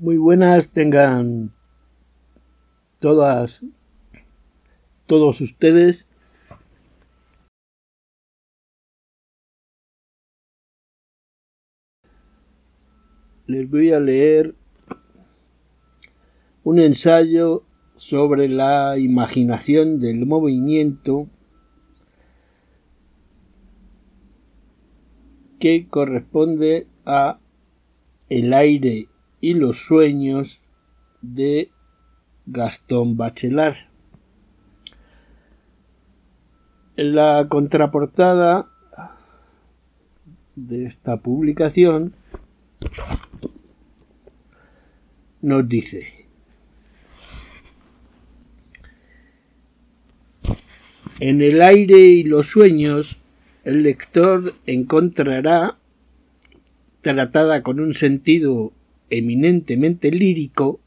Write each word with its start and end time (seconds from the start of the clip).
Muy 0.00 0.16
buenas 0.16 0.68
tengan 0.68 1.52
todas, 3.00 3.62
todos 5.06 5.40
ustedes. 5.40 6.06
Les 13.48 13.68
voy 13.68 13.90
a 13.90 13.98
leer 13.98 14.54
un 16.62 16.78
ensayo 16.78 17.64
sobre 17.96 18.48
la 18.48 19.00
imaginación 19.00 19.98
del 19.98 20.26
movimiento 20.26 21.26
que 25.58 25.88
corresponde 25.88 26.86
a 27.04 27.40
el 28.28 28.54
aire 28.54 29.08
y 29.40 29.54
los 29.54 29.78
sueños 29.78 30.58
de 31.22 31.70
Gastón 32.46 33.16
Bachelard. 33.16 33.76
En 36.96 37.14
la 37.14 37.46
contraportada 37.48 38.68
de 40.56 40.86
esta 40.86 41.18
publicación 41.18 42.14
nos 45.40 45.68
dice 45.68 46.18
En 51.20 51.42
el 51.42 51.62
aire 51.62 51.98
y 51.98 52.22
los 52.22 52.46
sueños 52.46 53.16
el 53.64 53.82
lector 53.82 54.54
encontrará 54.66 55.76
tratada 57.02 57.62
con 57.62 57.80
un 57.80 57.94
sentido 57.94 58.72
eminentemente 59.10 60.10
lírico, 60.10 60.80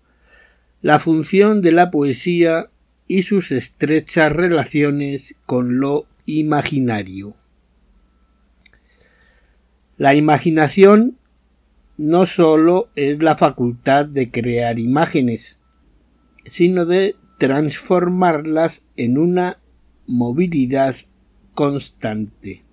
la 0.82 1.00
función 1.00 1.62
de 1.62 1.72
la 1.72 1.92
poesía 1.92 2.70
y 3.08 3.24
sus 3.24 3.52
estrechas 3.52 4.32
relaciones 4.32 5.36
con 5.46 5.80
lo 5.80 6.06
imaginario. 6.26 7.36
La 9.98 10.16
imaginación 10.16 11.18
no 11.98 12.26
sólo 12.26 12.90
es 12.96 13.22
la 13.22 13.38
facultad 13.38 14.06
de 14.06 14.32
crear 14.32 14.80
imágenes, 14.80 15.60
sino 16.46 16.86
de 16.86 17.16
transformarlas 17.38 18.84
en 18.96 19.18
una 19.18 19.60
movilidad 20.08 20.96
constante. 21.54 22.64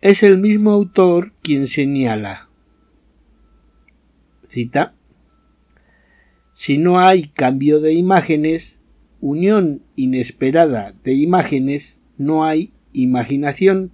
Es 0.00 0.22
el 0.22 0.38
mismo 0.38 0.72
autor 0.72 1.32
quien 1.42 1.66
señala 1.66 2.45
cita 4.48 4.94
Si 6.54 6.78
no 6.78 6.98
hay 6.98 7.28
cambio 7.28 7.80
de 7.80 7.92
imágenes, 7.92 8.80
unión 9.20 9.82
inesperada 9.94 10.94
de 11.04 11.14
imágenes, 11.14 12.00
no 12.16 12.44
hay 12.44 12.72
imaginación, 12.92 13.92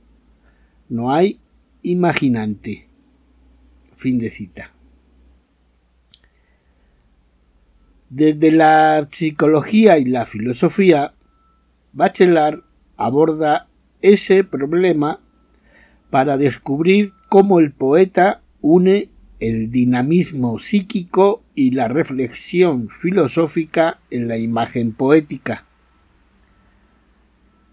no 0.88 1.12
hay 1.12 1.40
imaginante. 1.82 2.86
Fin 3.96 4.18
de 4.18 4.30
cita. 4.30 4.72
Desde 8.10 8.52
la 8.52 9.08
psicología 9.10 9.98
y 9.98 10.04
la 10.04 10.26
filosofía, 10.26 11.14
Bachelard 11.92 12.60
aborda 12.96 13.68
ese 14.02 14.44
problema 14.44 15.20
para 16.10 16.36
descubrir 16.36 17.12
cómo 17.28 17.58
el 17.58 17.72
poeta 17.72 18.42
une 18.60 19.08
el 19.42 19.72
dinamismo 19.72 20.60
psíquico 20.60 21.42
y 21.56 21.72
la 21.72 21.88
reflexión 21.88 22.88
filosófica 22.88 23.98
en 24.08 24.28
la 24.28 24.38
imagen 24.38 24.92
poética. 24.92 25.64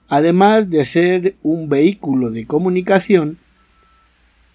Además 0.08 0.68
de 0.72 0.84
ser 0.86 1.36
un 1.44 1.70
vehículo 1.70 2.32
de 2.32 2.48
comunicación, 2.48 3.38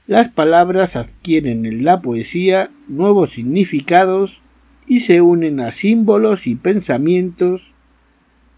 las 0.09 0.29
palabras 0.29 0.97
adquieren 0.97 1.67
en 1.67 1.85
la 1.85 2.03
poesía 2.03 2.71
nuevos 2.89 3.31
significados 3.31 4.41
y 4.89 4.99
se 4.99 5.21
unen 5.21 5.61
a 5.61 5.71
símbolos 5.71 6.49
y 6.49 6.57
pensamientos 6.57 7.63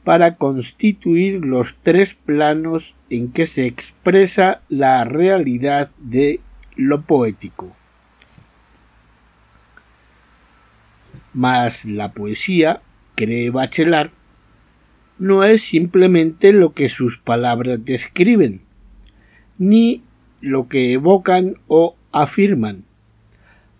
para 0.02 0.36
constituir 0.36 1.44
los 1.44 1.76
tres 1.82 2.16
planos 2.24 2.94
en 3.10 3.32
que 3.32 3.46
se 3.46 3.66
expresa 3.66 4.62
la 4.70 5.04
realidad 5.04 5.90
de 5.98 6.40
lo 6.74 7.02
poético. 7.02 7.75
Mas 11.36 11.84
la 11.84 12.12
poesía, 12.12 12.80
cree 13.14 13.50
Bachelard, 13.50 14.10
no 15.18 15.44
es 15.44 15.60
simplemente 15.60 16.54
lo 16.54 16.72
que 16.72 16.88
sus 16.88 17.18
palabras 17.18 17.84
describen, 17.84 18.62
ni 19.58 20.02
lo 20.40 20.66
que 20.66 20.94
evocan 20.94 21.56
o 21.66 21.94
afirman. 22.10 22.84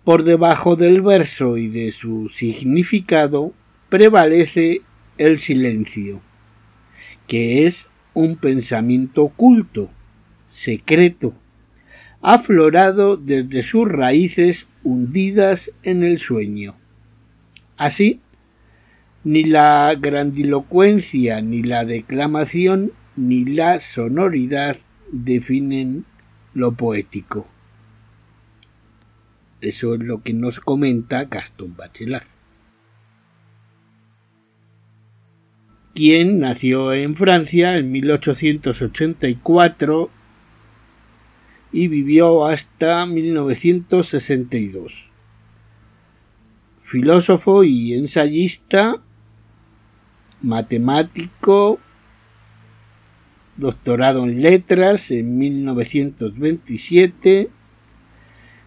Por 0.03 0.23
debajo 0.23 0.75
del 0.75 1.01
verso 1.01 1.57
y 1.57 1.67
de 1.67 1.93
su 1.93 2.29
significado 2.29 3.53
prevalece 3.89 4.81
el 5.17 5.39
silencio, 5.39 6.21
que 7.25 7.65
es 7.65 7.89
un 8.13 8.35
pensamiento 8.35 9.23
oculto, 9.23 9.89
secreto, 10.47 11.33
aflorado 12.21 13.17
desde 13.17 13.63
sus 13.63 13.87
raíces 13.87 14.67
hundidas 14.83 15.71
en 15.81 16.03
el 16.03 16.19
sueño. 16.19 16.75
Así, 17.77 18.19
ni 19.23 19.43
la 19.43 19.93
grandilocuencia, 19.99 21.41
ni 21.41 21.63
la 21.63 21.85
declamación, 21.85 22.91
ni 23.15 23.45
la 23.45 23.79
sonoridad 23.79 24.77
definen 25.11 26.05
lo 26.53 26.73
poético. 26.73 27.47
Eso 29.61 29.95
es 29.95 30.01
lo 30.01 30.21
que 30.21 30.33
nos 30.33 30.59
comenta 30.59 31.25
Gastón 31.25 31.75
Bachelard. 31.75 32.27
quien 35.97 36.39
nació 36.41 36.93
en 36.93 37.15
Francia 37.15 37.75
en 37.75 37.91
1884 37.91 40.11
y 41.71 41.87
vivió 41.87 42.45
hasta 42.45 43.07
1962. 43.07 45.06
Filósofo 46.87 47.63
y 47.65 47.93
ensayista, 47.95 49.01
matemático, 50.41 51.81
doctorado 53.57 54.23
en 54.23 54.41
letras 54.41 55.11
en 55.11 55.37
1927 55.37 57.49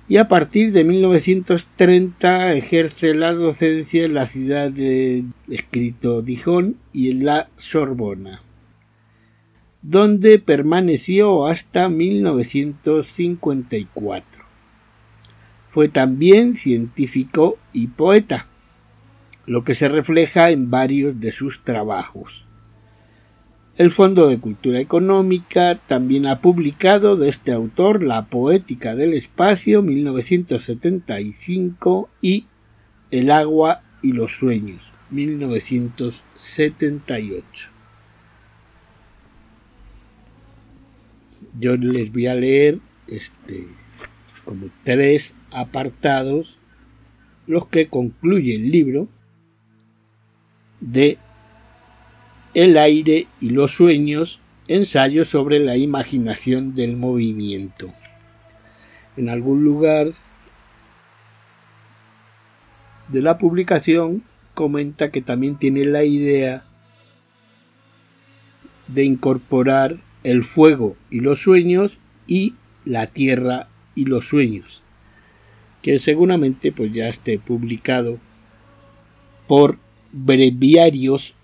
y 0.07 0.19
a 0.19 0.29
partir 0.29 0.73
de 0.73 0.85
1930 0.85 2.53
ejerce 2.53 3.15
la 3.15 3.33
docencia 3.33 4.05
en 4.05 4.13
la 4.13 4.27
ciudad 4.27 4.71
de 4.71 5.25
escrito 5.49 6.21
Dijon 6.21 6.77
y 6.93 7.13
en 7.13 7.25
la 7.25 7.49
Sorbona, 7.57 8.43
donde 9.81 10.39
permaneció 10.39 11.47
hasta 11.47 11.89
1954. 11.89 14.40
Fue 15.71 15.89
también 15.89 16.57
científico 16.57 17.57
y 17.73 17.87
poeta, 17.87 18.49
lo 19.47 19.63
que 19.63 19.77
se 19.77 19.89
refleja 19.89 20.51
en 20.51 20.69
varios 20.69 21.21
de 21.21 21.31
sus 21.31 21.63
trabajos. 21.63 22.45
El 23.77 23.93
Fondo 23.93 24.27
de 24.27 24.41
Cultura 24.41 24.81
Económica 24.81 25.79
también 25.87 26.27
ha 26.27 26.41
publicado 26.41 27.15
de 27.15 27.29
este 27.29 27.53
autor 27.53 28.03
La 28.03 28.27
Poética 28.27 28.97
del 28.97 29.15
Espacio 29.15 29.81
1975 29.81 32.11
y 32.21 32.47
El 33.13 33.31
agua 33.31 33.83
y 34.03 34.11
los 34.11 34.33
sueños 34.33 34.91
1978. 35.11 37.71
Yo 41.61 41.77
les 41.77 42.13
voy 42.13 42.27
a 42.27 42.35
leer 42.35 42.81
este 43.07 43.69
como 44.45 44.67
tres 44.83 45.33
apartados 45.51 46.59
los 47.47 47.67
que 47.67 47.89
concluye 47.89 48.55
el 48.55 48.71
libro 48.71 49.09
de 50.81 51.19
el 52.55 52.77
aire 52.79 53.29
y 53.41 53.51
los 53.51 53.73
sueños, 53.73 54.41
ensayo 54.67 55.25
sobre 55.25 55.61
la 55.61 55.77
imaginación 55.77 56.75
del 56.75 56.97
movimiento. 56.97 57.93
En 59.17 59.29
algún 59.29 59.65
lugar 59.65 60.09
de 63.09 63.23
la 63.23 63.39
publicación 63.39 64.23
comenta 64.55 65.11
que 65.11 65.23
también 65.23 65.57
tiene 65.57 65.85
la 65.85 66.05
idea 66.05 66.65
de 68.89 69.05
incorporar 69.05 69.99
el 70.23 70.43
fuego 70.43 70.97
y 71.09 71.21
los 71.21 71.41
sueños 71.41 71.99
y 72.27 72.55
la 72.85 73.07
tierra 73.07 73.69
y 73.95 74.05
los 74.05 74.29
sueños. 74.29 74.83
Que 75.83 75.99
seguramente 75.99 76.73
pues 76.73 76.93
ya 76.93 77.09
esté 77.09 77.39
publicado 77.39 78.19
por 79.47 79.79
breviarios 80.13 81.35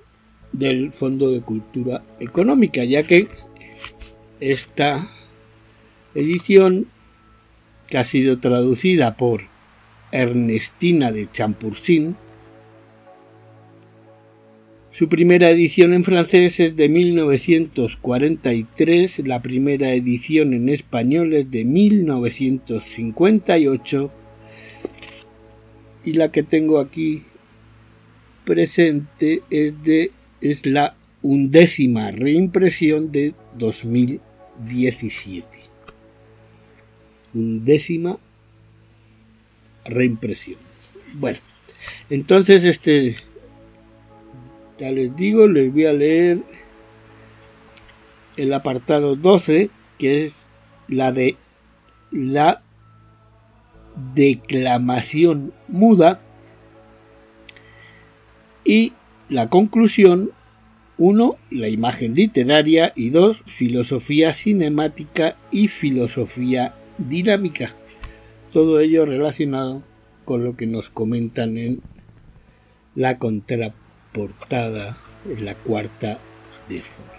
del 0.53 0.93
Fondo 0.93 1.31
de 1.31 1.41
Cultura 1.41 2.03
Económica, 2.21 2.85
ya 2.85 3.07
que 3.07 3.29
esta 4.41 5.11
edición 6.15 6.89
que 7.89 7.97
ha 7.99 8.05
sido 8.05 8.39
traducida 8.39 9.17
por 9.17 9.43
Ernestina 10.13 11.11
de 11.13 11.29
Champursin. 11.33 12.17
Su 14.91 15.09
primera 15.09 15.49
edición 15.51 15.93
en 15.93 16.05
francés 16.05 16.59
es 16.59 16.75
de 16.75 16.89
1943, 16.89 19.19
la 19.27 19.43
primera 19.43 19.93
edición 19.93 20.55
en 20.55 20.71
español 20.71 21.35
es 21.35 21.51
de 21.51 21.65
1958 21.65 24.11
y 26.07 26.15
la 26.15 26.33
que 26.33 26.43
tengo 26.43 26.79
aquí 26.79 27.25
presente 28.47 29.43
es 29.51 29.83
de 29.83 30.13
es 30.41 30.65
la 30.65 30.97
undécima 31.21 32.11
reimpresión 32.11 33.13
de 33.13 33.35
2017 33.59 35.47
undécima 37.37 38.19
reimpresión. 39.85 40.59
Bueno, 41.15 41.39
entonces 42.11 42.65
este, 42.65 43.17
ya 44.79 44.91
les 44.91 45.15
digo, 45.17 45.47
les 45.47 45.73
voy 45.73 45.87
a 45.87 45.93
leer 45.93 46.39
el 48.37 48.53
apartado 48.53 49.17
12, 49.17 49.71
que 49.99 50.25
es 50.25 50.47
la 50.89 51.13
de 51.13 51.37
la 52.11 52.63
declamación 54.15 55.53
muda 55.69 56.21
y 58.65 58.93
la 59.29 59.49
conclusión 59.49 60.31
1. 60.99 61.37
La 61.51 61.69
imagen 61.69 62.15
literaria 62.15 62.93
y 62.97 63.11
2. 63.11 63.43
Filosofía 63.47 64.33
cinemática 64.33 65.37
y 65.51 65.69
filosofía 65.69 66.75
dinámica. 66.99 67.75
Todo 68.53 68.81
ello 68.81 69.05
relacionado 69.05 69.83
con 70.25 70.45
lo 70.45 70.57
que 70.57 70.67
nos 70.67 70.89
comentan 70.89 71.59
en 71.59 71.83
la 72.95 73.19
contraportada, 73.19 74.97
en 75.29 75.45
la 75.45 75.55
cuarta 75.55 76.19
de 76.69 76.81
foros. 76.81 77.17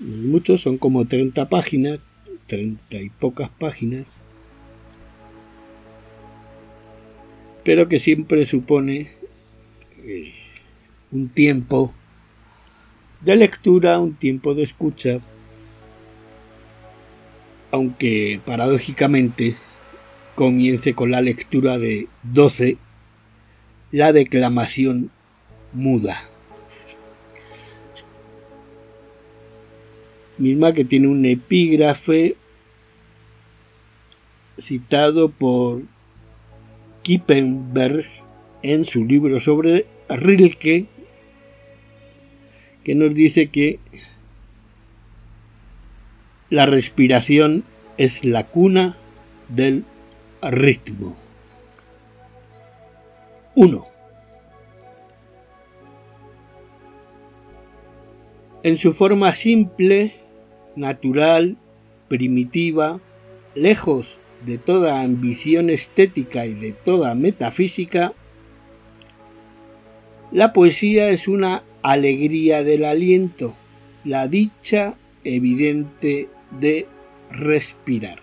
Muchos 0.00 0.60
son 0.60 0.78
como 0.78 1.06
30 1.06 1.48
páginas, 1.48 2.00
30 2.48 2.96
y 2.96 3.10
pocas 3.10 3.50
páginas, 3.50 4.06
pero 7.64 7.88
que 7.88 7.98
siempre 7.98 8.46
supone 8.46 9.12
eh, 9.98 10.34
un 11.12 11.28
tiempo 11.28 11.94
de 13.20 13.36
lectura, 13.36 13.98
un 13.98 14.14
tiempo 14.14 14.54
de 14.54 14.64
escucha, 14.64 15.20
aunque 17.70 18.40
paradójicamente 18.44 19.54
comience 20.34 20.94
con 20.94 21.10
la 21.10 21.20
lectura 21.20 21.78
de 21.78 22.08
12, 22.22 22.78
la 23.92 24.12
declamación 24.12 25.10
muda. 25.72 26.27
Misma 30.38 30.72
que 30.72 30.84
tiene 30.84 31.08
un 31.08 31.24
epígrafe 31.26 32.36
citado 34.58 35.30
por 35.30 35.82
Kippenberg 37.02 38.06
en 38.62 38.84
su 38.84 39.04
libro 39.04 39.40
sobre 39.40 39.86
Rilke, 40.08 40.86
que 42.84 42.94
nos 42.94 43.14
dice 43.14 43.48
que 43.48 43.78
la 46.50 46.66
respiración 46.66 47.64
es 47.98 48.24
la 48.24 48.44
cuna 48.44 48.96
del 49.48 49.84
ritmo. 50.42 51.16
1. 53.54 53.86
En 58.62 58.76
su 58.76 58.92
forma 58.92 59.34
simple, 59.34 60.14
natural, 60.78 61.56
primitiva, 62.08 63.00
lejos 63.54 64.18
de 64.46 64.58
toda 64.58 65.00
ambición 65.00 65.68
estética 65.70 66.46
y 66.46 66.54
de 66.54 66.72
toda 66.72 67.14
metafísica, 67.14 68.12
la 70.30 70.52
poesía 70.52 71.10
es 71.10 71.26
una 71.26 71.62
alegría 71.82 72.62
del 72.62 72.84
aliento, 72.84 73.54
la 74.04 74.28
dicha 74.28 74.94
evidente 75.24 76.28
de 76.60 76.86
respirar. 77.30 78.18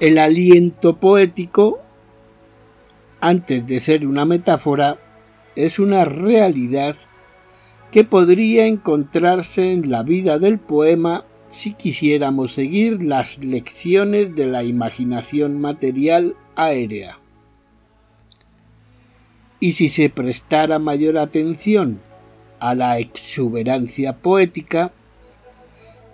El 0.00 0.18
aliento 0.18 0.96
poético, 0.96 1.80
antes 3.20 3.66
de 3.66 3.80
ser 3.80 4.06
una 4.06 4.24
metáfora, 4.24 4.98
es 5.54 5.78
una 5.78 6.04
realidad 6.04 6.96
que 7.92 8.04
podría 8.04 8.66
encontrarse 8.66 9.70
en 9.70 9.90
la 9.90 10.02
vida 10.02 10.38
del 10.38 10.58
poema 10.58 11.24
si 11.48 11.74
quisiéramos 11.74 12.54
seguir 12.54 13.02
las 13.02 13.36
lecciones 13.38 14.34
de 14.34 14.46
la 14.46 14.64
imaginación 14.64 15.60
material 15.60 16.34
aérea. 16.56 17.18
Y 19.60 19.72
si 19.72 19.90
se 19.90 20.08
prestara 20.08 20.78
mayor 20.78 21.18
atención 21.18 22.00
a 22.58 22.74
la 22.74 22.98
exuberancia 22.98 24.14
poética, 24.14 24.90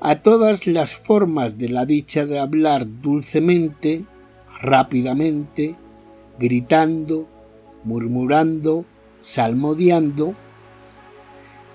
a 0.01 0.17
todas 0.17 0.67
las 0.67 0.93
formas 0.93 1.57
de 1.59 1.69
la 1.69 1.87
dicha 1.87 2.27
de 2.27 2.41
hablar 2.41 2.87
dulcemente, 3.01 4.05
rápidamente, 4.61 5.77
gritando, 6.41 7.29
murmurando, 7.85 8.85
salmodiando, 9.23 10.35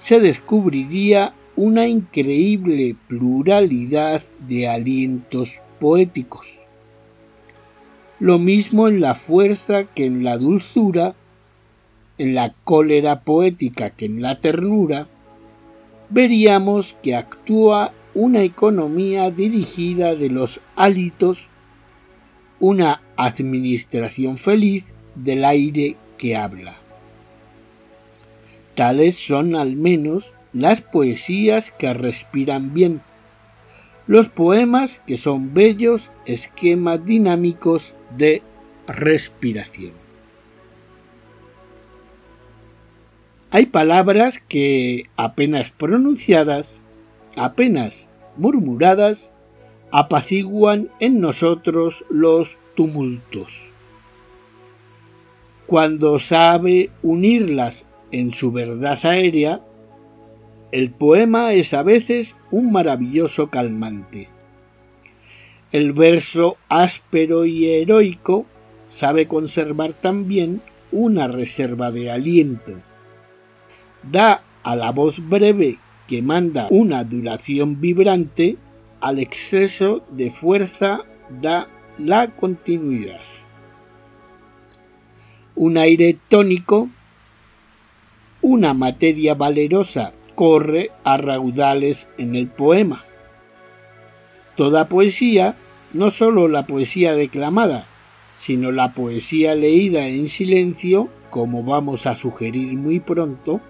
se 0.03 0.19
descubriría 0.19 1.33
una 1.55 1.87
increíble 1.87 2.95
pluralidad 3.07 4.21
de 4.47 4.67
alientos 4.67 5.59
poéticos. 5.79 6.47
Lo 8.19 8.39
mismo 8.39 8.87
en 8.87 9.01
la 9.01 9.15
fuerza 9.15 9.85
que 9.85 10.05
en 10.05 10.23
la 10.23 10.37
dulzura 10.37 11.15
en 12.17 12.35
la 12.35 12.53
cólera 12.63 13.21
poética 13.21 13.89
que 13.89 14.05
en 14.05 14.21
la 14.21 14.39
ternura, 14.39 15.07
veríamos 16.09 16.95
que 17.01 17.15
actúa 17.15 17.91
una 18.13 18.43
economía 18.43 19.31
dirigida 19.31 20.15
de 20.15 20.29
los 20.29 20.59
hálitos, 20.75 21.47
una 22.59 23.01
administración 23.17 24.37
feliz 24.37 24.85
del 25.15 25.43
aire 25.43 25.95
que 26.17 26.35
habla. 26.35 26.82
Tales 28.75 29.17
son 29.17 29.55
al 29.55 29.75
menos 29.75 30.25
las 30.51 30.81
poesías 30.81 31.71
que 31.71 31.93
respiran 31.93 32.73
bien, 32.73 33.01
los 34.07 34.29
poemas 34.29 35.01
que 35.07 35.17
son 35.17 35.53
bellos 35.53 36.09
esquemas 36.25 37.05
dinámicos 37.05 37.93
de 38.17 38.41
respiración. 38.87 39.93
Hay 43.51 43.67
palabras 43.67 44.39
que 44.47 45.09
apenas 45.15 45.71
pronunciadas, 45.71 46.81
apenas 47.35 48.09
murmuradas, 48.35 49.31
apaciguan 49.91 50.89
en 50.99 51.21
nosotros 51.21 52.03
los 52.09 52.57
tumultos. 52.75 53.67
Cuando 55.67 56.17
sabe 56.17 56.89
unirlas 57.03 57.85
en 58.13 58.31
su 58.31 58.53
verdad 58.53 58.97
aérea, 59.03 59.59
el 60.71 60.91
poema 60.91 61.51
es 61.51 61.73
a 61.73 61.83
veces 61.83 62.37
un 62.49 62.71
maravilloso 62.71 63.49
calmante. 63.49 64.29
El 65.73 65.91
verso 65.91 66.55
áspero 66.69 67.45
y 67.45 67.69
heroico 67.69 68.45
sabe 68.87 69.27
conservar 69.27 69.91
también 69.93 70.61
una 70.91 71.27
reserva 71.27 71.91
de 71.91 72.09
aliento 72.09 72.73
da 74.03 74.43
a 74.63 74.75
la 74.75 74.91
voz 74.91 75.27
breve 75.27 75.77
que 76.07 76.21
manda 76.21 76.67
una 76.69 77.03
duración 77.03 77.79
vibrante, 77.79 78.57
al 78.99 79.19
exceso 79.19 80.03
de 80.11 80.29
fuerza 80.29 81.01
da 81.41 81.67
la 81.97 82.31
continuidad. 82.35 83.21
Un 85.55 85.77
aire 85.77 86.17
tónico, 86.29 86.89
una 88.43 88.73
materia 88.73 89.35
valerosa 89.35 90.11
corre 90.35 90.91
a 91.05 91.15
raudales 91.15 92.07
en 92.17 92.35
el 92.35 92.47
poema. 92.47 93.03
Toda 94.57 94.89
poesía, 94.89 95.55
no 95.93 96.11
sólo 96.11 96.49
la 96.49 96.67
poesía 96.67 97.15
declamada, 97.15 97.87
sino 98.37 98.73
la 98.73 98.91
poesía 98.91 99.55
leída 99.55 100.07
en 100.07 100.27
silencio, 100.27 101.07
como 101.29 101.63
vamos 101.63 102.05
a 102.05 102.17
sugerir 102.17 102.73
muy 102.73 102.99
pronto, 102.99 103.61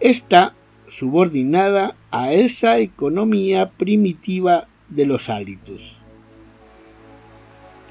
está 0.00 0.54
subordinada 0.88 1.94
a 2.10 2.32
esa 2.32 2.78
economía 2.78 3.70
primitiva 3.70 4.66
de 4.88 5.04
los 5.04 5.28
hálitos. 5.28 5.98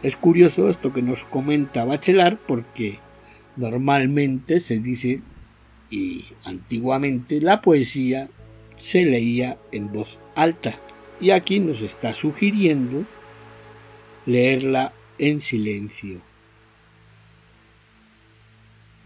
Es 0.01 0.15
curioso 0.15 0.69
esto 0.69 0.91
que 0.91 1.03
nos 1.03 1.23
comenta 1.23 1.85
Bachelard 1.85 2.37
porque 2.47 2.97
normalmente 3.55 4.59
se 4.59 4.79
dice 4.79 5.21
y 5.93 6.25
antiguamente 6.43 7.39
la 7.39 7.61
poesía 7.61 8.27
se 8.77 9.03
leía 9.03 9.57
en 9.71 9.93
voz 9.93 10.17
alta 10.33 10.75
y 11.21 11.29
aquí 11.29 11.59
nos 11.59 11.81
está 11.81 12.15
sugiriendo 12.15 13.03
leerla 14.25 14.91
en 15.19 15.39
silencio. 15.39 16.19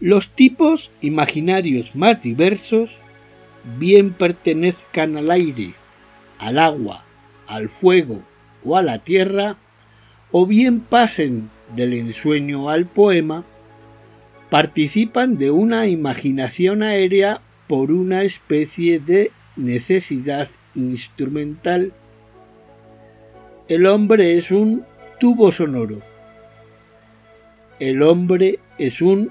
Los 0.00 0.30
tipos 0.30 0.90
imaginarios 1.02 1.94
más 1.94 2.22
diversos 2.22 2.88
bien 3.78 4.14
pertenezcan 4.14 5.18
al 5.18 5.30
aire, 5.30 5.74
al 6.38 6.58
agua, 6.58 7.04
al 7.46 7.68
fuego 7.68 8.22
o 8.64 8.78
a 8.78 8.82
la 8.82 9.00
tierra, 9.00 9.58
o 10.32 10.46
bien 10.46 10.80
pasen 10.80 11.50
del 11.76 11.92
ensueño 11.92 12.70
al 12.70 12.86
poema, 12.86 13.44
participan 14.50 15.36
de 15.36 15.50
una 15.50 15.86
imaginación 15.86 16.82
aérea 16.82 17.40
por 17.66 17.92
una 17.92 18.22
especie 18.22 18.98
de 18.98 19.30
necesidad 19.56 20.48
instrumental. 20.74 21.92
El 23.68 23.86
hombre 23.86 24.36
es 24.36 24.50
un 24.50 24.84
tubo 25.20 25.52
sonoro. 25.52 26.00
El 27.78 28.02
hombre 28.02 28.58
es 28.78 29.02
un 29.02 29.30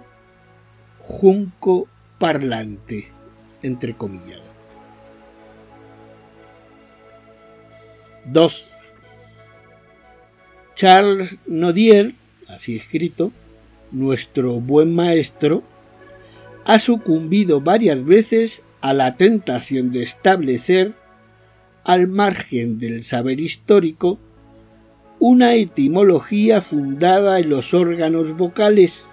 junco 1.00 1.88
parlante, 2.20 3.08
entre 3.64 3.96
comillas. 3.96 4.42
2. 8.26 8.66
Charles 10.76 11.38
Nodier, 11.48 12.14
así 12.48 12.76
escrito, 12.76 13.32
nuestro 13.92 14.60
buen 14.60 14.94
maestro, 14.94 15.64
ha 16.66 16.80
sucumbido 16.80 17.62
varias 17.62 18.04
veces 18.04 18.62
a 18.82 18.94
la 18.94 19.16
tentación 19.16 19.92
de 19.92 20.04
establecer, 20.04 20.94
al 21.84 22.08
margen 22.08 22.80
del 22.80 23.04
saber 23.04 23.40
histórico, 23.40 24.20
una 25.20 25.56
etimología 25.56 26.62
fundada 26.62 27.40
en 27.40 27.50
los 27.50 27.74
órganos 27.74 28.38
vocales, 28.38 29.06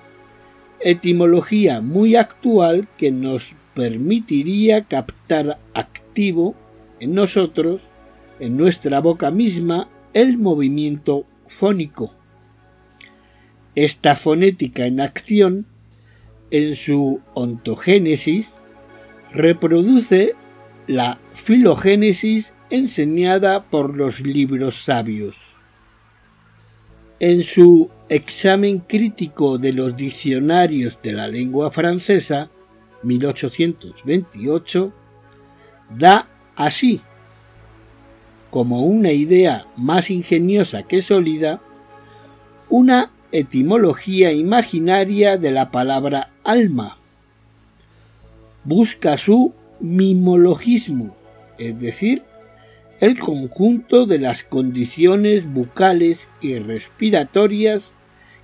etimología 0.80 1.80
muy 1.80 2.16
actual 2.16 2.88
que 2.98 3.10
nos 3.10 3.52
permitiría 3.74 4.84
captar 4.84 5.58
activo 5.72 6.54
en 7.00 7.14
nosotros 7.14 7.80
en 8.40 8.56
nuestra 8.56 9.00
boca 9.00 9.30
misma 9.30 9.88
el 10.12 10.38
movimiento 10.38 11.24
fónico. 11.48 12.12
Esta 13.74 14.14
fonética 14.14 14.86
en 14.86 15.00
acción, 15.00 15.66
en 16.50 16.76
su 16.76 17.20
ontogénesis, 17.34 18.54
reproduce 19.32 20.34
la 20.86 21.18
filogénesis 21.34 22.52
enseñada 22.70 23.64
por 23.64 23.96
los 23.96 24.20
libros 24.20 24.84
sabios. 24.84 25.36
En 27.20 27.42
su 27.42 27.90
examen 28.08 28.80
crítico 28.80 29.58
de 29.58 29.72
los 29.72 29.96
diccionarios 29.96 30.98
de 31.02 31.12
la 31.12 31.26
lengua 31.26 31.70
francesa, 31.70 32.50
1828, 33.02 34.92
da 35.98 36.28
así 36.56 37.00
como 38.50 38.82
una 38.82 39.10
idea 39.10 39.66
más 39.76 40.10
ingeniosa 40.10 40.84
que 40.84 41.02
sólida, 41.02 41.60
una 42.68 43.10
etimología 43.34 44.32
imaginaria 44.32 45.36
de 45.36 45.50
la 45.50 45.70
palabra 45.72 46.30
alma. 46.44 46.96
Busca 48.62 49.18
su 49.18 49.52
mimologismo, 49.80 51.16
es 51.58 51.80
decir, 51.80 52.22
el 53.00 53.18
conjunto 53.18 54.06
de 54.06 54.18
las 54.18 54.44
condiciones 54.44 55.52
bucales 55.52 56.28
y 56.40 56.60
respiratorias 56.60 57.92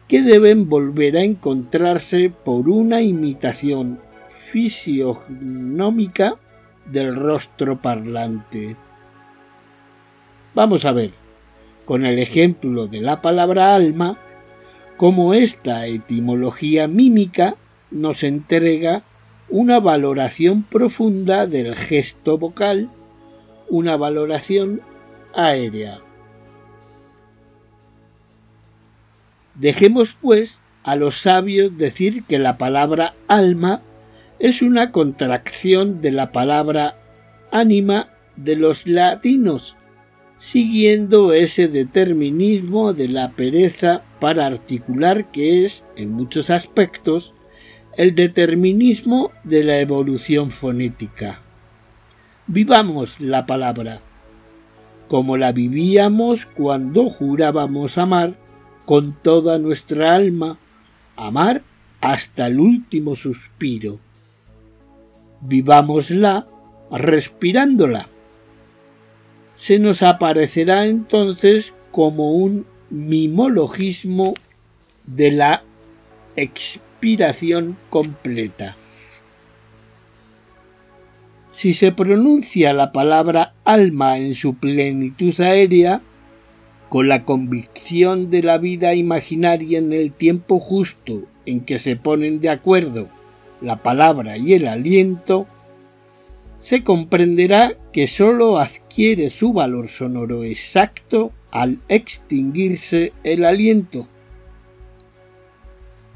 que 0.09 0.23
deben 0.23 0.69
volver 0.69 1.17
a 1.17 1.23
encontrarse 1.23 2.33
por 2.45 2.69
una 2.69 3.01
imitación 3.01 4.01
fisionómica 4.29 6.35
del 6.87 7.15
rostro 7.15 7.79
parlante. 7.79 8.75
Vamos 10.53 10.85
a 10.85 10.91
ver, 10.91 11.13
con 11.85 12.05
el 12.05 12.19
ejemplo 12.19 12.89
de 12.89 13.03
la 13.03 13.23
palabra 13.23 13.77
alma, 13.77 14.19
cómo 15.01 15.33
esta 15.33 15.87
etimología 15.87 16.87
mímica 16.87 17.57
nos 17.91 18.23
entrega 18.23 19.03
una 19.49 19.81
valoración 19.81 20.63
profunda 20.63 21.47
del 21.47 21.75
gesto 21.75 22.37
vocal, 22.37 22.91
una 23.71 23.97
valoración 23.97 24.83
aérea. 25.35 26.01
Dejemos, 29.55 30.19
pues, 30.21 30.59
a 30.83 30.97
los 30.97 31.23
sabios 31.23 31.79
decir 31.79 32.25
que 32.25 32.39
la 32.39 32.59
palabra 32.59 33.15
alma 33.27 33.81
es 34.39 34.61
una 34.61 34.93
contracción 34.93 36.03
de 36.03 36.13
la 36.13 36.31
palabra 36.31 36.99
ánima 37.51 38.11
de 38.37 38.57
los 38.57 38.87
latinos, 38.87 39.77
siguiendo 40.41 41.35
ese 41.35 41.69
determinismo 41.69 42.95
de 42.95 43.09
la 43.09 43.33
pereza 43.33 44.03
para 44.21 44.47
articular 44.47 45.31
que 45.31 45.67
es, 45.67 45.85
en 45.97 46.13
muchos 46.13 46.49
aspectos, 46.49 47.35
el 47.99 48.15
determinismo 48.15 49.33
de 49.45 49.65
la 49.65 49.81
evolución 49.81 50.51
fonética. 50.51 51.41
Vivamos 52.47 53.21
la 53.21 53.45
palabra, 53.45 54.01
como 55.09 55.37
la 55.37 55.53
vivíamos 55.53 56.47
cuando 56.47 57.11
jurábamos 57.11 57.99
amar 57.99 58.35
con 58.87 59.13
toda 59.23 59.59
nuestra 59.59 60.15
alma, 60.15 60.59
amar 61.17 61.63
hasta 62.01 62.47
el 62.47 62.61
último 62.61 63.15
suspiro. 63.15 64.01
Vivámosla 65.43 66.47
respirándola 66.91 68.09
se 69.61 69.79
nos 69.79 70.03
aparecerá 70.03 70.87
entonces 70.87 71.75
como 71.93 72.33
un 72.33 72.65
mimologismo 72.89 74.33
de 75.07 75.33
la 75.33 75.63
expiración 76.35 77.77
completa. 77.91 78.75
Si 81.53 81.75
se 81.75 81.93
pronuncia 81.93 82.73
la 82.73 82.91
palabra 82.91 83.53
alma 83.65 84.17
en 84.17 84.35
su 84.35 84.55
plenitud 84.55 85.39
aérea, 85.43 86.01
con 86.89 87.09
la 87.09 87.27
convicción 87.27 88.31
de 88.31 88.43
la 88.43 88.57
vida 88.57 88.95
imaginaria 88.95 89.79
en 89.79 89.93
el 89.93 90.11
tiempo 90.11 90.59
justo 90.59 91.25
en 91.45 91.61
que 91.61 91.79
se 91.79 91.97
ponen 91.97 92.41
de 92.41 92.49
acuerdo 92.49 93.09
la 93.61 93.77
palabra 93.83 94.39
y 94.39 94.55
el 94.55 94.67
aliento, 94.67 95.47
se 96.61 96.85
comprenderá 96.85 97.73
que 97.93 98.07
sólo 98.07 98.59
adquiere 98.59 99.31
su 99.31 99.53
valor 99.53 99.89
sonoro 99.89 100.45
exacto 100.45 101.33
al 101.51 101.81
extinguirse 101.89 103.13
el 103.25 103.45
aliento. 103.45 104.07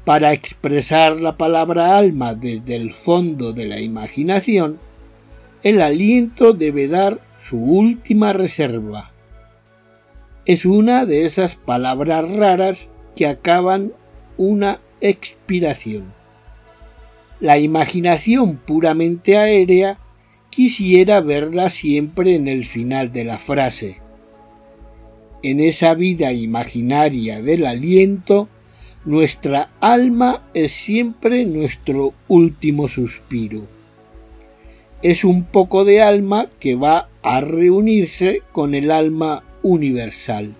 Para 0.05 0.33
expresar 0.33 1.19
la 1.19 1.35
palabra 1.35 1.97
alma 1.97 2.35
desde 2.35 2.75
el 2.75 2.93
fondo 2.93 3.53
de 3.53 3.65
la 3.65 3.81
imaginación, 3.81 4.77
el 5.63 5.81
aliento 5.81 6.53
debe 6.53 6.87
dar 6.87 7.19
su 7.41 7.57
última 7.57 8.31
reserva. 8.31 9.11
Es 10.45 10.63
una 10.63 11.07
de 11.07 11.25
esas 11.25 11.55
palabras 11.55 12.31
raras 12.35 12.89
que 13.15 13.25
acaban 13.25 13.93
una 14.37 14.79
expiración. 15.01 16.13
La 17.39 17.57
imaginación 17.57 18.57
puramente 18.57 19.37
aérea 19.37 19.97
quisiera 20.55 21.19
verla 21.19 21.69
siempre 21.69 22.33
en 22.35 22.47
el 22.47 22.63
final 22.63 23.11
de 23.11 23.25
la 23.25 23.39
frase. 23.39 23.97
En 25.43 25.59
esa 25.59 25.93
vida 25.95 26.31
imaginaria 26.31 27.41
del 27.41 27.65
aliento, 27.65 28.47
nuestra 29.03 29.71
alma 29.81 30.43
es 30.53 30.71
siempre 30.71 31.43
nuestro 31.43 32.13
último 32.29 32.87
suspiro. 32.87 33.63
Es 35.01 35.25
un 35.25 35.43
poco 35.43 35.83
de 35.83 36.01
alma 36.01 36.47
que 36.61 36.75
va 36.75 37.09
a 37.21 37.41
reunirse 37.41 38.41
con 38.53 38.75
el 38.75 38.91
alma 38.91 39.43
universal. 39.61 40.55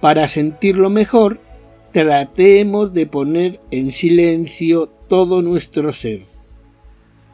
Para 0.00 0.28
sentirlo 0.28 0.88
mejor, 0.88 1.40
tratemos 1.92 2.94
de 2.94 3.04
poner 3.04 3.60
en 3.70 3.90
silencio 3.90 4.88
todo 5.08 5.42
nuestro 5.42 5.92
ser. 5.92 6.37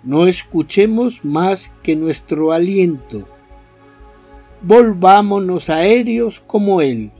No 0.04 0.26
escuchemos 0.26 1.24
más 1.24 1.70
que 1.82 1.96
nuestro 1.96 2.52
aliento. 2.52 3.26
Volvámonos 4.60 5.70
aéreos 5.70 6.42
como 6.46 6.82
él. 6.82 7.10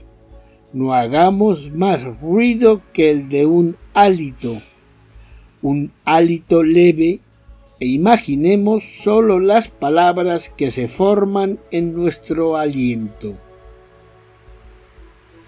No 0.71 0.93
hagamos 0.93 1.71
más 1.71 2.03
ruido 2.21 2.81
que 2.93 3.09
el 3.09 3.29
de 3.29 3.47
un 3.47 3.75
hálito. 3.95 4.61
Un 5.63 5.91
hálito 6.03 6.61
leve 6.61 7.21
e 7.79 7.87
imaginemos 7.87 8.83
solo 8.83 9.39
las 9.39 9.69
palabras 9.69 10.49
que 10.49 10.69
se 10.69 10.87
forman 10.87 11.57
en 11.71 11.95
nuestro 11.95 12.55
aliento. 12.55 13.33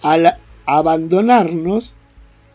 Al 0.02 0.38
abandonarnos, 0.66 1.94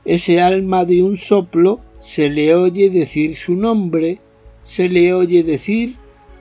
ese 0.04 0.40
alma 0.40 0.84
de 0.84 1.02
un 1.02 1.16
soplo 1.16 1.78
se 2.00 2.28
le 2.28 2.54
oye 2.56 2.90
decir 2.90 3.36
su 3.36 3.54
nombre, 3.54 4.18
se 4.64 4.88
le 4.88 5.12
oye 5.14 5.42
decir 5.42 5.96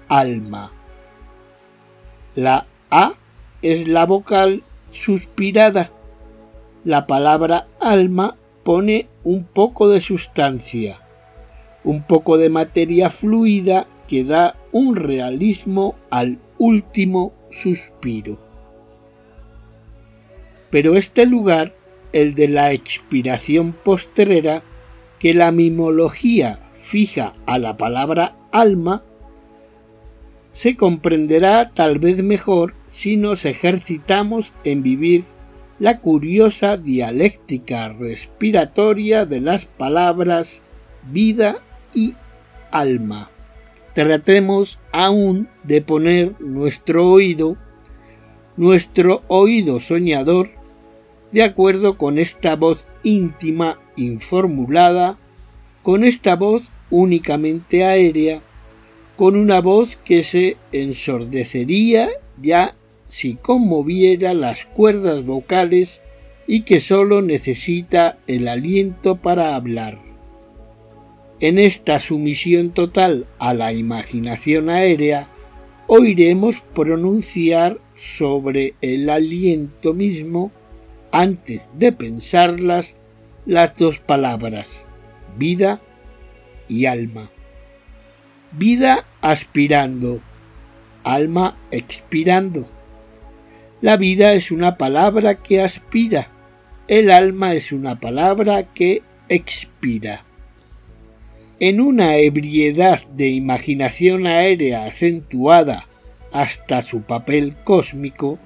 alma. 0.08 0.72
La 2.36 2.66
A 2.90 3.14
es 3.62 3.88
la 3.88 4.06
vocal 4.06 4.64
suspirada. 4.92 5.92
La 6.84 7.08
palabra 7.08 7.68
alma 7.80 8.36
pone 8.64 9.08
un 9.24 9.44
poco 9.44 9.90
de 9.90 10.02
sustancia, 10.02 11.00
un 11.84 12.04
poco 12.04 12.38
de 12.38 12.50
materia 12.50 13.10
fluida 13.10 13.88
que 14.08 14.24
da 14.24 14.56
un 14.72 14.96
realismo 14.96 15.96
al 16.10 16.40
último 16.58 17.34
suspiro. 17.50 18.40
Pero 20.70 20.96
este 20.96 21.26
lugar, 21.26 21.74
el 22.14 22.34
de 22.34 22.48
la 22.48 22.72
expiración 22.72 23.74
postrera, 23.74 24.64
que 25.20 25.34
la 25.34 25.52
mimología 25.52 26.60
fija 26.92 27.32
a 27.46 27.58
la 27.58 27.78
palabra 27.78 28.36
alma, 28.52 29.02
se 30.52 30.76
comprenderá 30.76 31.72
tal 31.74 32.00
vez 32.00 32.22
mejor 32.22 32.74
si 32.92 33.16
nos 33.16 33.46
ejercitamos 33.46 34.52
en 34.66 34.84
vivir 34.84 35.24
la 35.80 36.00
curiosa 36.00 36.76
dialéctica 36.76 37.88
respiratoria 37.88 39.26
de 39.26 39.40
las 39.40 39.66
palabras 39.66 40.64
vida 41.10 41.60
y 41.94 42.16
alma. 42.72 43.30
Tratemos 43.96 44.78
aún 44.92 45.48
de 45.64 45.82
poner 45.82 46.36
nuestro 46.42 47.10
oído, 47.10 47.56
nuestro 48.58 49.24
oído 49.30 49.80
soñador, 49.80 50.50
de 51.32 51.44
acuerdo 51.44 51.98
con 51.98 52.20
esta 52.20 52.58
voz 52.58 52.86
íntima 53.02 53.80
informulada, 53.96 55.18
con 55.84 56.04
esta 56.04 56.36
voz 56.36 56.64
únicamente 56.92 57.84
aérea, 57.84 58.42
con 59.16 59.36
una 59.36 59.62
voz 59.62 59.96
que 59.98 60.22
se 60.24 60.58
ensordecería 60.72 62.10
ya 62.42 62.76
si 63.10 63.36
conmoviera 63.36 64.34
las 64.34 64.66
cuerdas 64.66 65.26
vocales 65.26 66.02
y 66.48 66.64
que 66.64 66.80
sólo 66.80 67.22
necesita 67.22 68.18
el 68.28 68.48
aliento 68.48 69.16
para 69.16 69.56
hablar. 69.56 70.00
En 71.40 71.58
esta 71.58 72.00
sumisión 72.00 72.70
total 72.72 73.26
a 73.40 73.54
la 73.54 73.74
imaginación 73.74 74.70
aérea, 74.70 75.28
oiremos 75.88 76.62
pronunciar 76.74 77.80
sobre 77.98 78.76
el 78.82 79.10
aliento 79.10 79.94
mismo, 79.94 80.52
antes 81.12 81.70
de 81.74 81.92
pensarlas, 81.92 82.96
las 83.46 83.76
dos 83.76 84.00
palabras, 84.00 84.86
vida 85.38 85.82
y 86.72 86.86
alma. 86.86 87.30
Vida 88.54 89.04
aspirando, 89.22 90.22
alma 91.04 91.56
expirando. 91.70 92.66
La 93.82 93.98
vida 93.98 94.34
es 94.34 94.50
una 94.52 94.78
palabra 94.78 95.36
que 95.36 95.62
aspira, 95.62 96.30
el 96.88 97.12
alma 97.12 97.54
es 97.54 97.72
una 97.72 98.00
palabra 98.00 98.64
que 98.74 99.02
expira 99.30 100.24
en 101.62 101.80
una 101.80 102.18
ebriedad 102.18 103.02
de 103.16 103.30
imaginación 103.30 104.26
aérea 104.26 104.86
acentuada 104.86 105.86
hasta 106.32 106.82
su 106.82 107.04
papel 107.04 107.56
cósmico, 107.64 108.40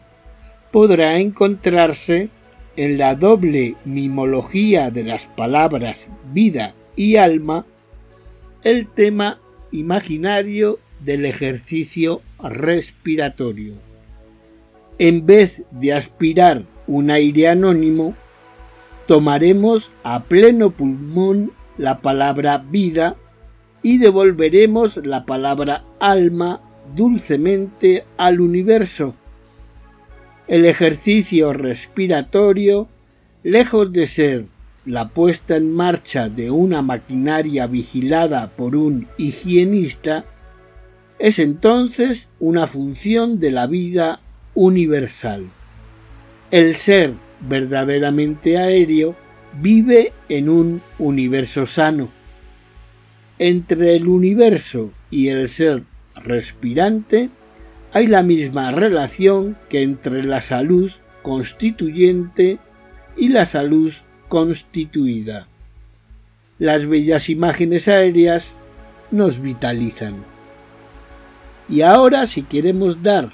podrá 0.69 1.17
encontrarse 1.17 2.27
en 2.75 2.97
la 2.97 3.15
doble 3.15 3.75
mimología 3.85 4.91
de 4.91 5.05
las 5.05 5.27
palabras 5.27 6.07
vida 6.33 6.75
y 6.97 7.15
alma 7.15 7.65
el 8.65 8.87
tema 8.87 9.37
imaginario 9.71 10.79
del 10.99 11.25
ejercicio 11.25 12.21
respiratorio. 12.41 13.73
En 14.97 15.23
vez 15.27 15.61
de 15.69 15.93
aspirar 15.93 16.63
un 16.87 17.11
aire 17.11 17.47
anónimo, 17.47 18.15
tomaremos 19.05 19.91
a 20.03 20.23
pleno 20.23 20.71
pulmón 20.71 21.51
la 21.77 21.99
palabra 21.99 22.57
vida 22.57 23.15
y 23.83 23.99
devolveremos 23.99 24.97
la 24.97 25.25
palabra 25.25 25.83
alma 25.99 26.59
dulcemente 26.95 28.03
al 28.17 28.41
universo. 28.41 29.13
El 30.47 30.65
ejercicio 30.65 31.53
respiratorio, 31.53 32.87
lejos 33.43 33.93
de 33.93 34.07
ser 34.07 34.54
la 34.85 35.07
puesta 35.09 35.55
en 35.55 35.73
marcha 35.73 36.29
de 36.29 36.51
una 36.51 36.81
maquinaria 36.81 37.67
vigilada 37.67 38.51
por 38.55 38.75
un 38.75 39.07
higienista, 39.17 40.25
es 41.17 41.39
entonces 41.39 42.29
una 42.39 42.67
función 42.67 43.39
de 43.39 43.51
la 43.51 43.67
vida 43.67 44.19
universal. 44.53 45.45
El 46.51 46.75
ser 46.75 47.13
verdaderamente 47.41 48.57
aéreo 48.57 49.15
vive 49.59 50.13
en 50.29 50.49
un 50.49 50.81
universo 50.99 51.65
sano. 51.65 52.09
Entre 53.39 53.95
el 53.95 54.07
universo 54.07 54.91
y 55.09 55.29
el 55.29 55.49
ser 55.49 55.83
respirante 56.23 57.29
hay 57.91 58.07
la 58.07 58.23
misma 58.23 58.71
relación 58.71 59.57
que 59.69 59.81
entre 59.81 60.23
la 60.23 60.41
salud 60.41 60.91
constituyente 61.21 62.59
y 63.17 63.29
la 63.29 63.45
salud 63.45 63.93
constituida. 64.27 65.47
Las 66.59 66.87
bellas 66.87 67.29
imágenes 67.29 67.87
aéreas 67.87 68.57
nos 69.11 69.41
vitalizan. 69.41 70.23
Y 71.67 71.81
ahora 71.81 72.25
si 72.27 72.43
queremos 72.43 73.01
dar, 73.01 73.31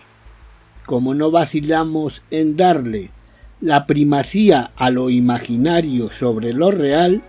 como 0.86 1.14
no 1.14 1.32
vacilamos 1.32 2.22
en 2.32 2.56
darle, 2.56 3.10
la 3.60 3.86
primacía 3.86 4.72
a 4.76 4.90
lo 4.90 5.10
imaginario 5.10 6.10
sobre 6.10 6.54
lo 6.54 6.72
real, 6.72 7.22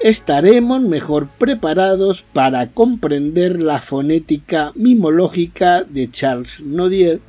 estaremos 0.00 0.80
mejor 0.82 1.28
preparados 1.28 2.24
para 2.32 2.68
comprender 2.68 3.62
la 3.62 3.80
fonética 3.80 4.72
mimológica 4.74 5.84
de 5.84 6.10
Charles 6.10 6.60
Nodier 6.60 7.20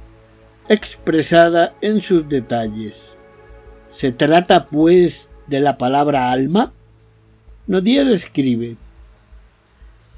expresada 0.67 1.73
en 1.81 2.01
sus 2.01 2.27
detalles. 2.27 3.15
¿Se 3.89 4.11
trata, 4.11 4.65
pues, 4.65 5.29
de 5.47 5.59
la 5.59 5.77
palabra 5.77 6.31
alma? 6.31 6.73
Nodier 7.67 8.07
escribe 8.09 8.77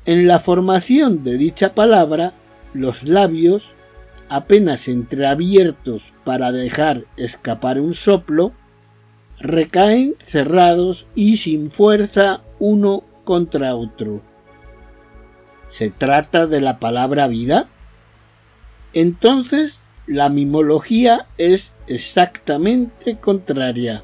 En 0.05 0.27
la 0.27 0.39
formación 0.39 1.23
de 1.23 1.37
dicha 1.37 1.73
palabra, 1.73 2.33
los 2.73 3.03
labios 3.03 3.63
apenas 4.29 4.87
entreabiertos 4.87 6.03
para 6.23 6.51
dejar 6.51 7.05
escapar 7.17 7.79
un 7.79 7.95
soplo, 7.95 8.53
recaen 9.39 10.15
cerrados 10.23 11.07
y 11.15 11.37
sin 11.37 11.71
fuerza 11.71 12.41
uno 12.59 13.03
contra 13.23 13.75
otro. 13.75 14.21
¿Se 15.69 15.89
trata 15.89 16.47
de 16.47 16.61
la 16.61 16.79
palabra 16.79 17.27
vida? 17.27 17.67
Entonces 18.93 19.81
la 20.07 20.29
mimología 20.29 21.27
es 21.37 21.75
exactamente 21.87 23.17
contraria. 23.17 24.03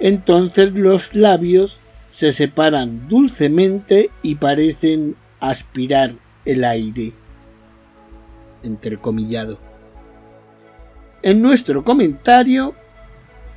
Entonces 0.00 0.72
los 0.72 1.14
labios 1.14 1.76
se 2.10 2.32
separan 2.32 3.08
dulcemente 3.08 4.10
y 4.22 4.34
parecen 4.36 5.14
aspirar 5.38 6.14
el 6.44 6.64
aire 6.64 7.12
entrecomillado. 8.62 9.58
En 11.22 11.42
nuestro 11.42 11.84
comentario 11.84 12.74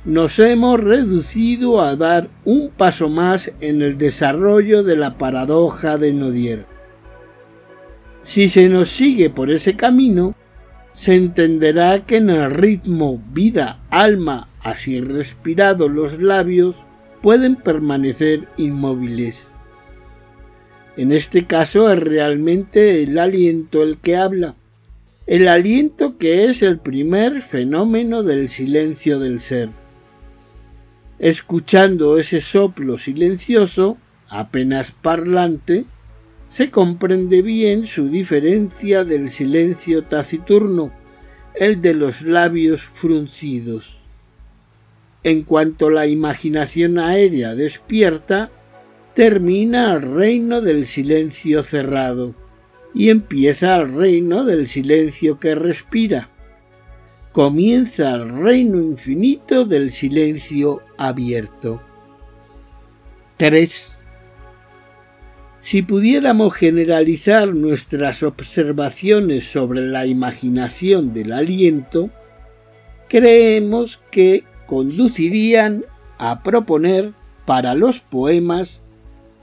nos 0.04 0.38
hemos 0.38 0.78
reducido 0.80 1.80
a 1.80 1.96
dar 1.96 2.28
un 2.44 2.70
paso 2.70 3.08
más 3.08 3.50
en 3.60 3.80
el 3.80 3.96
desarrollo 3.96 4.82
de 4.82 4.96
la 4.96 5.16
paradoja 5.16 5.96
de 5.96 6.12
Nodier. 6.12 6.66
Si 8.20 8.48
se 8.48 8.68
nos 8.68 8.90
sigue 8.90 9.30
por 9.30 9.50
ese 9.50 9.76
camino, 9.76 10.34
se 10.94 11.14
entenderá 11.16 12.06
que 12.06 12.16
en 12.16 12.30
el 12.30 12.50
ritmo 12.50 13.20
vida, 13.32 13.80
alma, 13.90 14.48
así 14.62 15.00
respirado 15.00 15.88
los 15.88 16.20
labios, 16.20 16.76
pueden 17.20 17.56
permanecer 17.56 18.48
inmóviles. 18.56 19.50
En 20.96 21.10
este 21.10 21.46
caso 21.46 21.90
es 21.90 21.98
realmente 21.98 23.02
el 23.02 23.18
aliento 23.18 23.82
el 23.82 23.98
que 23.98 24.16
habla, 24.16 24.54
el 25.26 25.48
aliento 25.48 26.18
que 26.18 26.44
es 26.44 26.62
el 26.62 26.78
primer 26.78 27.40
fenómeno 27.40 28.22
del 28.22 28.48
silencio 28.48 29.18
del 29.18 29.40
ser. 29.40 29.70
Escuchando 31.18 32.18
ese 32.18 32.40
soplo 32.40 32.98
silencioso, 32.98 33.98
apenas 34.28 34.92
parlante, 34.92 35.86
se 36.54 36.70
comprende 36.70 37.42
bien 37.42 37.84
su 37.84 38.08
diferencia 38.08 39.02
del 39.02 39.32
silencio 39.32 40.04
taciturno, 40.04 40.92
el 41.52 41.80
de 41.80 41.94
los 41.94 42.22
labios 42.22 42.82
fruncidos. 42.82 43.98
En 45.24 45.42
cuanto 45.42 45.90
la 45.90 46.06
imaginación 46.06 47.00
aérea 47.00 47.56
despierta, 47.56 48.52
termina 49.14 49.94
el 49.94 50.02
reino 50.02 50.60
del 50.60 50.86
silencio 50.86 51.64
cerrado 51.64 52.36
y 52.94 53.10
empieza 53.10 53.74
el 53.74 53.92
reino 53.92 54.44
del 54.44 54.68
silencio 54.68 55.40
que 55.40 55.56
respira. 55.56 56.28
Comienza 57.32 58.14
el 58.14 58.28
reino 58.28 58.78
infinito 58.78 59.64
del 59.64 59.90
silencio 59.90 60.82
abierto. 60.98 61.82
3. 63.38 63.93
Si 65.64 65.80
pudiéramos 65.80 66.52
generalizar 66.52 67.54
nuestras 67.54 68.22
observaciones 68.22 69.50
sobre 69.50 69.80
la 69.80 70.04
imaginación 70.04 71.14
del 71.14 71.32
aliento, 71.32 72.10
creemos 73.08 73.98
que 74.10 74.44
conducirían 74.66 75.86
a 76.18 76.42
proponer 76.42 77.12
para 77.46 77.72
los 77.74 78.00
poemas 78.00 78.82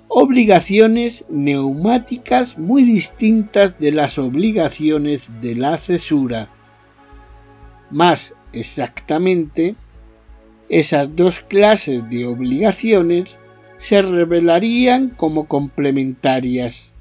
obligaciones 0.10 1.26
neumáticas 1.28 2.56
muy 2.56 2.84
distintas 2.84 3.80
de 3.80 3.92
las 3.92 4.20
obligaciones 4.20 5.28
de 5.42 5.56
la 5.56 5.80
cesura. 5.80 6.50
Más 7.90 8.36
exactamente, 8.54 9.74
esas 10.70 11.16
dos 11.16 11.40
clases 11.40 12.08
de 12.12 12.28
obligaciones 12.28 13.40
se 13.82 14.04
revelarían 14.04 15.10
como 15.10 15.48
complementarias. 15.48 16.92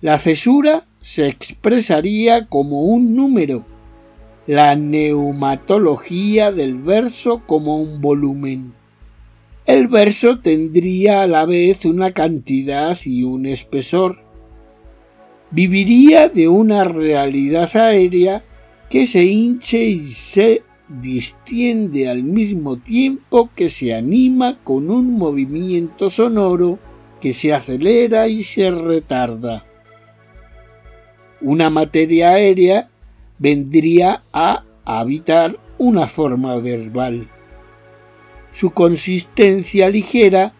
La 0.00 0.18
cesura 0.18 0.84
se 1.00 1.28
expresaría 1.28 2.46
como 2.46 2.82
un 2.82 3.14
número, 3.14 3.64
la 4.48 4.74
neumatología 4.74 6.50
del 6.50 6.78
verso 6.78 7.42
como 7.46 7.76
un 7.80 8.00
volumen. 8.00 8.72
El 9.64 9.86
verso 9.86 10.40
tendría 10.40 11.22
a 11.22 11.28
la 11.28 11.46
vez 11.46 11.84
una 11.84 12.12
cantidad 12.12 12.98
y 13.04 13.22
un 13.22 13.46
espesor. 13.46 14.18
Viviría 15.52 16.28
de 16.28 16.48
una 16.48 16.82
realidad 16.82 17.76
aérea 17.76 18.42
que 18.88 19.06
se 19.06 19.22
hinche 19.22 19.84
y 19.84 20.06
se 20.08 20.62
distiende 20.90 22.08
al 22.08 22.24
mismo 22.24 22.76
tiempo 22.76 23.48
que 23.54 23.68
se 23.68 23.94
anima 23.94 24.58
con 24.64 24.90
un 24.90 25.14
movimiento 25.16 26.10
sonoro 26.10 26.78
que 27.20 27.32
se 27.32 27.54
acelera 27.54 28.26
y 28.26 28.42
se 28.42 28.70
retarda. 28.70 29.64
Una 31.40 31.70
materia 31.70 32.30
aérea 32.30 32.88
vendría 33.38 34.22
a 34.32 34.64
habitar 34.84 35.56
una 35.78 36.06
forma 36.06 36.56
verbal. 36.56 37.28
Su 38.52 38.70
consistencia 38.70 39.88
ligera 39.88 40.52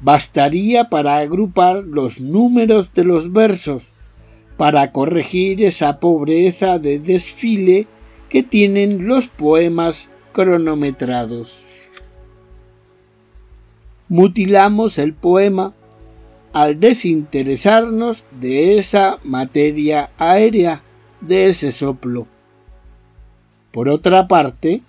bastaría 0.00 0.84
para 0.84 1.16
agrupar 1.16 1.82
los 1.82 2.20
números 2.20 2.92
de 2.94 3.04
los 3.04 3.32
versos, 3.32 3.82
para 4.56 4.92
corregir 4.92 5.64
esa 5.64 5.98
pobreza 5.98 6.78
de 6.78 6.98
desfile 6.98 7.86
que 8.28 8.42
tienen 8.42 9.06
los 9.06 9.28
poemas 9.28 10.08
cronometrados. 10.32 11.58
Mutilamos 14.08 14.98
el 14.98 15.14
poema 15.14 15.74
al 16.52 16.80
desinteresarnos 16.80 18.24
de 18.40 18.78
esa 18.78 19.18
materia 19.22 20.10
aérea, 20.18 20.82
de 21.20 21.46
ese 21.46 21.72
soplo. 21.72 22.26
Por 23.70 23.88
otra 23.88 24.28
parte, 24.28 24.80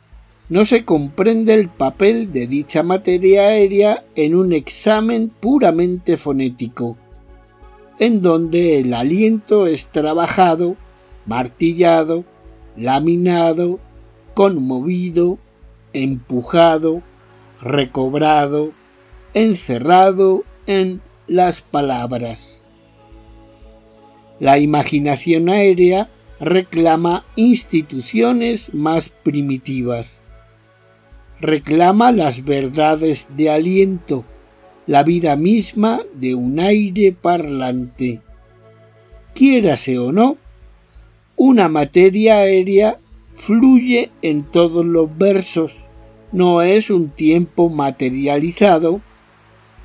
no 0.48 0.66
se 0.66 0.84
comprende 0.84 1.54
el 1.54 1.70
papel 1.70 2.32
de 2.34 2.48
dicha 2.48 2.82
materia 2.82 3.42
aérea 3.42 4.04
en 4.16 4.36
un 4.36 4.54
examen 4.54 5.30
puramente 5.30 6.18
fonético, 6.18 6.98
en 8.00 8.22
donde 8.22 8.80
el 8.80 8.94
aliento 8.94 9.68
es 9.68 9.88
trabajado, 9.88 10.76
martillado, 11.26 12.24
laminado, 12.80 13.80
conmovido, 14.34 15.38
empujado, 15.92 17.04
recobrado, 17.62 18.72
encerrado 19.34 20.46
en 20.66 21.02
las 21.28 21.62
palabras. 21.62 22.62
La 24.40 24.58
imaginación 24.60 25.50
aérea 25.50 26.10
reclama 26.40 27.26
instituciones 27.36 28.74
más 28.74 29.10
primitivas. 29.10 30.22
Reclama 31.42 32.14
las 32.14 32.46
verdades 32.46 33.28
de 33.36 33.50
aliento, 33.50 34.24
la 34.88 35.04
vida 35.04 35.36
misma 35.36 36.00
de 36.14 36.34
un 36.36 36.60
aire 36.62 37.12
parlante. 37.12 38.22
Quiérase 39.34 40.00
o 40.00 40.14
no, 40.14 40.38
una 41.40 41.70
materia 41.70 42.40
aérea 42.40 42.98
fluye 43.34 44.12
en 44.22 44.44
todos 44.44 44.86
los 44.86 45.18
versos, 45.18 45.72
no 46.34 46.62
es 46.62 46.90
un 46.90 47.12
tiempo 47.12 47.70
materializado, 47.70 49.00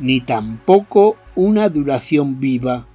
ni 0.00 0.20
tampoco 0.20 1.14
una 1.36 1.68
duración 1.68 2.40
viva. 2.40 2.88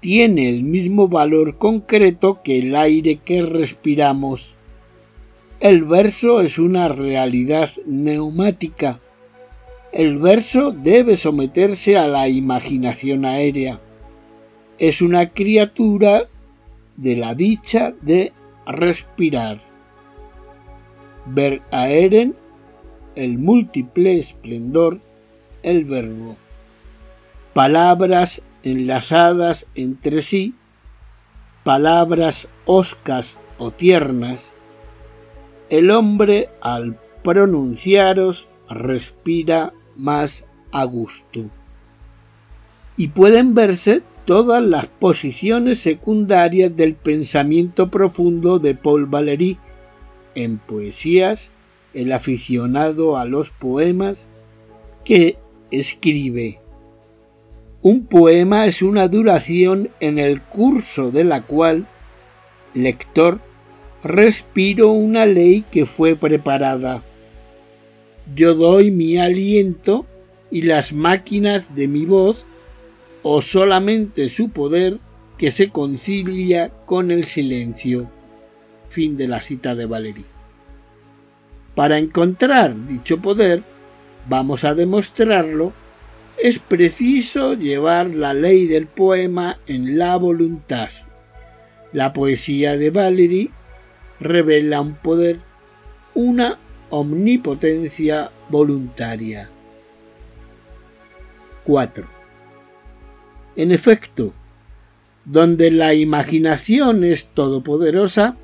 Tiene 0.00 0.48
el 0.48 0.64
mismo 0.64 1.06
valor 1.06 1.56
concreto 1.56 2.40
que 2.42 2.58
el 2.58 2.74
aire 2.74 3.20
que 3.24 3.42
respiramos. 3.42 4.48
El 5.60 5.84
verso 5.84 6.40
es 6.40 6.58
una 6.58 6.88
realidad 6.88 7.70
neumática. 7.86 8.98
El 9.92 10.18
verso 10.18 10.72
debe 10.72 11.16
someterse 11.16 11.96
a 11.96 12.08
la 12.08 12.28
imaginación 12.28 13.24
aérea. 13.24 13.78
Es 14.78 15.00
una 15.00 15.30
criatura 15.30 16.26
de 16.98 17.16
la 17.16 17.34
dicha 17.34 17.94
de 18.02 18.32
respirar. 18.66 19.60
Ver 21.26 21.62
aeren, 21.70 22.34
el 23.14 23.38
múltiple 23.38 24.18
esplendor, 24.18 25.00
el 25.62 25.84
verbo. 25.84 26.36
Palabras 27.54 28.42
enlazadas 28.62 29.66
entre 29.74 30.22
sí, 30.22 30.54
palabras 31.64 32.48
oscas 32.66 33.38
o 33.58 33.70
tiernas, 33.70 34.52
el 35.70 35.90
hombre 35.90 36.48
al 36.60 36.98
pronunciaros 37.22 38.48
respira 38.68 39.72
más 39.96 40.44
a 40.72 40.84
gusto. 40.84 41.44
Y 42.96 43.08
pueden 43.08 43.54
verse 43.54 44.02
todas 44.28 44.62
las 44.62 44.86
posiciones 44.86 45.78
secundarias 45.78 46.76
del 46.76 46.94
pensamiento 46.94 47.90
profundo 47.90 48.58
de 48.58 48.74
Paul 48.74 49.06
Valéry. 49.06 49.56
En 50.34 50.58
poesías, 50.58 51.50
el 51.94 52.12
aficionado 52.12 53.16
a 53.16 53.24
los 53.24 53.48
poemas 53.48 54.28
que 55.02 55.38
escribe. 55.70 56.58
Un 57.80 58.04
poema 58.04 58.66
es 58.66 58.82
una 58.82 59.08
duración 59.08 59.88
en 59.98 60.18
el 60.18 60.42
curso 60.42 61.10
de 61.10 61.24
la 61.24 61.40
cual, 61.40 61.86
lector, 62.74 63.40
respiro 64.04 64.90
una 64.90 65.24
ley 65.24 65.64
que 65.70 65.86
fue 65.86 66.16
preparada. 66.16 67.02
Yo 68.36 68.54
doy 68.54 68.90
mi 68.90 69.16
aliento 69.16 70.04
y 70.50 70.60
las 70.62 70.92
máquinas 70.92 71.74
de 71.74 71.88
mi 71.88 72.04
voz 72.04 72.44
o 73.22 73.40
solamente 73.42 74.28
su 74.28 74.50
poder 74.50 74.98
que 75.36 75.50
se 75.52 75.70
concilia 75.70 76.70
con 76.86 77.10
el 77.10 77.24
silencio. 77.24 78.10
Fin 78.88 79.16
de 79.16 79.28
la 79.28 79.40
cita 79.40 79.74
de 79.74 79.86
Valery. 79.86 80.24
Para 81.74 81.98
encontrar 81.98 82.74
dicho 82.86 83.18
poder, 83.18 83.62
vamos 84.28 84.64
a 84.64 84.74
demostrarlo, 84.74 85.72
es 86.36 86.58
preciso 86.58 87.54
llevar 87.54 88.08
la 88.08 88.34
ley 88.34 88.66
del 88.66 88.86
poema 88.86 89.58
en 89.66 89.98
la 89.98 90.16
voluntad. 90.16 90.90
La 91.92 92.12
poesía 92.12 92.76
de 92.76 92.90
Valery 92.90 93.50
revela 94.20 94.80
un 94.80 94.94
poder, 94.94 95.38
una 96.14 96.58
omnipotencia 96.90 98.30
voluntaria. 98.48 99.48
4. 101.64 102.17
En 103.58 103.72
efecto, 103.72 104.34
donde 105.24 105.72
la 105.72 105.92
imaginación 105.92 107.02
es 107.02 107.26
todopoderosa, 107.34 108.36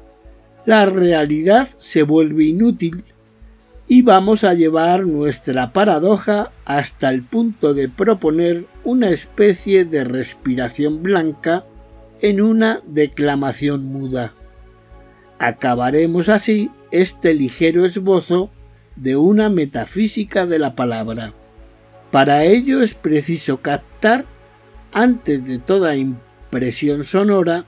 la 0.66 0.86
realidad 0.86 1.68
se 1.78 2.02
vuelve 2.02 2.46
inútil 2.46 3.04
y 3.86 4.02
vamos 4.02 4.42
a 4.42 4.54
llevar 4.54 5.06
nuestra 5.06 5.72
paradoja 5.72 6.50
hasta 6.64 7.10
el 7.10 7.22
punto 7.22 7.74
de 7.74 7.88
proponer 7.88 8.64
una 8.82 9.10
especie 9.10 9.84
de 9.84 10.02
respiración 10.02 11.04
blanca 11.04 11.64
en 12.20 12.40
una 12.40 12.80
declamación 12.84 13.84
muda. 13.84 14.32
Acabaremos 15.38 16.28
así 16.28 16.72
este 16.90 17.34
ligero 17.34 17.84
esbozo 17.84 18.50
de 18.96 19.14
una 19.14 19.48
metafísica 19.48 20.44
de 20.44 20.58
la 20.58 20.74
palabra. 20.74 21.34
Para 22.10 22.42
ello 22.42 22.82
es 22.82 22.94
preciso 22.94 23.58
captar, 23.58 24.24
antes 24.94 25.44
de 25.44 25.58
toda 25.58 25.96
impresión 25.96 27.02
sonora, 27.02 27.64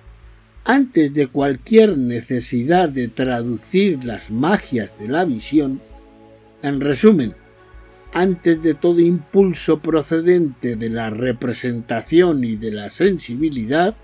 antes 0.65 1.13
de 1.13 1.27
cualquier 1.27 1.99
necesidad 1.99 2.89
de 2.89 3.09
traducir 3.09 4.05
las 4.05 4.31
magias 4.31 4.97
de 5.01 5.09
la 5.09 5.25
visión, 5.25 5.81
en 6.63 6.81
resumen, 6.81 7.35
antes 8.15 8.63
de 8.63 8.75
todo 8.75 9.01
impulso 9.01 9.81
procedente 9.81 10.77
de 10.77 10.89
la 10.89 11.11
representación 11.11 12.45
y 12.45 12.55
de 12.55 12.71
la 12.71 12.91
sensibilidad, 12.91 13.97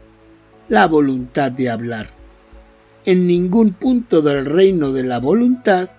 la 0.69 0.89
voluntad 0.89 1.53
de 1.53 1.71
hablar. 1.71 2.09
En 3.05 3.29
ningún 3.29 3.73
punto 3.73 4.21
del 4.21 4.47
reino 4.47 4.93
de 4.93 5.05
la 5.05 5.21
voluntad 5.21 5.91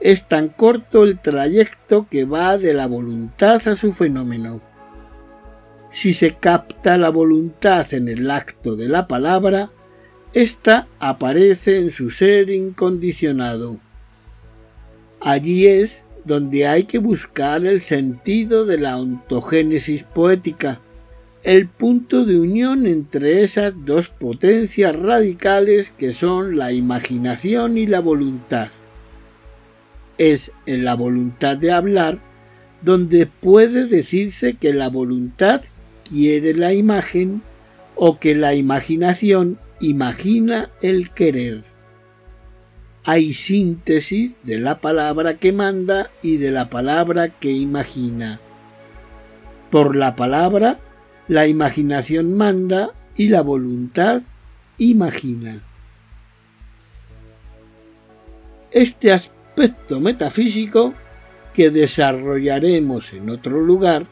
es 0.00 0.26
tan 0.26 0.48
corto 0.48 1.04
el 1.04 1.18
trayecto 1.18 2.06
que 2.10 2.24
va 2.24 2.56
de 2.56 2.72
la 2.72 2.86
voluntad 2.86 3.68
a 3.68 3.76
su 3.76 3.92
fenómeno. 3.92 4.69
Si 5.90 6.12
se 6.12 6.32
capta 6.32 6.96
la 6.96 7.10
voluntad 7.10 7.92
en 7.94 8.08
el 8.08 8.30
acto 8.30 8.76
de 8.76 8.88
la 8.88 9.08
palabra, 9.08 9.70
ésta 10.32 10.86
aparece 10.98 11.76
en 11.76 11.90
su 11.90 12.10
ser 12.10 12.50
incondicionado. 12.50 13.78
Allí 15.20 15.66
es 15.66 16.04
donde 16.24 16.66
hay 16.66 16.84
que 16.84 16.98
buscar 16.98 17.66
el 17.66 17.80
sentido 17.80 18.64
de 18.64 18.78
la 18.78 18.96
ontogénesis 18.96 20.04
poética, 20.04 20.80
el 21.42 21.66
punto 21.68 22.24
de 22.24 22.38
unión 22.38 22.86
entre 22.86 23.42
esas 23.42 23.72
dos 23.84 24.10
potencias 24.10 24.94
radicales 24.94 25.90
que 25.96 26.12
son 26.12 26.56
la 26.56 26.72
imaginación 26.72 27.78
y 27.78 27.86
la 27.86 28.00
voluntad 28.00 28.68
es 30.20 30.52
en 30.66 30.84
la 30.84 30.94
voluntad 30.96 31.56
de 31.56 31.72
hablar 31.72 32.18
donde 32.82 33.26
puede 33.26 33.86
decirse 33.86 34.54
que 34.54 34.74
la 34.74 34.90
voluntad 34.90 35.62
quiere 36.10 36.54
la 36.54 36.74
imagen 36.74 37.42
o 37.94 38.18
que 38.18 38.34
la 38.34 38.54
imaginación 38.54 39.58
imagina 39.80 40.70
el 40.82 41.10
querer. 41.10 41.62
Hay 43.04 43.32
síntesis 43.32 44.34
de 44.42 44.58
la 44.58 44.80
palabra 44.80 45.38
que 45.38 45.52
manda 45.52 46.10
y 46.22 46.36
de 46.36 46.50
la 46.50 46.68
palabra 46.68 47.28
que 47.28 47.50
imagina. 47.50 48.40
Por 49.70 49.96
la 49.96 50.16
palabra, 50.16 50.78
la 51.28 51.46
imaginación 51.46 52.34
manda 52.36 52.90
y 53.16 53.28
la 53.28 53.40
voluntad 53.40 54.22
imagina. 54.78 55.60
Este 58.70 59.12
aspecto 59.12 60.00
metafísico 60.00 60.92
que 61.54 61.70
desarrollaremos 61.70 63.12
en 63.12 63.30
otro 63.30 63.60
lugar 63.60 64.06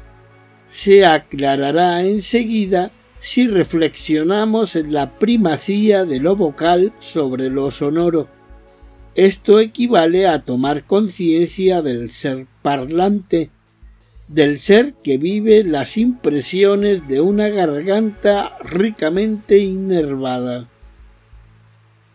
se 0.71 1.05
aclarará 1.05 2.05
enseguida 2.05 2.91
si 3.21 3.47
reflexionamos 3.47 4.77
en 4.77 4.93
la 4.93 5.19
primacía 5.19 6.05
de 6.05 6.21
lo 6.21 6.37
vocal 6.37 6.93
sobre 7.01 7.51
lo 7.51 7.71
sonoro. 7.71 8.29
Esto 9.15 9.59
equivale 9.59 10.29
a 10.29 10.43
tomar 10.43 10.85
conciencia 10.85 11.83
del 11.83 12.11
ser 12.11 12.47
parlante, 12.63 13.51
del 14.29 14.61
ser 14.61 14.95
que 15.03 15.19
vive 15.19 15.65
las 15.65 15.97
impresiones 15.97 17.09
de 17.09 17.21
una 17.21 17.49
garganta 17.49 18.57
ricamente 18.63 19.59
inervada. 19.59 20.69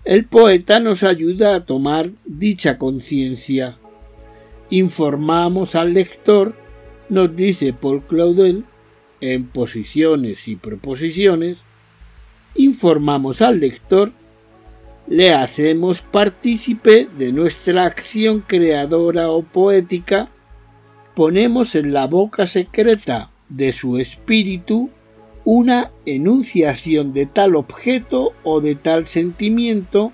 El 0.05 0.25
poeta 0.25 0.79
nos 0.79 1.03
ayuda 1.03 1.55
a 1.55 1.65
tomar 1.65 2.09
dicha 2.25 2.77
conciencia. 2.77 3.77
Informamos 4.69 5.75
al 5.75 5.93
lector, 5.93 6.55
nos 7.13 7.35
dice 7.35 7.73
Paul 7.73 8.01
Claudel, 8.01 8.65
en 9.21 9.45
posiciones 9.45 10.47
y 10.47 10.55
proposiciones, 10.55 11.57
informamos 12.55 13.41
al 13.41 13.59
lector, 13.59 14.11
le 15.07 15.33
hacemos 15.33 16.01
partícipe 16.01 17.07
de 17.17 17.31
nuestra 17.31 17.85
acción 17.85 18.43
creadora 18.45 19.29
o 19.29 19.43
poética, 19.43 20.29
ponemos 21.15 21.75
en 21.75 21.93
la 21.93 22.07
boca 22.07 22.45
secreta 22.45 23.29
de 23.49 23.71
su 23.71 23.97
espíritu 23.97 24.89
una 25.45 25.91
enunciación 26.05 27.13
de 27.13 27.25
tal 27.25 27.55
objeto 27.55 28.33
o 28.43 28.61
de 28.61 28.75
tal 28.75 29.05
sentimiento 29.05 30.11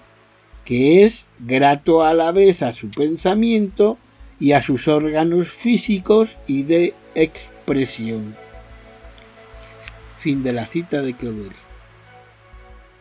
que 0.66 1.04
es 1.04 1.26
grato 1.40 2.04
a 2.04 2.14
la 2.14 2.32
vez 2.32 2.62
a 2.62 2.74
su 2.74 2.90
pensamiento 2.90 3.98
y 4.40 4.54
a 4.54 4.62
sus 4.62 4.88
órganos 4.88 5.50
físicos 5.50 6.30
y 6.48 6.64
de 6.64 6.94
expresión. 7.16 8.36
Fin 10.18 10.44
de 10.44 10.54
la 10.54 10.66
cita 10.66 11.02
de 11.02 11.14
Claudel. 11.14 11.52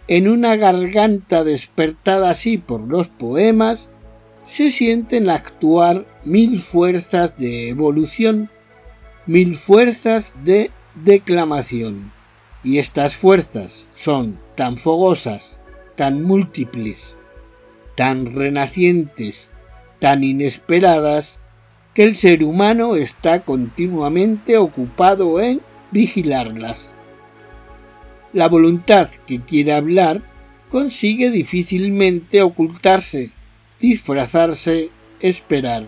En 0.09 0.29
una 0.29 0.57
garganta 0.57 1.44
despertada 1.44 2.31
así 2.31 2.59
por 2.59 2.81
los 2.81 3.09
poemas, 3.09 3.88
se 4.46 4.70
sienten 4.70 5.29
actuar 5.29 6.07
mil 6.24 6.59
fuerzas 6.61 7.37
de 7.37 7.68
evolución, 7.68 8.48
mil 9.27 9.57
fuerzas 9.57 10.33
de 10.42 10.70
declamación. 10.94 12.11
Y 12.64 12.79
estas 12.79 13.14
fuerzas 13.14 13.87
son 13.94 14.38
tan 14.57 14.79
fogosas, 14.79 15.59
tan 15.96 16.22
múltiples, 16.22 17.14
tan 17.94 18.35
renacientes, 18.35 19.51
tan 19.98 20.24
inesperadas, 20.24 21.38
que 21.94 22.04
el 22.04 22.16
ser 22.16 22.44
humano 22.44 22.96
está 22.96 23.40
continuamente 23.40 24.56
ocupado 24.56 25.40
en 25.40 25.61
vigilarlas. 25.90 26.90
La 28.32 28.48
voluntad 28.48 29.08
que 29.26 29.40
quiere 29.40 29.72
hablar 29.72 30.22
consigue 30.70 31.30
difícilmente 31.30 32.42
ocultarse, 32.42 33.30
disfrazarse, 33.80 34.90
esperar. 35.20 35.87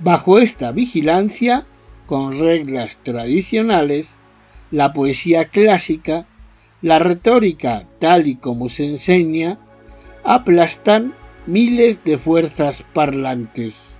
Bajo 0.00 0.38
esta 0.38 0.72
vigilancia, 0.72 1.66
con 2.06 2.38
reglas 2.38 2.98
tradicionales, 3.02 4.14
la 4.70 4.92
poesía 4.92 5.46
clásica, 5.46 6.26
la 6.82 6.98
retórica 6.98 7.86
tal 8.00 8.26
y 8.26 8.36
como 8.36 8.68
se 8.68 8.84
enseña, 8.84 9.58
aplastan 10.24 11.14
miles 11.46 12.02
de 12.04 12.16
fuerzas 12.18 12.84
parlantes. 12.92 13.96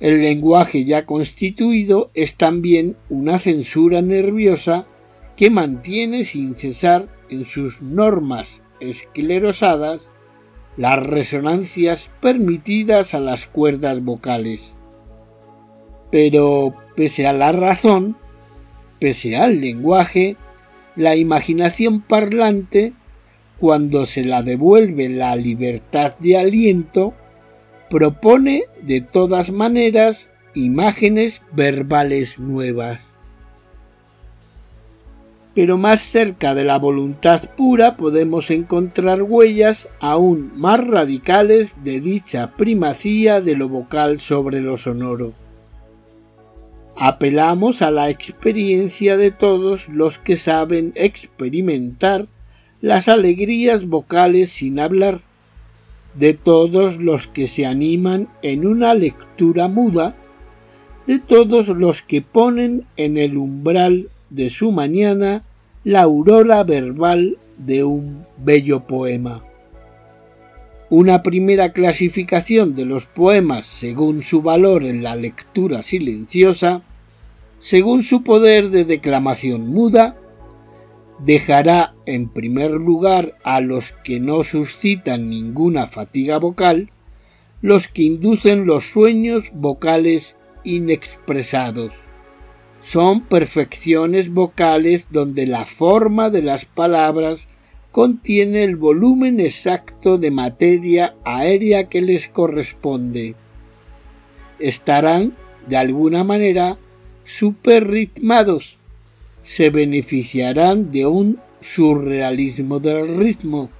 El 0.00 0.20
lenguaje 0.20 0.84
ya 0.84 1.06
constituido 1.06 2.10
es 2.14 2.36
también 2.36 2.96
una 3.08 3.38
censura 3.38 4.02
nerviosa 4.02 4.86
que 5.36 5.48
mantiene 5.48 6.24
sin 6.24 6.56
cesar 6.56 7.08
en 7.30 7.44
sus 7.44 7.80
normas 7.80 8.60
esclerosadas 8.80 10.08
las 10.76 10.98
resonancias 10.98 12.10
permitidas 12.20 13.14
a 13.14 13.20
las 13.20 13.46
cuerdas 13.46 14.02
vocales. 14.02 14.74
Pero, 16.10 16.74
pese 16.96 17.26
a 17.26 17.32
la 17.32 17.52
razón, 17.52 18.16
pese 18.98 19.36
al 19.36 19.60
lenguaje, 19.60 20.36
la 20.96 21.16
imaginación 21.16 22.00
parlante, 22.00 22.92
cuando 23.62 24.06
se 24.06 24.24
la 24.24 24.42
devuelve 24.42 25.08
la 25.08 25.36
libertad 25.36 26.14
de 26.18 26.36
aliento, 26.36 27.14
propone 27.88 28.64
de 28.82 29.02
todas 29.02 29.52
maneras 29.52 30.30
imágenes 30.52 31.40
verbales 31.52 32.40
nuevas. 32.40 32.98
Pero 35.54 35.78
más 35.78 36.00
cerca 36.00 36.56
de 36.56 36.64
la 36.64 36.76
voluntad 36.80 37.40
pura 37.56 37.96
podemos 37.96 38.50
encontrar 38.50 39.22
huellas 39.22 39.86
aún 40.00 40.50
más 40.56 40.84
radicales 40.84 41.76
de 41.84 42.00
dicha 42.00 42.56
primacía 42.56 43.40
de 43.40 43.54
lo 43.54 43.68
vocal 43.68 44.18
sobre 44.18 44.60
lo 44.60 44.76
sonoro. 44.76 45.34
Apelamos 46.96 47.80
a 47.80 47.92
la 47.92 48.10
experiencia 48.10 49.16
de 49.16 49.30
todos 49.30 49.88
los 49.88 50.18
que 50.18 50.34
saben 50.34 50.90
experimentar 50.96 52.26
las 52.82 53.08
alegrías 53.08 53.86
vocales 53.86 54.50
sin 54.50 54.80
hablar, 54.80 55.20
de 56.14 56.34
todos 56.34 57.02
los 57.02 57.28
que 57.28 57.46
se 57.46 57.64
animan 57.64 58.28
en 58.42 58.66
una 58.66 58.92
lectura 58.92 59.68
muda, 59.68 60.16
de 61.06 61.20
todos 61.20 61.68
los 61.68 62.02
que 62.02 62.20
ponen 62.22 62.84
en 62.96 63.16
el 63.16 63.38
umbral 63.38 64.08
de 64.30 64.50
su 64.50 64.72
mañana 64.72 65.44
la 65.84 66.02
aurora 66.02 66.64
verbal 66.64 67.38
de 67.56 67.84
un 67.84 68.24
bello 68.38 68.80
poema. 68.80 69.44
Una 70.90 71.22
primera 71.22 71.72
clasificación 71.72 72.74
de 72.74 72.84
los 72.84 73.06
poemas 73.06 73.66
según 73.66 74.22
su 74.22 74.42
valor 74.42 74.82
en 74.82 75.04
la 75.04 75.14
lectura 75.14 75.84
silenciosa, 75.84 76.82
según 77.60 78.02
su 78.02 78.24
poder 78.24 78.70
de 78.70 78.84
declamación 78.84 79.68
muda, 79.68 80.16
dejará 81.24 81.94
en 82.06 82.28
primer 82.28 82.72
lugar 82.72 83.36
a 83.44 83.60
los 83.60 83.92
que 84.04 84.18
no 84.18 84.42
suscitan 84.42 85.30
ninguna 85.30 85.86
fatiga 85.86 86.38
vocal, 86.38 86.90
los 87.60 87.86
que 87.86 88.02
inducen 88.02 88.66
los 88.66 88.84
sueños 88.84 89.44
vocales 89.54 90.36
inexpresados. 90.64 91.92
Son 92.82 93.20
perfecciones 93.20 94.32
vocales 94.32 95.06
donde 95.10 95.46
la 95.46 95.66
forma 95.66 96.30
de 96.30 96.42
las 96.42 96.64
palabras 96.64 97.46
contiene 97.92 98.64
el 98.64 98.74
volumen 98.74 99.38
exacto 99.38 100.18
de 100.18 100.32
materia 100.32 101.14
aérea 101.24 101.88
que 101.88 102.00
les 102.00 102.26
corresponde. 102.26 103.36
Estarán, 104.58 105.34
de 105.68 105.76
alguna 105.76 106.24
manera, 106.24 106.78
superritmados. 107.24 108.78
Se 109.42 109.70
beneficiarán 109.70 110.92
de 110.92 111.06
un 111.06 111.38
surrealismo 111.60 112.80
del 112.80 113.16
ritmo, 113.16 113.70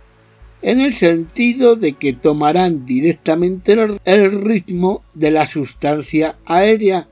en 0.62 0.81
el 0.81 0.92
sentido 0.92 1.77
de 1.77 1.94
que 1.94 2.12
tomarán 2.12 2.87
directamente 2.87 3.77
el 4.05 4.42
ritmo 4.42 5.03
de 5.14 5.31
la 5.33 5.46
sustancia 5.46 6.37
aérea, 6.44 7.09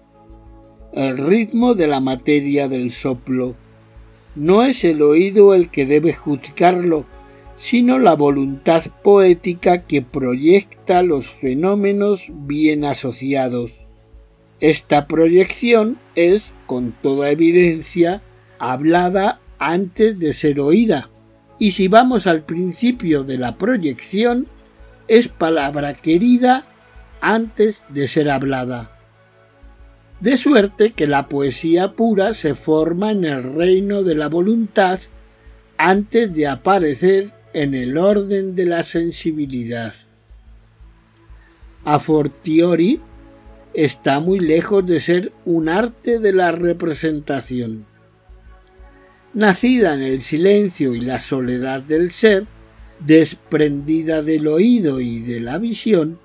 el 0.93 1.19
ritmo 1.19 1.75
de 1.75 1.87
la 1.87 2.01
materia 2.01 2.69
del 2.69 2.93
soplo. 2.93 3.55
No 4.37 4.63
es 4.63 4.85
el 4.85 5.03
oído 5.03 5.55
el 5.55 5.69
que 5.71 5.87
debe 5.87 6.13
juzgarlo, 6.13 7.05
sino 7.57 7.99
la 7.99 8.15
voluntad 8.15 8.85
poética 9.03 9.85
que 9.85 10.01
proyecta 10.01 11.03
los 11.03 11.27
fenómenos 11.27 12.27
bien 12.29 12.85
asociados. 12.85 13.73
Esta 14.61 15.07
proyección 15.07 15.99
es, 16.15 16.53
con 16.67 16.93
toda 17.03 17.31
evidencia, 17.31 18.23
hablada 18.61 19.41
antes 19.59 20.21
de 20.21 20.33
ser 20.33 20.61
oída, 20.61 21.11
y 21.59 21.73
si 21.73 21.89
vamos 21.89 22.27
al 22.27 22.43
principio 22.43 23.25
de 23.25 23.37
la 23.37 23.57
proyección, 23.57 24.47
es 25.09 25.27
palabra 25.27 25.95
querida 25.95 26.65
antes 27.21 27.83
de 27.89 28.07
ser 28.07 28.31
hablada. 28.31 28.97
De 30.21 30.37
suerte 30.37 30.93
que 30.93 31.07
la 31.07 31.29
poesía 31.29 31.93
pura 31.93 32.35
se 32.35 32.55
forma 32.55 33.11
en 33.11 33.25
el 33.25 33.43
reino 33.55 34.03
de 34.03 34.15
la 34.15 34.29
voluntad 34.29 35.01
antes 35.77 36.33
de 36.35 36.47
aparecer 36.47 37.33
en 37.55 37.75
el 37.75 37.97
orden 37.99 38.55
de 38.55 38.67
la 38.67 38.83
sensibilidad. 38.83 39.95
A 41.85 41.99
fortiori, 41.99 43.01
está 43.73 44.21
muy 44.21 44.41
lejos 44.41 44.87
de 44.87 45.01
ser 45.01 45.33
un 45.47 45.69
arte 45.69 46.19
de 46.19 46.33
la 46.33 46.53
representación. 46.53 47.90
Nacida 49.33 49.95
en 49.95 50.03
el 50.03 50.23
silencio 50.23 50.95
y 50.95 51.01
la 51.01 51.21
soledad 51.21 51.83
del 51.83 52.11
ser, 52.11 52.47
desprendida 52.99 54.23
del 54.23 54.49
oído 54.49 55.01
y 55.01 55.21
de 55.21 55.39
la 55.41 55.59
visión, 55.59 56.19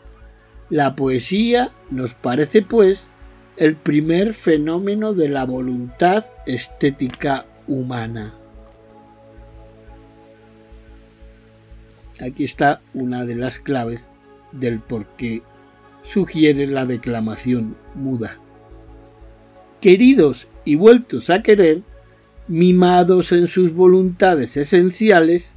la 0.69 0.95
poesía 0.95 1.71
nos 1.91 2.15
parece, 2.15 2.63
pues, 2.63 3.09
el 3.57 3.75
primer 3.75 4.33
fenómeno 4.33 5.13
de 5.13 5.29
la 5.29 5.45
voluntad 5.45 6.25
estética 6.47 7.45
humana. 7.67 8.33
Aquí 12.19 12.43
está 12.43 12.81
una 12.93 13.23
de 13.25 13.35
las 13.35 13.59
claves 13.59 14.01
del 14.51 14.79
por 14.79 15.05
qué 15.17 15.43
sugiere 16.03 16.65
la 16.65 16.85
declamación 16.85 17.75
muda. 17.93 18.39
Queridos 19.81 20.47
y 20.63 20.75
vueltos 20.75 21.29
a 21.29 21.43
querer, 21.43 21.83
mimados 22.47 23.31
en 23.31 23.47
sus 23.47 23.73
voluntades 23.73 24.57
esenciales, 24.57 25.51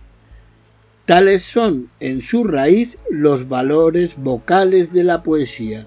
tales 1.05 1.43
son 1.43 1.89
en 2.01 2.23
su 2.23 2.45
raíz 2.45 2.99
los 3.11 3.49
valores 3.49 4.15
vocales 4.17 4.93
de 4.93 5.05
la 5.05 5.23
poesía 5.23 5.87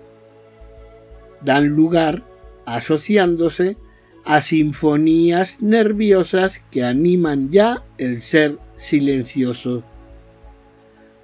dan 1.44 1.68
lugar, 1.68 2.24
asociándose, 2.66 3.78
a 4.24 4.42
sinfonías 4.42 5.62
nerviosas 5.62 6.62
que 6.70 6.84
animan 6.84 7.50
ya 7.52 7.84
el 7.98 8.22
ser 8.22 8.60
silencioso. 8.78 9.84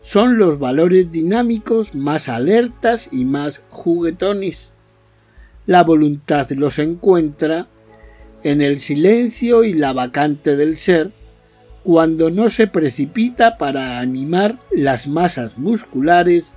Son 0.02 0.38
los 0.38 0.58
valores 0.58 1.12
dinámicos 1.12 1.94
más 1.94 2.28
alertas 2.28 3.10
y 3.12 3.26
más 3.26 3.62
juguetones. 3.70 4.74
La 5.66 5.84
voluntad 5.84 6.50
los 6.52 6.80
encuentra 6.80 7.68
en 8.44 8.62
el 8.62 8.80
silencio 8.80 9.64
y 9.64 9.74
la 9.74 9.94
vacante 9.94 10.56
del 10.56 10.78
ser, 10.78 11.12
cuando 11.84 12.30
no 12.30 12.50
se 12.50 12.68
precipita 12.68 13.58
para 13.58 14.00
animar 14.00 14.60
las 14.72 15.08
masas 15.08 15.58
musculares, 15.58 16.56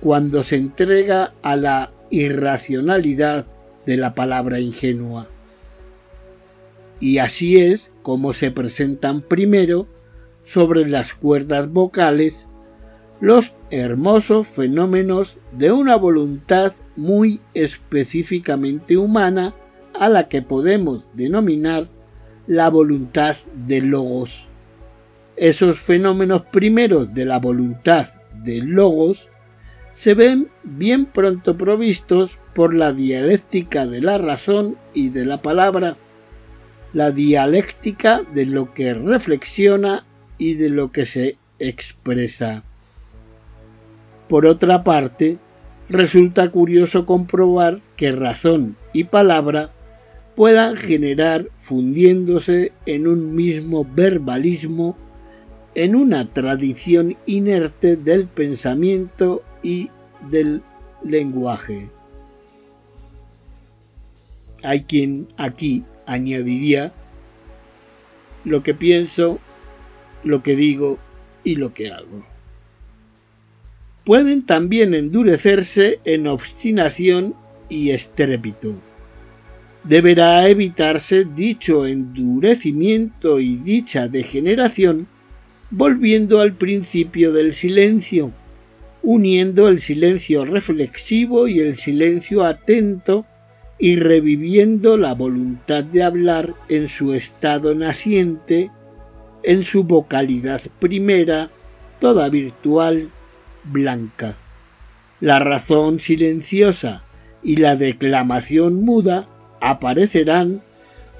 cuando 0.00 0.42
se 0.42 0.56
entrega 0.56 1.34
a 1.42 1.56
la 1.56 1.92
irracionalidad 2.10 3.46
de 3.86 3.96
la 3.96 4.14
palabra 4.14 4.60
ingenua. 4.60 5.28
Y 6.98 7.18
así 7.18 7.58
es 7.58 7.90
como 8.02 8.32
se 8.32 8.50
presentan 8.50 9.22
primero 9.22 9.86
sobre 10.44 10.88
las 10.88 11.14
cuerdas 11.14 11.70
vocales 11.70 12.46
los 13.20 13.52
hermosos 13.70 14.48
fenómenos 14.48 15.36
de 15.52 15.72
una 15.72 15.96
voluntad 15.96 16.72
muy 16.96 17.40
específicamente 17.52 18.96
humana 18.96 19.54
a 20.00 20.08
la 20.08 20.28
que 20.28 20.40
podemos 20.40 21.04
denominar 21.12 21.84
la 22.46 22.70
voluntad 22.70 23.36
de 23.54 23.82
logos. 23.82 24.46
Esos 25.36 25.78
fenómenos 25.78 26.46
primeros 26.46 27.12
de 27.12 27.26
la 27.26 27.38
voluntad 27.38 28.08
de 28.42 28.62
logos 28.62 29.28
se 29.92 30.14
ven 30.14 30.48
bien 30.62 31.04
pronto 31.04 31.58
provistos 31.58 32.38
por 32.54 32.74
la 32.74 32.94
dialéctica 32.94 33.86
de 33.86 34.00
la 34.00 34.16
razón 34.16 34.78
y 34.94 35.10
de 35.10 35.26
la 35.26 35.42
palabra, 35.42 35.98
la 36.94 37.10
dialéctica 37.10 38.22
de 38.32 38.46
lo 38.46 38.72
que 38.72 38.94
reflexiona 38.94 40.06
y 40.38 40.54
de 40.54 40.70
lo 40.70 40.92
que 40.92 41.04
se 41.04 41.36
expresa. 41.58 42.62
Por 44.28 44.46
otra 44.46 44.82
parte, 44.82 45.36
resulta 45.90 46.48
curioso 46.48 47.04
comprobar 47.04 47.80
que 47.96 48.12
razón 48.12 48.76
y 48.94 49.04
palabra 49.04 49.72
puedan 50.36 50.76
generar 50.76 51.48
fundiéndose 51.54 52.72
en 52.86 53.06
un 53.06 53.34
mismo 53.34 53.84
verbalismo 53.84 54.96
en 55.74 55.94
una 55.94 56.28
tradición 56.32 57.16
inerte 57.26 57.96
del 57.96 58.26
pensamiento 58.26 59.42
y 59.62 59.88
del 60.30 60.62
lenguaje. 61.02 61.88
Hay 64.62 64.82
quien 64.82 65.28
aquí 65.36 65.84
añadiría 66.06 66.92
lo 68.44 68.62
que 68.62 68.74
pienso, 68.74 69.38
lo 70.24 70.42
que 70.42 70.56
digo 70.56 70.98
y 71.44 71.56
lo 71.56 71.72
que 71.72 71.90
hago. 71.92 72.24
Pueden 74.04 74.44
también 74.44 74.94
endurecerse 74.94 76.00
en 76.04 76.26
obstinación 76.26 77.34
y 77.68 77.90
estrépito. 77.90 78.74
Deberá 79.84 80.48
evitarse 80.48 81.24
dicho 81.24 81.86
endurecimiento 81.86 83.40
y 83.40 83.56
dicha 83.56 84.08
degeneración 84.08 85.06
volviendo 85.70 86.40
al 86.40 86.52
principio 86.52 87.32
del 87.32 87.54
silencio, 87.54 88.32
uniendo 89.02 89.68
el 89.68 89.80
silencio 89.80 90.44
reflexivo 90.44 91.48
y 91.48 91.60
el 91.60 91.76
silencio 91.76 92.44
atento 92.44 93.24
y 93.78 93.96
reviviendo 93.96 94.98
la 94.98 95.14
voluntad 95.14 95.84
de 95.84 96.02
hablar 96.02 96.54
en 96.68 96.86
su 96.88 97.14
estado 97.14 97.74
naciente, 97.74 98.70
en 99.42 99.62
su 99.62 99.84
vocalidad 99.84 100.60
primera, 100.80 101.48
toda 101.98 102.28
virtual, 102.28 103.08
blanca. 103.64 104.36
La 105.20 105.38
razón 105.38 106.00
silenciosa 106.00 107.04
y 107.42 107.56
la 107.56 107.76
declamación 107.76 108.84
muda 108.84 109.28
aparecerán 109.60 110.62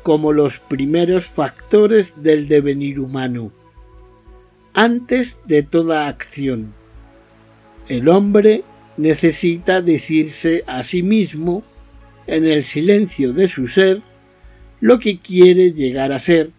como 0.02 0.32
los 0.32 0.60
primeros 0.60 1.26
factores 1.26 2.22
del 2.22 2.48
devenir 2.48 2.98
humano 2.98 3.52
antes 4.72 5.38
de 5.46 5.62
toda 5.62 6.08
acción. 6.08 6.72
El 7.88 8.08
hombre 8.08 8.62
necesita 8.96 9.80
decirse 9.80 10.64
a 10.66 10.84
sí 10.84 11.02
mismo, 11.02 11.62
en 12.26 12.46
el 12.46 12.64
silencio 12.64 13.32
de 13.32 13.48
su 13.48 13.66
ser, 13.66 14.02
lo 14.80 14.98
que 14.98 15.18
quiere 15.18 15.72
llegar 15.72 16.12
a 16.12 16.20
ser. 16.20 16.50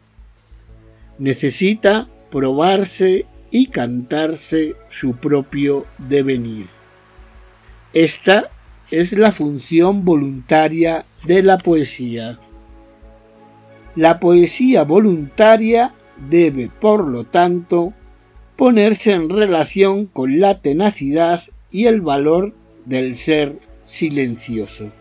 Necesita 1.18 2.10
probarse 2.30 3.26
y 3.52 3.68
cantarse 3.68 4.76
su 4.90 5.16
propio 5.16 5.86
devenir. 5.98 6.68
Esta 7.94 8.50
es 8.90 9.14
la 9.14 9.32
función 9.32 10.04
voluntaria 10.04 11.06
de 11.26 11.43
la 11.43 11.57
poesía. 11.57 12.39
La 13.95 14.19
poesía 14.19 14.84
voluntaria 14.84 15.93
debe, 16.30 16.69
por 16.80 17.07
lo 17.07 17.26
tanto, 17.26 17.93
ponerse 18.55 19.13
en 19.13 19.30
relación 19.30 20.05
con 20.05 20.39
la 20.39 20.59
tenacidad 20.59 21.41
y 21.72 21.86
el 21.86 22.01
valor 22.01 22.53
del 22.86 23.15
ser 23.15 23.59
silencioso. 23.84 24.91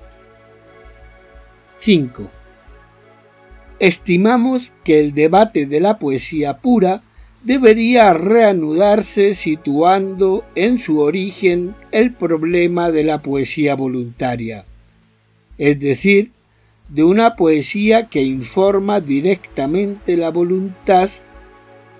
5. 1.80 2.28
Estimamos 3.78 4.72
que 4.84 5.00
el 5.00 5.14
debate 5.14 5.66
de 5.66 5.80
la 5.80 5.98
poesía 5.98 6.58
pura 6.58 7.02
debería 7.44 8.12
reanudarse 8.12 9.34
situando 9.34 10.44
en 10.54 10.78
su 10.78 11.00
origen 11.00 11.74
el 11.90 12.12
problema 12.12 12.90
de 12.90 13.04
la 13.04 13.22
poesía 13.22 13.74
voluntaria, 13.74 14.66
es 15.60 15.78
decir, 15.78 16.32
de 16.88 17.04
una 17.04 17.36
poesía 17.36 18.04
que 18.04 18.22
informa 18.22 18.98
directamente 18.98 20.16
la 20.16 20.30
voluntad 20.30 21.10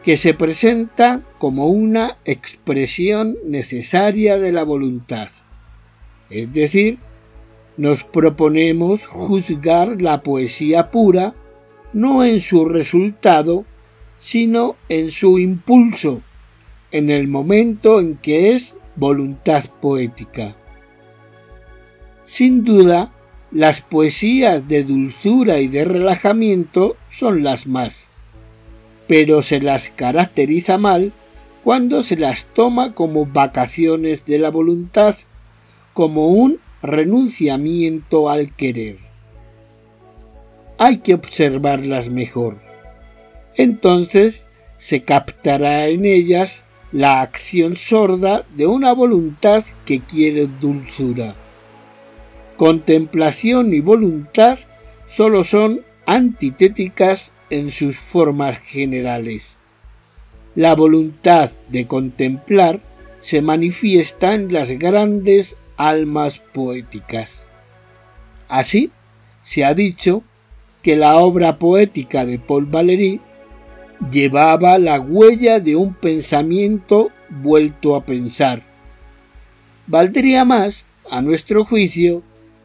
que 0.02 0.16
se 0.16 0.32
presenta 0.32 1.20
como 1.38 1.66
una 1.66 2.16
expresión 2.24 3.36
necesaria 3.44 4.38
de 4.38 4.50
la 4.50 4.64
voluntad. 4.64 5.28
Es 6.30 6.50
decir, 6.54 6.96
nos 7.76 8.02
proponemos 8.02 9.06
juzgar 9.06 10.00
la 10.00 10.22
poesía 10.22 10.90
pura 10.90 11.34
no 11.92 12.24
en 12.24 12.40
su 12.40 12.64
resultado, 12.64 13.66
sino 14.18 14.76
en 14.88 15.10
su 15.10 15.38
impulso, 15.38 16.22
en 16.92 17.10
el 17.10 17.28
momento 17.28 18.00
en 18.00 18.16
que 18.16 18.54
es 18.54 18.74
voluntad 18.96 19.64
poética. 19.82 20.56
Sin 22.24 22.64
duda, 22.64 23.12
las 23.52 23.80
poesías 23.82 24.66
de 24.68 24.84
dulzura 24.84 25.58
y 25.58 25.68
de 25.68 25.84
relajamiento 25.84 26.96
son 27.08 27.42
las 27.42 27.66
más 27.66 28.10
pero 29.10 29.42
se 29.42 29.60
las 29.60 29.88
caracteriza 29.88 30.78
mal 30.78 31.12
cuando 31.64 32.04
se 32.04 32.14
las 32.14 32.44
toma 32.54 32.94
como 32.94 33.26
vacaciones 33.26 34.24
de 34.24 34.38
la 34.38 34.50
voluntad, 34.50 35.16
como 35.94 36.28
un 36.28 36.60
renunciamiento 36.80 38.30
al 38.30 38.54
querer. 38.54 38.98
Hay 40.78 40.98
que 40.98 41.14
observarlas 41.14 42.08
mejor. 42.08 42.58
Entonces 43.56 44.44
se 44.78 45.02
captará 45.02 45.88
en 45.88 46.04
ellas 46.04 46.62
la 46.92 47.20
acción 47.20 47.76
sorda 47.76 48.44
de 48.54 48.68
una 48.68 48.92
voluntad 48.92 49.64
que 49.86 49.98
quiere 49.98 50.46
dulzura. 50.60 51.34
Contemplación 52.60 53.72
y 53.72 53.80
voluntad 53.80 54.58
solo 55.08 55.44
son 55.44 55.80
antitéticas 56.04 57.32
en 57.48 57.70
sus 57.70 57.96
formas 57.96 58.58
generales. 58.58 59.58
La 60.54 60.74
voluntad 60.74 61.52
de 61.70 61.86
contemplar 61.86 62.80
se 63.20 63.40
manifiesta 63.40 64.34
en 64.34 64.52
las 64.52 64.68
grandes 64.72 65.56
almas 65.78 66.40
poéticas. 66.52 67.46
Así, 68.46 68.90
se 69.42 69.64
ha 69.64 69.72
dicho 69.72 70.22
que 70.82 70.96
la 70.96 71.16
obra 71.16 71.58
poética 71.58 72.26
de 72.26 72.38
Paul 72.38 72.66
Valéry 72.66 73.22
llevaba 74.12 74.78
la 74.78 75.00
huella 75.00 75.60
de 75.60 75.76
un 75.76 75.94
pensamiento 75.94 77.10
vuelto 77.30 77.96
a 77.96 78.04
pensar. 78.04 78.62
Valdría 79.86 80.44
más, 80.44 80.84
a 81.10 81.22
nuestro 81.22 81.64
juicio, 81.64 82.22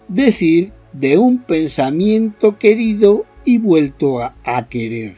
decir 0.07 0.71
de 0.93 1.17
un 1.17 1.39
pensamiento 1.39 2.57
querido 2.57 3.25
y 3.43 3.57
vuelto 3.57 4.21
a, 4.21 4.67
querer. 4.69 5.15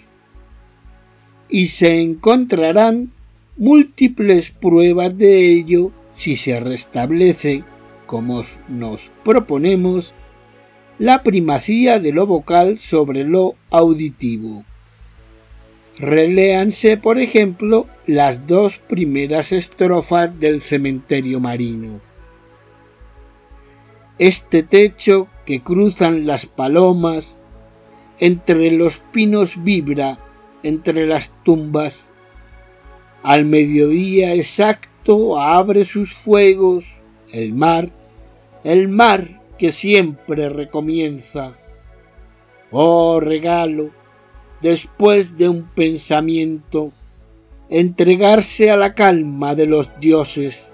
Y 1.49 1.67
se 1.67 2.01
encontrarán 2.01 3.11
múltiples 3.55 4.51
pruebas 4.51 5.17
de 5.17 5.51
ello 5.51 5.91
si 6.13 6.35
se 6.35 6.59
restablece, 6.59 7.63
como 8.05 8.43
nos 8.67 9.11
proponemos, 9.23 10.13
la 10.99 11.23
primacía 11.23 11.99
de 11.99 12.11
lo 12.11 12.25
vocal 12.25 12.79
sobre 12.79 13.23
lo 13.23 13.55
auditivo. 13.69 14.65
Reléanse, 15.99 16.97
por 16.97 17.17
ejemplo, 17.17 17.87
las 18.05 18.45
dos 18.45 18.77
primeras 18.77 19.51
estrofas 19.51 20.39
del 20.39 20.61
cementerio 20.61 21.39
marino. 21.39 22.06
Este 24.19 24.63
techo 24.63 25.27
que 25.45 25.61
cruzan 25.61 26.25
las 26.25 26.45
palomas 26.45 27.35
entre 28.19 28.71
los 28.71 28.97
pinos 29.11 29.63
vibra, 29.63 30.17
entre 30.63 31.05
las 31.05 31.31
tumbas. 31.43 32.05
Al 33.21 33.45
mediodía 33.45 34.33
exacto 34.33 35.39
abre 35.39 35.85
sus 35.85 36.13
fuegos 36.13 36.85
el 37.31 37.53
mar, 37.53 37.89
el 38.63 38.87
mar 38.87 39.41
que 39.57 39.71
siempre 39.71 40.49
recomienza. 40.49 41.53
Oh 42.71 43.19
regalo, 43.19 43.91
después 44.61 45.37
de 45.37 45.49
un 45.49 45.63
pensamiento, 45.63 46.91
entregarse 47.69 48.71
a 48.71 48.77
la 48.77 48.93
calma 48.93 49.55
de 49.55 49.67
los 49.67 49.89
dioses. 49.99 50.71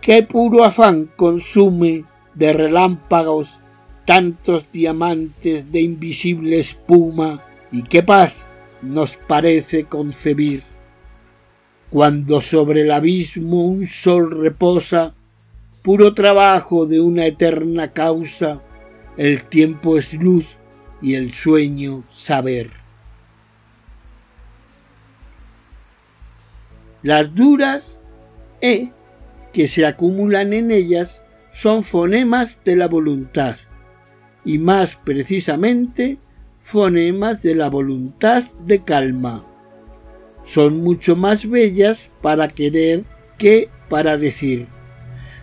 Qué 0.00 0.22
puro 0.22 0.64
afán 0.64 1.10
consume 1.14 2.04
de 2.34 2.52
relámpagos 2.54 3.58
tantos 4.06 4.64
diamantes 4.72 5.70
de 5.70 5.82
invisible 5.82 6.58
espuma 6.58 7.42
y 7.70 7.82
qué 7.82 8.02
paz 8.02 8.46
nos 8.80 9.16
parece 9.16 9.84
concebir. 9.84 10.62
Cuando 11.90 12.40
sobre 12.40 12.82
el 12.82 12.92
abismo 12.92 13.66
un 13.66 13.86
sol 13.86 14.30
reposa, 14.30 15.12
puro 15.82 16.14
trabajo 16.14 16.86
de 16.86 17.00
una 17.00 17.26
eterna 17.26 17.92
causa, 17.92 18.62
el 19.18 19.44
tiempo 19.44 19.98
es 19.98 20.14
luz 20.14 20.46
y 21.02 21.14
el 21.14 21.32
sueño 21.32 22.04
saber. 22.12 22.70
Las 27.02 27.34
duras 27.34 27.98
E 28.62 28.92
que 29.52 29.68
se 29.68 29.86
acumulan 29.86 30.52
en 30.52 30.70
ellas 30.70 31.22
son 31.52 31.82
fonemas 31.82 32.58
de 32.64 32.76
la 32.76 32.86
voluntad, 32.86 33.56
y 34.44 34.58
más 34.58 34.96
precisamente 35.04 36.18
fonemas 36.60 37.42
de 37.42 37.54
la 37.54 37.68
voluntad 37.68 38.44
de 38.64 38.82
calma. 38.82 39.44
Son 40.44 40.82
mucho 40.82 41.16
más 41.16 41.48
bellas 41.48 42.10
para 42.22 42.48
querer 42.48 43.04
que 43.38 43.68
para 43.88 44.16
decir. 44.16 44.66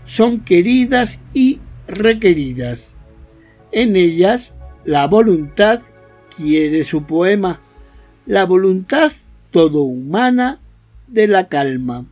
Son 0.06 0.40
queridas 0.40 1.20
y 1.34 1.60
requeridas. 1.88 2.96
En 3.72 3.96
ellas 3.96 4.54
la 4.86 5.06
voluntad 5.08 5.82
quiere 6.36 6.84
su 6.84 7.04
poema, 7.04 7.60
la 8.26 8.46
voluntad 8.46 9.12
todo 9.52 9.82
humana 9.82 10.60
de 11.08 11.28
la 11.28 11.48
calma. 11.48 12.06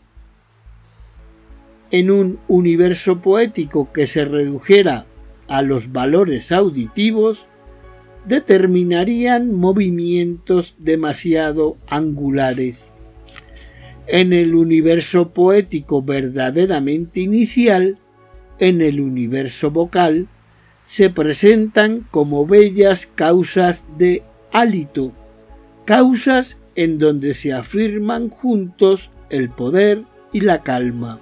En 1.97 2.11
un 2.11 2.39
universo 2.49 3.21
poético 3.21 3.93
que 3.93 4.05
se 4.05 4.25
redujera 4.25 5.05
a 5.47 5.61
los 5.61 5.93
valores 5.93 6.51
auditivos 6.51 7.45
determinarían 8.25 9.53
movimientos 9.53 10.75
demasiado 10.77 11.77
angulares. 11.87 12.91
En 14.07 14.33
el 14.33 14.55
universo 14.55 15.29
poético 15.29 16.01
verdaderamente 16.01 17.21
inicial, 17.21 17.97
en 18.59 18.81
el 18.81 18.99
universo 18.99 19.71
vocal, 19.71 20.27
se 20.83 21.09
presentan 21.09 22.05
como 22.11 22.45
bellas 22.45 23.05
causas 23.05 23.87
de 23.97 24.21
hálito, 24.51 25.13
causas 25.85 26.57
en 26.75 26.99
donde 26.99 27.33
se 27.33 27.53
afirman 27.53 28.27
juntos 28.27 29.11
el 29.29 29.49
poder 29.49 30.03
y 30.33 30.41
la 30.41 30.61
calma. 30.61 31.21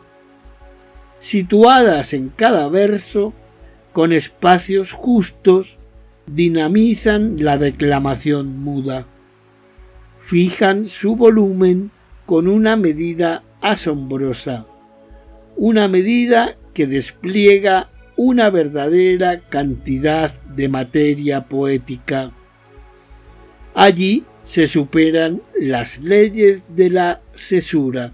Situadas 1.24 2.14
en 2.14 2.28
cada 2.28 2.68
verso, 2.68 3.32
con 3.94 4.12
espacios 4.12 4.92
justos, 4.92 5.78
dinamizan 6.28 7.42
la 7.42 7.58
declamación 7.58 8.60
muda. 8.62 9.06
fijan 10.20 10.86
su 10.86 11.16
volumen 11.16 11.92
con 12.26 12.50
una 12.50 12.76
medida 12.76 13.42
asombrosa, 13.62 14.66
una 15.56 15.88
medida 15.88 16.58
que 16.74 16.88
despliega 16.88 17.90
una 18.18 18.50
verdadera 18.50 19.40
cantidad 19.40 20.34
de 20.42 20.68
materia 20.68 21.46
poética. 21.46 22.32
Allí 23.74 24.26
se 24.44 24.68
superan 24.68 25.42
las 25.58 26.00
leyes 26.00 26.76
de 26.76 26.90
la 26.90 27.22
cesura. 27.34 28.12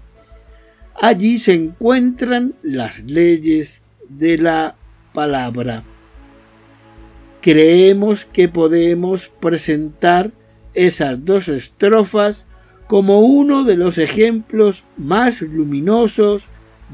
Allí 1.02 1.38
se 1.38 1.54
encuentran 1.54 2.52
las 2.62 2.98
leyes 2.98 3.80
de 4.10 4.36
la 4.36 4.76
palabra. 5.14 5.82
Creemos 7.40 8.26
que 8.26 8.50
podemos 8.50 9.30
presentar 9.40 10.30
esas 10.74 11.24
dos 11.24 11.48
estrofas 11.48 12.44
como 12.86 13.20
uno 13.20 13.64
de 13.64 13.78
los 13.78 13.96
ejemplos 13.96 14.84
más 14.98 15.40
luminosos 15.40 16.42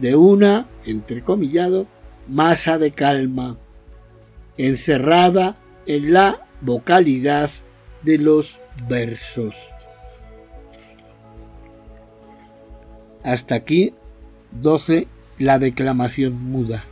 de 0.00 0.14
una, 0.14 0.68
entrecomillado, 0.84 1.88
masa 2.28 2.78
de 2.78 2.92
calma, 2.92 3.56
encerrada 4.56 5.56
en 5.84 6.12
la 6.12 6.46
vocalidad 6.60 7.50
de 8.02 8.18
los 8.18 8.60
versos. 8.88 9.56
Hasta 13.26 13.56
aquí 13.56 13.92
12. 14.52 15.08
La 15.40 15.58
declamación 15.58 16.40
muda. 16.40 16.84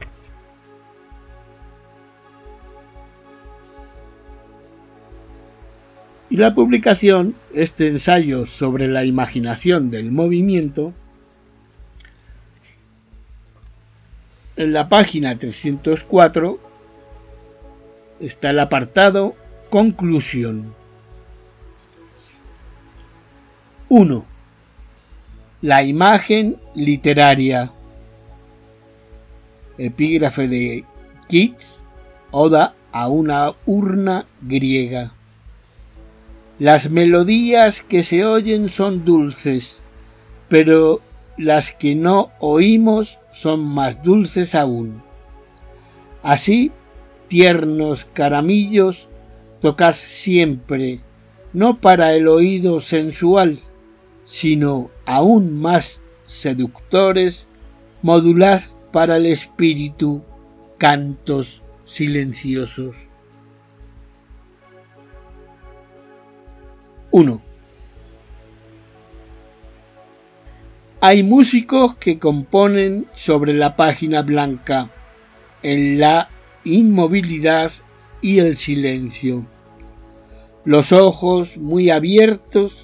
Y 6.28 6.36
la 6.36 6.56
publicación, 6.56 7.36
este 7.54 7.86
ensayo 7.86 8.46
sobre 8.46 8.88
la 8.88 9.04
imaginación 9.04 9.90
del 9.90 10.10
movimiento, 10.10 10.92
en 14.56 14.72
la 14.72 14.88
página 14.88 15.38
304 15.38 16.58
está 18.18 18.50
el 18.50 18.58
apartado 18.58 19.36
Conclusión. 19.70 20.74
1. 23.88 24.33
La 25.64 25.82
imagen 25.82 26.58
literaria. 26.74 27.72
Epígrafe 29.78 30.46
de 30.46 30.84
Keats, 31.26 31.86
Oda 32.30 32.74
a 32.92 33.08
una 33.08 33.54
urna 33.64 34.26
griega. 34.42 35.14
Las 36.58 36.90
melodías 36.90 37.80
que 37.80 38.02
se 38.02 38.26
oyen 38.26 38.68
son 38.68 39.06
dulces, 39.06 39.80
pero 40.50 41.00
las 41.38 41.72
que 41.72 41.94
no 41.94 42.28
oímos 42.40 43.18
son 43.32 43.64
más 43.64 44.02
dulces 44.02 44.54
aún. 44.54 45.00
Así, 46.22 46.72
tiernos 47.28 48.04
caramillos, 48.12 49.08
tocad 49.62 49.94
siempre, 49.94 51.00
no 51.54 51.78
para 51.78 52.12
el 52.12 52.28
oído 52.28 52.80
sensual, 52.80 53.60
sino 54.26 54.90
aún 55.06 55.60
más 55.60 56.00
seductores, 56.26 57.46
modulad 58.02 58.62
para 58.92 59.16
el 59.16 59.26
espíritu 59.26 60.22
cantos 60.78 61.62
silenciosos. 61.84 62.96
1. 67.10 67.40
Hay 71.00 71.22
músicos 71.22 71.96
que 71.96 72.18
componen 72.18 73.06
sobre 73.14 73.52
la 73.52 73.76
página 73.76 74.22
blanca, 74.22 74.90
en 75.62 76.00
la 76.00 76.28
inmovilidad 76.64 77.70
y 78.20 78.38
el 78.38 78.56
silencio. 78.56 79.46
Los 80.64 80.92
ojos 80.92 81.56
muy 81.56 81.90
abiertos, 81.90 82.83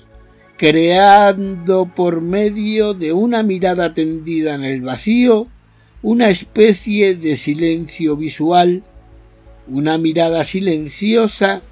creando 0.61 1.86
por 1.86 2.20
medio 2.20 2.92
de 2.92 3.14
una 3.14 3.42
mirada 3.42 3.94
tendida 3.94 4.54
en 4.54 4.62
el 4.62 4.82
vacío 4.82 5.46
una 6.02 6.28
especie 6.28 7.16
de 7.16 7.38
silencio 7.38 8.14
visual, 8.14 8.82
una 9.68 9.96
mirada 9.96 10.44
silenciosa 10.44 11.62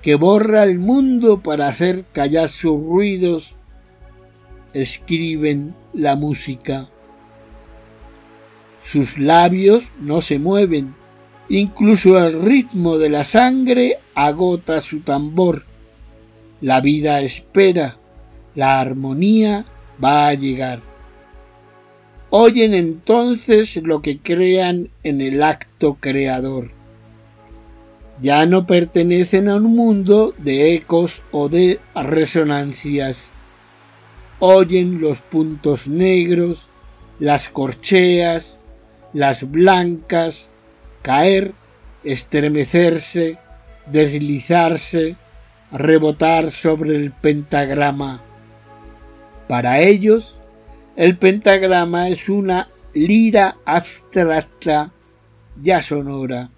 que 0.00 0.14
borra 0.14 0.64
el 0.64 0.78
mundo 0.78 1.42
para 1.42 1.68
hacer 1.68 2.06
callar 2.12 2.48
sus 2.48 2.82
ruidos, 2.82 3.52
escriben 4.72 5.74
la 5.92 6.16
música. 6.16 6.88
Sus 8.82 9.18
labios 9.18 9.84
no 10.00 10.22
se 10.22 10.38
mueven, 10.38 10.94
incluso 11.50 12.16
el 12.16 12.40
ritmo 12.40 12.96
de 12.96 13.10
la 13.10 13.24
sangre 13.24 13.98
agota 14.14 14.80
su 14.80 15.00
tambor. 15.00 15.64
La 16.62 16.80
vida 16.80 17.20
espera, 17.20 17.98
la 18.58 18.80
armonía 18.80 19.64
va 20.02 20.26
a 20.26 20.34
llegar. 20.34 20.80
Oyen 22.30 22.74
entonces 22.74 23.76
lo 23.76 24.02
que 24.02 24.18
crean 24.18 24.88
en 25.04 25.20
el 25.20 25.44
acto 25.44 25.96
creador 26.00 26.72
ya 28.20 28.46
no 28.46 28.66
pertenecen 28.66 29.48
a 29.48 29.54
un 29.54 29.76
mundo 29.76 30.34
de 30.38 30.74
ecos 30.74 31.22
o 31.30 31.48
de 31.48 31.78
resonancias. 31.94 33.28
Oyen 34.40 35.00
los 35.00 35.18
puntos 35.18 35.86
negros, 35.86 36.66
las 37.20 37.48
corcheas, 37.50 38.58
las 39.12 39.48
blancas, 39.48 40.48
caer, 41.02 41.52
estremecerse, 42.02 43.38
deslizarse, 43.86 45.14
rebotar 45.70 46.50
sobre 46.50 46.96
el 46.96 47.12
pentagrama. 47.12 48.27
Para 49.48 49.80
ellos, 49.80 50.36
el 50.96 51.16
pentagrama 51.16 52.08
es 52.08 52.28
una 52.28 52.68
lira 52.92 53.56
abstracta 53.64 54.92
ya 55.60 55.82
sonora 55.82 56.50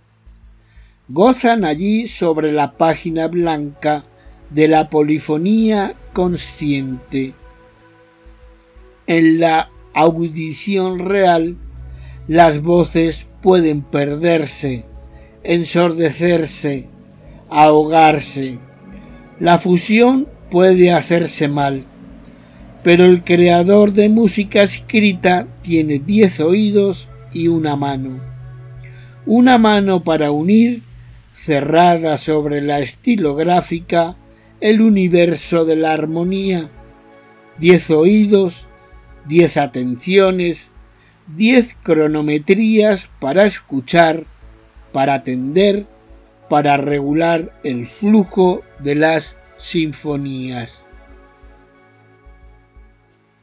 gozan 1.12 1.64
allí 1.64 2.07
sobre 2.07 2.53
la 2.53 2.72
página 2.72 3.26
blanca 3.26 4.05
de 4.51 4.68
la 4.68 4.88
polifonía 4.88 5.95
consciente. 6.12 7.34
En 9.09 9.41
la 9.41 9.70
audición 9.93 11.01
real, 11.01 11.57
las 12.28 12.62
voces 12.62 13.26
pueden 13.43 13.82
perderse, 13.82 14.84
ensordecerse, 15.43 16.86
ahogarse. 17.49 18.59
La 19.41 19.59
fusión 19.59 20.28
puede 20.49 20.93
hacerse 20.93 21.49
mal, 21.49 21.86
pero 22.83 23.05
el 23.05 23.24
creador 23.24 23.93
de 23.93 24.09
música 24.09 24.62
escrita 24.62 25.47
tiene 25.62 25.99
diez 25.99 26.41
oídos 26.41 27.09
y 27.33 27.49
una 27.49 27.76
mano. 27.76 28.20
Una 29.26 29.59
mano 29.59 30.03
para 30.03 30.31
unir 30.31 30.83
cerrada 31.35 32.16
sobre 32.18 32.61
la 32.62 32.81
estilográfica 32.81 34.16
el 34.61 34.83
universo 34.83 35.64
de 35.64 35.76
la 35.76 35.93
armonía, 35.93 36.68
diez 37.59 37.91
oídos, 37.91 38.66
diez 39.26 39.57
atenciones, 39.57 40.68
diez 41.26 41.76
cronometrías 41.83 43.09
para 43.20 43.47
escuchar, 43.47 44.24
para 44.93 45.14
atender, 45.14 45.87
para 46.51 46.76
regular 46.76 47.53
el 47.64 47.87
flujo 47.87 48.61
de 48.81 48.97
las 48.97 49.37
sinfonías. 49.59 50.83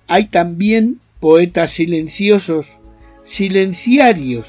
Hay 0.08 0.28
también 0.28 1.00
poetas 1.20 1.72
silenciosos, 1.72 2.68
silenciarios, 3.26 4.48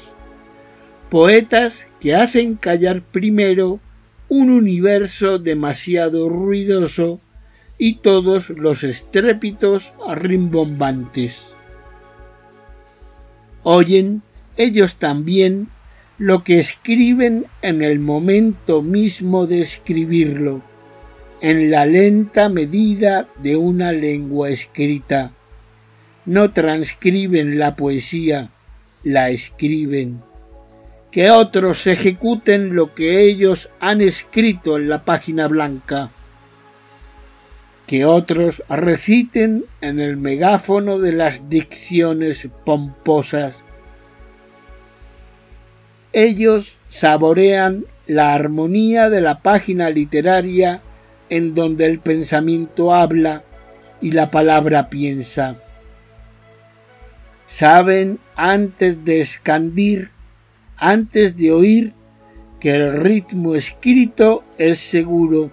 poetas 1.09 1.85
que 1.99 2.15
hacen 2.15 2.55
callar 2.55 3.01
primero 3.01 3.79
un 4.29 4.51
universo 4.51 5.39
demasiado 5.39 6.29
ruidoso 6.29 7.19
y 7.77 7.95
todos 7.95 8.49
los 8.49 8.83
estrépitos 8.83 9.91
rimbombantes. 10.09 11.55
Oyen 13.63 14.21
ellos 14.55 14.95
también 14.95 15.67
lo 16.17 16.43
que 16.43 16.59
escriben 16.59 17.45
en 17.61 17.81
el 17.81 17.99
momento 17.99 18.81
mismo 18.81 19.47
de 19.47 19.61
escribirlo, 19.61 20.61
en 21.41 21.71
la 21.71 21.85
lenta 21.85 22.49
medida 22.49 23.27
de 23.41 23.55
una 23.55 23.91
lengua 23.91 24.49
escrita. 24.49 25.31
No 26.29 26.51
transcriben 26.51 27.57
la 27.57 27.75
poesía, 27.75 28.51
la 29.03 29.31
escriben 29.31 30.21
que 31.09 31.31
otros 31.31 31.87
ejecuten 31.87 32.75
lo 32.75 32.93
que 32.93 33.21
ellos 33.21 33.67
han 33.79 33.99
escrito 34.01 34.77
en 34.77 34.89
la 34.89 35.05
página 35.05 35.47
blanca. 35.47 36.11
que 37.87 38.05
otros 38.05 38.61
reciten 38.69 39.63
en 39.81 39.99
el 39.99 40.17
megáfono 40.17 40.99
de 40.99 41.13
las 41.13 41.49
dicciones 41.49 42.47
pomposas. 42.63 43.63
Ellos 46.13 46.77
saborean 46.89 47.85
la 48.05 48.35
armonía 48.35 49.09
de 49.09 49.21
la 49.21 49.39
página 49.39 49.89
literaria 49.89 50.81
en 51.31 51.55
donde 51.55 51.87
el 51.87 51.97
pensamiento 51.99 52.93
habla 52.93 53.41
y 54.01 54.11
la 54.11 54.29
palabra 54.29 54.91
piensa. 54.91 55.55
Saben 57.49 58.19
antes 58.35 59.03
de 59.03 59.21
escandir, 59.21 60.11
antes 60.77 61.35
de 61.35 61.51
oír, 61.51 61.93
que 62.59 62.75
el 62.75 62.93
ritmo 62.93 63.55
escrito 63.55 64.43
es 64.59 64.77
seguro 64.77 65.49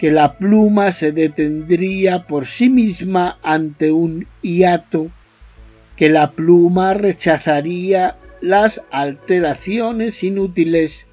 que 0.00 0.10
la 0.10 0.36
pluma 0.36 0.90
se 0.90 1.12
detendría 1.12 2.24
por 2.24 2.46
sí 2.46 2.68
misma 2.68 3.38
ante 3.40 3.92
un 3.92 4.26
hiato, 4.42 5.12
que 5.96 6.10
la 6.10 6.32
pluma 6.32 6.92
rechazaría 6.92 8.16
las 8.40 8.82
alteraciones 8.90 10.24
inútiles, 10.24 11.06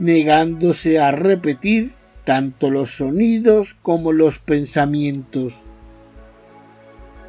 negándose 0.00 0.98
a 0.98 1.12
repetir 1.12 1.92
tanto 2.24 2.68
los 2.68 2.90
sonidos 2.90 3.76
como 3.80 4.10
los 4.10 4.40
pensamientos. 4.40 5.54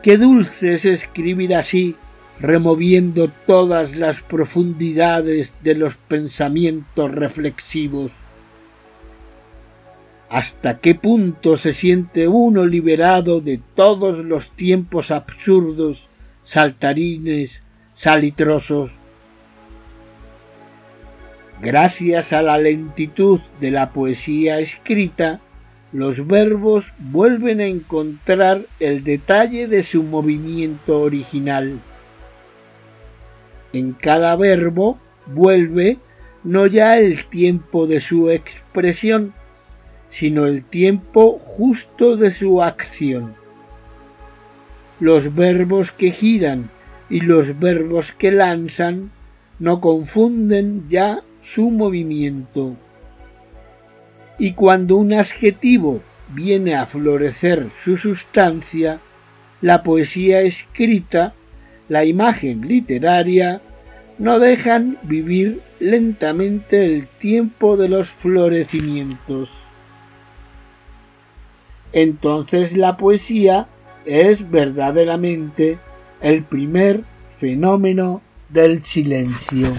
Qué 0.01 0.17
dulce 0.17 0.73
es 0.73 0.85
escribir 0.85 1.53
así, 1.53 1.95
removiendo 2.39 3.29
todas 3.45 3.95
las 3.95 4.21
profundidades 4.21 5.53
de 5.63 5.75
los 5.75 5.95
pensamientos 5.95 7.11
reflexivos 7.11 8.11
hasta 10.29 10.79
qué 10.79 10.95
punto 10.95 11.55
se 11.55 11.73
siente 11.73 12.27
uno 12.27 12.65
liberado 12.65 13.39
de 13.39 13.61
todos 13.75 14.25
los 14.25 14.51
tiempos 14.51 15.11
absurdos, 15.11 16.07
saltarines, 16.43 17.61
salitrosos. 17.95 18.91
Gracias 21.61 22.33
a 22.33 22.41
la 22.41 22.57
lentitud 22.57 23.39
de 23.59 23.71
la 23.71 23.91
poesía 23.91 24.59
escrita, 24.59 25.39
los 25.93 26.27
verbos 26.27 26.91
vuelven 26.99 27.61
a 27.61 27.65
encontrar 27.65 28.65
el 28.79 29.03
detalle 29.03 29.67
de 29.67 29.81
su 29.81 30.03
movimiento 30.03 31.01
original. 31.01 31.79
En 33.73 33.93
cada 33.93 34.35
verbo 34.35 34.97
vuelve 35.27 35.97
no 36.43 36.67
ya 36.67 36.93
el 36.93 37.25
tiempo 37.25 37.87
de 37.87 37.99
su 37.99 38.29
expresión, 38.29 39.33
sino 40.09 40.45
el 40.45 40.63
tiempo 40.63 41.39
justo 41.39 42.15
de 42.15 42.31
su 42.31 42.63
acción. 42.63 43.35
Los 44.99 45.35
verbos 45.35 45.91
que 45.91 46.11
giran 46.11 46.69
y 47.09 47.21
los 47.21 47.59
verbos 47.59 48.13
que 48.17 48.31
lanzan 48.31 49.11
no 49.59 49.81
confunden 49.81 50.87
ya 50.89 51.19
su 51.43 51.69
movimiento. 51.69 52.75
Y 54.39 54.53
cuando 54.53 54.97
un 54.97 55.13
adjetivo 55.13 56.01
viene 56.29 56.75
a 56.75 56.85
florecer 56.85 57.67
su 57.83 57.97
sustancia, 57.97 58.99
la 59.61 59.83
poesía 59.83 60.41
escrita, 60.41 61.33
la 61.89 62.05
imagen 62.05 62.67
literaria, 62.67 63.61
no 64.17 64.39
dejan 64.39 64.97
vivir 65.03 65.61
lentamente 65.79 66.85
el 66.85 67.07
tiempo 67.07 67.77
de 67.77 67.89
los 67.89 68.09
florecimientos 68.09 69.49
entonces 71.93 72.75
la 72.75 72.97
poesía 72.97 73.67
es 74.05 74.49
verdaderamente 74.49 75.79
el 76.21 76.43
primer 76.43 77.01
fenómeno 77.39 78.21
del 78.49 78.83
silencio. 78.83 79.73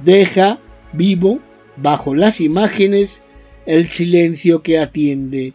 Deja 0.00 0.58
vivo 0.92 1.38
bajo 1.76 2.14
las 2.14 2.40
imágenes 2.40 3.20
el 3.66 3.88
silencio 3.88 4.62
que 4.62 4.80
atiende. 4.80 5.52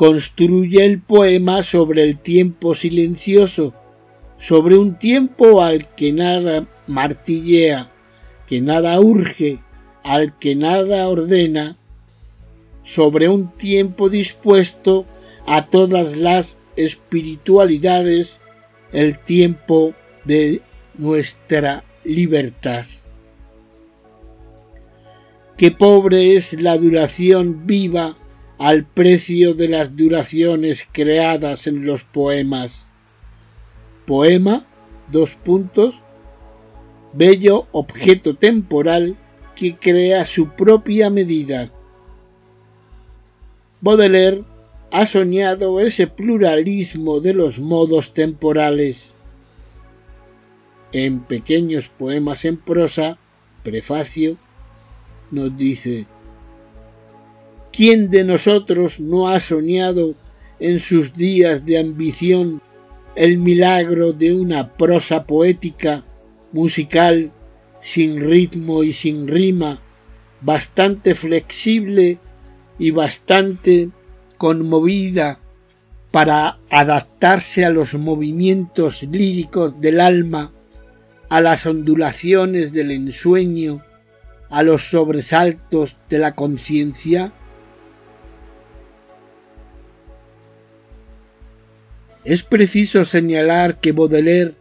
Construye 0.00 0.82
el 0.86 0.98
poema 0.98 1.62
sobre 1.62 2.04
el 2.04 2.18
tiempo 2.18 2.74
silencioso, 2.74 3.74
sobre 4.38 4.78
un 4.78 4.98
tiempo 4.98 5.62
al 5.62 5.94
que 5.94 6.10
nada 6.10 6.66
martillea, 6.86 7.90
que 8.46 8.62
nada 8.62 8.98
urge, 8.98 9.58
al 10.02 10.38
que 10.38 10.56
nada 10.56 11.06
ordena, 11.06 11.76
sobre 12.82 13.28
un 13.28 13.54
tiempo 13.58 14.08
dispuesto 14.08 15.04
a 15.46 15.66
todas 15.66 16.16
las 16.16 16.56
espiritualidades, 16.76 18.40
el 18.92 19.18
tiempo 19.18 19.92
de 20.24 20.62
nuestra 20.96 21.84
libertad. 22.04 22.86
Qué 25.58 25.70
pobre 25.70 26.36
es 26.36 26.54
la 26.54 26.78
duración 26.78 27.66
viva 27.66 28.14
al 28.60 28.84
precio 28.84 29.54
de 29.54 29.68
las 29.68 29.96
duraciones 29.96 30.86
creadas 30.92 31.66
en 31.66 31.86
los 31.86 32.04
poemas. 32.04 32.84
Poema, 34.06 34.66
dos 35.10 35.34
puntos, 35.34 35.94
bello 37.14 37.68
objeto 37.72 38.36
temporal 38.36 39.16
que 39.56 39.76
crea 39.76 40.26
su 40.26 40.50
propia 40.50 41.08
medida. 41.08 41.70
Baudelaire 43.80 44.44
ha 44.90 45.06
soñado 45.06 45.80
ese 45.80 46.06
pluralismo 46.06 47.20
de 47.20 47.32
los 47.32 47.58
modos 47.58 48.12
temporales. 48.12 49.14
En 50.92 51.20
pequeños 51.20 51.88
poemas 51.88 52.44
en 52.44 52.58
prosa, 52.58 53.16
prefacio, 53.62 54.36
nos 55.30 55.56
dice, 55.56 56.04
¿quién 57.80 58.10
de 58.10 58.24
nosotros 58.24 59.00
no 59.00 59.30
ha 59.30 59.40
soñado 59.40 60.12
en 60.58 60.80
sus 60.80 61.16
días 61.16 61.64
de 61.64 61.78
ambición 61.78 62.60
el 63.16 63.38
milagro 63.38 64.12
de 64.12 64.34
una 64.34 64.74
prosa 64.74 65.24
poética, 65.24 66.04
musical, 66.52 67.32
sin 67.80 68.20
ritmo 68.20 68.84
y 68.84 68.92
sin 68.92 69.26
rima, 69.26 69.80
bastante 70.42 71.14
flexible 71.14 72.18
y 72.78 72.90
bastante 72.90 73.88
conmovida 74.36 75.38
para 76.10 76.58
adaptarse 76.68 77.64
a 77.64 77.70
los 77.70 77.94
movimientos 77.94 79.02
líricos 79.04 79.80
del 79.80 80.00
alma, 80.00 80.52
a 81.30 81.40
las 81.40 81.64
ondulaciones 81.64 82.74
del 82.74 82.90
ensueño, 82.90 83.82
a 84.50 84.62
los 84.62 84.82
sobresaltos 84.90 85.96
de 86.10 86.18
la 86.18 86.34
conciencia? 86.34 87.32
Es 92.24 92.42
preciso 92.42 93.04
señalar 93.06 93.80
que 93.80 93.92
Baudelaire 93.92 94.54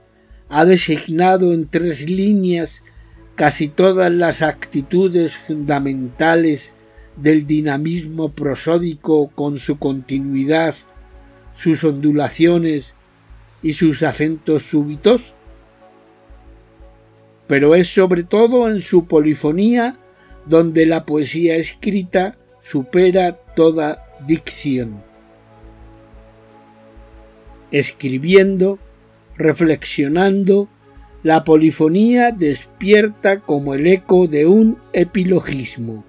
ha 0.48 0.64
designado 0.64 1.54
en 1.54 1.68
tres 1.68 2.10
líneas 2.10 2.82
casi 3.36 3.68
todas 3.68 4.12
las 4.12 4.42
actitudes 4.42 5.34
fundamentales 5.34 6.74
del 7.18 7.46
dinamismo 7.46 8.30
prosódico 8.30 9.30
con 9.36 9.60
su 9.60 9.78
continuidad, 9.78 10.74
sus 11.58 11.84
ondulaciones 11.84 12.94
y 13.62 13.74
sus 13.74 14.04
acentos 14.04 14.64
súbitos? 14.64 15.34
Pero 17.48 17.76
es 17.76 17.94
sobre 17.94 18.24
todo 18.24 18.70
en 18.70 18.80
su 18.80 19.06
polifonía 19.06 19.98
donde 20.46 20.86
la 20.86 21.06
poesía 21.06 21.58
escrita 21.58 22.38
supera 22.62 23.34
toda 23.56 24.06
dicción. 24.26 25.09
Escribiendo, 27.72 28.80
reflexionando, 29.38 30.68
la 31.24 31.44
polifonía 31.44 32.32
despierta 32.32 33.42
como 33.42 33.74
el 33.74 33.88
eco 33.88 34.28
de 34.28 34.46
un 34.46 34.78
epilogismo. 34.94 36.04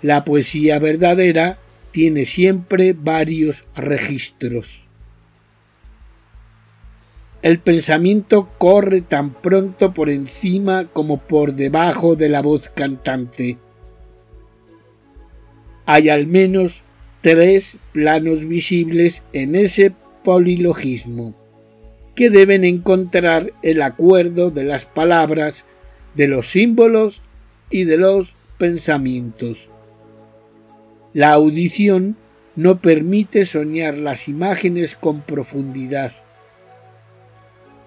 La 0.00 0.24
poesía 0.24 0.78
verdadera 0.78 1.58
tiene 1.92 2.24
siempre 2.24 2.94
varios 2.94 3.62
registros. 3.76 4.66
El 7.42 7.58
pensamiento 7.58 8.48
corre 8.56 9.02
tan 9.02 9.30
pronto 9.30 9.92
por 9.92 10.08
encima 10.08 10.86
como 10.92 11.18
por 11.18 11.54
debajo 11.54 12.16
de 12.16 12.28
la 12.28 12.40
voz 12.40 12.68
cantante. 12.68 13.58
Hay 15.84 16.08
al 16.08 16.26
menos 16.26 16.82
tres 17.22 17.76
planos 17.92 18.46
visibles 18.46 19.22
en 19.32 19.54
ese 19.54 19.92
polilogismo 20.24 21.34
que 22.14 22.28
deben 22.28 22.64
encontrar 22.64 23.52
el 23.62 23.80
acuerdo 23.80 24.50
de 24.50 24.64
las 24.64 24.84
palabras, 24.84 25.64
de 26.14 26.28
los 26.28 26.50
símbolos 26.50 27.20
y 27.70 27.84
de 27.84 27.96
los 27.96 28.28
pensamientos. 28.58 29.58
La 31.14 31.32
audición 31.32 32.16
no 32.54 32.80
permite 32.80 33.46
soñar 33.46 33.96
las 33.96 34.28
imágenes 34.28 34.94
con 34.94 35.22
profundidad. 35.22 36.12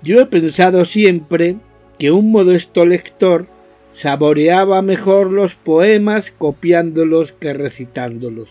Yo 0.02 0.20
he 0.20 0.26
pensado 0.26 0.86
siempre 0.86 1.58
que 2.00 2.12
un 2.12 2.32
modesto 2.32 2.86
lector 2.86 3.48
saboreaba 3.94 4.82
mejor 4.82 5.32
los 5.32 5.56
poemas 5.56 6.32
copiándolos 6.32 7.32
que 7.34 7.54
recitándolos. 7.54 8.50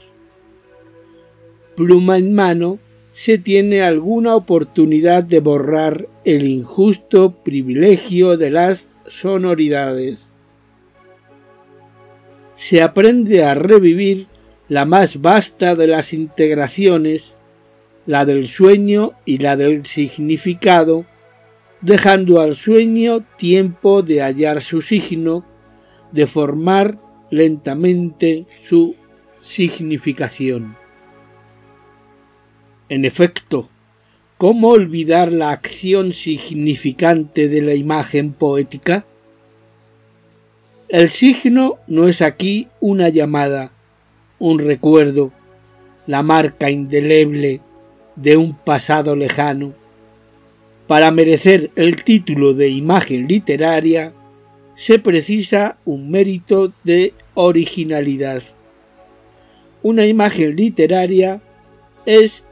Pluma 1.76 2.18
en 2.18 2.34
mano, 2.34 2.78
se 3.14 3.38
tiene 3.38 3.82
alguna 3.82 4.34
oportunidad 4.34 5.22
de 5.22 5.40
borrar 5.40 6.08
el 6.24 6.46
injusto 6.46 7.32
privilegio 7.44 8.36
de 8.36 8.50
las 8.50 8.88
sonoridades. 9.06 10.30
Se 12.56 12.82
aprende 12.82 13.44
a 13.44 13.54
revivir 13.54 14.26
la 14.68 14.84
más 14.84 15.20
vasta 15.20 15.76
de 15.76 15.86
las 15.86 16.12
integraciones, 16.12 17.34
la 18.06 18.24
del 18.24 18.48
sueño 18.48 19.12
y 19.24 19.38
la 19.38 19.56
del 19.56 19.86
significado, 19.86 21.06
dejando 21.80 22.40
al 22.40 22.56
sueño 22.56 23.24
tiempo 23.36 24.02
de 24.02 24.22
hallar 24.22 24.62
su 24.62 24.82
signo, 24.82 25.44
de 26.12 26.26
formar 26.26 26.98
lentamente 27.30 28.46
su 28.60 28.96
significación. 29.40 30.83
En 32.94 33.04
efecto, 33.04 33.68
¿cómo 34.38 34.68
olvidar 34.68 35.32
la 35.32 35.50
acción 35.50 36.12
significante 36.12 37.48
de 37.48 37.60
la 37.60 37.74
imagen 37.74 38.32
poética? 38.32 39.04
El 40.88 41.10
signo 41.10 41.78
no 41.88 42.06
es 42.06 42.22
aquí 42.22 42.68
una 42.78 43.08
llamada, 43.08 43.72
un 44.38 44.60
recuerdo, 44.60 45.32
la 46.06 46.22
marca 46.22 46.70
indeleble 46.70 47.60
de 48.14 48.36
un 48.36 48.54
pasado 48.54 49.16
lejano, 49.16 49.74
para 50.86 51.10
merecer 51.10 51.72
el 51.74 52.04
título 52.04 52.54
de 52.54 52.68
imagen 52.68 53.26
literaria 53.26 54.12
se 54.76 55.00
precisa 55.00 55.78
un 55.84 56.12
mérito 56.12 56.72
de 56.84 57.12
originalidad. 57.34 58.44
Una 59.82 60.06
imagen 60.06 60.54
literaria 60.54 61.40
es 62.06 62.44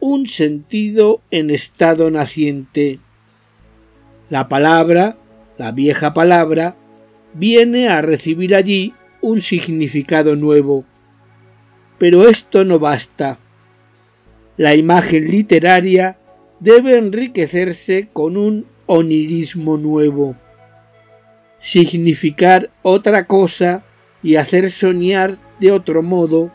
un 0.00 0.26
sentido 0.26 1.20
en 1.30 1.50
estado 1.50 2.10
naciente. 2.10 2.98
La 4.30 4.48
palabra, 4.48 5.16
la 5.58 5.72
vieja 5.72 6.14
palabra, 6.14 6.74
viene 7.34 7.88
a 7.88 8.00
recibir 8.00 8.54
allí 8.54 8.94
un 9.20 9.42
significado 9.42 10.36
nuevo. 10.36 10.84
Pero 11.98 12.28
esto 12.28 12.64
no 12.64 12.78
basta. 12.78 13.38
La 14.56 14.74
imagen 14.74 15.28
literaria 15.28 16.16
debe 16.60 16.96
enriquecerse 16.96 18.08
con 18.12 18.36
un 18.36 18.66
onirismo 18.86 19.76
nuevo, 19.76 20.34
significar 21.58 22.70
otra 22.82 23.26
cosa 23.26 23.84
y 24.22 24.36
hacer 24.36 24.70
soñar 24.70 25.38
de 25.60 25.72
otro 25.72 26.02
modo, 26.02 26.50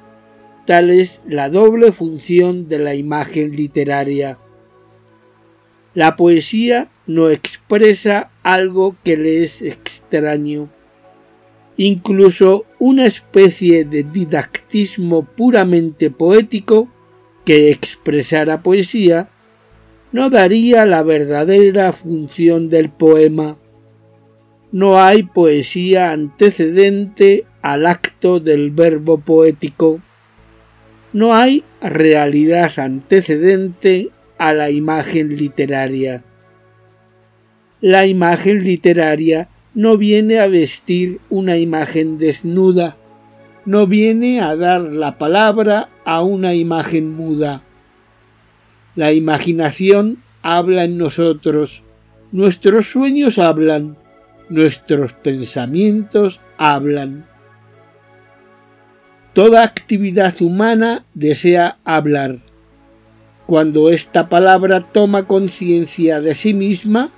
la 0.67 1.49
doble 1.49 1.91
función 1.91 2.67
de 2.67 2.79
la 2.79 2.95
imagen 2.95 3.55
literaria. 3.55 4.37
La 5.93 6.15
poesía 6.15 6.89
no 7.07 7.29
expresa 7.29 8.31
algo 8.41 8.95
que 9.03 9.15
le 9.15 9.43
es 9.43 9.61
extraño. 9.61 10.69
Incluso 11.77 12.65
una 12.79 13.05
especie 13.05 13.85
de 13.85 14.03
didactismo 14.03 15.23
puramente 15.23 16.09
poético 16.09 16.87
que 17.45 17.69
expresara 17.69 18.63
poesía 18.63 19.29
no 20.11 20.29
daría 20.29 20.85
la 20.85 21.03
verdadera 21.03 21.93
función 21.93 22.69
del 22.69 22.89
poema. 22.89 23.57
No 24.71 24.99
hay 24.99 25.23
poesía 25.23 26.11
antecedente 26.11 27.45
al 27.61 27.85
acto 27.85 28.39
del 28.39 28.71
verbo 28.71 29.19
poético. 29.19 29.99
No 31.15 31.33
hay 31.33 31.63
realidad 31.79 32.77
antecedente 32.77 34.09
a 34.37 34.51
la 34.51 34.69
imagen 34.69 35.37
literaria. 35.37 36.25
La 37.79 38.05
imagen 38.05 38.65
literaria 38.65 39.47
no 39.73 39.95
viene 39.95 40.41
a 40.41 40.47
vestir 40.47 41.21
una 41.29 41.55
imagen 41.57 42.17
desnuda, 42.17 42.97
no 43.63 43.87
viene 43.87 44.41
a 44.41 44.57
dar 44.57 44.81
la 44.81 45.17
palabra 45.17 45.87
a 46.03 46.21
una 46.21 46.53
imagen 46.53 47.15
muda. 47.15 47.61
La 48.97 49.13
imaginación 49.13 50.17
habla 50.41 50.83
en 50.83 50.97
nosotros, 50.97 51.81
nuestros 52.33 52.89
sueños 52.89 53.37
hablan, 53.37 53.95
nuestros 54.49 55.13
pensamientos 55.13 56.41
hablan. 56.57 57.23
Toda 59.35 59.63
actividad 59.63 60.41
humana 60.41 61.03
desea 61.13 61.75
hablar. 61.83 62.37
Cuando 63.45 63.89
esta 63.89 64.29
palabra 64.29 64.85
toma 64.93 65.27
conciencia 65.27 66.21
de 66.21 66.35
sí 66.35 66.53
misma, 66.53 67.11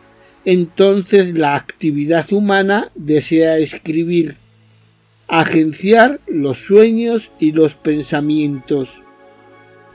entonces 0.43 1.37
la 1.37 1.55
actividad 1.55 2.33
humana 2.33 2.89
desea 2.95 3.59
escribir, 3.59 4.37
agenciar 5.27 6.19
los 6.25 6.57
sueños 6.57 7.29
y 7.39 7.51
los 7.51 7.75
pensamientos. 7.75 8.89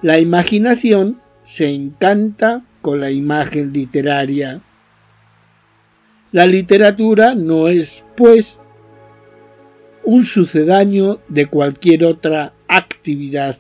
La 0.01 0.21
imaginación 0.21 1.19
se 1.45 1.75
encanta 1.75 2.63
con 2.83 3.01
la 3.01 3.11
imagen 3.11 3.73
literaria. 3.73 4.61
La 6.31 6.47
literatura 6.47 7.35
no 7.35 7.67
es, 7.67 8.05
pues, 8.17 8.59
un 10.05 10.25
sucedáneo 10.25 11.21
de 11.29 11.47
cualquier 11.47 12.05
otra 12.05 12.53
actividad. 12.69 13.57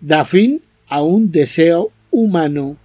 Da 0.00 0.24
fin 0.24 0.62
a 0.88 1.02
un 1.02 1.30
deseo 1.30 1.90
humano. 2.10 2.76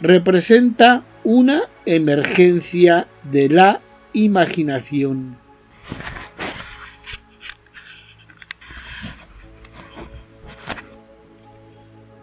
Representa 0.00 1.04
una 1.22 1.64
emergencia 1.86 3.06
de 3.30 3.48
la 3.48 3.80
imaginación. 4.12 5.36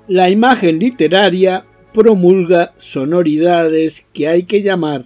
La 0.08 0.30
imagen 0.30 0.80
literaria 0.80 1.64
promulga 1.94 2.74
sonoridades 2.80 4.04
que 4.14 4.28
hay 4.28 4.44
que 4.44 4.62
llamar, 4.62 5.06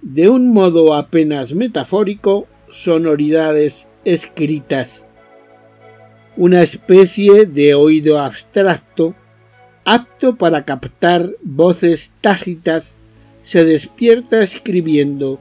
de 0.00 0.28
un 0.28 0.52
modo 0.52 0.94
apenas 0.94 1.52
metafórico, 1.52 2.46
sonoridades 2.72 3.86
escritas. 4.04 5.04
Una 6.36 6.62
especie 6.62 7.46
de 7.46 7.74
oído 7.74 8.18
abstracto, 8.18 9.14
apto 9.84 10.36
para 10.36 10.64
captar 10.64 11.30
voces 11.42 12.10
tácitas, 12.20 12.94
se 13.42 13.64
despierta 13.64 14.40
escribiendo. 14.40 15.38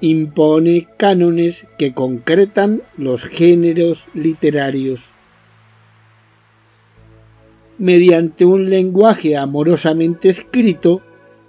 Impone 0.00 0.86
cánones 0.96 1.66
que 1.78 1.92
concretan 1.94 2.82
los 2.96 3.22
géneros 3.24 3.98
literarios 4.14 5.00
mediante 7.78 8.44
un 8.44 8.68
lenguaje 8.68 9.36
amorosamente 9.36 10.28
escrito, 10.28 11.00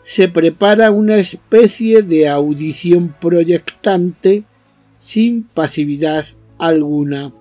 se 0.03 0.27
prepara 0.27 0.91
una 0.91 1.17
especie 1.17 2.01
de 2.01 2.29
audición 2.29 3.13
proyectante 3.19 4.43
sin 4.99 5.43
pasividad 5.43 6.25
alguna. 6.57 7.31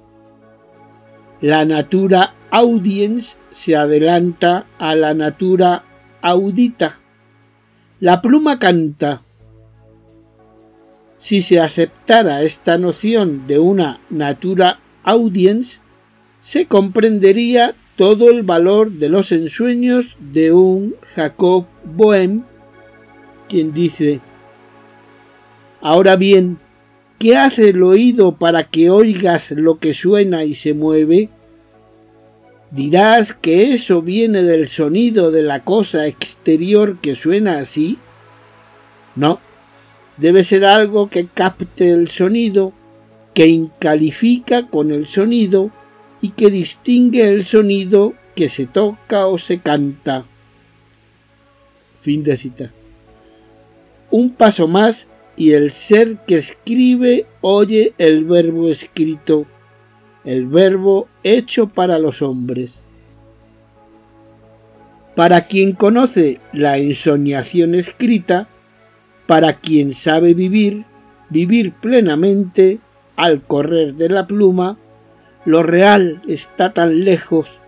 La 1.41 1.65
natura 1.65 2.35
audiens 2.51 3.37
se 3.53 3.77
adelanta 3.77 4.67
a 4.79 4.95
la 4.95 5.15
natura 5.15 5.85
audita. 6.23 6.99
La 8.01 8.23
pluma 8.23 8.59
canta. 8.59 9.23
Si 11.19 11.43
se 11.43 11.61
aceptara 11.61 12.43
esta 12.43 12.79
noción 12.79 13.47
de 13.49 13.59
una 13.59 13.99
natura 14.09 14.79
audiens, 15.03 15.81
se 16.45 16.67
comprendería 16.67 17.75
todo 17.97 18.31
el 18.31 18.45
valor 18.45 18.93
de 18.93 19.09
los 19.09 19.33
ensueños 19.33 20.17
de 20.21 20.53
un 20.53 20.95
Jacob 21.15 21.67
Bohem, 21.85 22.45
quien 23.49 23.73
dice, 23.73 24.21
Ahora 25.81 26.17
bien, 26.17 26.59
¿qué 27.19 27.37
hace 27.37 27.71
el 27.71 27.83
oído 27.83 28.33
para 28.33 28.65
que 28.65 28.91
oigas 28.91 29.51
lo 29.51 29.79
que 29.79 29.93
suena 29.93 30.45
y 30.45 30.55
se 30.55 30.73
mueve? 30.73 31.29
¿Dirás 32.71 33.33
que 33.33 33.73
eso 33.73 34.03
viene 34.03 34.43
del 34.43 34.69
sonido 34.69 35.31
de 35.31 35.43
la 35.43 35.65
cosa 35.65 36.07
exterior 36.07 36.99
que 37.01 37.17
suena 37.17 37.59
así? 37.59 37.99
No, 39.17 39.41
debe 40.17 40.45
ser 40.45 40.65
algo 40.65 41.09
que 41.09 41.27
capte 41.27 41.91
el 41.91 42.09
sonido, 42.09 42.73
que 43.35 43.49
incalifica 43.49 44.67
con 44.67 44.93
el 44.93 45.07
sonido 45.07 45.71
y 46.21 46.31
que 46.31 46.51
distingue 46.51 47.29
el 47.29 47.45
sonido 47.45 48.15
que 48.37 48.49
se 48.49 48.67
toca 48.67 49.27
o 49.27 49.39
se 49.39 49.59
canta. 49.59 50.25
Fin 52.03 52.23
de 52.23 52.37
cita. 52.37 52.71
Un 54.11 54.31
paso 54.31 54.69
más 54.69 55.08
y 55.39 55.53
el 55.53 55.71
ser 55.71 56.17
que 56.27 56.39
escribe 56.39 57.25
oye 57.43 57.95
el 57.97 58.25
verbo 58.25 58.69
escrito, 58.69 59.47
el 60.25 60.47
verbo 60.47 61.07
hecho 61.23 61.69
para 61.69 62.01
los 62.01 62.23
hombres. 62.23 62.73
Para 65.15 65.43
quien 65.43 65.73
conoce 65.73 66.41
la 66.53 66.79
ensoñación 66.79 67.77
escrita, 67.77 68.49
para 69.29 69.55
quien 69.55 69.93
sabe 69.93 70.35
vivir, 70.35 70.85
vivir 71.31 71.73
plenamente 71.73 72.81
al 73.15 73.41
correr 73.43 73.95
de 73.95 74.09
la 74.09 74.27
pluma, 74.27 74.77
lo 75.45 75.63
real 75.63 76.21
está 76.27 76.73
tan 76.73 77.05
lejos. 77.05 77.61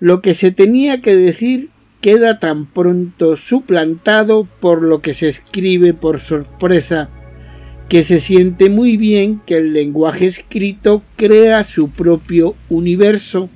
Lo 0.00 0.22
que 0.22 0.32
se 0.32 0.52
tenía 0.52 1.02
que 1.02 1.14
decir 1.14 1.68
queda 2.00 2.38
tan 2.38 2.66
pronto 2.66 3.36
suplantado 3.36 4.46
por 4.60 4.82
lo 4.82 5.00
que 5.00 5.14
se 5.14 5.28
escribe 5.28 5.94
por 5.94 6.20
sorpresa, 6.20 7.08
que 7.88 8.02
se 8.02 8.18
siente 8.18 8.68
muy 8.68 8.96
bien 8.96 9.40
que 9.46 9.56
el 9.56 9.72
lenguaje 9.72 10.26
escrito 10.26 11.02
crea 11.16 11.64
su 11.64 11.90
propio 11.90 12.54
universo. 12.68 13.48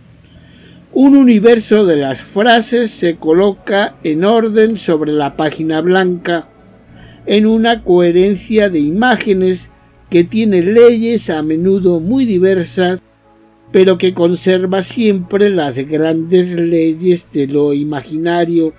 Un 0.93 1.16
universo 1.16 1.86
de 1.86 1.97
las 1.97 2.20
frases 2.20 2.91
se 2.91 3.16
coloca 3.16 3.95
en 4.03 4.24
orden 4.24 4.78
sobre 4.78 5.12
la 5.12 5.36
página 5.36 5.80
blanca, 5.80 6.49
en 7.26 7.47
una 7.47 7.82
coherencia 7.82 8.68
de 8.68 8.80
imágenes 8.80 9.70
que 10.11 10.24
tiene 10.24 10.62
leyes 10.62 11.30
a 11.30 11.43
menudo 11.43 12.01
muy 12.01 12.24
diversas 12.24 13.01
pero 13.72 13.98
que 13.98 14.14
conserva 14.14 14.82
siempre 14.82 15.50
las 15.50 15.76
grandes 15.76 16.50
leyes 16.50 17.30
de 17.32 17.46
lo 17.46 17.72
imaginario, 17.72 18.74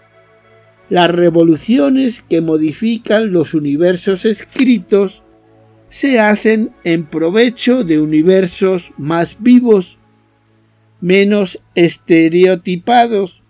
las 0.90 1.10
revoluciones 1.10 2.24
que 2.30 2.42
modifican 2.42 3.32
los 3.32 3.54
universos 3.54 4.26
escritos 4.26 5.22
se 5.90 6.20
hacen 6.20 6.72
en 6.84 7.06
provecho 7.06 7.84
de 7.84 8.02
universos 8.02 8.92
más 8.98 9.38
vivos, 9.40 9.98
menos 11.00 11.60
estereotipados, 11.76 13.42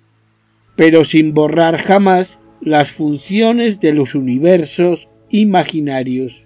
pero 0.76 1.06
sin 1.06 1.34
borrar 1.34 1.78
jamás 1.78 2.40
las 2.62 2.92
funciones 2.92 3.80
de 3.80 3.94
los 3.94 4.14
universos 4.14 5.08
imaginarios. 5.30 6.44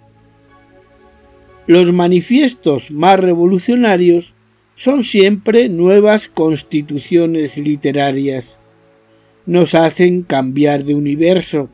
Los 1.68 1.92
manifiestos 1.92 2.92
más 2.92 3.20
revolucionarios 3.20 4.35
son 4.76 5.04
siempre 5.04 5.70
nuevas 5.70 6.28
constituciones 6.28 7.58
literarias. 7.58 8.60
Nos 9.46 9.74
hacen 9.74 10.24
cambiar 10.24 10.84
de 10.84 10.96
universo, 10.96 11.70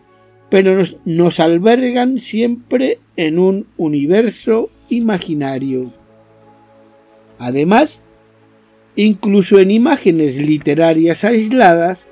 pero 0.50 0.84
nos, 1.06 1.40
albergan 1.40 2.20
siempre 2.20 3.00
en 3.16 3.40
un 3.40 3.68
universo 3.78 4.70
imaginario. 4.90 5.94
Además, 7.40 8.02
incluso 8.96 9.58
en 9.58 9.72
imágenes 9.72 10.36
literarias 10.36 11.24
aisladas, 11.24 12.08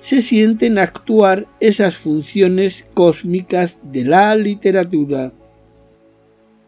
se 0.00 0.20
sienten 0.20 0.78
actuar 0.78 1.46
esas 1.60 1.96
funciones 1.96 2.84
cósmicas 2.92 3.78
de 3.82 4.04
la 4.04 4.34
literatura. 4.34 5.32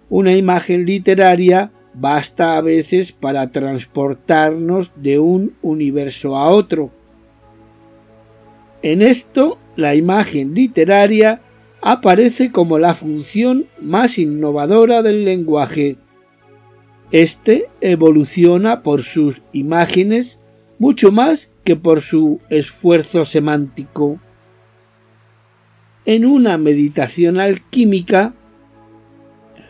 Una 0.09 0.35
imagen 0.35 0.87
literaria 0.87 1.71
basta 1.99 2.57
a 2.57 2.61
veces 2.61 3.13
para 3.13 3.51
transportarnos 3.51 4.93
de 4.97 5.19
un 5.19 5.55
universo 5.63 6.37
a 6.37 6.51
otro. 6.51 6.91
En 8.83 9.03
esto, 9.03 9.59
la 9.77 9.95
imagen 9.95 10.55
literaria 10.55 11.41
aparece 11.81 12.53
como 12.53 12.79
la 12.79 12.95
función 12.95 13.67
más 13.81 14.19
innovadora 14.19 15.03
del 15.03 15.25
lenguaje. 15.25 15.97
Este 17.13 17.69
evoluciona 17.81 18.83
por 18.83 19.03
sus 19.03 19.41
imágenes 19.53 20.39
mucho 20.79 21.13
más 21.13 21.49
que 21.65 21.77
por 21.77 22.03
su 22.03 22.41
esfuerzo 22.51 23.25
semántico. 23.25 24.21
En 26.05 26.27
una 26.27 26.59
meditación 26.59 27.41
alquímica, 27.41 28.35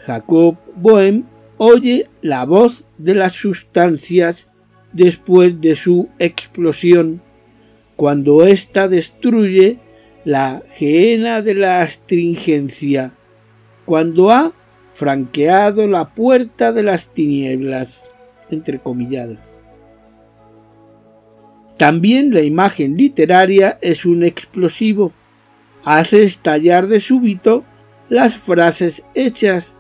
Jacob 0.07 0.57
Boehm 0.75 1.25
oye 1.59 2.09
la 2.23 2.45
voz 2.45 2.85
de 2.99 3.15
las 3.15 3.33
sustancias 3.33 4.49
después 4.93 5.61
de 5.61 5.75
su 5.75 6.09
explosión, 6.19 7.21
cuando 7.97 8.47
ésta 8.47 8.89
destruye 8.89 9.79
la 10.25 10.63
geena 10.73 11.43
de 11.43 11.55
la 11.55 11.83
astringencia, 11.83 13.13
cuando 13.85 14.31
ha 14.31 14.53
franqueado 14.93 15.87
la 15.87 16.15
puerta 16.15 16.73
de 16.73 16.83
las 16.83 17.09
tinieblas, 17.13 18.03
entre 18.51 18.79
comilladas. 18.79 19.39
También 21.77 22.33
la 22.33 22.41
imagen 22.41 22.97
literaria 22.97 23.79
es 23.83 24.07
un 24.07 24.25
explosivo, 24.25 25.13
hace 25.85 26.25
estallar 26.25 26.87
de 26.87 27.01
súbito 27.01 27.65
las 28.09 28.35
frases 28.35 29.03
hechas 29.15 29.76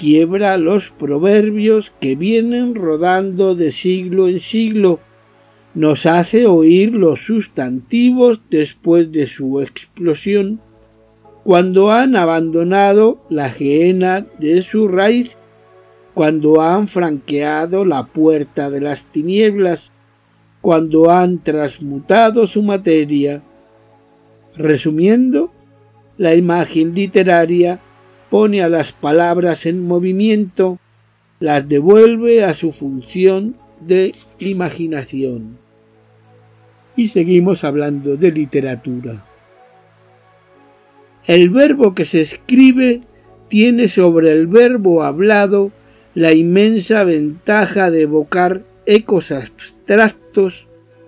quiebra 0.00 0.56
los 0.56 0.90
proverbios 0.92 1.92
que 2.00 2.16
vienen 2.16 2.74
rodando 2.74 3.54
de 3.54 3.70
siglo 3.70 4.28
en 4.28 4.40
siglo, 4.40 4.98
nos 5.74 6.06
hace 6.06 6.46
oír 6.46 6.94
los 6.94 7.20
sustantivos 7.20 8.40
después 8.48 9.12
de 9.12 9.26
su 9.26 9.60
explosión, 9.60 10.58
cuando 11.44 11.92
han 11.92 12.16
abandonado 12.16 13.18
la 13.28 13.50
gehenna 13.50 14.26
de 14.38 14.62
su 14.62 14.88
raíz, 14.88 15.36
cuando 16.14 16.62
han 16.62 16.88
franqueado 16.88 17.84
la 17.84 18.06
puerta 18.06 18.70
de 18.70 18.80
las 18.80 19.04
tinieblas, 19.04 19.92
cuando 20.62 21.10
han 21.10 21.40
transmutado 21.40 22.46
su 22.46 22.62
materia. 22.62 23.42
Resumiendo, 24.56 25.50
la 26.16 26.34
imagen 26.34 26.94
literaria 26.94 27.80
pone 28.30 28.62
a 28.62 28.68
las 28.68 28.92
palabras 28.92 29.66
en 29.66 29.86
movimiento, 29.86 30.78
las 31.40 31.68
devuelve 31.68 32.44
a 32.44 32.54
su 32.54 32.70
función 32.70 33.56
de 33.80 34.14
imaginación. 34.38 35.58
Y 36.96 37.08
seguimos 37.08 37.64
hablando 37.64 38.16
de 38.16 38.30
literatura. 38.30 39.24
El 41.26 41.50
verbo 41.50 41.94
que 41.94 42.04
se 42.04 42.20
escribe 42.20 43.02
tiene 43.48 43.88
sobre 43.88 44.32
el 44.32 44.46
verbo 44.46 45.02
hablado 45.02 45.72
la 46.14 46.32
inmensa 46.32 47.04
ventaja 47.04 47.90
de 47.90 48.02
evocar 48.02 48.62
ecos 48.86 49.30
abstractos 49.32 50.66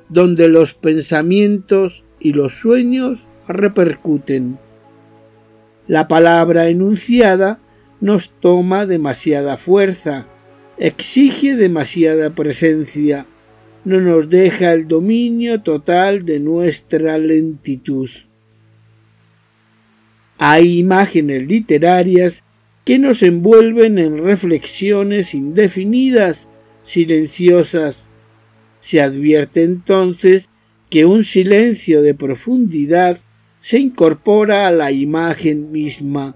donde 0.09 0.49
los 0.49 0.75
pensamientos 0.75 2.05
y 2.21 2.33
los 2.33 2.55
sueños 2.55 3.21
repercuten. 3.49 4.59
La 5.89 6.07
palabra 6.09 6.69
enunciada 6.69 7.59
nos 8.01 8.31
toma 8.31 8.87
demasiada 8.87 9.57
fuerza, 9.57 10.27
exige 10.79 11.57
demasiada 11.57 12.31
presencia, 12.31 13.27
no 13.85 14.01
nos 14.01 14.31
deja 14.31 14.73
el 14.73 14.87
dominio 14.87 15.61
total 15.63 16.25
de 16.25 16.39
nuestra 16.39 17.19
lentitud. 17.19 18.09
Hay 20.39 20.79
imágenes 20.79 21.47
literarias 21.47 22.43
que 22.85 22.99
nos 22.99 23.23
envuelven 23.23 23.99
en 23.99 24.19
reflexiones 24.19 25.35
indefinidas, 25.35 26.49
silenciosas. 26.85 28.07
Se 28.81 29.01
advierte 29.01 29.63
entonces 29.63 30.49
que 30.91 31.05
un 31.05 31.25
silencio 31.25 32.03
de 32.03 32.15
profundidad 32.15 33.19
se 33.63 33.79
incorpora 33.79 34.67
a 34.67 34.73
la 34.73 34.91
imagen 34.91 35.71
misma. 35.73 36.35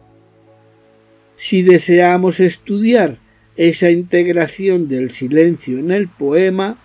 Si 1.36 1.62
deseamos 1.62 2.40
estudiar 2.40 3.18
esa 3.56 3.90
integración 3.90 4.88
del 4.88 5.10
silencio 5.10 5.78
en 5.78 5.90
el 5.90 6.08
poema, 6.08 6.78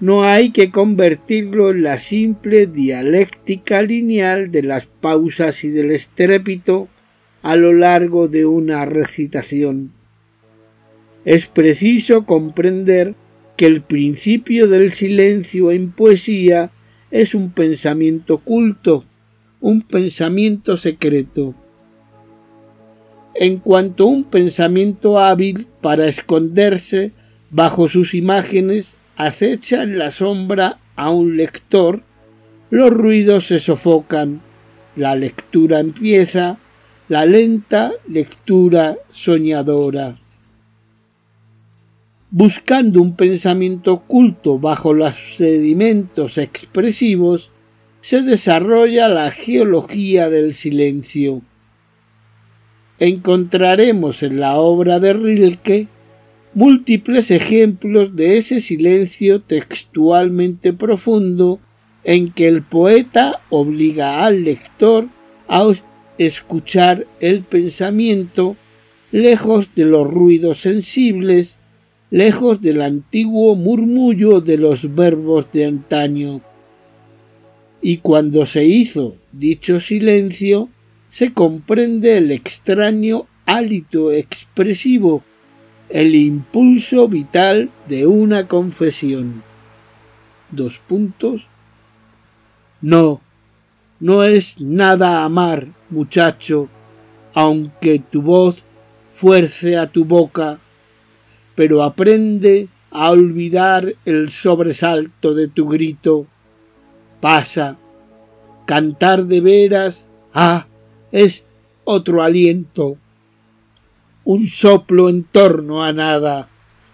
no 0.00 0.24
hay 0.24 0.50
que 0.50 0.70
convertirlo 0.70 1.70
en 1.70 1.82
la 1.82 1.98
simple 1.98 2.66
dialéctica 2.66 3.82
lineal 3.82 4.50
de 4.50 4.62
las 4.62 4.86
pausas 4.86 5.64
y 5.64 5.70
del 5.70 5.90
estrépito 5.90 6.88
a 7.42 7.56
lo 7.56 7.74
largo 7.74 8.26
de 8.26 8.46
una 8.46 8.84
recitación. 8.86 9.92
Es 11.24 11.46
preciso 11.46 12.24
comprender 12.24 13.14
que 13.56 13.66
el 13.66 13.82
principio 13.82 14.66
del 14.66 14.92
silencio 14.92 15.72
en 15.72 15.90
poesía 15.90 16.70
es 17.10 17.34
un 17.34 17.50
pensamiento 17.50 18.38
culto, 18.38 19.04
un 19.60 19.82
pensamiento 19.82 20.76
secreto. 20.76 21.54
En 23.34 23.58
cuanto 23.58 24.06
un 24.06 24.24
pensamiento 24.24 25.18
hábil 25.18 25.66
para 25.80 26.06
esconderse 26.06 27.12
bajo 27.50 27.88
sus 27.88 28.14
imágenes 28.14 28.96
acecha 29.16 29.82
en 29.82 29.98
la 29.98 30.10
sombra 30.10 30.78
a 30.96 31.10
un 31.10 31.36
lector, 31.36 32.02
los 32.70 32.90
ruidos 32.90 33.46
se 33.46 33.58
sofocan, 33.58 34.40
la 34.96 35.14
lectura 35.14 35.80
empieza, 35.80 36.58
la 37.08 37.24
lenta 37.24 37.92
lectura 38.08 38.96
soñadora. 39.12 40.18
Buscando 42.30 43.00
un 43.00 43.16
pensamiento 43.16 43.94
oculto 43.94 44.58
bajo 44.58 44.92
los 44.92 45.14
sedimentos 45.36 46.36
expresivos, 46.36 47.50
se 48.02 48.20
desarrolla 48.20 49.08
la 49.08 49.30
geología 49.30 50.28
del 50.28 50.52
silencio. 50.52 51.40
Encontraremos 52.98 54.22
en 54.22 54.40
la 54.40 54.56
obra 54.56 55.00
de 55.00 55.14
Rilke 55.14 55.88
múltiples 56.52 57.30
ejemplos 57.30 58.14
de 58.14 58.36
ese 58.36 58.60
silencio 58.60 59.40
textualmente 59.40 60.74
profundo 60.74 61.60
en 62.04 62.30
que 62.30 62.46
el 62.46 62.62
poeta 62.62 63.40
obliga 63.48 64.24
al 64.24 64.44
lector 64.44 65.06
a 65.48 65.66
escuchar 66.18 67.06
el 67.20 67.42
pensamiento 67.42 68.56
lejos 69.12 69.68
de 69.74 69.84
los 69.84 70.06
ruidos 70.06 70.60
sensibles, 70.60 71.57
lejos 72.10 72.60
del 72.60 72.80
antiguo 72.80 73.54
murmullo 73.54 74.40
de 74.40 74.56
los 74.56 74.94
verbos 74.94 75.46
de 75.52 75.66
antaño. 75.66 76.40
Y 77.80 77.98
cuando 77.98 78.46
se 78.46 78.64
hizo 78.64 79.16
dicho 79.32 79.80
silencio, 79.80 80.68
se 81.10 81.32
comprende 81.32 82.18
el 82.18 82.30
extraño 82.30 83.26
hálito 83.46 84.12
expresivo, 84.12 85.22
el 85.88 86.14
impulso 86.14 87.08
vital 87.08 87.70
de 87.88 88.06
una 88.06 88.46
confesión. 88.46 89.42
Dos 90.50 90.78
puntos. 90.78 91.46
No, 92.80 93.20
no 94.00 94.22
es 94.24 94.60
nada 94.60 95.24
amar, 95.24 95.68
muchacho, 95.90 96.68
aunque 97.34 97.98
tu 97.98 98.22
voz 98.22 98.62
fuerce 99.10 99.76
a 99.76 99.88
tu 99.88 100.04
boca, 100.04 100.58
pero 101.58 101.82
aprende 101.82 102.68
a 102.92 103.10
olvidar 103.10 103.96
el 104.04 104.30
sobresalto 104.30 105.34
de 105.34 105.48
tu 105.48 105.66
grito. 105.66 106.28
Pasa, 107.20 107.76
cantar 108.64 109.24
de 109.24 109.40
veras, 109.40 110.06
ah, 110.32 110.68
es 111.10 111.42
otro 111.82 112.22
aliento, 112.22 112.96
un 114.22 114.46
soplo 114.46 115.08
en 115.08 115.24
torno 115.24 115.82
a 115.82 115.92
nada, 115.92 116.48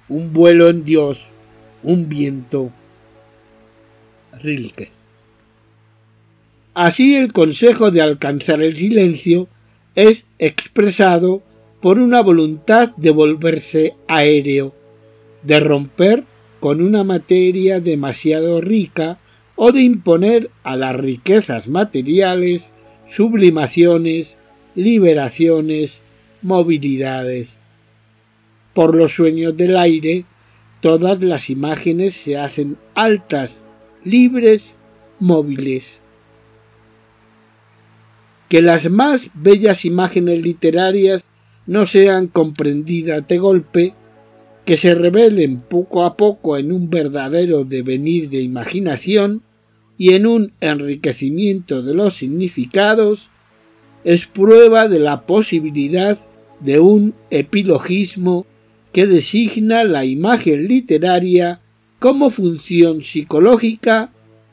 un 0.09 0.33
vuelo 0.33 0.71
en 0.71 0.83
Dios, 0.83 1.21
un 1.83 2.09
viento. 2.09 2.71
Rilke. 4.41 4.91
Así 6.73 7.17
el 7.17 7.35
consejo 7.35 7.91
de 7.91 8.01
alcanzar 8.01 8.63
el 8.63 8.75
silencio 8.75 9.47
es 9.95 10.25
expresado 10.39 11.43
por 11.85 11.99
una 11.99 12.23
voluntad 12.23 12.97
de 12.97 13.11
volverse 13.11 13.93
aéreo, 14.09 14.75
de 15.43 15.61
romper 15.61 16.25
con 16.59 16.81
una 16.81 17.05
materia 17.05 17.79
demasiado 17.79 18.63
rica 18.63 19.19
o 19.55 19.71
de 19.71 19.83
imponer 19.83 20.49
a 20.63 20.77
las 20.77 20.97
riquezas 20.97 21.69
materiales 21.69 22.71
sublimaciones, 23.11 24.39
liberaciones, 24.75 25.99
movilidades. 26.41 27.59
Por 28.73 28.95
los 28.95 29.13
sueños 29.13 29.55
del 29.55 29.77
aire, 29.77 30.25
todas 30.81 31.21
las 31.21 31.51
imágenes 31.51 32.15
se 32.15 32.39
hacen 32.39 32.79
altas, 32.95 33.63
libres, 34.05 34.75
móviles 35.21 36.01
que 38.49 38.63
las 38.63 38.89
más 38.89 39.31
bellas 39.35 39.85
imágenes 39.85 40.41
literarias 40.41 41.25
no 41.67 41.87
sean 41.87 42.29
comprendidas 42.29 43.27
de 43.27 43.39
golpe, 43.39 43.95
que 44.65 44.77
se 44.77 44.95
revelen 44.95 45.61
poco 45.61 46.05
a 46.05 46.17
poco 46.17 46.57
en 46.57 46.73
un 46.73 46.89
verdadero 46.89 47.65
devenir 47.65 48.31
de 48.31 48.41
imaginación 48.41 49.43
y 49.99 50.15
en 50.15 50.27
un 50.27 50.53
enriquecimiento 50.61 51.83
de 51.83 51.95
los 51.95 52.17
significados, 52.17 53.29
es 54.05 54.27
prueba 54.27 54.89
de 54.89 54.99
la 54.99 55.23
posibilidad 55.23 56.19
de 56.61 56.81
un 56.81 57.15
epilogismo 57.31 58.47
que 58.93 59.07
designa 59.07 59.85
la 59.85 60.05
imagen 60.05 60.69
literaria 60.69 61.61
como 61.99 62.31
función 62.31 63.03
psicológica 63.03 64.11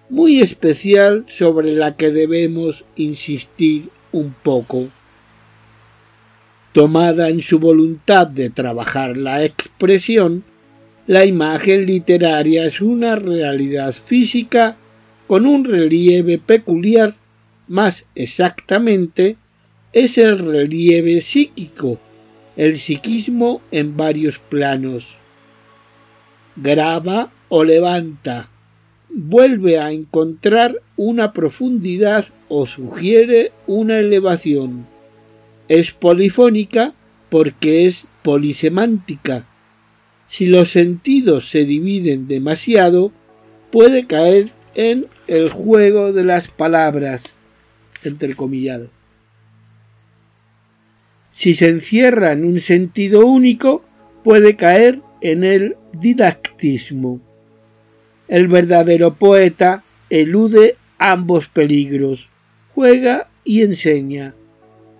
muy 0.10 0.40
especial 0.40 1.26
sobre 1.28 1.74
la 1.74 1.96
que 1.96 2.12
debemos 2.12 2.84
insistir 2.96 3.90
un 4.12 4.34
poco. 4.44 4.90
Tomada 6.74 7.28
en 7.28 7.42
su 7.42 7.60
voluntad 7.60 8.28
de 8.28 8.50
trabajar 8.50 9.18
la 9.18 9.44
expresión, 9.44 10.46
la 11.06 11.26
imagen 11.26 11.86
literaria 11.86 12.66
es 12.66 12.80
una 12.80 13.18
realidad 13.18 13.92
física 13.92 14.78
con 15.28 15.46
un 15.46 15.66
relieve 15.66 16.38
peculiar, 16.38 17.16
más 17.68 18.06
exactamente 18.16 19.36
es 19.92 20.18
el 20.18 20.40
relieve 20.40 21.20
psíquico, 21.20 22.00
el 22.56 22.80
psiquismo 22.80 23.62
en 23.72 23.98
varios 23.98 24.40
planos. 24.40 25.08
Graba 26.56 27.32
o 27.50 27.66
levanta, 27.66 28.48
vuelve 29.10 29.78
a 29.78 29.92
encontrar 29.92 30.82
una 30.96 31.34
profundidad 31.34 32.28
o 32.48 32.66
sugiere 32.66 33.52
una 33.68 34.00
elevación. 34.00 34.91
Es 35.72 35.92
polifónica 35.94 36.94
porque 37.30 37.86
es 37.86 38.06
polisemántica. 38.24 39.46
Si 40.28 40.46
los 40.46 40.72
sentidos 40.72 41.50
se 41.50 41.64
dividen 41.64 42.28
demasiado, 42.28 43.14
puede 43.72 44.06
caer 44.06 44.52
en 44.76 45.08
el 45.28 45.50
juego 45.50 46.12
de 46.12 46.26
las 46.26 46.50
palabras, 46.50 47.24
entrecomillado. 48.04 48.90
Si 51.32 51.54
se 51.54 51.70
encierra 51.70 52.34
en 52.34 52.44
un 52.44 52.60
sentido 52.60 53.26
único, 53.26 53.82
puede 54.26 54.58
caer 54.58 55.00
en 55.22 55.46
el 55.46 55.78
didactismo. 55.94 57.22
El 58.28 58.50
verdadero 58.50 59.14
poeta 59.14 59.86
elude 60.10 60.76
ambos 60.98 61.48
peligros, 61.48 62.28
juega 62.74 63.30
y 63.46 63.62
enseña. 63.62 64.34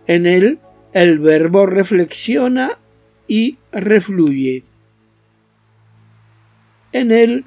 En 0.08 0.26
él 0.26 0.60
el 0.94 1.20
verbo 1.20 1.66
reflexiona 1.66 2.78
y 3.28 3.58
refluye. 3.72 4.64
En 6.92 7.12
él 7.12 7.46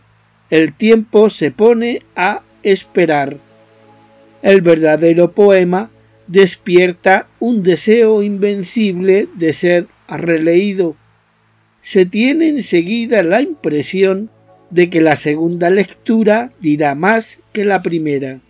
el 0.51 0.73
tiempo 0.75 1.31
se 1.31 1.51
pone 1.51 2.03
a 2.17 2.43
esperar. 2.63 3.37
El 4.43 4.61
verdadero 4.61 5.33
poema 5.33 5.91
despierta 6.27 7.27
un 7.41 7.63
deseo 7.63 8.23
invencible 8.23 9.29
de 9.35 9.53
ser 9.53 9.87
releído. 10.09 10.97
Se 11.83 12.07
tiene 12.07 12.49
enseguida 12.49 13.23
la 13.23 13.43
impresión 13.43 14.31
de 14.71 14.91
que 14.91 15.01
la 15.01 15.17
segunda 15.17 15.71
lectura 15.71 16.53
dirá 16.61 16.95
más 16.95 17.39
que 17.53 17.65
la 17.65 17.83
primera. 17.83 18.41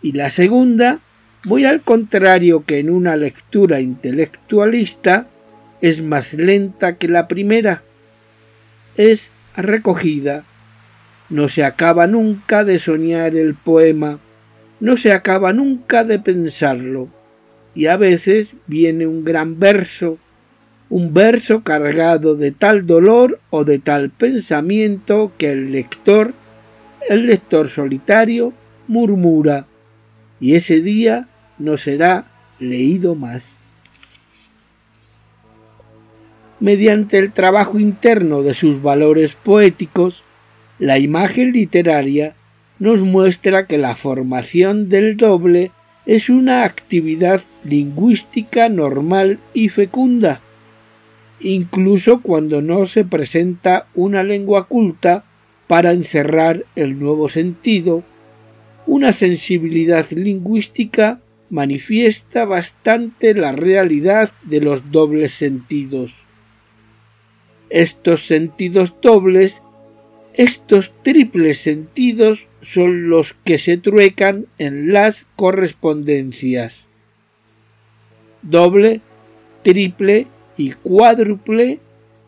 Y 0.00 0.12
la 0.12 0.30
segunda, 0.30 1.00
muy 1.44 1.66
al 1.66 1.82
contrario 1.82 2.64
que 2.64 2.78
en 2.78 2.90
una 2.90 3.16
lectura 3.16 3.80
intelectualista, 3.80 5.26
es 5.80 6.02
más 6.02 6.32
lenta 6.32 6.96
que 6.96 7.08
la 7.08 7.28
primera. 7.28 7.82
Es 8.96 9.32
recogida. 9.54 10.44
No 11.28 11.48
se 11.48 11.64
acaba 11.64 12.06
nunca 12.06 12.64
de 12.64 12.78
soñar 12.78 13.36
el 13.36 13.54
poema, 13.54 14.18
no 14.80 14.96
se 14.96 15.12
acaba 15.12 15.52
nunca 15.52 16.04
de 16.04 16.18
pensarlo. 16.18 17.08
Y 17.74 17.86
a 17.86 17.96
veces 17.96 18.54
viene 18.66 19.06
un 19.06 19.24
gran 19.24 19.58
verso, 19.58 20.18
un 20.88 21.12
verso 21.12 21.62
cargado 21.62 22.36
de 22.36 22.52
tal 22.52 22.86
dolor 22.86 23.40
o 23.50 23.64
de 23.64 23.78
tal 23.78 24.10
pensamiento 24.10 25.32
que 25.36 25.52
el 25.52 25.72
lector, 25.72 26.32
el 27.08 27.26
lector 27.26 27.68
solitario, 27.68 28.52
murmura, 28.86 29.66
y 30.40 30.54
ese 30.54 30.80
día 30.80 31.28
no 31.58 31.76
será 31.76 32.24
leído 32.58 33.14
más. 33.14 33.58
Mediante 36.60 37.18
el 37.18 37.32
trabajo 37.32 37.78
interno 37.78 38.42
de 38.42 38.54
sus 38.54 38.82
valores 38.82 39.34
poéticos, 39.34 40.22
la 40.78 40.98
imagen 40.98 41.52
literaria 41.52 42.34
nos 42.78 43.00
muestra 43.00 43.66
que 43.66 43.78
la 43.78 43.94
formación 43.96 44.88
del 44.88 45.16
doble 45.16 45.70
es 46.06 46.28
una 46.28 46.64
actividad 46.64 47.42
lingüística 47.64 48.68
normal 48.68 49.38
y 49.54 49.68
fecunda, 49.68 50.40
incluso 51.40 52.20
cuando 52.20 52.60
no 52.60 52.86
se 52.86 53.04
presenta 53.04 53.86
una 53.94 54.22
lengua 54.22 54.66
culta 54.66 55.24
para 55.66 55.92
encerrar 55.92 56.64
el 56.76 56.98
nuevo 56.98 57.28
sentido, 57.28 58.02
una 58.86 59.12
sensibilidad 59.12 60.10
lingüística 60.10 61.20
manifiesta 61.54 62.44
bastante 62.44 63.32
la 63.32 63.52
realidad 63.52 64.32
de 64.42 64.60
los 64.60 64.90
dobles 64.90 65.34
sentidos. 65.34 66.10
Estos 67.70 68.26
sentidos 68.26 68.92
dobles, 69.00 69.62
estos 70.32 70.90
triples 71.04 71.58
sentidos 71.58 72.48
son 72.60 73.08
los 73.08 73.36
que 73.44 73.58
se 73.58 73.76
truecan 73.76 74.46
en 74.58 74.92
las 74.92 75.26
correspondencias. 75.36 76.86
Doble, 78.42 79.00
triple 79.62 80.26
y 80.56 80.72
cuádruple 80.72 81.78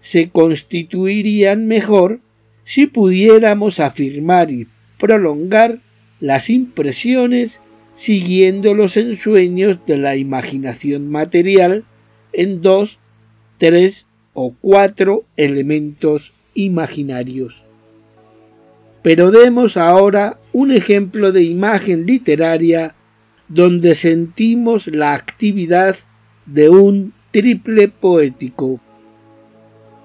se 0.00 0.30
constituirían 0.30 1.66
mejor 1.66 2.20
si 2.64 2.86
pudiéramos 2.86 3.80
afirmar 3.80 4.52
y 4.52 4.68
prolongar 4.98 5.80
las 6.20 6.48
impresiones 6.48 7.60
siguiendo 7.96 8.74
los 8.74 8.96
ensueños 8.96 9.78
de 9.86 9.96
la 9.96 10.16
imaginación 10.16 11.10
material 11.10 11.84
en 12.32 12.62
dos, 12.62 12.98
tres 13.58 14.06
o 14.34 14.54
cuatro 14.60 15.24
elementos 15.36 16.32
imaginarios. 16.54 17.64
Pero 19.02 19.30
demos 19.30 19.76
ahora 19.76 20.38
un 20.52 20.70
ejemplo 20.70 21.32
de 21.32 21.42
imagen 21.44 22.06
literaria 22.06 22.94
donde 23.48 23.94
sentimos 23.94 24.88
la 24.88 25.14
actividad 25.14 25.96
de 26.44 26.68
un 26.68 27.12
triple 27.30 27.88
poético. 27.88 28.80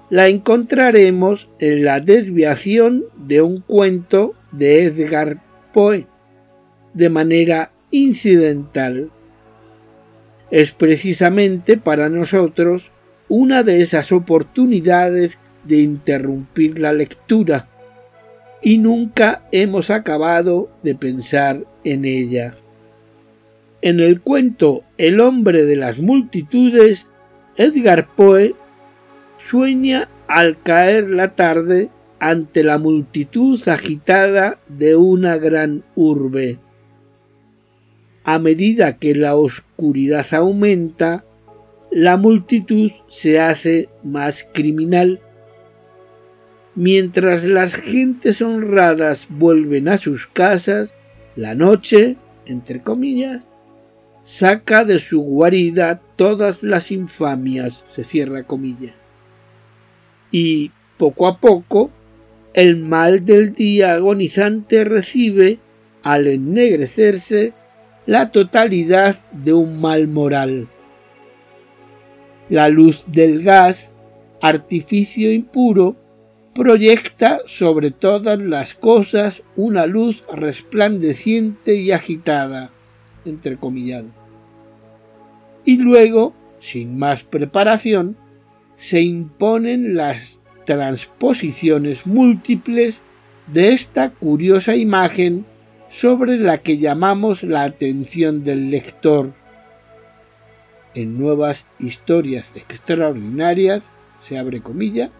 La 0.09 0.27
encontraremos 0.27 1.47
en 1.59 1.83
la 1.83 1.99
desviación 1.99 3.05
de 3.15 3.41
un 3.41 3.61
cuento 3.61 4.35
de 4.51 4.83
Edgar 4.83 5.41
Poe, 5.73 6.05
de 6.93 7.09
manera 7.09 7.70
incidental. 7.91 9.09
Es 10.49 10.71
precisamente 10.71 11.77
para 11.77 12.09
nosotros 12.09 12.91
una 13.29 13.63
de 13.63 13.81
esas 13.81 14.11
oportunidades 14.11 15.37
de 15.63 15.77
interrumpir 15.77 16.79
la 16.79 16.91
lectura, 16.91 17.67
y 18.61 18.77
nunca 18.77 19.43
hemos 19.51 19.89
acabado 19.89 20.69
de 20.83 20.95
pensar 20.95 21.65
en 21.83 22.05
ella. 22.05 22.55
En 23.81 23.99
el 23.99 24.21
cuento 24.21 24.83
El 24.97 25.19
hombre 25.19 25.65
de 25.65 25.75
las 25.75 25.99
multitudes, 25.99 27.07
Edgar 27.55 28.07
Poe 28.15 28.53
sueña 29.37 30.07
al 30.27 30.61
caer 30.61 31.09
la 31.09 31.35
tarde 31.35 31.89
ante 32.19 32.63
la 32.63 32.77
multitud 32.77 33.59
agitada 33.67 34.59
de 34.67 34.95
una 34.95 35.37
gran 35.37 35.83
urbe. 35.95 36.59
A 38.23 38.37
medida 38.39 38.97
que 38.97 39.15
la 39.15 39.35
oscuridad 39.35 40.27
aumenta, 40.33 41.23
la 41.91 42.17
multitud 42.17 42.91
se 43.09 43.39
hace 43.39 43.89
más 44.03 44.45
criminal. 44.53 45.19
Mientras 46.75 47.43
las 47.43 47.75
gentes 47.75 48.41
honradas 48.41 49.27
vuelven 49.29 49.89
a 49.89 49.97
sus 49.97 50.27
casas, 50.27 50.93
la 51.35 51.55
noche, 51.55 52.15
entre 52.45 52.81
comillas, 52.81 53.41
saca 54.23 54.85
de 54.85 54.99
su 54.99 55.21
guarida 55.21 55.99
todas 56.15 56.63
las 56.63 56.91
infamias, 56.91 57.83
se 57.95 58.03
cierra 58.03 58.43
comillas. 58.43 58.93
Y 60.31 60.71
poco 60.97 61.27
a 61.27 61.39
poco, 61.39 61.89
el 62.53 62.77
mal 62.77 63.25
del 63.25 63.53
día 63.53 63.93
agonizante 63.93 64.83
recibe, 64.83 65.59
al 66.03 66.27
ennegrecerse, 66.27 67.53
la 68.05 68.31
totalidad 68.31 69.17
de 69.31 69.53
un 69.53 69.79
mal 69.79 70.07
moral. 70.07 70.67
La 72.49 72.67
luz 72.67 73.03
del 73.07 73.43
gas, 73.43 73.91
artificio 74.41 75.31
impuro, 75.31 75.95
proyecta 76.53 77.39
sobre 77.45 77.91
todas 77.91 78.39
las 78.39 78.73
cosas 78.73 79.41
una 79.55 79.85
luz 79.85 80.23
resplandeciente 80.33 81.75
y 81.75 81.91
agitada, 81.91 82.71
entrecomillado. 83.23 84.07
Y 85.63 85.77
luego, 85.77 86.33
sin 86.59 86.97
más 86.97 87.23
preparación, 87.23 88.17
se 88.75 89.01
imponen 89.01 89.95
las 89.95 90.39
transposiciones 90.65 92.05
múltiples 92.05 93.01
de 93.47 93.69
esta 93.69 94.09
curiosa 94.09 94.75
imagen 94.75 95.45
sobre 95.91 96.37
la 96.37 96.59
que 96.59 96.77
llamamos 96.77 97.43
la 97.43 97.63
atención 97.63 98.43
del 98.43 98.71
lector. 98.71 99.33
En 100.95 101.19
nuevas 101.19 101.65
historias 101.79 102.45
extraordinarias, 102.55 103.83
se 104.21 104.37
abre 104.37 104.61
comilla, 104.61 105.11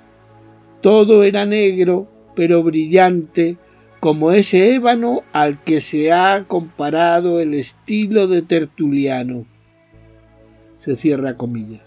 todo 0.82 1.24
era 1.24 1.46
negro, 1.46 2.08
pero 2.36 2.64
brillante, 2.64 3.58
como 4.00 4.32
ese 4.32 4.74
ébano 4.74 5.24
al 5.34 5.62
que 5.62 5.82
se 5.82 6.12
ha 6.12 6.46
comparado 6.48 7.40
el 7.40 7.54
estilo 7.54 8.28
de 8.28 8.42
Tertuliano. 8.42 9.46
Se 10.80 10.96
cierra 10.96 11.36
comillas. 11.36 11.82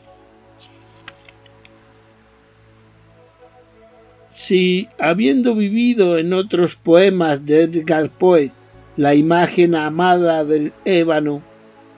Si, 4.30 4.88
habiendo 4.98 5.54
vivido 5.54 6.18
en 6.18 6.32
otros 6.32 6.76
poemas 6.76 7.44
de 7.44 7.62
Edgar 7.62 8.10
Poe 8.10 8.50
la 8.96 9.14
imagen 9.14 9.74
amada 9.74 10.44
del 10.44 10.72
ébano, 10.84 11.42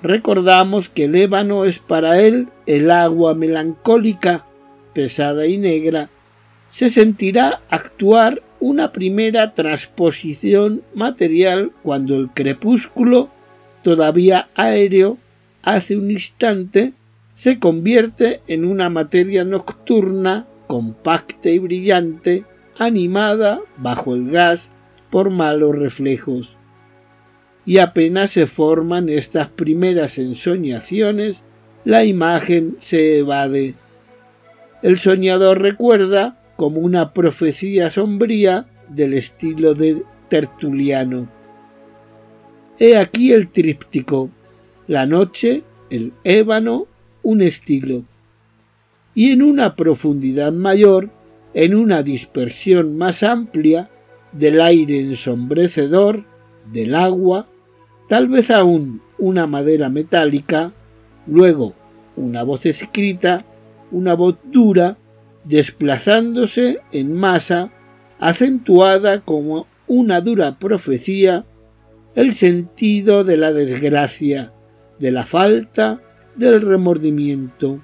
recordamos 0.02 0.88
que 0.88 1.04
el 1.04 1.14
ébano 1.14 1.64
es 1.64 1.78
para 1.78 2.20
él 2.20 2.48
el 2.64 2.90
agua 2.90 3.34
melancólica, 3.34 4.44
pesada 4.94 5.46
y 5.46 5.58
negra, 5.58 6.08
se 6.68 6.88
sentirá 6.88 7.60
actuar 7.68 8.42
una 8.60 8.92
primera 8.92 9.52
transposición 9.54 10.82
material 10.94 11.70
cuando 11.82 12.16
el 12.16 12.30
crepúsculo, 12.30 13.28
todavía 13.82 14.48
aéreo, 14.54 15.18
hace 15.62 15.96
un 15.96 16.10
instante, 16.10 16.92
se 17.34 17.58
convierte 17.58 18.40
en 18.48 18.64
una 18.64 18.88
materia 18.88 19.44
nocturna, 19.44 20.46
compacta 20.66 21.50
y 21.50 21.58
brillante, 21.58 22.44
animada 22.78 23.60
bajo 23.76 24.14
el 24.14 24.30
gas 24.30 24.68
por 25.10 25.30
malos 25.30 25.76
reflejos 25.76 26.55
y 27.66 27.78
apenas 27.78 28.30
se 28.30 28.46
forman 28.46 29.08
estas 29.08 29.48
primeras 29.48 30.18
ensoñaciones, 30.18 31.38
la 31.84 32.04
imagen 32.04 32.76
se 32.78 33.18
evade. 33.18 33.74
El 34.82 34.98
soñador 34.98 35.60
recuerda 35.60 36.38
como 36.54 36.80
una 36.80 37.12
profecía 37.12 37.90
sombría 37.90 38.66
del 38.88 39.14
estilo 39.14 39.74
de 39.74 40.02
Tertuliano. 40.28 41.28
He 42.78 42.96
aquí 42.96 43.32
el 43.32 43.48
tríptico, 43.48 44.30
la 44.86 45.04
noche, 45.04 45.64
el 45.90 46.12
ébano, 46.22 46.86
un 47.24 47.42
estilo. 47.42 48.04
Y 49.14 49.32
en 49.32 49.42
una 49.42 49.74
profundidad 49.74 50.52
mayor, 50.52 51.10
en 51.52 51.74
una 51.74 52.02
dispersión 52.02 52.96
más 52.96 53.24
amplia, 53.24 53.88
del 54.32 54.60
aire 54.60 55.00
ensombrecedor, 55.00 56.24
del 56.70 56.94
agua, 56.94 57.46
tal 58.08 58.28
vez 58.28 58.50
aún 58.50 59.00
una 59.18 59.46
madera 59.46 59.88
metálica, 59.88 60.72
luego 61.26 61.74
una 62.16 62.42
voz 62.42 62.66
escrita, 62.66 63.44
una 63.90 64.14
voz 64.14 64.36
dura, 64.44 64.96
desplazándose 65.44 66.78
en 66.92 67.14
masa, 67.14 67.70
acentuada 68.18 69.20
como 69.20 69.66
una 69.86 70.20
dura 70.20 70.58
profecía, 70.58 71.44
el 72.14 72.32
sentido 72.32 73.24
de 73.24 73.36
la 73.36 73.52
desgracia, 73.52 74.52
de 74.98 75.12
la 75.12 75.26
falta, 75.26 76.00
del 76.34 76.62
remordimiento. 76.62 77.80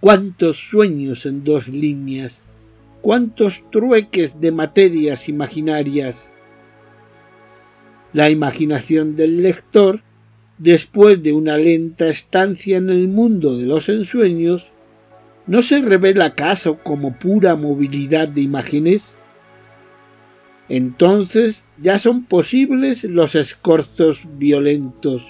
Cuántos 0.00 0.58
sueños 0.58 1.26
en 1.26 1.44
dos 1.44 1.68
líneas, 1.68 2.40
cuántos 3.00 3.62
trueques 3.70 4.40
de 4.40 4.52
materias 4.52 5.28
imaginarias, 5.28 6.31
la 8.12 8.30
imaginación 8.30 9.16
del 9.16 9.42
lector, 9.42 10.00
después 10.58 11.22
de 11.22 11.32
una 11.32 11.56
lenta 11.56 12.08
estancia 12.08 12.76
en 12.76 12.90
el 12.90 13.08
mundo 13.08 13.56
de 13.56 13.66
los 13.66 13.88
ensueños, 13.88 14.66
no 15.46 15.62
se 15.62 15.80
revela 15.80 16.26
acaso 16.26 16.78
como 16.82 17.18
pura 17.18 17.56
movilidad 17.56 18.28
de 18.28 18.42
imágenes? 18.42 19.14
entonces 20.72 21.64
ya 21.76 21.98
son 21.98 22.24
posibles 22.24 23.04
los 23.04 23.34
escorzos 23.34 24.22
violentos. 24.38 25.22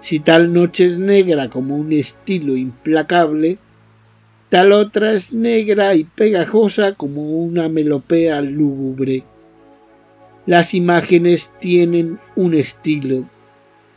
Si 0.00 0.20
tal 0.20 0.54
noche 0.54 0.86
es 0.86 0.98
negra 0.98 1.50
como 1.50 1.76
un 1.76 1.92
estilo 1.92 2.56
implacable, 2.56 3.58
tal 4.48 4.72
otra 4.72 5.12
es 5.12 5.34
negra 5.34 5.94
y 5.94 6.04
pegajosa 6.04 6.94
como 6.94 7.30
una 7.42 7.68
melopea 7.68 8.40
lúgubre. 8.40 9.22
Las 10.48 10.72
imágenes 10.72 11.50
tienen 11.60 12.18
un 12.34 12.54
estilo. 12.54 13.24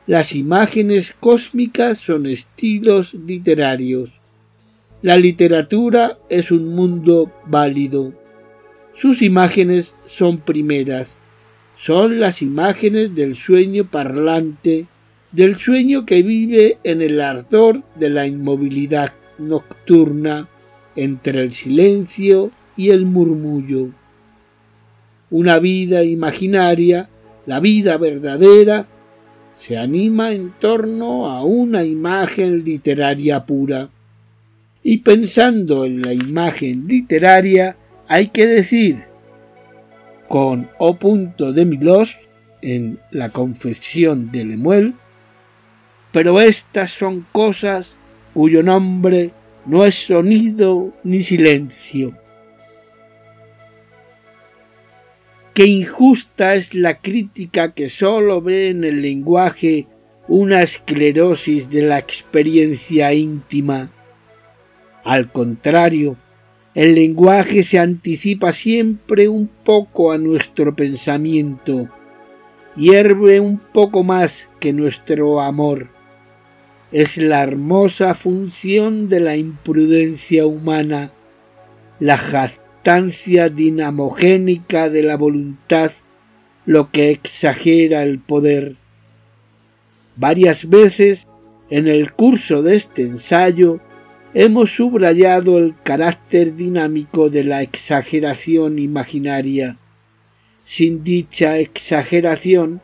Las 0.06 0.36
imágenes 0.36 1.14
cósmicas 1.18 2.00
son 2.00 2.26
estilos 2.26 3.14
literarios. 3.14 4.10
La 5.02 5.16
literatura 5.16 6.18
es 6.28 6.52
un 6.52 6.76
mundo 6.76 7.32
válido. 7.46 8.12
Sus 8.94 9.22
imágenes 9.22 9.94
son 10.10 10.40
primeras. 10.40 11.18
Son 11.78 12.20
las 12.20 12.42
imágenes 12.42 13.16
del 13.16 13.38
sueño 13.38 13.86
parlante, 13.86 14.88
del 15.32 15.56
sueño 15.56 16.06
que 16.06 16.22
vive 16.22 16.80
en 16.84 17.02
el 17.02 17.22
ardor 17.22 17.82
de 17.96 18.10
la 18.10 18.28
inmovilidad 18.28 19.14
nocturna 19.38 20.50
entre 20.98 21.44
el 21.44 21.54
silencio 21.54 22.52
y 22.76 22.90
el 22.90 23.06
murmullo. 23.06 24.01
Una 25.32 25.60
vida 25.60 26.04
imaginaria, 26.04 27.10
la 27.46 27.60
vida 27.60 27.98
verdadera, 27.98 28.86
se 29.58 29.78
anima 29.78 30.32
en 30.32 30.54
torno 30.60 31.28
a 31.30 31.44
una 31.44 31.84
imagen 31.84 32.64
literaria 32.64 33.46
pura. 33.46 33.90
Y 34.84 34.98
pensando 34.98 35.86
en 35.86 36.02
la 36.02 36.14
imagen 36.14 36.88
literaria, 36.88 37.76
hay 38.08 38.28
que 38.28 38.46
decir, 38.46 39.04
con 40.28 40.70
O. 40.80 40.98
de 41.54 41.66
Milos 41.66 42.18
en 42.62 43.00
la 43.12 43.30
confesión 43.30 44.32
de 44.32 44.46
Lemuel, 44.46 44.94
pero 46.12 46.42
estas 46.42 46.92
son 46.92 47.26
cosas 47.32 47.96
cuyo 48.34 48.64
nombre 48.64 49.32
no 49.66 49.86
es 49.86 49.96
sonido 49.96 50.92
ni 51.04 51.22
silencio. 51.22 52.21
Qué 55.54 55.66
injusta 55.66 56.56
es 56.56 56.74
la 56.74 57.00
crítica 57.00 57.74
que 57.74 57.90
sólo 57.90 58.42
ve 58.42 58.70
en 58.70 58.84
el 58.84 59.02
lenguaje 59.02 59.88
una 60.28 60.62
esclerosis 60.62 61.70
de 61.70 61.82
la 61.82 62.00
experiencia 62.00 63.14
íntima. 63.14 63.92
Al 65.04 65.32
contrario, 65.32 66.16
el 66.74 66.96
lenguaje 66.96 67.64
se 67.64 67.80
anticipa 67.80 68.54
siempre 68.54 69.28
un 69.28 69.48
poco 69.48 70.12
a 70.12 70.18
nuestro 70.18 70.76
pensamiento, 70.76 71.90
hierve 72.76 73.40
un 73.40 73.58
poco 73.58 74.04
más 74.04 74.48
que 74.60 74.72
nuestro 74.72 75.42
amor 75.42 75.90
es 76.92 77.16
la 77.18 77.42
hermosa 77.42 78.14
función 78.14 79.08
de 79.08 79.22
la 79.22 79.38
imprudencia 79.38 80.46
humana, 80.46 81.12
la 82.00 82.18
jactancia 82.84 83.48
dinamogénica 83.48 84.90
de 84.90 85.04
la 85.04 85.16
voluntad, 85.16 85.92
lo 86.66 86.90
que 86.90 87.12
exagera 87.12 88.02
el 88.02 88.18
poder. 88.18 88.76
Varias 90.16 90.68
veces 90.68 91.28
en 91.70 91.88
el 91.88 92.12
curso 92.12 92.64
de 92.64 92.76
este 92.76 93.04
ensayo 93.04 93.80
hemos 94.34 94.72
subrayado 94.72 95.60
el 95.60 95.76
carácter 95.84 96.56
dinámico 96.56 97.30
de 97.30 97.44
la 97.44 97.62
exageración 97.62 98.80
imaginaria. 98.80 99.78
Sin 100.66 101.04
dicha 101.04 101.60
exageración, 101.60 102.82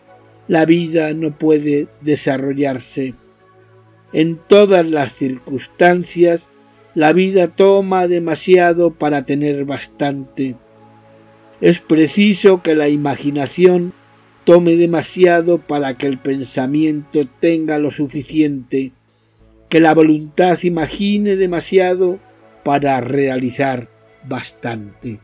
la 0.48 0.66
vida 0.66 1.12
no 1.14 1.32
puede 1.32 1.88
desarrollarse. 2.02 3.16
En 4.14 4.38
todas 4.48 4.88
las 4.88 5.16
circunstancias, 5.16 6.48
la 6.98 7.14
vida 7.14 7.50
toma 7.50 8.08
demasiado 8.08 8.90
para 8.90 9.24
tener 9.24 9.66
bastante. 9.66 10.56
Es 11.62 11.78
preciso 11.78 12.64
que 12.64 12.74
la 12.74 12.90
imaginación 12.90 13.94
tome 14.46 14.76
demasiado 14.78 15.60
para 15.60 15.96
que 15.96 16.08
el 16.08 16.18
pensamiento 16.18 17.28
tenga 17.40 17.78
lo 17.78 17.92
suficiente, 17.92 18.94
que 19.70 19.80
la 19.80 19.94
voluntad 19.94 20.58
imagine 20.64 21.36
demasiado 21.36 22.18
para 22.64 23.00
realizar 23.00 23.90
bastante. 24.28 25.20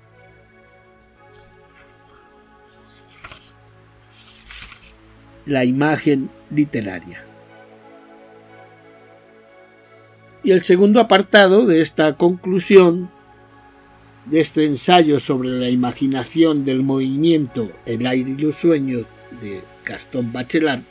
La 5.48 5.66
imagen 5.66 6.30
literaria. 6.52 7.33
Y 10.44 10.52
el 10.52 10.62
segundo 10.62 11.00
apartado 11.00 11.66
de 11.66 11.80
esta 11.80 12.18
conclusión, 12.18 13.10
de 14.26 14.42
este 14.42 14.66
ensayo 14.66 15.22
sobre 15.22 15.48
la 15.50 15.70
imaginación 15.70 16.66
del 16.66 16.84
movimiento, 16.84 17.72
el 17.86 18.06
aire 18.06 18.32
y 18.32 18.42
los 18.42 18.58
sueños 18.58 19.06
de 19.42 19.62
Gastón 19.86 20.34
Bachelard, 20.34 20.82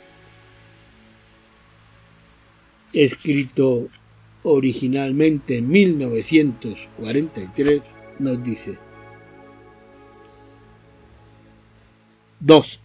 escrito 2.93 3.89
originalmente 4.41 5.57
en 5.57 5.69
1943, 5.69 7.83
nos 8.19 8.43
dice 8.43 8.79
2. 12.39 12.79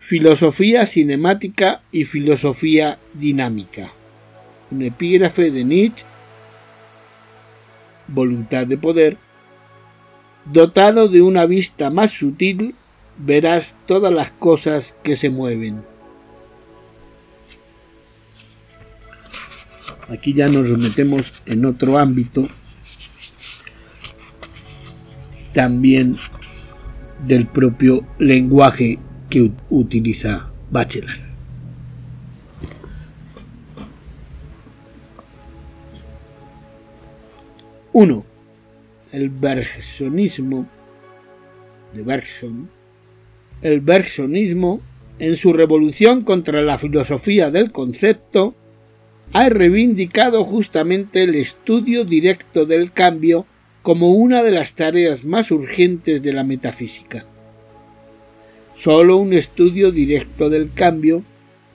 Filosofía 0.00 0.86
cinemática 0.86 1.82
y 1.92 2.02
filosofía 2.04 2.98
dinámica 3.14 3.92
un 4.74 4.82
epígrafe 4.82 5.50
de 5.50 5.64
Nietzsche, 5.64 6.04
voluntad 8.08 8.66
de 8.66 8.76
poder, 8.76 9.16
dotado 10.44 11.08
de 11.08 11.22
una 11.22 11.46
vista 11.46 11.90
más 11.90 12.10
sutil, 12.10 12.74
verás 13.16 13.74
todas 13.86 14.12
las 14.12 14.30
cosas 14.32 14.92
que 15.04 15.16
se 15.16 15.30
mueven. 15.30 15.82
Aquí 20.08 20.34
ya 20.34 20.48
nos 20.48 20.68
metemos 20.76 21.32
en 21.46 21.64
otro 21.64 21.98
ámbito, 21.98 22.48
también 25.52 26.16
del 27.26 27.46
propio 27.46 28.04
lenguaje 28.18 28.98
que 29.30 29.50
utiliza 29.70 30.50
Bachelard. 30.70 31.23
1. 37.96 38.24
El 39.12 39.28
Bergsonismo 39.28 40.66
de 41.94 42.02
Bergson. 42.02 42.68
El 43.62 43.84
en 45.20 45.36
su 45.36 45.52
revolución 45.52 46.22
contra 46.22 46.60
la 46.62 46.76
filosofía 46.76 47.52
del 47.52 47.70
concepto, 47.70 48.56
ha 49.32 49.48
reivindicado 49.48 50.42
justamente 50.42 51.22
el 51.22 51.36
estudio 51.36 52.04
directo 52.04 52.66
del 52.66 52.90
cambio 52.90 53.46
como 53.82 54.10
una 54.10 54.42
de 54.42 54.50
las 54.50 54.74
tareas 54.74 55.22
más 55.22 55.52
urgentes 55.52 56.20
de 56.20 56.32
la 56.32 56.42
metafísica. 56.42 57.24
Solo 58.74 59.18
un 59.18 59.32
estudio 59.34 59.92
directo 59.92 60.50
del 60.50 60.72
cambio 60.72 61.22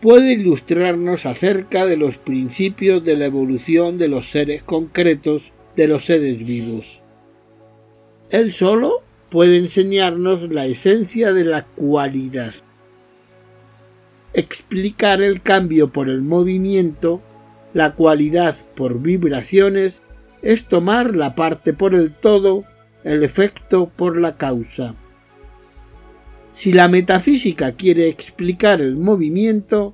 puede 0.01 0.33
ilustrarnos 0.33 1.25
acerca 1.25 1.85
de 1.85 1.95
los 1.95 2.17
principios 2.17 3.05
de 3.05 3.15
la 3.15 3.27
evolución 3.27 3.97
de 3.97 4.09
los 4.09 4.29
seres 4.29 4.63
concretos 4.63 5.43
de 5.75 5.87
los 5.87 6.05
seres 6.05 6.39
vivos. 6.39 6.99
Él 8.29 8.53
solo 8.53 9.01
puede 9.29 9.57
enseñarnos 9.57 10.49
la 10.49 10.65
esencia 10.65 11.33
de 11.33 11.43
la 11.45 11.65
cualidad. 11.65 12.53
Explicar 14.33 15.21
el 15.21 15.41
cambio 15.41 15.91
por 15.91 16.09
el 16.09 16.21
movimiento, 16.21 17.21
la 17.73 17.93
cualidad 17.93 18.55
por 18.75 19.01
vibraciones, 19.01 20.01
es 20.41 20.65
tomar 20.65 21.15
la 21.15 21.35
parte 21.35 21.73
por 21.73 21.93
el 21.93 22.11
todo, 22.11 22.63
el 23.03 23.23
efecto 23.23 23.89
por 23.95 24.19
la 24.19 24.37
causa. 24.37 24.95
Si 26.53 26.73
la 26.73 26.87
metafísica 26.87 27.73
quiere 27.73 28.09
explicar 28.09 28.81
el 28.81 28.97
movimiento, 28.97 29.93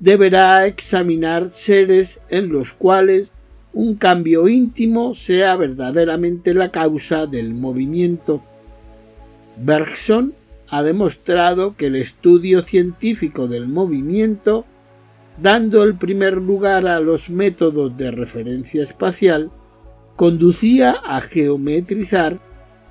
deberá 0.00 0.66
examinar 0.66 1.50
seres 1.50 2.20
en 2.28 2.48
los 2.48 2.72
cuales 2.72 3.32
un 3.76 3.96
cambio 3.96 4.48
íntimo 4.48 5.14
sea 5.14 5.54
verdaderamente 5.54 6.54
la 6.54 6.70
causa 6.70 7.26
del 7.26 7.52
movimiento. 7.52 8.42
Bergson 9.58 10.32
ha 10.70 10.82
demostrado 10.82 11.76
que 11.76 11.88
el 11.88 11.96
estudio 11.96 12.62
científico 12.62 13.48
del 13.48 13.68
movimiento, 13.68 14.64
dando 15.42 15.84
el 15.84 15.94
primer 15.94 16.38
lugar 16.38 16.86
a 16.86 17.00
los 17.00 17.28
métodos 17.28 17.94
de 17.98 18.12
referencia 18.12 18.82
espacial, 18.82 19.50
conducía 20.16 20.92
a 20.92 21.20
geometrizar 21.20 22.38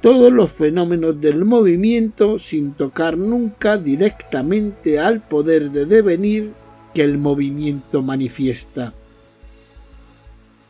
todos 0.02 0.32
los 0.32 0.52
fenómenos 0.52 1.20
del 1.20 1.45
movimiento 1.45 2.38
sin 2.38 2.74
tocar 2.74 3.18
nunca 3.18 3.80
directamente 3.80 4.99
al 4.99 5.22
poder 5.22 5.72
de 5.72 5.88
devenir 5.88 6.52
que 6.94 7.02
el 7.02 7.18
movimiento 7.18 8.03
manifiesta. 8.03 8.94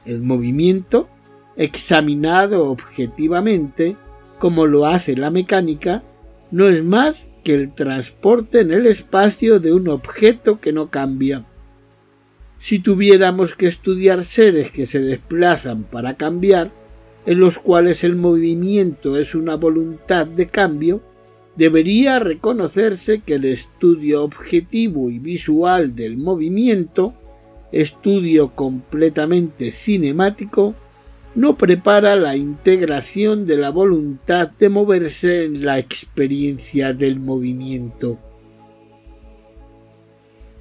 El 0.06 0.22
movimiento, 0.22 1.08
examinado 1.56 2.70
objetivamente, 2.70 3.96
como 4.40 4.66
lo 4.66 4.86
hace 4.86 5.16
la 5.16 5.32
mecánica, 5.32 6.04
no 6.52 6.68
es 6.68 6.84
más 6.84 7.28
que 7.44 7.56
el 7.56 7.74
transporte 7.74 8.62
en 8.62 8.72
el 8.72 8.88
espacio 8.88 9.60
de 9.60 9.74
un 9.74 9.88
objeto 9.88 10.60
que 10.60 10.74
no 10.74 10.90
cambia. 10.90 11.46
Si 12.60 12.80
tuviéramos 12.80 13.56
que 13.56 13.68
estudiar 13.68 14.26
seres 14.26 14.72
que 14.72 14.88
se 14.88 15.00
desplazan 15.00 15.84
para 15.84 16.16
cambiar, 16.16 16.72
en 17.26 17.40
los 17.40 17.58
cuales 17.58 18.04
el 18.04 18.16
movimiento 18.16 19.18
es 19.18 19.36
una 19.36 19.56
voluntad 19.56 20.28
de 20.28 20.48
cambio, 20.48 21.02
debería 21.56 22.20
reconocerse 22.20 23.22
que 23.22 23.36
el 23.36 23.46
estudio 23.46 24.24
objetivo 24.24 25.10
y 25.10 25.20
visual 25.20 25.96
del 25.96 26.18
movimiento, 26.18 27.14
estudio 27.76 28.52
completamente 28.56 29.72
cinemático, 29.72 30.76
no 31.36 31.58
prepara 31.58 32.16
la 32.16 32.38
integración 32.38 33.46
de 33.46 33.58
la 33.58 33.70
voluntad 33.70 34.50
de 34.52 34.70
moverse 34.70 35.44
en 35.44 35.66
la 35.66 35.78
experiencia 35.78 36.94
del 36.94 37.20
movimiento. 37.20 38.18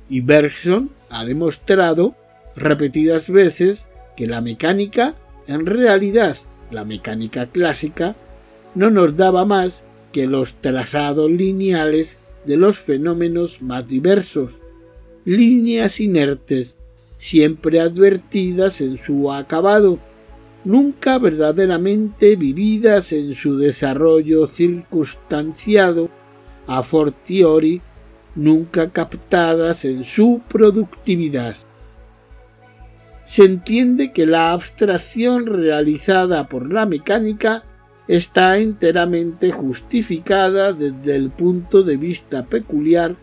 Y 0.09 0.20
Bergson 0.20 0.91
ha 1.09 1.24
demostrado 1.24 2.16
repetidas 2.57 3.31
veces 3.31 3.86
que 4.16 4.27
la 4.27 4.41
mecánica 4.41 5.15
en 5.47 5.66
realidad 5.66 6.36
la 6.73 6.85
mecánica 6.85 7.47
clásica 7.47 8.16
no 8.74 8.91
nos 8.91 9.16
daba 9.16 9.45
más 9.45 9.85
que 10.12 10.27
los 10.27 10.55
trazados 10.55 11.31
lineales 11.31 12.16
de 12.45 12.57
los 12.57 12.78
fenómenos 12.78 13.62
más 13.62 13.86
diversos, 13.86 14.51
líneas 15.24 16.01
inertes, 16.01 16.77
siempre 17.24 17.80
advertidas 17.80 18.82
en 18.82 18.98
su 18.98 19.32
acabado, 19.32 19.98
nunca 20.62 21.16
verdaderamente 21.16 22.36
vividas 22.36 23.12
en 23.12 23.34
su 23.34 23.56
desarrollo 23.56 24.46
circunstanciado, 24.46 26.10
a 26.66 26.82
fortiori, 26.82 27.80
nunca 28.34 28.90
captadas 28.90 29.86
en 29.86 30.05
su 30.05 30.42
productividad. 30.48 31.56
Se 33.24 33.44
entiende 33.44 34.12
que 34.12 34.26
la 34.26 34.52
abstracción 34.52 35.46
realizada 35.46 36.46
por 36.46 36.70
la 36.70 36.84
mecánica 36.84 37.64
está 38.06 38.59
enteramente 38.59 39.51
justificada 39.51 40.74
desde 40.74 41.16
el 41.16 41.30
punto 41.30 41.82
de 41.84 41.96
vista 41.96 42.44
peculiar 42.44 43.16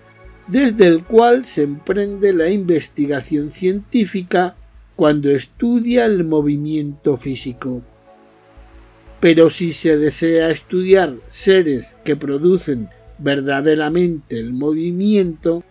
desde 0.47 0.87
el 0.87 1.03
cual 1.03 1.45
se 1.45 1.63
emprende 1.63 2.33
la 2.33 2.49
investigación 2.49 3.51
científica 3.51 4.55
cuando 4.95 5.31
estudia 5.31 6.05
el 6.05 6.23
movimiento 6.23 7.17
físico. 7.17 7.81
Pero 9.19 9.49
si 9.49 9.73
se 9.73 9.97
desea 9.97 10.49
estudiar 10.49 11.13
seres 11.29 11.87
que 12.03 12.15
producen 12.15 12.89
verdaderamente 13.19 14.39
el 14.39 14.53
movimiento, 14.53 15.63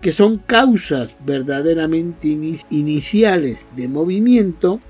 que 0.00 0.12
son 0.12 0.38
causas 0.38 1.10
verdaderamente 1.24 2.28
iniciales 2.70 3.66
de 3.76 3.88
movimiento, 3.88 4.80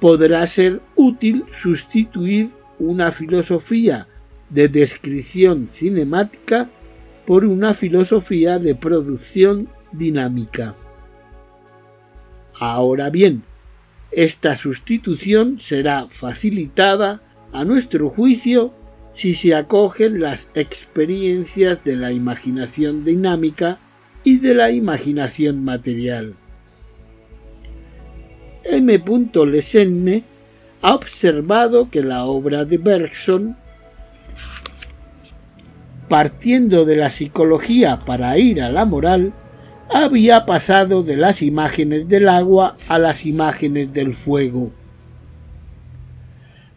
podrá 0.00 0.46
ser 0.46 0.80
útil 0.94 1.44
sustituir 1.50 2.50
una 2.78 3.10
filosofía 3.10 4.06
de 4.50 4.68
descripción 4.68 5.68
cinemática 5.72 6.68
por 7.26 7.44
una 7.44 7.74
filosofía 7.74 8.58
de 8.58 8.74
producción 8.74 9.68
dinámica. 9.92 10.74
Ahora 12.58 13.10
bien, 13.10 13.42
esta 14.10 14.56
sustitución 14.56 15.60
será 15.60 16.06
facilitada, 16.06 17.20
a 17.52 17.64
nuestro 17.64 18.10
juicio, 18.10 18.72
si 19.12 19.34
se 19.34 19.54
acogen 19.54 20.20
las 20.20 20.48
experiencias 20.54 21.82
de 21.84 21.96
la 21.96 22.12
imaginación 22.12 23.04
dinámica 23.04 23.78
y 24.24 24.38
de 24.38 24.54
la 24.54 24.70
imaginación 24.70 25.64
material. 25.64 26.34
M. 28.64 29.02
Lesenne 29.46 30.24
ha 30.82 30.94
observado 30.94 31.88
que 31.90 32.02
la 32.02 32.24
obra 32.24 32.64
de 32.64 32.76
Bergson, 32.78 33.56
partiendo 36.08 36.84
de 36.84 36.96
la 36.96 37.10
psicología 37.10 38.00
para 38.04 38.38
ir 38.38 38.62
a 38.62 38.70
la 38.70 38.84
moral, 38.84 39.32
había 39.88 40.46
pasado 40.46 41.02
de 41.02 41.16
las 41.16 41.42
imágenes 41.42 42.08
del 42.08 42.28
agua 42.28 42.76
a 42.88 42.98
las 42.98 43.24
imágenes 43.24 43.92
del 43.92 44.14
fuego. 44.14 44.70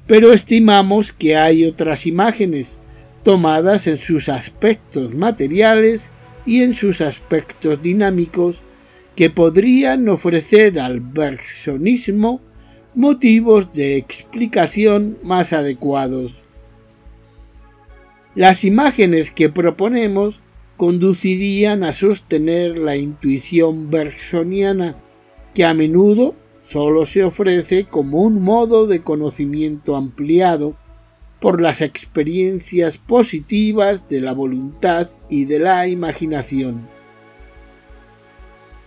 Pero 0.07 0.33
estimamos 0.33 1.11
que 1.11 1.35
hay 1.37 1.65
otras 1.65 2.05
imágenes, 2.05 2.67
tomadas 3.23 3.87
en 3.87 3.97
sus 3.97 4.29
aspectos 4.29 5.13
materiales 5.13 6.09
y 6.45 6.63
en 6.63 6.73
sus 6.73 7.01
aspectos 7.01 7.81
dinámicos 7.81 8.55
que 9.15 9.29
podrían 9.29 10.07
ofrecer 10.07 10.79
al 10.79 10.99
bergsonismo 10.99 12.41
motivos 12.95 13.71
de 13.73 13.97
explicación 13.97 15.17
más 15.23 15.53
adecuados. 15.53 16.38
Las 18.35 18.63
imágenes 18.63 19.31
que 19.31 19.49
proponemos 19.49 20.39
conducirían 20.77 21.83
a 21.83 21.91
sostener 21.91 22.77
la 22.77 22.95
intuición 22.95 23.89
bergsoniana, 23.89 24.95
que 25.53 25.65
a 25.65 25.73
menudo 25.73 26.35
sólo 26.63 27.05
se 27.05 27.23
ofrece 27.23 27.85
como 27.85 28.21
un 28.21 28.41
modo 28.41 28.85
de 28.85 29.01
conocimiento 29.01 29.95
ampliado 29.95 30.75
por 31.41 31.59
las 31.61 31.81
experiencias 31.81 32.97
positivas 32.97 34.07
de 34.09 34.21
la 34.21 34.33
voluntad 34.33 35.09
y 35.29 35.45
de 35.45 35.59
la 35.59 35.87
imaginación. 35.87 36.87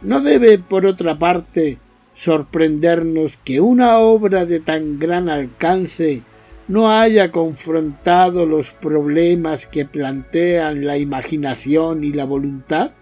No 0.03 0.21
debe, 0.21 0.59
por 0.59 0.87
otra 0.87 1.19
parte, 1.19 1.79
sorprendernos 2.15 3.37
que 3.45 3.61
una 3.61 3.99
obra 3.99 4.47
de 4.47 4.61
tan 4.61 4.99
gran 4.99 5.29
alcance 5.29 6.23
no 6.69 6.91
haya 6.91 7.31
confrontado 7.31 8.47
los 8.47 8.71
problemas 8.71 9.67
que 9.67 9.85
plantean 9.85 10.85
la 10.85 10.97
imaginación 10.99 12.05
y 12.05 12.13
la 12.13 12.25
voluntad? 12.25 12.93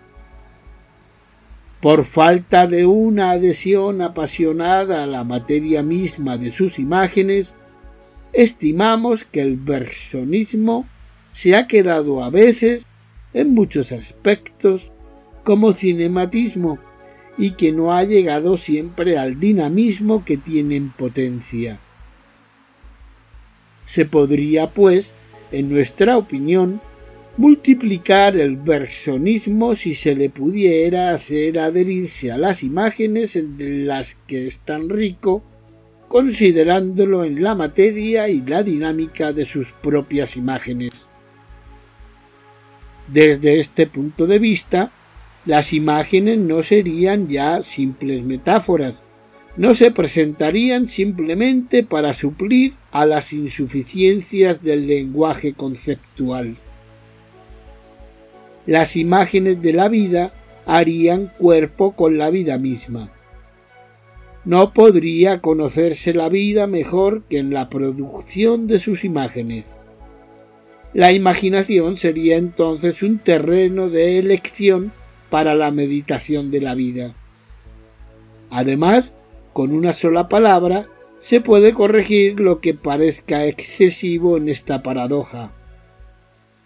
Por 1.80 2.04
falta 2.04 2.66
de 2.66 2.84
una 2.86 3.30
adhesión 3.32 4.02
apasionada 4.02 5.02
a 5.02 5.06
la 5.06 5.24
materia 5.24 5.82
misma 5.82 6.36
de 6.36 6.52
sus 6.52 6.78
imágenes, 6.78 7.54
estimamos 8.32 9.24
que 9.24 9.40
el 9.40 9.56
versionismo 9.56 10.86
se 11.32 11.56
ha 11.56 11.66
quedado 11.66 12.22
a 12.22 12.30
veces, 12.30 12.84
en 13.32 13.54
muchos 13.54 13.92
aspectos, 13.92 14.90
como 15.44 15.72
cinematismo 15.72 16.78
y 17.38 17.52
que 17.52 17.72
no 17.72 17.94
ha 17.94 18.04
llegado 18.04 18.56
siempre 18.56 19.16
al 19.18 19.40
dinamismo 19.40 20.24
que 20.24 20.36
tiene 20.36 20.76
en 20.76 20.90
potencia. 20.90 21.78
Se 23.90 24.04
podría, 24.04 24.68
pues, 24.68 25.12
en 25.50 25.68
nuestra 25.68 26.16
opinión, 26.16 26.80
multiplicar 27.36 28.36
el 28.36 28.56
versionismo 28.56 29.74
si 29.74 29.94
se 29.94 30.14
le 30.14 30.30
pudiera 30.30 31.12
hacer 31.12 31.58
adherirse 31.58 32.30
a 32.30 32.38
las 32.38 32.62
imágenes 32.62 33.34
en 33.34 33.88
las 33.88 34.14
que 34.28 34.46
es 34.46 34.60
tan 34.60 34.88
rico 34.88 35.42
considerándolo 36.06 37.24
en 37.24 37.42
la 37.42 37.56
materia 37.56 38.28
y 38.28 38.42
la 38.42 38.62
dinámica 38.62 39.32
de 39.32 39.44
sus 39.44 39.72
propias 39.72 40.36
imágenes. 40.36 41.08
Desde 43.08 43.58
este 43.58 43.88
punto 43.88 44.28
de 44.28 44.38
vista, 44.38 44.92
las 45.46 45.72
imágenes 45.72 46.38
no 46.38 46.62
serían 46.62 47.26
ya 47.26 47.64
simples 47.64 48.22
metáforas, 48.22 48.94
no 49.56 49.74
se 49.74 49.90
presentarían 49.90 50.88
simplemente 50.88 51.82
para 51.82 52.14
suplir 52.14 52.74
a 52.92 53.06
las 53.06 53.32
insuficiencias 53.32 54.62
del 54.62 54.86
lenguaje 54.86 55.54
conceptual. 55.54 56.56
Las 58.66 58.96
imágenes 58.96 59.60
de 59.62 59.72
la 59.72 59.88
vida 59.88 60.32
harían 60.66 61.32
cuerpo 61.38 61.92
con 61.92 62.18
la 62.18 62.30
vida 62.30 62.58
misma 62.58 63.10
no 64.44 64.72
podría 64.72 65.40
conocerse 65.40 66.14
la 66.14 66.28
vida 66.28 66.66
mejor 66.66 67.22
que 67.24 67.38
en 67.38 67.50
la 67.50 67.68
producción 67.68 68.66
de 68.66 68.78
sus 68.78 69.04
imágenes. 69.04 69.64
La 70.94 71.12
imaginación 71.12 71.96
sería 71.96 72.36
entonces 72.36 73.02
un 73.02 73.18
terreno 73.18 73.90
de 73.90 74.18
elección 74.18 74.92
para 75.28 75.54
la 75.54 75.70
meditación 75.70 76.50
de 76.50 76.60
la 76.60 76.74
vida. 76.74 77.14
Además, 78.48 79.12
con 79.52 79.72
una 79.72 79.92
sola 79.92 80.28
palabra, 80.28 80.86
se 81.20 81.40
puede 81.40 81.74
corregir 81.74 82.40
lo 82.40 82.60
que 82.60 82.74
parezca 82.74 83.44
excesivo 83.44 84.36
en 84.36 84.48
esta 84.48 84.82
paradoja. 84.82 85.52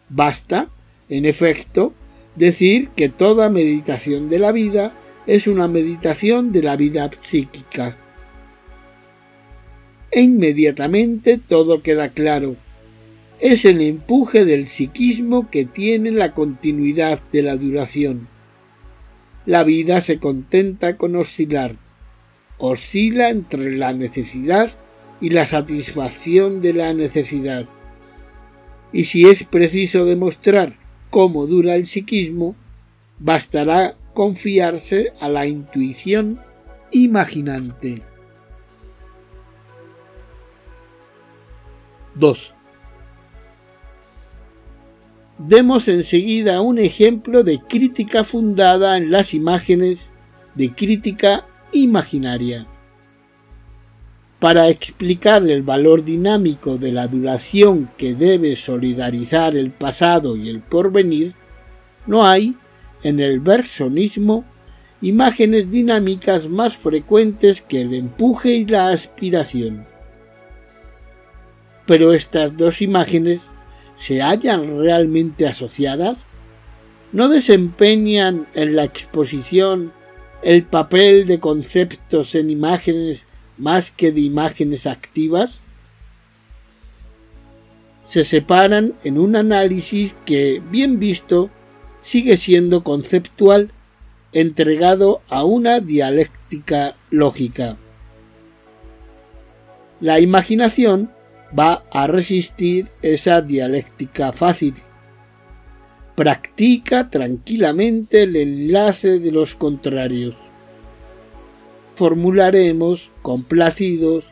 Basta, 0.08 0.68
en 1.08 1.24
efecto, 1.24 1.92
decir 2.36 2.88
que 2.96 3.08
toda 3.08 3.48
meditación 3.48 4.28
de 4.28 4.38
la 4.38 4.52
vida 4.52 4.92
es 5.26 5.46
una 5.46 5.68
meditación 5.68 6.52
de 6.52 6.62
la 6.62 6.76
vida 6.76 7.10
psíquica. 7.20 7.96
E 10.10 10.20
inmediatamente 10.20 11.38
todo 11.38 11.82
queda 11.82 12.10
claro. 12.10 12.56
Es 13.40 13.64
el 13.64 13.80
empuje 13.80 14.44
del 14.44 14.68
psiquismo 14.68 15.50
que 15.50 15.64
tiene 15.64 16.12
la 16.12 16.32
continuidad 16.32 17.20
de 17.32 17.42
la 17.42 17.56
duración. 17.56 18.28
La 19.46 19.64
vida 19.64 20.00
se 20.00 20.18
contenta 20.18 20.96
con 20.96 21.16
oscilar, 21.16 21.76
oscila 22.66 23.30
entre 23.30 23.72
la 23.72 23.92
necesidad 23.92 24.70
y 25.20 25.30
la 25.30 25.46
satisfacción 25.46 26.60
de 26.60 26.72
la 26.72 26.92
necesidad. 26.92 27.66
Y 28.92 29.04
si 29.04 29.26
es 29.26 29.44
preciso 29.44 30.04
demostrar 30.04 30.74
cómo 31.10 31.46
dura 31.46 31.74
el 31.74 31.86
psiquismo, 31.86 32.56
bastará 33.18 33.96
confiarse 34.14 35.12
a 35.20 35.28
la 35.28 35.46
intuición 35.46 36.40
imaginante. 36.90 38.02
2. 42.14 42.54
Demos 45.38 45.88
enseguida 45.88 46.60
un 46.60 46.78
ejemplo 46.78 47.42
de 47.42 47.58
crítica 47.58 48.22
fundada 48.22 48.96
en 48.96 49.10
las 49.10 49.34
imágenes 49.34 50.10
de 50.54 50.72
crítica 50.72 51.44
imaginaria. 51.74 52.66
Para 54.40 54.68
explicar 54.68 55.48
el 55.48 55.62
valor 55.62 56.04
dinámico 56.04 56.76
de 56.76 56.92
la 56.92 57.06
duración 57.06 57.90
que 57.96 58.14
debe 58.14 58.56
solidarizar 58.56 59.56
el 59.56 59.70
pasado 59.70 60.36
y 60.36 60.50
el 60.50 60.60
porvenir, 60.60 61.34
no 62.06 62.26
hay, 62.26 62.54
en 63.02 63.20
el 63.20 63.40
versonismo, 63.40 64.44
imágenes 65.00 65.70
dinámicas 65.70 66.48
más 66.48 66.76
frecuentes 66.76 67.60
que 67.60 67.82
el 67.82 67.94
empuje 67.94 68.50
y 68.50 68.66
la 68.66 68.88
aspiración. 68.88 69.84
Pero 71.86 72.12
estas 72.12 72.56
dos 72.56 72.80
imágenes 72.80 73.42
se 73.96 74.22
hallan 74.22 74.80
realmente 74.80 75.46
asociadas? 75.46 76.18
¿No 77.12 77.28
desempeñan 77.28 78.46
en 78.54 78.76
la 78.76 78.84
exposición 78.84 79.92
el 80.44 80.62
papel 80.64 81.26
de 81.26 81.40
conceptos 81.40 82.34
en 82.34 82.50
imágenes 82.50 83.24
más 83.56 83.90
que 83.90 84.12
de 84.12 84.20
imágenes 84.20 84.86
activas? 84.86 85.60
Se 88.04 88.24
separan 88.24 88.92
en 89.04 89.18
un 89.18 89.36
análisis 89.36 90.14
que, 90.26 90.62
bien 90.70 90.98
visto, 90.98 91.48
sigue 92.02 92.36
siendo 92.36 92.84
conceptual, 92.84 93.70
entregado 94.32 95.22
a 95.28 95.44
una 95.44 95.80
dialéctica 95.80 96.96
lógica. 97.10 97.76
La 100.00 100.20
imaginación 100.20 101.10
va 101.58 101.84
a 101.90 102.06
resistir 102.06 102.88
esa 103.00 103.40
dialéctica 103.40 104.32
fácil 104.32 104.74
practica 106.14 107.10
tranquilamente 107.10 108.22
el 108.22 108.36
enlace 108.36 109.18
de 109.18 109.32
los 109.32 109.54
contrarios. 109.54 110.36
Formularemos, 111.96 113.10
complacidos, 113.22 114.24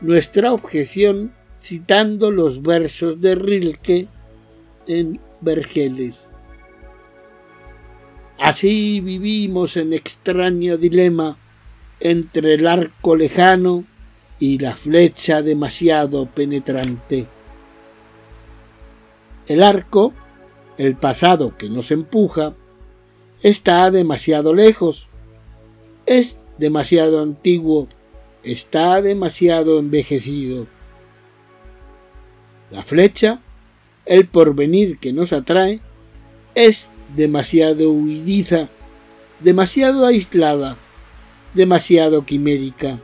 nuestra 0.00 0.52
objeción 0.52 1.32
citando 1.62 2.30
los 2.30 2.62
versos 2.62 3.20
de 3.20 3.34
Rilke 3.34 4.08
en 4.86 5.18
Vergeles. 5.40 6.20
Así 8.38 9.00
vivimos 9.00 9.76
en 9.76 9.92
extraño 9.92 10.76
dilema 10.76 11.36
entre 12.00 12.54
el 12.54 12.66
arco 12.66 13.16
lejano 13.16 13.84
y 14.38 14.58
la 14.58 14.76
flecha 14.76 15.42
demasiado 15.42 16.26
penetrante. 16.26 17.26
El 19.46 19.62
arco 19.62 20.12
el 20.78 20.96
pasado 20.96 21.56
que 21.56 21.68
nos 21.68 21.90
empuja 21.90 22.54
está 23.42 23.90
demasiado 23.90 24.54
lejos, 24.54 25.06
es 26.04 26.38
demasiado 26.58 27.20
antiguo, 27.20 27.88
está 28.42 29.00
demasiado 29.02 29.78
envejecido. 29.78 30.66
La 32.70 32.82
flecha, 32.82 33.40
el 34.04 34.26
porvenir 34.26 34.98
que 34.98 35.12
nos 35.12 35.32
atrae, 35.32 35.80
es 36.54 36.88
demasiado 37.14 37.90
huidiza, 37.90 38.68
demasiado 39.40 40.06
aislada, 40.06 40.76
demasiado 41.54 42.24
quimérica. 42.24 42.98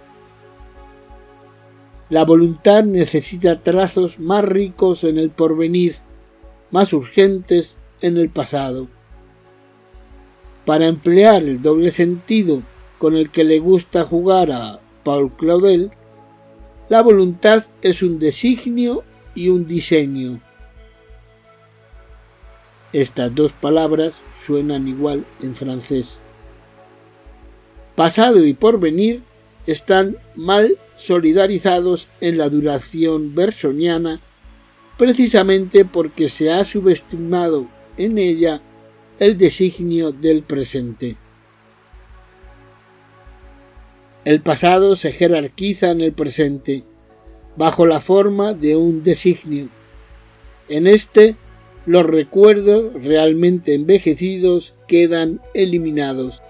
La 2.11 2.25
voluntad 2.25 2.85
necesita 2.85 3.61
trazos 3.61 4.19
más 4.19 4.45
ricos 4.45 5.05
en 5.05 5.19
el 5.19 5.31
porvenir, 5.31 5.97
más 6.73 6.93
urgentes 6.93 7.77
en 8.01 8.17
el 8.17 8.29
pasado. 8.29 8.89
Para 10.67 10.87
emplear 10.87 11.43
el 11.43 11.63
doble 11.63 11.93
sentido 11.93 12.63
con 12.99 13.15
el 13.15 13.31
que 13.31 13.45
le 13.45 13.61
gusta 13.61 14.05
jugar 14.05 14.51
a 14.51 14.81
Paul 15.05 15.33
Claudel, 15.33 15.91
la 16.89 17.03
voluntad 17.03 17.67
es 17.83 18.03
un 18.03 18.19
designio 18.19 19.05
y 19.35 19.49
un 19.49 19.67
diseño. 19.67 20.41
Estas 22.93 23.35
dos 23.35 23.53
palabras 23.53 24.15
suenan 24.45 24.89
igual 24.89 25.25
en 25.43 25.55
francés. 25.55 26.19
Pasado 27.97 28.45
y 28.45 28.55
porvenir 28.55 29.23
están 29.67 30.17
mal 30.35 30.77
solidarizados 30.97 32.09
en 32.21 32.39
la 32.39 32.49
duración 32.49 33.35
bersoniana 33.35 34.21
precisamente 34.99 35.85
porque 35.85 36.29
se 36.29 36.53
ha 36.53 36.65
subestimado 36.65 37.67
en 37.97 38.19
ella 38.19 38.61
el 39.19 39.39
designio 39.39 40.13
del 40.13 40.43
presente. 40.43 41.17
El 44.25 44.41
pasado 44.41 44.97
se 44.97 45.13
jerarquiza 45.13 45.91
en 45.91 46.01
el 46.01 46.13
presente 46.13 46.85
bajo 47.57 47.87
la 47.87 48.01
forma 48.01 48.55
de 48.55 48.77
un 48.77 49.03
designio. 49.03 49.69
En 50.69 50.87
este, 50.87 51.37
los 51.87 52.07
recuerdos 52.07 52.95
realmente 53.03 53.75
envejecidos 53.75 54.75
quedan 54.87 55.41
eliminados 55.55 56.41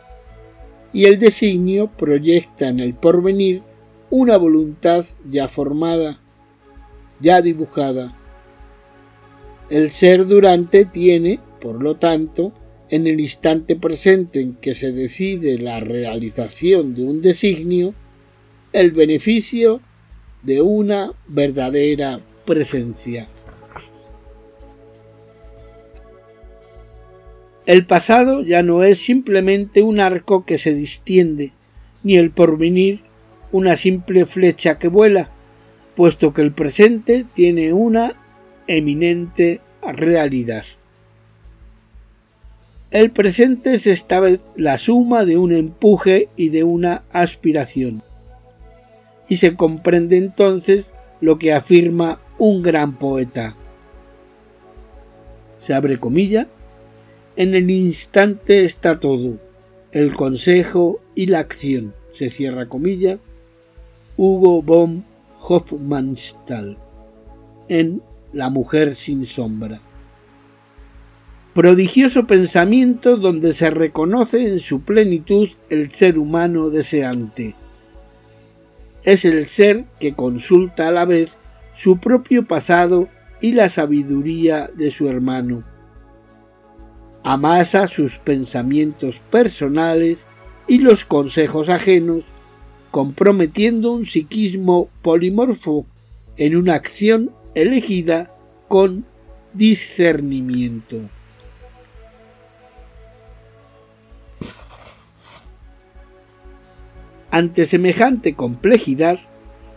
y 0.92 1.06
el 1.06 1.18
designio 1.18 1.88
proyecta 1.88 2.68
en 2.68 2.80
el 2.80 2.94
porvenir 2.94 3.62
una 4.10 4.36
voluntad 4.36 5.04
ya 5.24 5.48
formada, 5.48 6.20
ya 7.20 7.40
dibujada, 7.40 8.14
el 9.72 9.90
ser 9.90 10.26
durante 10.26 10.84
tiene, 10.84 11.40
por 11.58 11.82
lo 11.82 11.94
tanto, 11.96 12.52
en 12.90 13.06
el 13.06 13.18
instante 13.20 13.74
presente 13.74 14.38
en 14.38 14.52
que 14.56 14.74
se 14.74 14.92
decide 14.92 15.56
la 15.58 15.80
realización 15.80 16.94
de 16.94 17.04
un 17.04 17.22
designio, 17.22 17.94
el 18.74 18.90
beneficio 18.90 19.80
de 20.42 20.60
una 20.60 21.14
verdadera 21.26 22.20
presencia. 22.44 23.28
El 27.64 27.86
pasado 27.86 28.42
ya 28.42 28.62
no 28.62 28.82
es 28.84 28.98
simplemente 28.98 29.80
un 29.80 30.00
arco 30.00 30.44
que 30.44 30.58
se 30.58 30.74
distiende, 30.74 31.52
ni 32.02 32.16
el 32.16 32.30
porvenir 32.30 33.00
una 33.52 33.76
simple 33.76 34.26
flecha 34.26 34.78
que 34.78 34.88
vuela, 34.88 35.30
puesto 35.96 36.34
que 36.34 36.42
el 36.42 36.52
presente 36.52 37.24
tiene 37.34 37.72
una 37.72 38.21
eminente 38.66 39.60
realidad. 39.82 40.64
El 42.90 43.10
presente 43.10 43.72
es 43.72 43.86
esta 43.86 44.20
vez 44.20 44.40
la 44.54 44.76
suma 44.76 45.24
de 45.24 45.38
un 45.38 45.52
empuje 45.52 46.28
y 46.36 46.50
de 46.50 46.62
una 46.62 47.04
aspiración. 47.10 48.02
Y 49.28 49.36
se 49.36 49.56
comprende 49.56 50.18
entonces 50.18 50.90
lo 51.22 51.38
que 51.38 51.54
afirma 51.54 52.20
un 52.38 52.62
gran 52.62 52.96
poeta. 52.96 53.56
Se 55.58 55.72
abre 55.72 55.96
comilla. 55.96 56.48
En 57.34 57.54
el 57.54 57.70
instante 57.70 58.64
está 58.64 59.00
todo, 59.00 59.38
el 59.90 60.14
consejo 60.14 61.00
y 61.14 61.26
la 61.26 61.38
acción. 61.38 61.94
Se 62.12 62.30
cierra 62.30 62.68
comilla. 62.68 63.18
Hugo 64.18 64.60
von 64.60 65.04
Hofmannsthal. 65.40 66.76
En 67.68 68.02
la 68.32 68.50
mujer 68.50 68.96
sin 68.96 69.26
sombra. 69.26 69.80
Prodigioso 71.54 72.26
pensamiento 72.26 73.18
donde 73.18 73.52
se 73.52 73.70
reconoce 73.70 74.46
en 74.46 74.58
su 74.58 74.82
plenitud 74.82 75.50
el 75.68 75.90
ser 75.90 76.18
humano 76.18 76.70
deseante. 76.70 77.54
es 79.04 79.24
el 79.24 79.48
ser 79.48 79.84
que 79.98 80.14
consulta 80.14 80.88
a 80.88 80.92
la 80.92 81.04
vez 81.04 81.36
su 81.74 81.98
propio 81.98 82.46
pasado 82.46 83.08
y 83.40 83.52
la 83.52 83.68
sabiduría 83.68 84.70
de 84.74 84.90
su 84.90 85.08
hermano. 85.08 85.64
Amasa 87.24 87.88
sus 87.88 88.18
pensamientos 88.18 89.20
personales 89.30 90.18
y 90.68 90.78
los 90.78 91.04
consejos 91.04 91.68
ajenos, 91.68 92.22
comprometiendo 92.90 93.92
un 93.92 94.06
psiquismo 94.06 94.88
polimorfo 95.02 95.84
en 96.36 96.56
una 96.56 96.74
acción 96.74 97.30
elegida 97.54 98.30
con 98.68 99.04
discernimiento. 99.52 101.00
Ante 107.30 107.64
semejante 107.64 108.34
complejidad, 108.34 109.18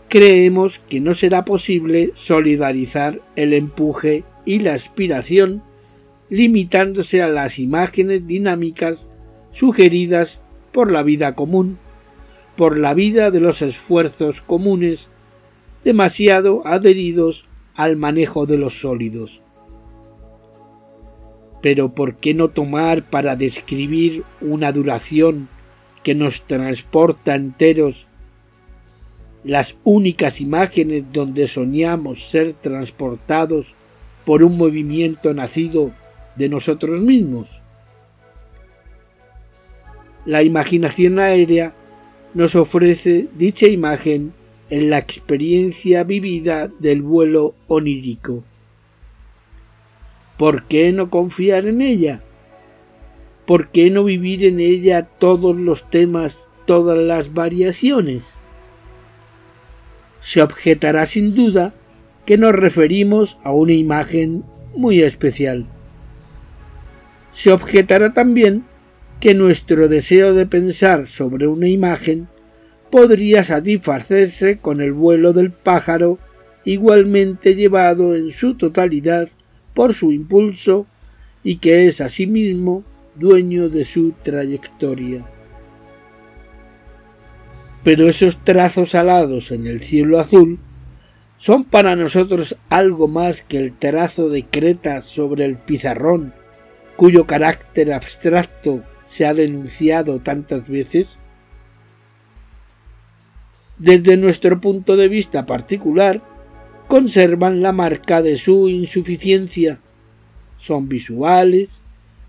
creemos 0.08 0.78
que 0.90 1.00
no 1.00 1.14
será 1.14 1.44
posible 1.44 2.12
solidarizar 2.14 3.20
el 3.34 3.54
empuje 3.54 4.24
y 4.44 4.58
la 4.58 4.74
aspiración 4.74 5.62
limitándose 6.28 7.22
a 7.22 7.28
las 7.28 7.58
imágenes 7.58 8.26
dinámicas 8.26 8.98
sugeridas 9.52 10.38
por 10.72 10.92
la 10.92 11.02
vida 11.02 11.34
común, 11.34 11.78
por 12.56 12.78
la 12.78 12.92
vida 12.92 13.30
de 13.30 13.40
los 13.40 13.62
esfuerzos 13.62 14.42
comunes, 14.42 15.08
demasiado 15.82 16.66
adheridos 16.66 17.45
al 17.76 17.96
manejo 17.96 18.46
de 18.46 18.58
los 18.58 18.80
sólidos. 18.80 19.40
Pero 21.62 21.94
¿por 21.94 22.16
qué 22.16 22.34
no 22.34 22.48
tomar 22.48 23.04
para 23.04 23.36
describir 23.36 24.24
una 24.40 24.72
duración 24.72 25.48
que 26.02 26.14
nos 26.14 26.42
transporta 26.42 27.34
enteros 27.34 28.06
las 29.46 29.76
únicas 29.84 30.40
imágenes 30.40 31.04
donde 31.12 31.46
soñamos 31.46 32.30
ser 32.30 32.54
transportados 32.54 33.66
por 34.24 34.42
un 34.42 34.58
movimiento 34.58 35.32
nacido 35.32 35.92
de 36.34 36.48
nosotros 36.48 37.00
mismos. 37.00 37.48
La 40.24 40.42
imaginación 40.42 41.20
aérea 41.20 41.72
nos 42.34 42.56
ofrece 42.56 43.28
dicha 43.38 43.68
imagen 43.68 44.32
en 44.70 44.90
la 44.90 44.98
experiencia 44.98 46.02
vivida 46.04 46.68
del 46.78 47.02
vuelo 47.02 47.54
onírico. 47.68 48.42
¿Por 50.36 50.64
qué 50.64 50.92
no 50.92 51.08
confiar 51.08 51.66
en 51.66 51.80
ella? 51.80 52.20
¿Por 53.46 53.68
qué 53.68 53.90
no 53.90 54.04
vivir 54.04 54.44
en 54.44 54.60
ella 54.60 55.02
todos 55.18 55.56
los 55.56 55.88
temas, 55.88 56.36
todas 56.66 56.98
las 56.98 57.32
variaciones? 57.32 58.22
Se 60.20 60.42
objetará 60.42 61.06
sin 61.06 61.34
duda 61.34 61.72
que 62.26 62.36
nos 62.36 62.52
referimos 62.52 63.38
a 63.44 63.52
una 63.52 63.72
imagen 63.72 64.42
muy 64.74 65.00
especial. 65.00 65.66
Se 67.32 67.52
objetará 67.52 68.12
también 68.12 68.64
que 69.20 69.34
nuestro 69.34 69.88
deseo 69.88 70.34
de 70.34 70.44
pensar 70.44 71.06
sobre 71.06 71.46
una 71.46 71.68
imagen 71.68 72.28
podría 72.90 73.44
satisfacerse 73.44 74.58
con 74.58 74.80
el 74.80 74.92
vuelo 74.92 75.32
del 75.32 75.50
pájaro 75.50 76.18
igualmente 76.64 77.54
llevado 77.54 78.14
en 78.14 78.32
su 78.32 78.54
totalidad 78.54 79.28
por 79.74 79.94
su 79.94 80.12
impulso 80.12 80.86
y 81.42 81.58
que 81.58 81.86
es 81.86 82.00
asimismo 82.00 82.84
dueño 83.14 83.68
de 83.68 83.84
su 83.84 84.12
trayectoria. 84.22 85.24
Pero 87.84 88.08
esos 88.08 88.42
trazos 88.44 88.94
alados 88.94 89.52
en 89.52 89.66
el 89.66 89.80
cielo 89.82 90.18
azul 90.18 90.58
son 91.38 91.64
para 91.64 91.94
nosotros 91.94 92.56
algo 92.68 93.06
más 93.06 93.42
que 93.42 93.58
el 93.58 93.72
trazo 93.72 94.28
de 94.28 94.44
creta 94.44 95.02
sobre 95.02 95.44
el 95.44 95.56
pizarrón 95.56 96.32
cuyo 96.96 97.26
carácter 97.26 97.92
abstracto 97.92 98.82
se 99.08 99.26
ha 99.26 99.34
denunciado 99.34 100.18
tantas 100.20 100.66
veces? 100.66 101.18
Desde 103.78 104.16
nuestro 104.16 104.60
punto 104.60 104.96
de 104.96 105.08
vista 105.08 105.44
particular, 105.44 106.22
conservan 106.88 107.62
la 107.62 107.72
marca 107.72 108.22
de 108.22 108.36
su 108.36 108.68
insuficiencia. 108.68 109.78
Son 110.58 110.88
visuales, 110.88 111.68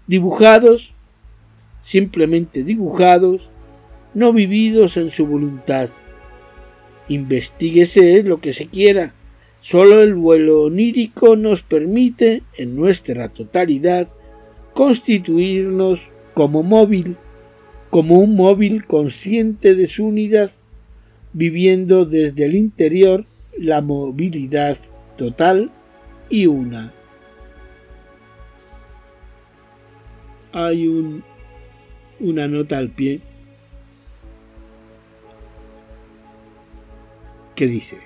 dibujados, 0.07 0.91
simplemente 1.83 2.63
dibujados, 2.63 3.49
no 4.13 4.33
vividos 4.33 4.97
en 4.97 5.09
su 5.09 5.25
voluntad. 5.25 5.89
Investíguese 7.07 8.23
lo 8.23 8.41
que 8.41 8.51
se 8.51 8.67
quiera, 8.67 9.13
solo 9.61 10.01
el 10.01 10.15
vuelo 10.15 10.63
onírico 10.63 11.37
nos 11.37 11.61
permite, 11.61 12.43
en 12.57 12.75
nuestra 12.75 13.29
totalidad, 13.29 14.09
constituirnos 14.73 16.01
como 16.33 16.61
móvil, 16.61 17.15
como 17.89 18.19
un 18.19 18.35
móvil 18.35 18.85
consciente 18.85 19.75
de 19.75 19.87
su 19.87 20.05
unidad, 20.05 20.51
viviendo 21.33 22.05
desde 22.05 22.45
el 22.45 22.55
interior 22.55 23.25
la 23.57 23.81
movilidad 23.81 24.77
total 25.17 25.71
y 26.29 26.45
una. 26.45 26.91
Hay 30.51 30.87
un, 30.87 31.23
una 32.19 32.47
nota 32.47 32.77
al 32.77 32.89
pie 32.89 33.21
que 37.55 37.67
dice 37.67 37.97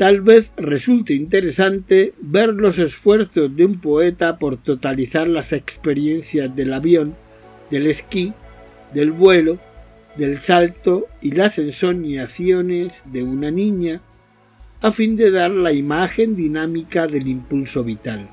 Tal 0.00 0.22
vez 0.22 0.50
resulte 0.56 1.12
interesante 1.12 2.14
ver 2.22 2.54
los 2.54 2.78
esfuerzos 2.78 3.54
de 3.54 3.66
un 3.66 3.82
poeta 3.82 4.38
por 4.38 4.56
totalizar 4.56 5.28
las 5.28 5.52
experiencias 5.52 6.56
del 6.56 6.72
avión, 6.72 7.14
del 7.70 7.86
esquí, 7.86 8.32
del 8.94 9.12
vuelo, 9.12 9.58
del 10.16 10.40
salto 10.40 11.06
y 11.20 11.32
las 11.32 11.58
ensoñaciones 11.58 13.02
de 13.06 13.22
una 13.22 13.50
niña, 13.50 14.00
a 14.80 14.92
fin 14.92 15.16
de 15.16 15.30
dar 15.30 15.50
la 15.50 15.72
imagen 15.72 16.36
dinámica 16.36 17.06
del 17.06 17.28
impulso 17.28 17.84
vital. 17.84 18.28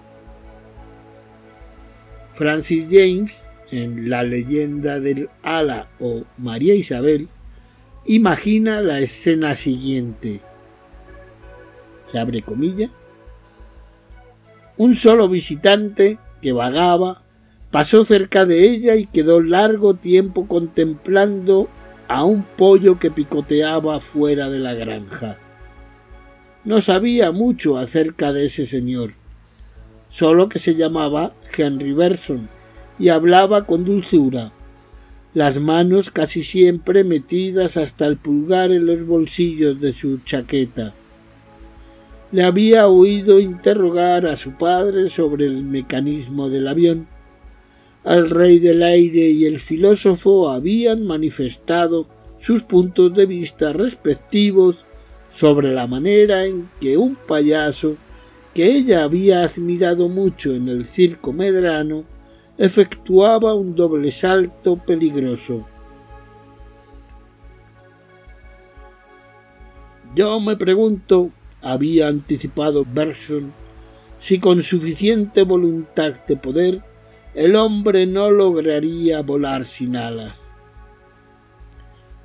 Francis 2.35 2.87
James, 2.89 3.31
en 3.71 4.09
La 4.09 4.23
leyenda 4.23 4.99
del 4.99 5.29
Ala 5.43 5.87
o 5.99 6.23
María 6.37 6.75
Isabel, 6.75 7.27
imagina 8.05 8.81
la 8.81 8.99
escena 8.99 9.55
siguiente 9.55 10.39
se 12.11 12.19
abre 12.19 12.41
comilla, 12.41 12.89
un 14.77 14.95
solo 14.95 15.27
visitante 15.27 16.17
que 16.41 16.51
vagaba 16.51 17.23
pasó 17.71 18.03
cerca 18.03 18.45
de 18.45 18.69
ella 18.69 18.95
y 18.95 19.05
quedó 19.05 19.41
largo 19.41 19.93
tiempo 19.93 20.47
contemplando 20.47 21.67
a 22.07 22.23
un 22.23 22.43
pollo 22.43 22.99
que 22.99 23.11
picoteaba 23.11 23.99
fuera 23.99 24.49
de 24.49 24.59
la 24.59 24.73
granja. 24.73 25.37
No 26.63 26.81
sabía 26.81 27.31
mucho 27.31 27.77
acerca 27.77 28.33
de 28.33 28.45
ese 28.45 28.65
señor, 28.65 29.11
solo 30.09 30.49
que 30.49 30.59
se 30.59 30.75
llamaba 30.75 31.33
Henry 31.55 31.93
Berson 31.93 32.49
y 32.99 33.09
hablaba 33.09 33.65
con 33.65 33.85
dulzura, 33.85 34.51
las 35.33 35.59
manos 35.59 36.09
casi 36.09 36.43
siempre 36.43 37.03
metidas 37.03 37.77
hasta 37.77 38.05
el 38.05 38.17
pulgar 38.17 38.71
en 38.71 38.85
los 38.85 39.05
bolsillos 39.05 39.79
de 39.79 39.93
su 39.93 40.19
chaqueta 40.23 40.93
le 42.31 42.43
había 42.43 42.87
oído 42.87 43.39
interrogar 43.39 44.25
a 44.25 44.35
su 44.35 44.51
padre 44.51 45.09
sobre 45.09 45.45
el 45.45 45.63
mecanismo 45.63 46.49
del 46.49 46.67
avión. 46.67 47.07
El 48.07 48.29
rey 48.29 48.59
del 48.59 48.83
aire 48.83 49.31
y 49.31 49.43
el 49.43 49.59
filósofo 49.59 50.49
habían 50.49 51.05
manifestado 51.05 52.07
sus 52.39 52.63
puntos 52.63 53.13
de 53.13 53.25
vista 53.25 53.73
respectivos 53.73 54.77
sobre 55.29 55.73
la 55.73 55.87
manera 55.87 56.45
en 56.45 56.69
que 56.79 56.95
un 56.95 57.15
payaso 57.15 57.97
que 58.53 58.77
ella 58.77 59.03
había 59.03 59.43
admirado 59.43 60.07
mucho 60.07 60.53
en 60.53 60.69
el 60.69 60.85
circo 60.85 61.33
medrano 61.33 62.05
efectuaba 62.57 63.53
un 63.53 63.75
doble 63.75 64.11
salto 64.11 64.77
peligroso. 64.77 65.67
Yo 70.15 70.39
me 70.39 70.55
pregunto 70.55 71.29
había 71.61 72.07
anticipado 72.07 72.85
Bergson, 72.89 73.51
si 74.21 74.39
con 74.39 74.63
suficiente 74.63 75.43
voluntad 75.43 76.13
de 76.25 76.37
poder 76.37 76.86
el 77.37 77.55
hombre 77.55 78.07
no 78.07 78.31
lograría 78.31 79.21
volar 79.21 79.67
sin 79.67 79.95
alas. 79.95 80.35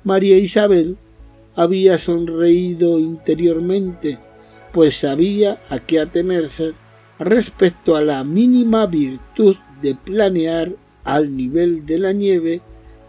María 0.03 0.39
Isabel 0.39 0.97
había 1.55 1.99
sonreído 1.99 2.97
interiormente, 2.97 4.17
pues 4.71 4.97
sabía 4.97 5.61
a 5.69 5.77
qué 5.77 5.99
atenerse 5.99 6.73
respecto 7.19 7.95
a 7.95 8.01
la 8.01 8.23
mínima 8.23 8.87
virtud 8.87 9.55
de 9.83 9.93
planear 9.93 10.71
al 11.03 11.37
nivel 11.37 11.85
de 11.85 11.99
la 11.99 12.11
nieve 12.11 12.61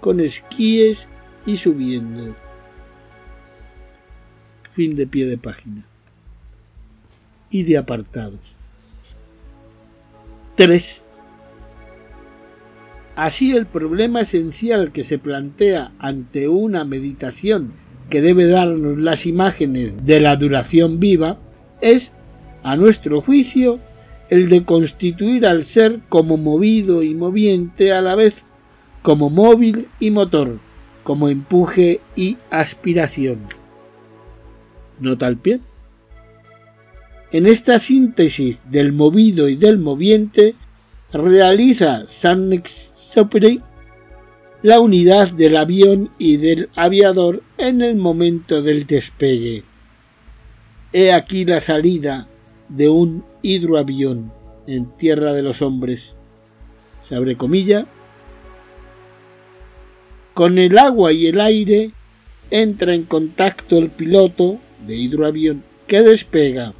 con 0.03 0.21
esquíes 0.21 0.99
y 1.47 1.57
subiendo. 1.57 2.37
Fin 4.75 4.95
de 4.95 5.07
pie 5.07 5.25
de 5.25 5.39
página. 5.39 5.87
Y 7.51 7.63
de 7.63 7.79
apartados. 7.79 8.41
3. 10.57 11.04
Así 13.17 13.53
el 13.53 13.67
problema 13.67 14.23
esencial 14.23 14.91
que 14.91 15.05
se 15.05 15.19
plantea 15.19 15.93
ante 15.99 16.49
una 16.49 16.85
meditación 16.85 17.73
que 18.11 18.21
debe 18.21 18.47
darnos 18.47 18.99
las 18.99 19.25
imágenes 19.25 19.93
de 20.05 20.21
la 20.21 20.37
duración 20.37 20.99
viva 20.99 21.39
es, 21.81 22.11
a 22.63 22.77
nuestro 22.77 23.21
juicio, 23.21 23.79
el 24.31 24.49
de 24.49 24.65
constituir 24.65 25.47
al 25.47 25.65
ser 25.65 26.01
como 26.09 26.37
movido 26.37 27.03
y 27.03 27.15
moviente 27.15 27.93
a 27.93 28.01
la 28.01 28.15
vez, 28.15 28.43
como 29.03 29.31
móvil 29.31 29.87
y 30.01 30.11
motor, 30.11 30.59
como 31.05 31.29
empuje 31.29 32.01
y 32.17 32.37
aspiración. 32.51 33.39
¿Nota 34.99 35.27
al 35.27 35.37
pie? 35.37 35.61
En 37.31 37.47
esta 37.47 37.79
síntesis 37.79 38.59
del 38.71 38.93
movido 38.93 39.49
y 39.49 39.57
del 39.57 39.79
moviente 39.79 40.55
realiza 41.13 42.07
La 44.63 44.81
unidad 44.81 45.31
del 45.33 45.57
avión 45.57 46.11
y 46.19 46.37
del 46.37 46.71
aviador 46.75 47.43
en 47.59 47.83
el 47.83 47.97
momento 47.97 48.63
del 48.63 48.87
despegue. 48.87 49.63
He 50.93 51.13
aquí 51.13 51.45
la 51.45 51.61
salida 51.61 52.27
de 52.69 52.89
un 52.89 53.25
hidroavión 53.43 54.33
en 54.67 54.87
tierra 54.97 55.33
de 55.33 55.43
los 55.43 55.61
hombres. 55.63 56.13
Se 57.09 57.15
abre 57.15 57.37
comilla. 57.37 57.87
Con 60.33 60.59
el 60.59 60.79
agua 60.79 61.13
y 61.13 61.27
el 61.27 61.41
aire 61.41 61.93
entra 62.51 62.95
en 62.95 63.05
contacto 63.05 63.79
el 63.79 63.91
piloto 63.91 64.59
de 64.87 64.97
hidroavión 64.97 65.63
que 65.87 66.01
despega 66.03 66.73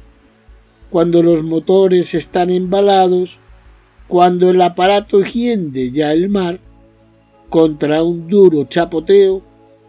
cuando 0.89 1.21
los 1.21 1.43
motores 1.43 2.13
están 2.13 2.49
embalados, 2.49 3.37
cuando 4.07 4.49
el 4.49 4.61
aparato 4.61 5.23
hiende 5.23 5.91
ya 5.91 6.11
el 6.11 6.29
mar, 6.29 6.59
contra 7.49 8.03
un 8.03 8.27
duro 8.27 8.65
chapoteo, 8.65 9.41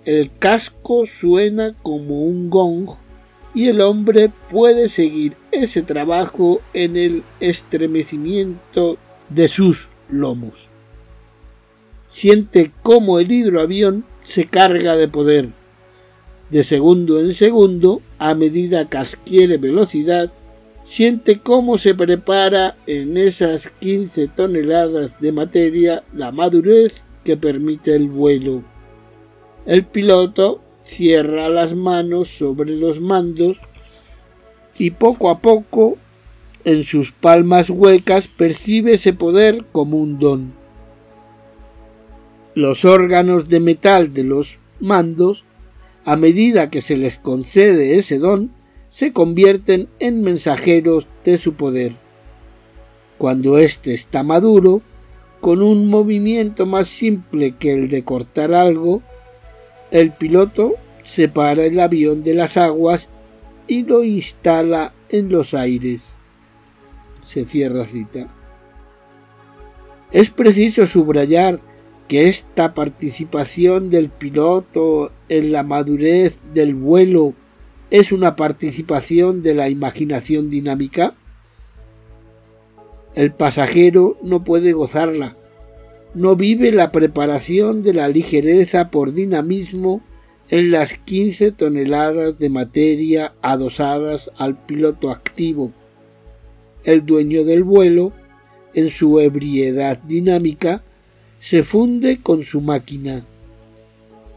el 0.05 0.31
casco 0.39 1.05
suena 1.07 1.75
como 1.83 2.23
un 2.23 2.49
gong 2.49 2.91
y 3.55 3.69
el 3.69 3.81
hombre 3.81 4.31
puede 4.51 4.89
seguir 4.89 5.35
ese 5.51 5.83
trabajo 5.83 6.61
en 6.75 6.97
el 6.97 7.23
estremecimiento 7.41 8.99
de 9.29 9.49
sus 9.49 9.89
lomos. 10.11 10.69
Siente 12.07 12.71
cómo 12.83 13.19
el 13.19 13.33
hidroavión 13.33 14.05
se 14.25 14.45
carga 14.45 14.97
de 14.97 15.09
poder. 15.09 15.49
De 16.51 16.63
segundo 16.63 17.19
en 17.19 17.35
segundo, 17.35 18.01
a 18.19 18.35
medida 18.35 18.89
que 18.89 18.99
adquiere 18.99 19.57
velocidad, 19.57 20.33
siente 20.87 21.41
cómo 21.41 21.79
se 21.79 21.97
prepara 21.97 22.77
en 22.87 23.17
esas 23.17 23.69
15 23.81 24.29
toneladas 24.29 25.21
de 25.21 25.33
materia 25.33 26.05
la 26.15 26.31
madurez 26.31 27.03
que 27.25 27.37
permite 27.37 27.97
el 27.97 28.09
vuelo. 28.09 28.63
El 29.67 29.85
piloto 29.85 30.61
cierra 30.85 31.49
las 31.49 31.75
manos 31.75 32.29
sobre 32.29 32.77
los 32.77 33.01
mandos 33.01 33.57
y 34.79 34.93
poco 34.93 35.29
a 35.29 35.41
poco 35.41 35.99
en 36.65 36.85
sus 36.85 37.11
palmas 37.11 37.69
huecas 37.69 38.29
percibe 38.29 38.93
ese 38.93 39.13
poder 39.13 39.65
como 39.73 39.99
un 39.99 40.21
don. 40.21 40.53
Los 42.55 42.85
órganos 42.85 43.49
de 43.49 43.59
metal 43.59 44.15
de 44.15 44.23
los 44.23 44.59
mandos, 44.79 45.43
a 46.05 46.15
medida 46.15 46.71
que 46.71 46.81
se 46.81 46.97
les 46.97 47.19
concede 47.19 47.99
ese 47.99 48.19
don, 48.19 48.53
se 48.89 49.13
convierten 49.13 49.89
en 49.99 50.23
mensajeros 50.23 51.07
de 51.25 51.39
su 51.39 51.55
poder. 51.55 51.93
Cuando 53.19 53.59
éste 53.59 53.95
está 53.95 54.23
maduro, 54.23 54.83
con 55.41 55.63
un 55.63 55.89
movimiento 55.89 56.67
más 56.67 56.89
simple 56.89 57.53
que 57.59 57.73
el 57.73 57.89
de 57.89 58.05
cortar 58.05 58.53
algo, 58.53 59.03
el 59.91 60.11
piloto 60.13 60.75
separa 61.05 61.65
el 61.65 61.79
avión 61.79 62.23
de 62.23 62.35
las 62.35 62.57
aguas 62.57 63.09
y 63.67 63.85
lo 63.85 64.03
instala 64.03 64.93
en 65.09 65.31
los 65.31 65.55
aires. 65.55 66.03
Se 67.25 67.45
cierra 67.45 67.87
cita. 67.87 68.29
Es 70.13 70.31
preciso 70.31 70.87
subrayar 70.87 71.61
que 72.09 72.29
esta 72.29 72.75
participación 72.75 73.91
del 73.91 74.09
piloto 74.09 75.11
en 75.29 75.53
la 75.53 75.63
madurez 75.63 76.39
del 76.55 76.75
vuelo 76.75 77.35
es 77.91 78.13
una 78.13 78.37
participación 78.37 79.43
de 79.43 79.55
la 79.55 79.69
imaginación 79.69 80.51
dinámica? 80.51 81.15
El 83.15 83.33
pasajero 83.33 84.19
no 84.23 84.45
puede 84.45 84.73
gozarla, 84.73 85.37
no 86.15 86.37
vive 86.37 86.73
la 86.73 86.91
preparación 86.91 87.83
de 87.83 87.95
la 87.95 88.09
ligereza 88.09 88.91
por 88.91 89.13
dinamismo 89.13 90.03
en 90.49 90.71
las 90.71 90.95
15 90.95 91.53
toneladas 91.53 92.39
de 92.39 92.49
materia 92.49 93.33
adosadas 93.43 94.31
al 94.37 94.57
piloto 94.57 95.11
activo. 95.11 95.73
El 96.85 97.05
dueño 97.05 97.45
del 97.45 97.65
vuelo, 97.65 98.13
en 98.75 98.91
su 98.91 99.19
ebriedad 99.19 99.99
dinámica, 99.99 100.83
se 101.41 101.63
funde 101.63 102.21
con 102.23 102.43
su 102.43 102.61
máquina 102.61 103.25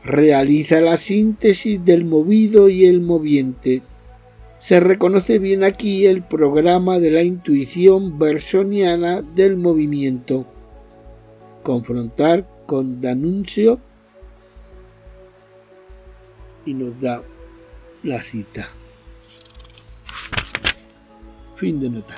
realiza 0.03 0.79
la 0.81 0.97
síntesis 0.97 1.83
del 1.83 2.05
movido 2.05 2.69
y 2.69 2.85
el 2.85 3.01
moviente. 3.01 3.81
Se 4.59 4.79
reconoce 4.79 5.39
bien 5.39 5.63
aquí 5.63 6.05
el 6.05 6.21
programa 6.21 6.99
de 6.99 7.11
la 7.11 7.23
intuición 7.23 8.19
bersoniana 8.19 9.21
del 9.21 9.55
movimiento. 9.55 10.45
Confrontar 11.63 12.47
con 12.65 13.01
Danuncio 13.01 13.79
y 16.65 16.73
nos 16.73 16.99
da 16.99 17.21
la 18.03 18.21
cita. 18.21 18.69
Fin 21.55 21.79
de 21.79 21.89
nota. 21.89 22.15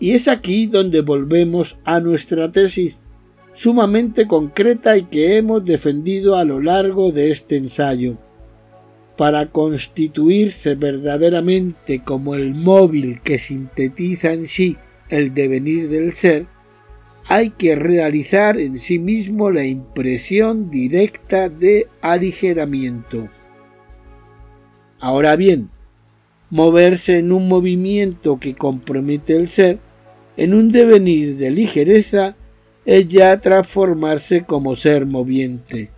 Y 0.00 0.12
es 0.12 0.28
aquí 0.28 0.66
donde 0.66 1.00
volvemos 1.00 1.76
a 1.84 1.98
nuestra 1.98 2.52
tesis 2.52 2.98
sumamente 3.58 4.28
concreta 4.28 4.96
y 4.96 5.06
que 5.06 5.36
hemos 5.36 5.64
defendido 5.64 6.36
a 6.36 6.44
lo 6.44 6.60
largo 6.60 7.10
de 7.10 7.32
este 7.32 7.56
ensayo. 7.56 8.16
Para 9.16 9.46
constituirse 9.46 10.76
verdaderamente 10.76 12.04
como 12.04 12.36
el 12.36 12.54
móvil 12.54 13.20
que 13.20 13.36
sintetiza 13.36 14.32
en 14.32 14.46
sí 14.46 14.76
el 15.08 15.34
devenir 15.34 15.88
del 15.88 16.12
ser, 16.12 16.46
hay 17.26 17.50
que 17.50 17.74
realizar 17.74 18.60
en 18.60 18.78
sí 18.78 19.00
mismo 19.00 19.50
la 19.50 19.66
impresión 19.66 20.70
directa 20.70 21.48
de 21.48 21.88
aligeramiento. 22.00 23.28
Ahora 25.00 25.34
bien, 25.34 25.68
moverse 26.48 27.18
en 27.18 27.32
un 27.32 27.48
movimiento 27.48 28.38
que 28.38 28.54
compromete 28.54 29.34
el 29.34 29.48
ser, 29.48 29.80
en 30.36 30.54
un 30.54 30.70
devenir 30.70 31.36
de 31.38 31.50
ligereza, 31.50 32.36
es 32.88 33.06
ya 33.06 33.38
transformarse 33.38 34.44
como 34.44 34.74
ser 34.74 35.04
moviente. 35.04 35.90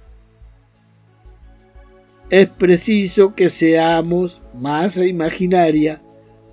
Es 2.31 2.49
preciso 2.49 3.37
que 3.37 3.49
seamos 3.49 4.41
masa 4.59 5.07
imaginaria 5.07 6.01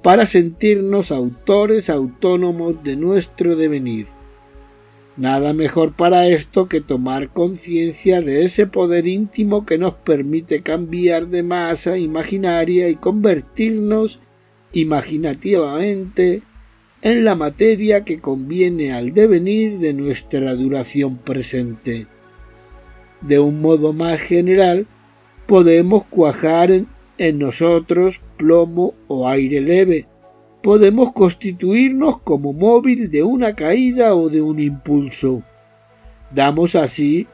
para 0.04 0.28
sentirnos 0.28 1.12
autores 1.12 1.90
autónomos 1.90 2.84
de 2.84 2.96
nuestro 2.96 3.56
devenir. 3.56 4.06
Nada 5.16 5.54
mejor 5.54 5.94
para 5.94 6.28
esto 6.28 6.68
que 6.68 6.82
tomar 6.82 7.30
conciencia 7.30 8.22
de 8.22 8.46
ese 8.46 8.68
poder 8.68 9.08
íntimo 9.08 9.66
que 9.66 9.80
nos 9.80 9.96
permite 9.96 10.62
cambiar 10.62 11.30
de 11.30 11.42
masa 11.42 11.98
imaginaria 11.98 12.90
y 12.90 12.96
convertirnos 12.96 14.20
imaginativamente 14.72 16.44
en 17.12 17.24
la 17.24 17.36
materia 17.36 18.04
que 18.04 18.20
conviene 18.20 18.92
al 18.92 19.14
devenir 19.14 19.80
de 19.80 19.94
nuestra 19.94 20.54
duración 20.56 21.16
presente. 21.16 22.06
De 23.22 23.40
un 23.40 23.62
modo 23.62 23.94
más 23.94 24.20
general, 24.20 24.88
podemos 25.46 26.04
cuajar 26.04 26.70
en, 26.70 27.40
nosotros 27.40 28.20
plomo 28.36 28.94
o 29.08 29.30
aire 29.30 29.62
leve, 29.62 30.06
podemos 30.62 31.14
constituirnos 31.14 32.20
como 32.20 32.52
móvil 32.52 33.10
de 33.10 33.24
una 33.24 33.56
caída 33.56 34.14
o 34.14 34.28
de 34.28 34.42
un 34.42 34.60
impulso. 34.60 35.44
Damos 36.36 36.76
así 36.76 37.26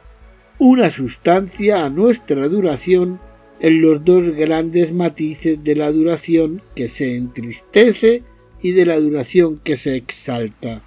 una 0.60 0.91
sustancia 0.91 1.84
a 1.84 1.90
nuestra 1.90 2.48
duración 2.48 3.20
en 3.60 3.82
los 3.82 4.06
dos 4.06 4.36
grandes 4.36 4.94
matices 4.94 5.64
de 5.64 5.76
la 5.76 5.91
duración 5.91 6.62
que 6.76 6.90
se 6.90 7.16
entristece 7.16 8.22
y 8.64 8.72
de 8.72 8.88
la 8.88 8.99
duración 8.99 9.60
que 9.64 9.77
se 9.77 9.95
exalta. 9.95 10.81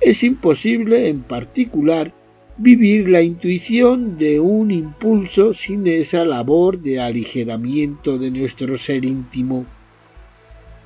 Es 0.00 0.24
imposible, 0.24 1.08
en 1.08 1.22
particular, 1.22 2.12
vivir 2.58 3.08
la 3.08 3.22
intuición 3.22 4.18
de 4.18 4.40
un 4.40 4.72
impulso 4.72 5.54
sin 5.54 5.86
esa 5.86 6.24
labor 6.24 6.80
de 6.80 7.00
aligeramiento 7.00 8.18
de 8.18 8.30
nuestro 8.32 8.76
ser 8.76 9.04
íntimo. 9.04 9.64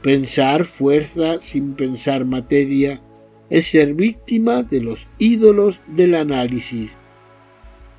Pensar 0.03 0.65
fuerza 0.65 1.41
sin 1.41 1.75
pensar 1.75 2.27
materia 2.27 3.01
es 3.49 3.67
ser 3.67 3.95
víctima 3.95 4.63
de 4.63 4.81
los 4.83 5.01
ídolos 5.19 5.81
del 5.89 6.15
análisis. 6.15 6.91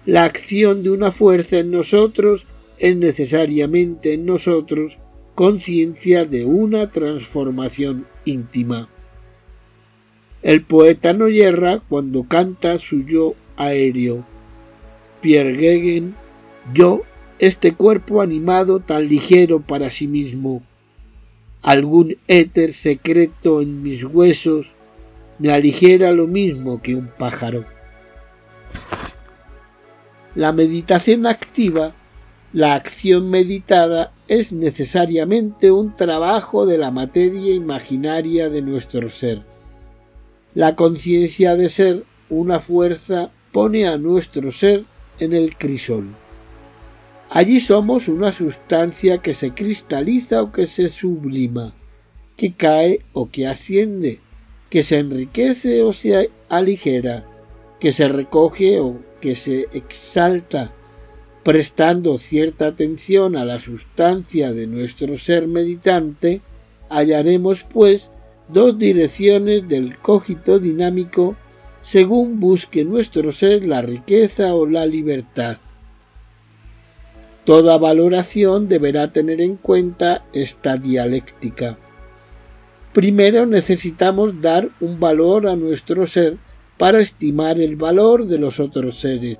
La 0.05 0.23
acción 0.23 0.84
de 0.84 0.91
una 0.91 1.11
fuerza 1.11 1.57
en 1.57 1.71
nosotros 1.71 2.45
es 2.77 2.95
necesariamente 2.95 4.13
en 4.13 4.25
nosotros 4.27 4.99
conciencia 5.38 6.26
de 6.26 6.45
una 6.45 6.89
transformación 6.89 8.07
íntima. 8.26 8.89
El 10.41 10.64
poeta 10.64 11.14
no 11.14 11.30
yerra 11.30 11.80
cuando 11.88 12.23
canta 12.23 12.80
su 12.80 13.05
yo 13.05 13.35
aéreo. 13.55 14.26
Pierre 15.22 15.55
Gegen, 15.55 16.15
yo, 16.73 17.03
este 17.38 17.76
cuerpo 17.76 18.22
animado 18.22 18.80
tan 18.80 19.07
ligero 19.07 19.59
para 19.59 19.91
sí 19.91 20.07
mismo. 20.07 20.64
Algún 21.61 22.18
éter 22.27 22.73
secreto 22.73 23.61
en 23.61 23.84
mis 23.84 24.03
huesos 24.03 24.65
me 25.38 25.51
aligera 25.51 26.14
lo 26.14 26.26
mismo 26.26 26.81
que 26.81 26.95
un 26.95 27.11
pájaro. 27.15 27.64
La 30.34 30.51
meditación 30.51 31.27
activa, 31.27 31.93
la 32.57 32.73
acción 32.73 33.29
meditada, 33.29 34.13
es 34.27 34.51
necesariamente 34.51 35.69
un 35.69 35.95
trabajo 35.95 36.65
de 36.65 36.79
la 36.79 36.89
materia 36.89 37.53
imaginaria 37.53 38.49
de 38.49 38.63
nuestro 38.63 39.11
ser. 39.11 39.43
La 40.55 40.75
conciencia 40.75 41.55
de 41.55 41.69
ser 41.69 42.03
una 42.31 42.59
fuerza 42.59 43.29
pone 43.51 43.88
a 43.88 43.97
nuestro 43.97 44.51
ser 44.51 44.85
en 45.19 45.34
el 45.34 45.55
crisol. 45.55 46.07
Allí 47.29 47.59
somos 47.59 48.07
una 48.07 48.31
sustancia 48.31 49.19
que 49.19 49.35
se 49.35 49.51
cristaliza 49.51 50.41
o 50.41 50.51
que 50.51 50.65
se 50.65 50.89
sublima, 50.89 51.75
que 52.38 52.53
cae 52.53 53.01
o 53.13 53.29
que 53.29 53.45
asciende, 53.45 54.19
que 54.71 54.81
se 54.81 54.97
enriquece 54.97 55.84
o 55.84 55.93
se 55.93 56.31
aligera, 56.49 57.23
que 57.79 57.91
se 57.91 58.07
recoge 58.07 58.79
o 58.79 58.97
que 59.21 59.35
se 59.35 59.67
exalta, 59.73 60.71
prestando 61.48 62.18
cierta 62.18 62.68
atención 62.68 63.38
a 63.38 63.45
la 63.45 63.61
sustancia 63.61 64.52
de 64.52 64.68
nuestro 64.68 65.18
ser 65.18 65.48
meditante, 65.48 66.41
hallaremos 66.90 67.64
pues 67.64 68.10
dos 68.49 68.78
direcciones 68.78 69.65
del 69.69 69.98
cogito 69.98 70.60
dinámico 70.60 71.38
según 71.82 72.41
busque 72.41 72.84
nuestro 72.84 73.32
ser 73.32 73.65
la 73.65 73.82
riqueza 73.82 74.53
o 74.53 74.65
la 74.65 74.86
libertad. 74.86 75.56
Toda 77.45 77.78
valoración 77.78 78.68
deberá 78.68 79.14
tener 79.14 79.40
en 79.40 79.56
cuenta 79.56 80.26
esta 80.34 80.76
dialéctica. 80.76 81.78
Primero 82.91 83.45
necesitamos 83.45 84.41
dar 84.41 84.68
un 84.82 84.99
valor 84.99 85.48
a 85.48 85.56
nuestro 85.56 86.07
ser 86.07 86.36
para 86.78 86.99
estimar 86.99 87.57
el 87.57 87.78
valor 87.78 88.28
de 88.28 88.38
los 88.38 88.60
otros 88.60 88.99
seres. 88.99 89.38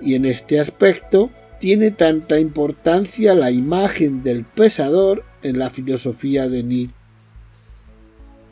Y 0.00 0.14
en 0.14 0.26
este 0.26 0.60
aspecto 0.60 1.30
tiene 1.60 1.90
tanta 1.90 2.38
importancia 2.38 3.34
la 3.34 3.50
imagen 3.50 4.22
del 4.22 4.44
pesador 4.44 5.24
en 5.42 5.58
la 5.58 5.70
filosofía 5.70 6.48
de 6.48 6.62
Nietzsche. 6.62 6.94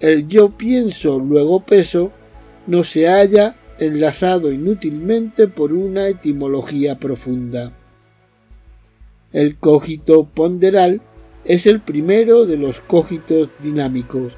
El 0.01 0.29
yo 0.29 0.51
pienso, 0.51 1.19
luego 1.19 1.61
peso, 1.61 2.11
no 2.67 2.83
se 2.85 3.09
haya 3.09 3.55
enlazado 3.79 4.53
inútilmente 4.53 5.47
por 5.47 5.73
una 5.73 6.09
etimología 6.09 6.97
profunda. 6.97 7.73
El 9.33 9.57
cogito 9.57 10.25
ponderal 10.25 11.01
es 11.45 11.67
el 11.67 11.81
primero 11.81 12.47
de 12.47 12.57
los 12.57 12.81
cógitos 12.81 13.49
dinámicos, 13.63 14.33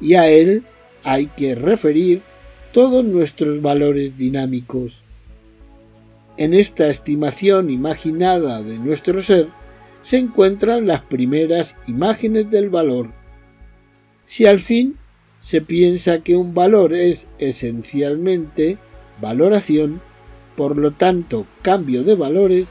y 0.00 0.14
a 0.14 0.28
él 0.28 0.62
hay 1.04 1.26
que 1.26 1.54
referir 1.54 2.22
todos 2.72 3.04
nuestros 3.04 3.60
valores 3.60 4.16
dinámicos. 4.16 5.01
En 6.36 6.54
esta 6.54 6.88
estimación 6.88 7.68
imaginada 7.68 8.62
de 8.62 8.78
nuestro 8.78 9.22
ser 9.22 9.48
se 10.02 10.16
encuentran 10.16 10.86
las 10.86 11.02
primeras 11.02 11.74
imágenes 11.86 12.50
del 12.50 12.70
valor. 12.70 13.10
Si 14.26 14.46
al 14.46 14.60
fin 14.60 14.96
se 15.42 15.60
piensa 15.60 16.20
que 16.20 16.36
un 16.36 16.54
valor 16.54 16.94
es 16.94 17.26
esencialmente 17.38 18.78
valoración, 19.20 20.00
por 20.56 20.76
lo 20.78 20.92
tanto 20.92 21.46
cambio 21.60 22.02
de 22.02 22.14
valores, 22.14 22.66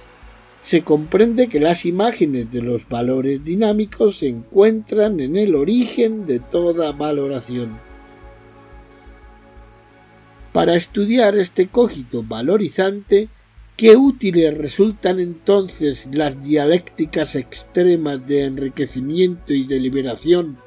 se 0.64 0.82
comprende 0.82 1.48
que 1.48 1.60
las 1.60 1.86
imágenes 1.86 2.52
de 2.52 2.62
los 2.62 2.88
valores 2.88 3.44
dinámicos 3.44 4.18
se 4.18 4.28
encuentran 4.28 5.20
en 5.20 5.36
el 5.36 5.56
origen 5.56 6.26
de 6.26 6.40
toda 6.40 6.92
valoración. 6.92 7.72
Para 10.54 10.76
estudiar 10.76 11.38
este 11.38 11.68
cogito 11.68 12.24
valorizante, 12.24 13.30
qué 13.82 13.98
útiles 13.98 14.56
resultan 14.56 15.20
entonces 15.20 16.08
las 16.14 16.40
dialécticas 16.44 17.34
extremas 17.34 18.28
de 18.28 18.44
enriquecimiento 18.44 19.56
y 19.56 19.64
deliberación 19.64 20.58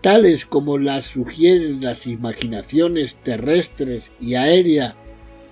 tales 0.00 0.46
como 0.46 0.78
las 0.78 1.04
sugieren 1.04 1.82
las 1.82 2.06
imaginaciones 2.06 3.16
terrestres 3.16 4.10
y 4.18 4.36
aéreas, 4.36 4.94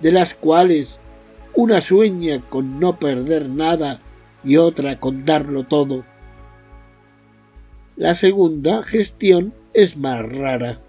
de 0.01 0.11
las 0.11 0.33
cuales 0.33 0.97
una 1.53 1.81
sueña 1.81 2.41
con 2.49 2.79
no 2.79 2.97
perder 2.97 3.47
nada 3.47 3.99
y 4.43 4.57
otra 4.57 4.99
con 4.99 5.23
darlo 5.23 5.65
todo. 5.65 6.03
La 7.95 8.15
segunda 8.15 8.81
gestión 8.81 9.53
es 9.71 9.97
más 9.97 10.27
rara. 10.27 10.79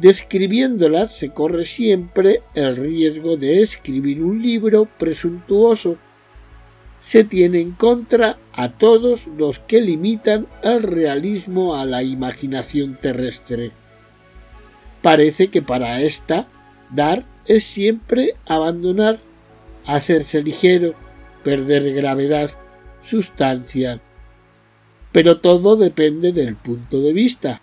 Describiéndolas 0.00 1.14
se 1.14 1.28
corre 1.28 1.64
siempre 1.64 2.40
el 2.54 2.76
riesgo 2.76 3.36
de 3.36 3.62
escribir 3.62 4.22
un 4.22 4.40
libro 4.40 4.88
presuntuoso 4.98 5.98
se 7.02 7.24
tiene 7.24 7.60
en 7.60 7.72
contra 7.72 8.38
a 8.52 8.70
todos 8.70 9.26
los 9.26 9.58
que 9.58 9.80
limitan 9.80 10.46
el 10.62 10.82
realismo 10.82 11.76
a 11.76 11.84
la 11.84 12.02
imaginación 12.02 12.94
terrestre. 12.94 13.72
Parece 15.02 15.48
que 15.48 15.62
para 15.62 16.00
esta, 16.02 16.46
dar 16.90 17.24
es 17.46 17.64
siempre 17.64 18.34
abandonar, 18.46 19.18
hacerse 19.86 20.42
ligero, 20.42 20.94
perder 21.42 21.92
gravedad, 21.94 22.50
sustancia. 23.04 24.00
Pero 25.12 25.40
todo 25.40 25.76
depende 25.76 26.32
del 26.32 26.54
punto 26.54 27.00
de 27.00 27.12
vista. 27.12 27.62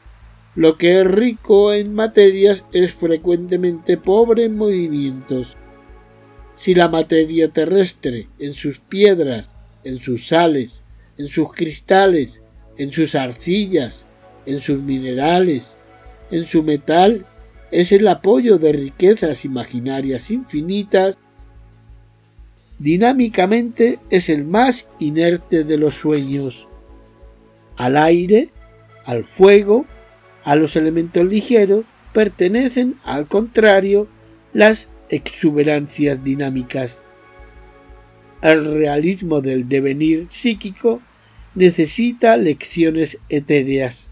Lo 0.57 0.75
que 0.75 0.99
es 0.99 1.05
rico 1.05 1.71
en 1.71 1.93
materias 1.93 2.65
es 2.73 2.95
frecuentemente 2.95 3.95
pobre 3.95 4.45
en 4.45 4.57
movimientos 4.57 5.55
si 6.55 6.73
la 6.73 6.87
materia 6.87 7.49
terrestre, 7.49 8.27
en 8.39 8.55
sus 8.55 8.79
piedras, 8.79 9.51
en 9.83 9.99
sus 9.99 10.29
sales, 10.29 10.81
en 11.19 11.27
sus 11.27 11.53
cristales, 11.53 12.41
en 12.75 12.91
sus 12.91 13.13
arcillas, 13.13 14.03
en 14.47 14.59
sus 14.59 14.81
minerales, 14.81 15.63
en 16.31 16.47
su 16.47 16.63
metal, 16.63 17.23
es 17.69 17.91
el 17.91 18.07
apoyo 18.07 18.57
de 18.57 18.71
riquezas 18.71 19.45
imaginarias 19.45 20.31
infinitas, 20.31 21.17
dinámicamente 22.79 23.99
es 24.09 24.27
el 24.27 24.43
más 24.43 24.87
inerte 24.97 25.63
de 25.63 25.77
los 25.77 25.93
sueños. 25.93 26.67
Al 27.75 27.95
aire, 27.95 28.49
al 29.05 29.23
fuego, 29.23 29.85
a 30.47 30.55
los 30.55 30.77
elementos 30.77 31.25
ligeros, 31.25 31.83
pertenecen, 32.13 32.95
al 33.03 33.27
contrario, 33.27 34.07
las 34.53 34.87
exuberancias 35.09 36.23
dinámicas. 36.23 36.97
El 38.41 38.63
realismo 38.63 39.41
del 39.41 39.67
devenir 39.67 40.27
psíquico 40.29 41.01
necesita 41.53 42.37
lecciones 42.37 43.17
etéreas. 43.27 44.07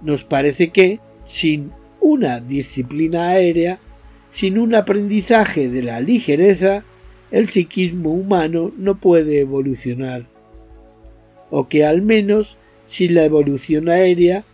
Nos 0.00 0.22
parece 0.22 0.68
que, 0.68 1.00
sin 1.26 1.72
una 2.00 2.38
disciplina 2.38 3.30
aérea, 3.30 3.80
sin 4.30 4.60
un 4.60 4.76
aprendizaje 4.76 5.68
de 5.68 5.82
la 5.82 6.00
ligereza, 6.00 6.84
el 7.32 7.48
psiquismo 7.48 8.12
humano 8.12 8.70
no 8.78 8.94
puede 8.94 9.40
evolucionar. 9.40 10.26
O 11.50 11.66
que 11.66 11.84
al 11.84 12.00
menos, 12.00 12.56
sin 12.86 13.16
la 13.16 13.24
evolución 13.24 13.88
aérea, 13.88 14.44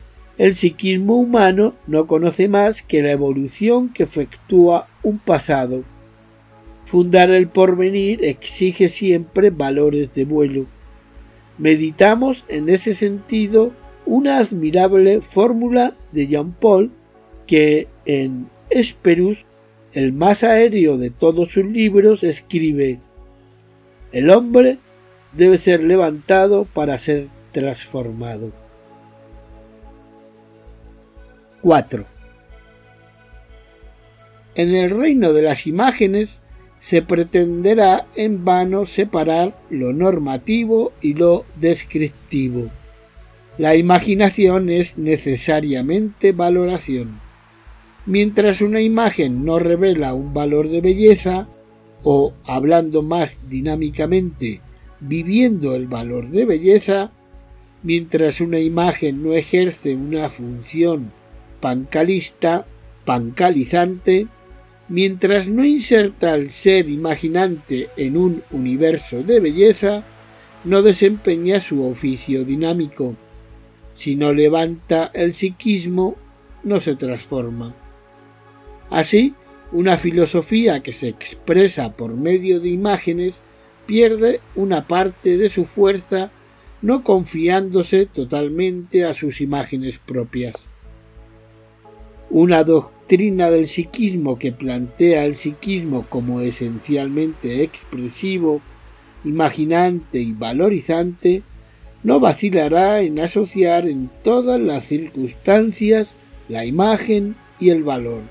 el 0.41 0.55
psiquismo 0.55 1.19
humano 1.19 1.75
no 1.87 2.07
conoce 2.07 2.49
más 2.49 2.81
que 2.81 3.03
la 3.03 3.11
evolución 3.11 3.91
que 3.93 4.05
efectúa 4.05 4.87
un 5.03 5.19
pasado. 5.19 5.83
Fundar 6.87 7.31
el 7.31 7.47
porvenir 7.47 8.25
exige 8.25 8.89
siempre 8.89 9.51
valores 9.51 10.15
de 10.15 10.25
vuelo. 10.25 10.65
Meditamos 11.59 12.47
en 12.49 12.71
ese 12.71 12.95
sentido 12.95 13.73
una 14.07 14.39
admirable 14.39 15.21
fórmula 15.21 15.93
de 16.11 16.27
Jean 16.27 16.53
Paul 16.53 16.91
que 17.47 17.89
en 18.07 18.47
Esperus 18.71 19.45
el 19.93 20.15
más 20.15 20.43
aéreo 20.43 20.97
de 20.97 21.11
todos 21.11 21.53
sus 21.53 21.67
libros, 21.67 22.25
escribe 22.25 22.99
El 24.11 24.31
hombre 24.31 24.79
debe 25.35 25.59
ser 25.59 25.85
levantado 25.85 26.65
para 26.65 26.97
ser 26.97 27.27
transformado. 27.53 28.60
4. 31.63 32.05
En 34.55 34.75
el 34.75 34.91
reino 34.91 35.33
de 35.33 35.43
las 35.43 35.67
imágenes 35.67 36.41
se 36.81 37.03
pretenderá 37.03 38.07
en 38.17 38.45
vano 38.45 38.87
separar 38.87 39.55
lo 39.69 39.93
normativo 39.93 40.93
y 41.01 41.15
lo 41.15 41.45
descriptivo. 41.57 42.71
La 43.59 43.77
imaginación 43.77 44.71
es 44.71 44.97
necesariamente 44.97 46.33
valoración. 46.33 47.21
Mientras 48.07 48.63
una 48.63 48.81
imagen 48.81 49.45
no 49.45 49.59
revela 49.59 50.15
un 50.15 50.33
valor 50.33 50.69
de 50.69 50.81
belleza, 50.81 51.47
o, 52.03 52.33
hablando 52.47 53.03
más 53.03 53.39
dinámicamente, 53.51 54.61
viviendo 55.01 55.77
el 55.77 55.87
valor 55.87 56.31
de 56.31 56.47
belleza, 56.47 57.11
mientras 57.83 58.41
una 58.41 58.59
imagen 58.59 59.23
no 59.23 59.35
ejerce 59.35 59.95
una 59.95 60.31
función 60.31 61.13
pancalista, 61.61 62.67
pancalizante, 63.05 64.27
mientras 64.89 65.47
no 65.47 65.65
inserta 65.65 66.33
al 66.33 66.51
ser 66.51 66.89
imaginante 66.89 67.89
en 67.97 68.17
un 68.17 68.43
universo 68.51 69.23
de 69.23 69.41
belleza, 69.41 70.03
no 70.65 70.83
desempeña 70.83 71.61
su 71.61 71.85
oficio 71.85 72.45
dinámico. 72.45 73.15
Si 73.95 74.17
no 74.17 74.33
levanta 74.33 75.11
el 75.15 75.35
psiquismo, 75.35 76.17
no 76.65 76.81
se 76.81 76.97
transforma. 76.97 77.75
Así, 78.91 79.35
una 79.73 79.99
filosofía 79.99 80.81
que 80.81 80.93
se 80.93 81.09
expresa 81.09 81.93
por 81.93 82.15
medio 82.15 82.61
de 82.61 82.71
imágenes 82.71 83.35
pierde 83.87 84.41
una 84.57 84.83
parte 84.83 85.37
de 85.37 85.49
su 85.49 85.65
fuerza 85.65 86.31
no 86.83 87.03
confiándose 87.05 88.07
totalmente 88.07 89.05
a 89.05 89.15
sus 89.15 89.41
imágenes 89.41 89.99
propias. 89.99 90.55
Una 92.31 92.63
doctrina 92.63 93.51
del 93.51 93.67
psiquismo 93.67 94.39
que 94.39 94.53
plantea 94.53 95.25
el 95.25 95.35
psiquismo 95.35 96.07
como 96.09 96.41
esencialmente 96.41 97.65
expresivo, 97.65 98.61
imaginante 99.25 100.21
y 100.21 100.33
valorizante, 100.33 101.43
no 102.05 102.21
vacilará 102.21 103.03
en 103.03 103.19
asociar 103.19 103.89
en 103.89 104.11
todas 104.23 104.61
las 104.61 104.85
circunstancias 104.85 106.15
la 106.49 106.65
imagen 106.65 107.35
y 107.59 107.71
el 107.71 107.83
valor. 107.83 108.23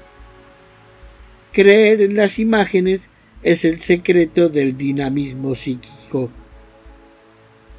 Creer 1.52 2.00
en 2.00 2.16
las 2.16 2.40
imágenes 2.40 3.02
es 3.44 3.66
el 3.66 3.82
secreto 3.82 4.48
del 4.48 4.78
dinamismo 4.78 5.56
psíquico. 5.56 6.30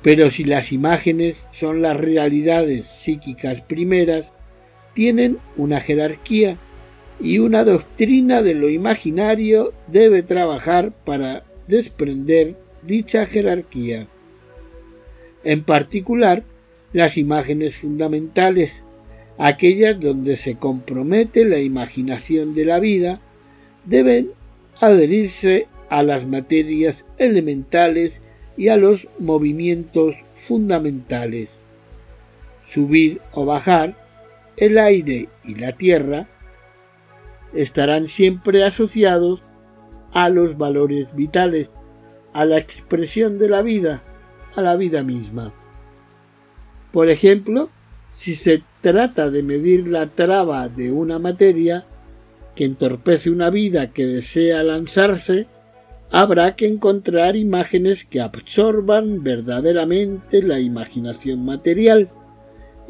Pero 0.03 0.31
si 0.31 0.45
las 0.45 0.71
imágenes 0.71 1.47
son 1.53 1.81
las 1.81 1.97
realidades 1.97 2.89
psíquicas 2.89 3.63
primeras, 3.63 4.33
tienen 5.01 5.39
una 5.57 5.81
jerarquía 5.81 6.59
y 7.19 7.39
una 7.39 7.65
doctrina 7.65 8.43
de 8.43 8.53
lo 8.53 8.69
imaginario 8.69 9.73
debe 9.87 10.23
trabajar 10.23 10.93
para 11.07 11.43
desprender 11.67 12.55
dicha 12.83 13.25
jerarquía. 13.25 14.09
En 15.43 15.65
particular, 15.65 16.43
las 16.93 17.17
imágenes 17.17 17.77
fundamentales, 17.77 18.75
aquellas 19.39 19.99
donde 19.99 20.37
se 20.37 20.57
compromete 20.57 21.47
la 21.47 21.61
imaginación 21.61 22.53
de 22.53 22.67
la 22.67 22.79
vida, 22.79 23.23
deben 23.87 24.33
adherirse 24.81 25.67
a 25.89 26.03
las 26.03 26.27
materias 26.27 27.07
elementales 27.17 28.21
y 28.59 28.69
a 28.69 28.77
los 28.77 29.09
movimientos 29.19 30.15
fundamentales. 30.37 31.49
Subir 32.67 33.23
o 33.33 33.47
bajar 33.47 34.00
el 34.61 34.78
aire 34.78 35.28
y 35.43 35.55
la 35.55 35.73
tierra 35.73 36.27
estarán 37.55 38.07
siempre 38.07 38.62
asociados 38.62 39.41
a 40.12 40.28
los 40.28 40.57
valores 40.57 41.09
vitales, 41.16 41.70
a 42.32 42.45
la 42.45 42.59
expresión 42.59 43.39
de 43.39 43.49
la 43.49 43.62
vida, 43.62 44.03
a 44.55 44.61
la 44.61 44.77
vida 44.77 45.03
misma. 45.03 45.53
Por 46.93 47.09
ejemplo, 47.09 47.70
si 48.15 48.35
se 48.35 48.62
trata 48.82 49.31
de 49.31 49.43
medir 49.43 49.89
la 49.89 50.07
traba 50.07 50.69
de 50.69 50.93
una 50.93 51.19
materia 51.19 51.87
que 52.55 52.66
entorpece 52.66 53.31
una 53.31 53.49
vida 53.49 53.93
que 53.93 54.05
desea 54.05 54.62
lanzarse, 54.62 55.47
habrá 56.11 56.55
que 56.55 56.66
encontrar 56.66 57.35
imágenes 57.35 58.05
que 58.05 58.20
absorban 58.20 59.23
verdaderamente 59.23 60.43
la 60.43 60.61
imaginación 60.61 61.45
material 61.47 62.11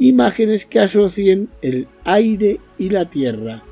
imágenes 0.00 0.64
que 0.64 0.80
asocien 0.80 1.48
el 1.60 1.86
aire 2.04 2.58
y 2.78 2.88
la 2.88 3.08
tierra. 3.10 3.62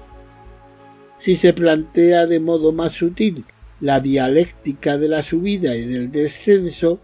Si 1.19 1.35
se 1.35 1.53
plantea 1.53 2.27
de 2.27 2.39
modo 2.39 2.71
más 2.71 2.93
sutil 2.93 3.45
la 3.81 4.01
dialéctica 4.01 4.99
de 4.99 5.09
la 5.09 5.23
subida 5.23 5.75
y 5.75 5.87
del 5.87 6.13
descenso, 6.13 7.01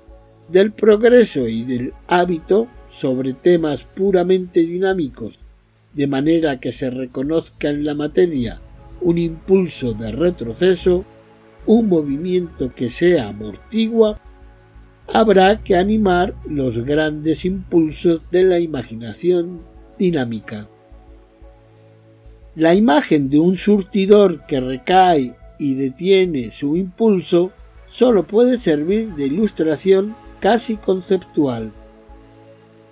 del 0.48 0.72
progreso 0.72 1.48
y 1.48 1.64
del 1.64 1.94
hábito 2.06 2.68
sobre 2.90 3.32
temas 3.32 3.82
puramente 3.82 4.60
dinámicos, 4.60 5.38
de 5.94 6.06
manera 6.06 6.60
que 6.60 6.72
se 6.72 6.90
reconozca 6.90 7.70
en 7.70 7.84
la 7.84 7.94
materia 7.94 8.60
un 9.00 9.16
impulso 9.16 9.94
de 9.94 10.12
retroceso, 10.12 11.04
un 11.66 11.88
movimiento 11.88 12.72
que 12.74 12.90
sea 12.90 13.28
amortigua 13.28 14.20
habrá 15.06 15.62
que 15.62 15.76
animar 15.76 16.34
los 16.48 16.76
grandes 16.84 17.44
impulsos 17.44 18.30
de 18.30 18.44
la 18.44 18.58
imaginación 18.58 19.60
dinámica. 19.98 20.66
La 22.56 22.74
imagen 22.74 23.30
de 23.30 23.38
un 23.38 23.56
surtidor 23.56 24.46
que 24.46 24.60
recae 24.60 25.34
y 25.58 25.74
detiene 25.74 26.52
su 26.52 26.76
impulso 26.76 27.52
solo 27.90 28.26
puede 28.26 28.58
servir 28.58 29.14
de 29.14 29.26
ilustración 29.26 30.14
casi 30.40 30.76
conceptual. 30.76 31.72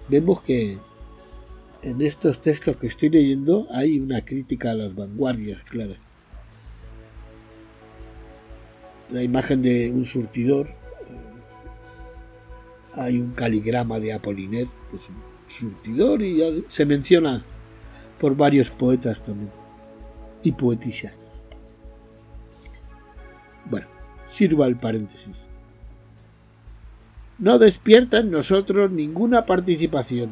Vemos 0.09 0.43
que 0.43 0.79
en 1.83 2.03
estos 2.03 2.41
textos 2.41 2.77
que 2.77 2.87
estoy 2.87 3.09
leyendo 3.09 3.67
hay 3.71 3.99
una 3.99 4.25
crítica 4.25 4.71
a 4.71 4.75
las 4.75 4.95
vanguardias, 4.95 5.63
claro. 5.65 5.95
La 9.11 9.23
imagen 9.23 9.63
de 9.63 9.91
un 9.91 10.07
surtidor 10.07 10.69
hay 12.95 13.19
un 13.19 13.33
caligrama 13.33 14.01
de 14.01 14.13
Apolinet, 14.13 14.69
que 14.91 14.97
es 14.97 15.03
un 15.09 15.17
surtidor, 15.49 16.23
y 16.23 16.65
se 16.69 16.85
menciona 16.85 17.43
por 18.21 18.37
varios 18.37 18.71
poetas 18.71 19.23
también, 19.25 19.51
y 20.43 20.53
poetisas. 20.53 21.13
Bueno, 23.71 23.87
sirva 24.31 24.67
el 24.67 24.77
paréntesis. 24.77 25.37
No 27.39 27.59
despierta 27.59 28.19
en 28.19 28.31
nosotros 28.31 28.91
ninguna 28.91 29.47
participación. 29.47 30.31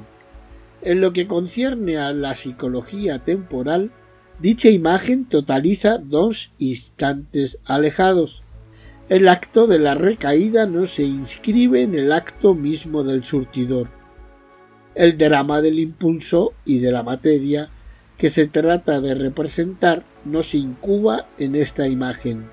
En 0.82 1.00
lo 1.00 1.12
que 1.12 1.26
concierne 1.26 1.98
a 1.98 2.12
la 2.12 2.34
psicología 2.34 3.18
temporal, 3.18 3.90
dicha 4.38 4.68
imagen 4.68 5.24
totaliza 5.24 5.98
dos 5.98 6.50
instantes 6.58 7.58
alejados, 7.64 8.39
el 9.10 9.26
acto 9.26 9.66
de 9.66 9.80
la 9.80 9.96
recaída 9.96 10.66
no 10.66 10.86
se 10.86 11.02
inscribe 11.02 11.82
en 11.82 11.96
el 11.96 12.12
acto 12.12 12.54
mismo 12.54 13.02
del 13.02 13.24
surtidor. 13.24 13.88
El 14.94 15.18
drama 15.18 15.60
del 15.60 15.80
impulso 15.80 16.52
y 16.64 16.78
de 16.78 16.92
la 16.92 17.02
materia 17.02 17.68
que 18.18 18.30
se 18.30 18.46
trata 18.46 19.00
de 19.00 19.16
representar 19.16 20.04
no 20.24 20.44
se 20.44 20.58
incuba 20.58 21.26
en 21.38 21.56
esta 21.56 21.88
imagen. 21.88 22.44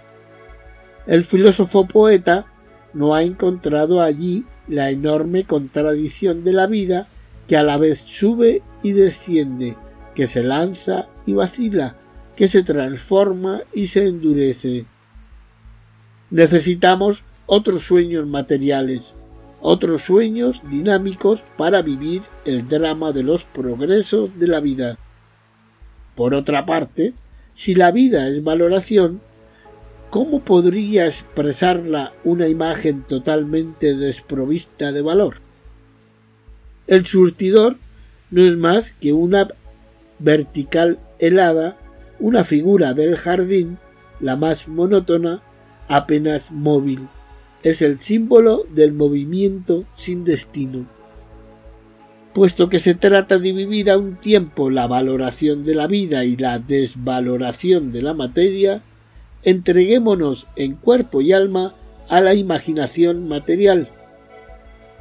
El 1.05 1.25
filósofo 1.25 1.85
poeta 1.85 2.47
no 2.91 3.13
ha 3.13 3.21
encontrado 3.21 4.01
allí 4.01 4.43
la 4.67 4.89
enorme 4.89 5.43
contradicción 5.43 6.43
de 6.43 6.53
la 6.53 6.65
vida 6.65 7.05
que 7.47 7.55
a 7.55 7.61
la 7.61 7.77
vez 7.77 7.99
sube 7.99 8.63
y 8.81 8.93
desciende, 8.93 9.75
que 10.15 10.25
se 10.25 10.41
lanza 10.41 11.05
y 11.27 11.33
vacila, 11.33 11.97
que 12.35 12.47
se 12.47 12.63
transforma 12.63 13.61
y 13.75 13.87
se 13.87 14.07
endurece. 14.07 14.87
Necesitamos 16.29 17.23
otros 17.45 17.83
sueños 17.83 18.27
materiales, 18.27 19.01
otros 19.61 20.03
sueños 20.03 20.59
dinámicos 20.69 21.39
para 21.57 21.81
vivir 21.81 22.21
el 22.45 22.67
drama 22.67 23.11
de 23.11 23.23
los 23.23 23.43
progresos 23.45 24.37
de 24.37 24.47
la 24.47 24.59
vida. 24.59 24.97
Por 26.15 26.33
otra 26.33 26.65
parte, 26.65 27.13
si 27.53 27.75
la 27.75 27.91
vida 27.91 28.27
es 28.27 28.43
valoración, 28.43 29.21
¿cómo 30.09 30.41
podría 30.41 31.07
expresarla 31.07 32.11
una 32.23 32.47
imagen 32.47 33.03
totalmente 33.03 33.95
desprovista 33.95 34.91
de 34.91 35.01
valor? 35.01 35.37
El 36.87 37.05
surtidor 37.05 37.77
no 38.31 38.43
es 38.43 38.57
más 38.57 38.91
que 38.99 39.13
una 39.13 39.47
vertical 40.19 40.99
helada, 41.19 41.77
una 42.19 42.43
figura 42.43 42.93
del 42.93 43.15
jardín 43.17 43.77
la 44.19 44.35
más 44.35 44.67
monótona, 44.67 45.41
apenas 45.87 46.51
móvil. 46.51 47.07
Es 47.63 47.81
el 47.81 47.99
símbolo 47.99 48.65
del 48.69 48.93
movimiento 48.93 49.83
sin 49.95 50.23
destino. 50.23 50.85
Puesto 52.33 52.69
que 52.69 52.79
se 52.79 52.93
trata 52.93 53.39
de 53.39 53.51
vivir 53.51 53.89
a 53.89 53.97
un 53.97 54.15
tiempo 54.15 54.69
la 54.69 54.85
valoración 54.85 55.65
de 55.65 55.73
la 55.73 55.87
vida 55.87 56.23
y 56.23 56.37
la 56.37 56.59
desvaloración 56.59 57.91
de 57.91 58.03
la 58.03 58.13
materia, 58.13 58.83
entreguémonos 59.43 60.45
en 60.55 60.75
cuerpo 60.75 61.21
y 61.21 61.33
alma 61.33 61.73
a 62.09 62.21
la 62.21 62.35
imaginación 62.35 63.27
material. 63.27 63.89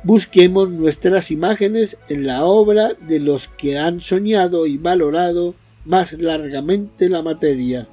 Busquemos 0.02 0.70
nuestras 0.70 1.30
imágenes 1.30 1.96
en 2.08 2.26
la 2.26 2.44
obra 2.44 2.94
de 2.94 3.20
los 3.20 3.48
que 3.58 3.76
han 3.76 4.00
soñado 4.00 4.66
y 4.66 4.78
valorado 4.78 5.54
más 5.84 6.12
largamente 6.14 7.08
la 7.08 7.22
materia. 7.22 7.86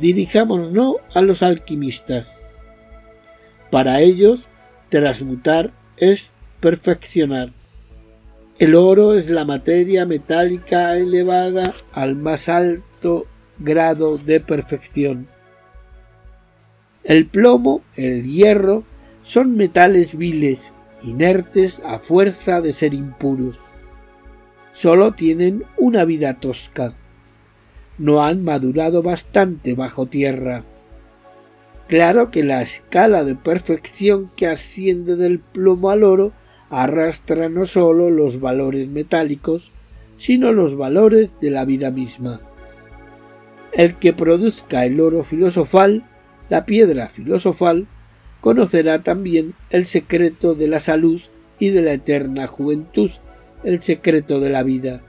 Dirijámonos 0.00 0.96
a 1.14 1.20
los 1.20 1.42
alquimistas. 1.42 2.26
Para 3.70 4.00
ellos, 4.00 4.40
transmutar 4.88 5.72
es 5.98 6.30
perfeccionar. 6.60 7.50
El 8.58 8.74
oro 8.74 9.14
es 9.14 9.30
la 9.30 9.44
materia 9.44 10.06
metálica 10.06 10.96
elevada 10.96 11.74
al 11.92 12.16
más 12.16 12.48
alto 12.48 13.26
grado 13.58 14.16
de 14.16 14.40
perfección. 14.40 15.26
El 17.04 17.26
plomo, 17.26 17.82
el 17.94 18.24
hierro, 18.24 18.84
son 19.22 19.54
metales 19.54 20.16
viles, 20.16 20.60
inertes 21.02 21.80
a 21.84 21.98
fuerza 21.98 22.60
de 22.62 22.72
ser 22.72 22.94
impuros. 22.94 23.56
Solo 24.72 25.12
tienen 25.12 25.64
una 25.76 26.04
vida 26.04 26.40
tosca. 26.40 26.94
No 28.00 28.22
han 28.22 28.42
madurado 28.42 29.02
bastante 29.02 29.74
bajo 29.74 30.06
tierra. 30.06 30.64
Claro 31.86 32.30
que 32.30 32.42
la 32.42 32.62
escala 32.62 33.24
de 33.24 33.34
perfección 33.34 34.30
que 34.36 34.46
asciende 34.46 35.16
del 35.16 35.38
plomo 35.38 35.90
al 35.90 36.02
oro 36.02 36.32
arrastra 36.70 37.50
no 37.50 37.66
sólo 37.66 38.08
los 38.08 38.40
valores 38.40 38.88
metálicos, 38.88 39.70
sino 40.16 40.50
los 40.54 40.78
valores 40.78 41.28
de 41.42 41.50
la 41.50 41.66
vida 41.66 41.90
misma. 41.90 42.40
El 43.74 43.96
que 43.96 44.14
produzca 44.14 44.86
el 44.86 44.98
oro 44.98 45.22
filosofal, 45.22 46.04
la 46.48 46.64
piedra 46.64 47.10
filosofal, 47.10 47.86
conocerá 48.40 49.02
también 49.02 49.52
el 49.68 49.84
secreto 49.84 50.54
de 50.54 50.68
la 50.68 50.80
salud 50.80 51.20
y 51.58 51.68
de 51.68 51.82
la 51.82 51.92
eterna 51.92 52.46
juventud, 52.46 53.10
el 53.62 53.82
secreto 53.82 54.40
de 54.40 54.48
la 54.48 54.62
vida. 54.62 55.02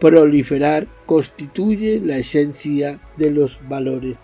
Proliferar 0.00 0.86
constituye 1.06 2.00
la 2.00 2.18
esencia 2.18 3.00
de 3.16 3.30
los 3.30 3.58
valores. 3.68 4.16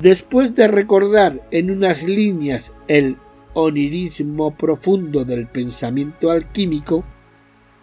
Después 0.00 0.54
de 0.54 0.68
recordar 0.68 1.40
en 1.50 1.70
unas 1.70 2.02
líneas 2.02 2.70
el 2.88 3.16
onirismo 3.54 4.54
profundo 4.54 5.24
del 5.24 5.46
pensamiento 5.46 6.30
alquímico, 6.30 7.04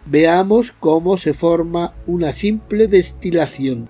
veamos 0.06 0.72
cómo 0.78 1.16
se 1.16 1.32
forma 1.32 1.94
una 2.06 2.32
simple 2.32 2.86
destilación. 2.86 3.88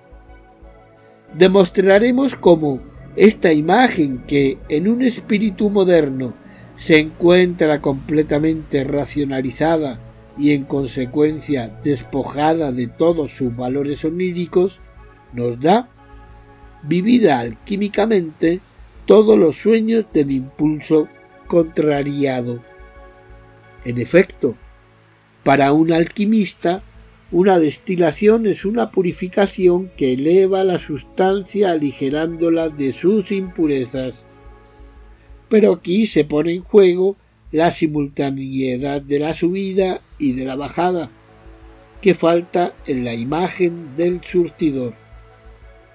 Demostraremos 1.37 2.35
cómo 2.35 2.79
esta 3.15 3.53
imagen 3.53 4.23
que 4.25 4.57
en 4.69 4.87
un 4.87 5.01
espíritu 5.01 5.69
moderno 5.69 6.33
se 6.77 6.97
encuentra 6.97 7.81
completamente 7.81 8.83
racionalizada 8.83 9.99
y 10.37 10.53
en 10.53 10.63
consecuencia 10.63 11.71
despojada 11.83 12.71
de 12.71 12.87
todos 12.87 13.31
sus 13.31 13.55
valores 13.55 14.03
oníricos, 14.05 14.79
nos 15.33 15.59
da, 15.59 15.89
vivida 16.83 17.39
alquímicamente, 17.39 18.59
todos 19.05 19.37
los 19.37 19.57
sueños 19.57 20.05
del 20.13 20.31
impulso 20.31 21.07
contrariado. 21.47 22.59
En 23.83 23.99
efecto, 23.99 24.55
para 25.43 25.73
un 25.73 25.91
alquimista, 25.91 26.83
una 27.31 27.59
destilación 27.59 28.45
es 28.45 28.65
una 28.65 28.91
purificación 28.91 29.89
que 29.97 30.13
eleva 30.13 30.63
la 30.63 30.79
sustancia 30.79 31.71
aligerándola 31.71 32.69
de 32.69 32.93
sus 32.93 33.31
impurezas. 33.31 34.25
Pero 35.49 35.73
aquí 35.73 36.05
se 36.05 36.25
pone 36.25 36.53
en 36.53 36.61
juego 36.61 37.15
la 37.51 37.71
simultaneidad 37.71 39.01
de 39.01 39.19
la 39.19 39.33
subida 39.33 39.99
y 40.17 40.33
de 40.33 40.45
la 40.45 40.55
bajada, 40.55 41.09
que 42.01 42.13
falta 42.13 42.73
en 42.85 43.05
la 43.05 43.13
imagen 43.13 43.95
del 43.95 44.21
surtidor. 44.23 44.93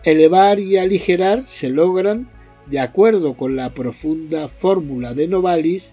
Elevar 0.05 0.61
y 0.61 0.79
aligerar 0.79 1.47
se 1.47 1.69
logran, 1.69 2.29
de 2.67 2.81
acuerdo 2.81 3.35
con 3.35 3.57
la 3.57 3.71
profunda 3.71 4.49
fórmula 4.49 5.15
de 5.15 5.29
Novalis, 5.29 5.85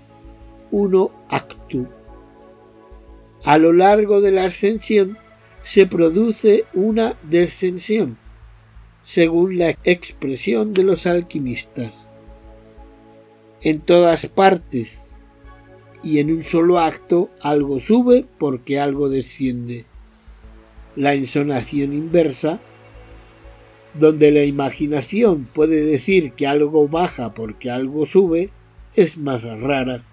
uno 0.72 1.11
actu 1.30 1.88
a 3.44 3.57
lo 3.57 3.73
largo 3.73 4.22
de 4.22 4.31
la 4.31 4.45
ascensión 4.45 5.18
se 5.64 5.85
produce 5.85 6.64
una 6.73 7.15
descensión, 7.23 8.18
según 9.03 9.57
la 9.57 9.76
expresión 9.84 10.73
de 10.73 10.84
los 10.84 11.06
alquimistas. 11.06 11.94
En 13.61 13.81
todas 13.81 14.26
partes 14.27 14.98
y 16.04 16.20
en 16.20 16.32
un 16.32 16.44
solo 16.44 16.80
acto 16.80 17.30
algo 17.42 17.80
sube 17.80 18.26
porque 18.38 18.80
algo 18.80 19.10
desciende. 19.10 19.86
La 20.96 21.14
ensonación 21.14 21.94
inversa, 21.94 22.60
donde 23.94 24.32
la 24.32 24.44
imaginación 24.44 25.46
puede 25.46 25.84
decir 25.86 26.34
que 26.34 26.48
algo 26.48 26.88
baja 26.88 27.34
porque 27.34 27.72
algo 27.72 28.06
sube, 28.06 28.50
es 28.96 29.18
más 29.18 29.42
rara 29.44 30.04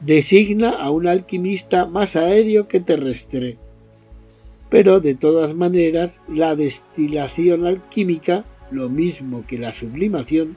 designa 0.00 0.70
a 0.70 0.90
un 0.90 1.06
alquimista 1.06 1.84
más 1.84 2.16
aéreo 2.16 2.68
que 2.68 2.80
terrestre. 2.80 3.56
Pero 4.70 5.00
de 5.00 5.14
todas 5.14 5.54
maneras, 5.54 6.12
la 6.28 6.56
destilación 6.56 7.66
alquímica, 7.66 8.44
lo 8.70 8.88
mismo 8.88 9.44
que 9.46 9.58
la 9.58 9.72
sublimación, 9.72 10.56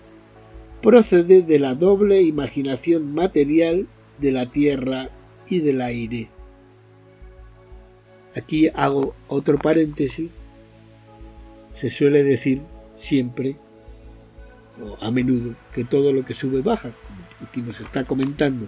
procede 0.84 1.44
de 1.44 1.60
la 1.60 1.76
doble 1.76 2.22
imaginación 2.22 3.16
material 3.16 3.88
de 4.20 4.32
la 4.34 4.48
tierra 4.48 5.10
y 5.48 5.62
del 5.62 5.82
aire. 5.82 6.28
Aquí 8.36 8.68
hago 8.68 9.16
otro 9.30 9.58
paréntesis. 9.58 10.30
Se 11.74 11.90
suele 11.90 12.24
decir 12.24 12.62
siempre, 12.98 13.56
o 14.84 14.98
a 15.02 15.10
menudo, 15.10 15.56
que 15.74 15.86
todo 15.86 16.12
lo 16.12 16.26
que 16.26 16.34
sube 16.34 16.62
baja, 16.62 16.90
como 16.90 17.48
aquí 17.50 17.62
nos 17.62 17.80
está 17.80 18.04
comentando 18.04 18.68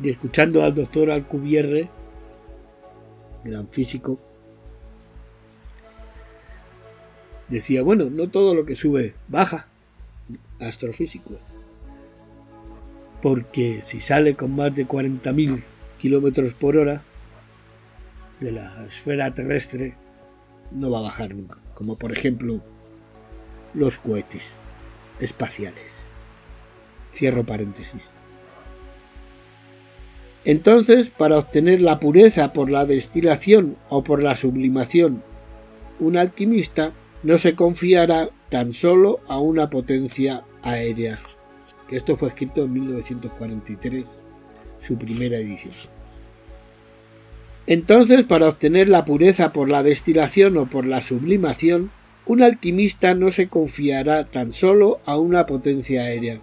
y 0.00 0.10
escuchando 0.10 0.62
al 0.62 0.76
doctor 0.76 1.10
Alcubierre, 1.10 1.88
gran 3.44 3.66
físico, 3.68 4.20
decía, 7.48 7.82
bueno, 7.82 8.08
no 8.10 8.28
todo 8.28 8.54
lo 8.54 8.64
que 8.64 8.76
sube 8.76 9.14
baja, 9.28 9.66
astrofísico, 10.60 11.38
porque 13.22 13.82
si 13.86 14.00
sale 14.00 14.34
con 14.34 14.54
más 14.54 14.74
de 14.74 14.86
40.000 14.86 15.62
kilómetros 15.98 16.52
por 16.54 16.76
hora 16.76 17.02
de 18.40 18.52
la 18.52 18.84
esfera 18.86 19.34
terrestre, 19.34 19.94
no 20.70 20.90
va 20.90 20.98
a 20.98 21.02
bajar 21.02 21.34
nunca, 21.34 21.58
como 21.74 21.96
por 21.96 22.12
ejemplo 22.12 22.60
los 23.74 23.96
cohetes 23.98 24.42
espaciales. 25.20 25.84
Cierro 27.14 27.44
paréntesis. 27.44 28.02
Entonces, 30.44 31.08
para 31.08 31.38
obtener 31.38 31.80
la 31.80 31.98
pureza 31.98 32.52
por 32.52 32.70
la 32.70 32.84
destilación 32.84 33.76
o 33.88 34.04
por 34.04 34.22
la 34.22 34.36
sublimación, 34.36 35.22
un 36.00 36.16
alquimista 36.16 36.92
no 37.24 37.38
se 37.38 37.54
confiará 37.54 38.30
tan 38.50 38.72
solo 38.72 39.20
a 39.26 39.38
una 39.38 39.68
potencia 39.68 40.44
aérea. 40.62 41.18
Esto 41.90 42.16
fue 42.16 42.28
escrito 42.28 42.64
en 42.64 42.72
1943, 42.72 44.04
su 44.80 44.96
primera 44.96 45.38
edición. 45.38 45.74
Entonces, 47.66 48.24
para 48.24 48.48
obtener 48.48 48.88
la 48.88 49.04
pureza 49.04 49.52
por 49.52 49.68
la 49.68 49.82
destilación 49.82 50.56
o 50.58 50.66
por 50.66 50.86
la 50.86 51.02
sublimación, 51.02 51.90
un 52.26 52.42
alquimista 52.42 53.14
no 53.14 53.32
se 53.32 53.48
confiará 53.48 54.24
tan 54.26 54.52
solo 54.52 55.00
a 55.04 55.16
una 55.16 55.46
potencia 55.46 56.02
aérea 56.02 56.38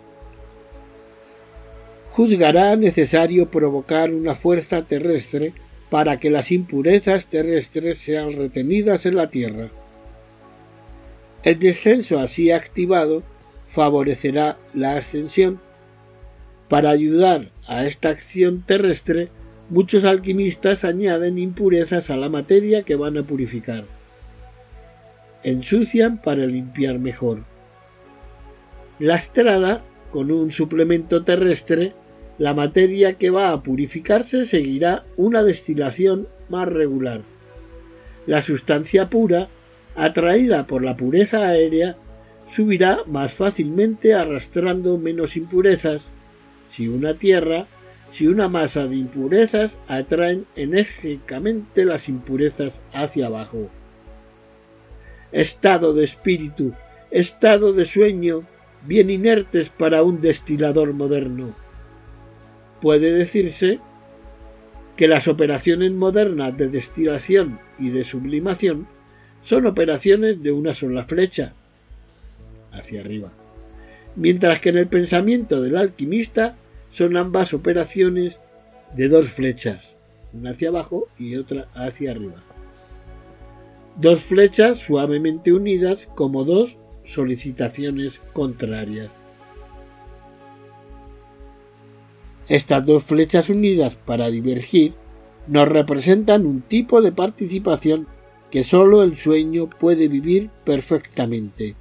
juzgará 2.12 2.76
necesario 2.76 3.48
provocar 3.50 4.12
una 4.14 4.36
fuerza 4.36 4.84
terrestre 4.84 5.54
para 5.90 6.20
que 6.20 6.30
las 6.30 6.52
impurezas 6.52 7.26
terrestres 7.28 8.00
sean 8.00 8.34
retenidas 8.34 9.06
en 9.06 9.16
la 9.16 9.30
Tierra. 9.30 9.70
El 11.44 11.58
descenso 11.58 12.20
así 12.20 12.52
activado 12.52 13.24
favorecerá 13.70 14.58
la 14.74 14.98
ascensión. 14.98 15.60
Para 16.70 16.92
ayudar 16.92 17.50
a 17.68 17.86
esta 17.86 18.10
acción 18.10 18.62
terrestre, 18.62 19.30
muchos 19.70 20.04
alquimistas 20.04 20.84
añaden 20.84 21.40
impurezas 21.40 22.10
a 22.10 22.18
la 22.18 22.30
materia 22.30 22.84
que 22.84 22.96
van 22.96 23.18
a 23.18 23.24
purificar. 23.24 23.86
ensucian 25.44 26.22
para 26.22 26.46
limpiar 26.46 27.00
mejor. 27.00 27.40
Lastrada 29.00 29.82
con 30.12 30.30
un 30.30 30.52
suplemento 30.52 31.24
terrestre, 31.24 31.94
la 32.38 32.54
materia 32.54 33.14
que 33.14 33.32
va 33.32 33.52
a 33.52 33.64
purificarse 33.64 34.46
seguirá 34.46 35.04
una 35.18 35.44
destilación 35.44 36.28
más 36.50 36.68
regular. 36.68 37.22
La 38.28 38.44
sustancia 38.44 39.10
pura, 39.10 39.48
atraída 39.96 40.66
por 40.68 40.84
la 40.84 40.96
pureza 40.96 41.48
aérea, 41.48 41.96
subirá 42.50 43.00
más 43.08 43.34
fácilmente 43.34 44.14
arrastrando 44.14 44.98
menos 44.98 45.36
impurezas. 45.36 46.04
Si 46.76 46.88
una 46.88 47.14
tierra, 47.14 47.66
si 48.14 48.28
una 48.28 48.48
masa 48.48 48.88
de 48.88 48.96
impurezas 48.96 49.76
atraen 49.88 50.46
enérgicamente 50.56 51.86
las 51.86 52.10
impurezas 52.10 52.74
hacia 52.94 53.28
abajo. 53.28 53.70
Estado 55.32 55.94
de 55.94 56.04
espíritu, 56.04 56.74
estado 57.10 57.72
de 57.74 57.86
sueño, 57.86 58.42
bien 58.86 59.10
inertes 59.10 59.70
para 59.70 60.04
un 60.04 60.22
destilador 60.22 60.94
moderno. 60.94 61.54
Puede 62.82 63.14
decirse 63.14 63.80
que 64.98 65.08
las 65.08 65.28
operaciones 65.28 65.92
modernas 65.94 66.58
de 66.58 66.68
destilación 66.68 67.60
y 67.80 67.90
de 67.90 68.04
sublimación 68.04 68.88
son 69.44 69.66
operaciones 69.66 70.42
de 70.42 70.52
una 70.52 70.74
sola 70.74 71.04
flecha, 71.06 71.54
hacia 72.72 73.02
arriba, 73.02 73.32
mientras 74.16 74.60
que 74.60 74.70
en 74.70 74.78
el 74.78 74.88
pensamiento 74.88 75.62
del 75.62 75.78
alquimista 75.78 76.56
son 76.94 77.18
ambas 77.18 77.54
operaciones 77.54 78.36
de 78.96 79.08
dos 79.08 79.30
flechas, 79.30 79.82
una 80.34 80.52
hacia 80.52 80.70
abajo 80.70 81.08
y 81.18 81.36
otra 81.36 81.68
hacia 81.74 82.12
arriba. 82.12 82.36
Dos 83.98 84.22
flechas 84.22 84.80
suavemente 84.80 85.52
unidas 85.52 86.08
como 86.16 86.44
dos 86.44 86.76
solicitaciones 87.14 88.20
contrarias. 88.34 89.12
Estas 92.48 92.86
dos 92.86 93.04
flechas 93.04 93.50
unidas 93.50 93.96
para 94.06 94.30
divergir 94.30 94.94
nos 95.48 95.68
representan 95.68 96.46
un 96.46 96.62
tipo 96.62 97.02
de 97.02 97.12
participación 97.12 98.08
que 98.52 98.64
sólo 98.64 99.02
el 99.04 99.18
sueño 99.18 99.70
puede 99.70 100.08
vivir 100.08 100.50
perfectamente. 100.66 101.76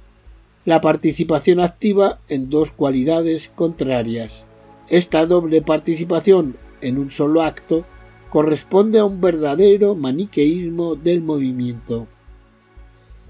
La 0.65 0.81
participación 0.81 1.59
activa 1.59 2.19
en 2.29 2.49
dos 2.49 2.71
cualidades 2.71 3.49
contrarias. 3.55 4.45
Esta 4.89 5.25
doble 5.25 5.61
participación 5.61 6.55
en 6.81 6.97
un 6.97 7.11
solo 7.11 7.43
acto 7.43 7.85
corresponde 8.29 8.99
a 8.99 9.05
un 9.05 9.21
verdadero 9.21 9.95
maniqueísmo 9.95 10.95
del 10.95 11.21
movimiento 11.21 12.07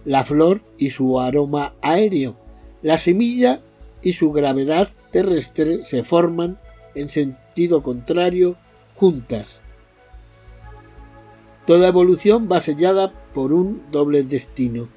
la 0.06 0.24
flor 0.24 0.62
y 0.78 0.90
su 0.90 1.20
aroma 1.20 1.74
aéreo, 1.82 2.36
la 2.82 2.98
semilla 2.98 3.62
y 4.02 4.14
su 4.14 4.32
gravedad 4.32 4.90
terrestre 5.12 5.86
se 5.86 6.04
forman 6.04 6.58
en 6.96 7.10
sentido 7.10 7.84
contrario 7.84 8.56
juntas. 8.96 9.61
Toda 11.66 11.88
evolución 11.88 12.50
va 12.52 12.62
sellada 12.62 13.12
por 13.34 13.54
un 13.54 13.82
doble 13.92 14.24
destino. 14.24 14.88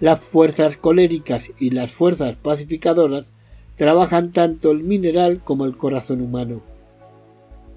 Las 0.00 0.20
fuerzas 0.20 0.76
coléricas 0.76 1.44
y 1.58 1.70
las 1.70 1.92
fuerzas 1.92 2.36
pacificadoras 2.36 3.26
trabajan 3.76 4.32
tanto 4.32 4.70
el 4.70 4.82
mineral 4.82 5.40
como 5.42 5.64
el 5.64 5.76
corazón 5.76 6.20
humano. 6.20 6.60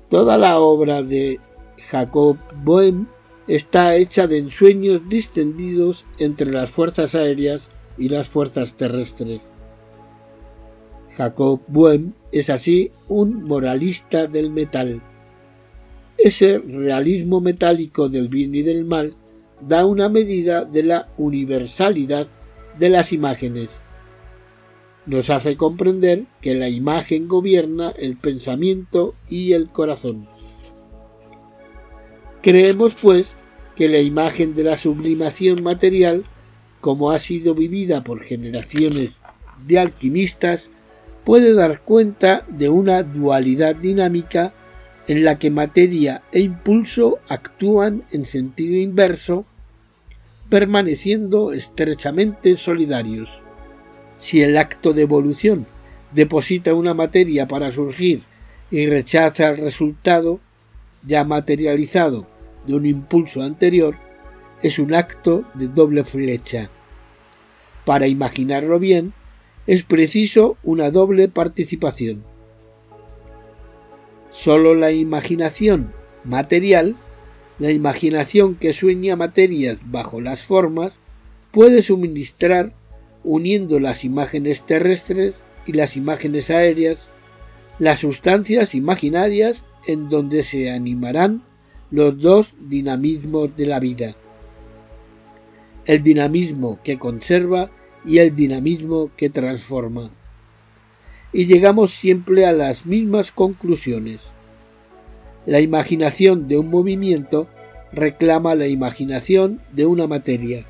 Toda 0.10 0.38
la 0.38 0.60
obra 0.60 1.02
de 1.02 1.40
Jacob 1.90 2.38
Boehm 2.64 3.08
está 3.48 3.96
hecha 3.96 4.28
de 4.28 4.40
ensueños 4.40 5.08
distendidos 5.08 6.04
entre 6.18 6.52
las 6.52 6.72
fuerzas 6.72 7.16
aéreas 7.16 7.62
y 7.98 8.10
las 8.10 8.28
fuerzas 8.28 8.74
terrestres. 8.74 9.42
Jacob 11.16 11.62
Boehm 11.68 12.14
es 12.32 12.50
así 12.50 12.92
un 13.08 13.44
moralista 13.44 14.28
del 14.28 14.52
metal. 14.52 15.02
Ese 16.26 16.58
realismo 16.58 17.40
metálico 17.40 18.10
del 18.10 18.30
bien 18.30 18.56
y 18.56 18.64
del 18.64 18.84
mal 18.84 19.14
da 19.62 19.86
una 19.86 20.10
medida 20.10 20.66
de 20.66 20.82
la 20.82 21.08
universalidad 21.20 22.26
de 22.80 22.90
las 22.90 23.14
imágenes. 23.14 23.70
Nos 25.06 25.30
hace 25.30 25.56
comprender 25.56 26.24
que 26.42 26.56
la 26.56 26.68
imagen 26.68 27.28
gobierna 27.28 27.92
el 27.92 28.18
pensamiento 28.18 29.14
y 29.30 29.54
el 29.54 29.70
corazón. 29.70 30.26
Creemos, 32.42 32.96
pues, 33.00 33.28
que 33.76 33.88
la 33.88 34.00
imagen 34.00 34.56
de 34.56 34.64
la 34.64 34.78
sublimación 34.78 35.62
material, 35.62 36.26
como 36.82 37.12
ha 37.12 37.20
sido 37.20 37.54
vivida 37.54 38.04
por 38.04 38.24
generaciones 38.24 39.12
de 39.68 39.78
alquimistas, 39.78 40.72
puede 41.24 41.54
dar 41.54 41.82
cuenta 41.82 42.46
de 42.48 42.70
una 42.70 43.04
dualidad 43.04 43.76
dinámica 43.76 44.54
en 45.08 45.24
la 45.24 45.38
que 45.38 45.52
materia 45.52 46.24
e 46.32 46.42
impulso 46.42 47.20
actúan 47.30 48.04
en 48.12 48.26
sentido 48.26 48.76
inverso, 48.76 49.46
permaneciendo 50.50 51.54
estrechamente 51.54 52.58
solidarios. 52.58 53.30
Si 54.20 54.42
el 54.42 54.58
acto 54.58 54.94
de 54.94 55.04
evolución 55.04 55.66
deposita 56.14 56.74
una 56.74 56.94
materia 56.94 57.48
para 57.48 57.72
surgir 57.72 58.24
y 58.72 58.88
rechaza 58.88 59.50
el 59.50 59.58
resultado 59.58 60.40
ya 61.06 61.24
materializado 61.24 62.26
de 62.66 62.74
un 62.74 62.86
impulso 62.86 63.42
anterior 63.42 63.96
es 64.64 64.80
un 64.80 64.96
acto 64.96 65.44
de 65.54 65.68
doble 65.68 66.04
flecha. 66.04 66.70
Para 67.86 68.08
imaginarlo 68.08 68.80
bien, 68.80 69.14
es 69.68 69.84
preciso 69.84 70.58
una 70.64 70.90
doble 70.90 71.28
participación. 71.28 72.24
Solo 74.36 74.76
la 74.76 74.92
imaginación 74.92 75.94
material, 76.26 76.96
la 77.58 77.72
imaginación 77.72 78.56
que 78.56 78.74
sueña 78.74 79.16
materias 79.16 79.78
bajo 79.86 80.20
las 80.20 80.42
formas, 80.42 80.92
puede 81.52 81.82
suministrar, 81.82 82.74
uniendo 83.24 83.80
las 83.80 84.04
imágenes 84.04 84.62
terrestres 84.64 85.36
y 85.66 85.72
las 85.72 85.96
imágenes 85.96 86.50
aéreas, 86.50 87.00
las 87.80 88.02
sustancias 88.02 88.76
imaginarias 88.76 89.64
en 89.88 90.10
donde 90.10 90.44
se 90.44 90.70
animarán 90.70 91.42
los 91.90 92.20
dos 92.20 92.48
dinamismos 92.60 93.56
de 93.56 93.66
la 93.66 93.80
vida. 93.80 94.16
El 95.86 96.04
dinamismo 96.04 96.80
que 96.84 97.00
conserva 97.00 97.70
y 98.06 98.18
el 98.18 98.36
dinamismo 98.36 99.12
que 99.16 99.30
transforma. 99.30 100.12
Y 101.36 101.48
llegamos 101.48 101.92
siempre 101.92 102.46
a 102.46 102.54
las 102.54 102.86
mismas 102.86 103.30
conclusiones. 103.30 104.22
La 105.46 105.60
imaginación 105.60 106.48
de 106.48 106.58
un 106.58 106.70
movimiento 106.70 107.48
reclama 107.92 108.56
la 108.56 108.68
imaginación 108.68 109.60
de 109.74 109.86
una 109.86 110.08
materia. 110.08 110.64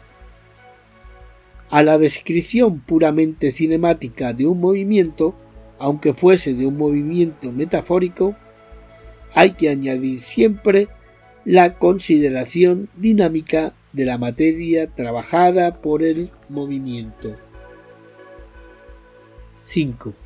A 1.69 1.83
la 1.83 1.99
descripción 1.99 2.79
puramente 2.79 3.51
cinemática 3.51 4.33
de 4.33 4.47
un 4.47 4.59
movimiento, 4.59 5.35
aunque 5.77 6.15
fuese 6.15 6.55
de 6.55 6.65
un 6.65 6.79
movimiento 6.79 7.51
metafórico, 7.51 8.35
hay 9.35 9.51
que 9.51 9.69
añadir 9.69 10.23
siempre 10.23 10.87
la 11.45 11.75
consideración 11.75 12.89
dinámica 12.95 13.73
de 13.93 14.05
la 14.05 14.17
materia 14.17 14.87
trabajada 14.87 15.73
por 15.73 16.01
el 16.01 16.31
movimiento. 16.49 17.35
5. 19.67 20.24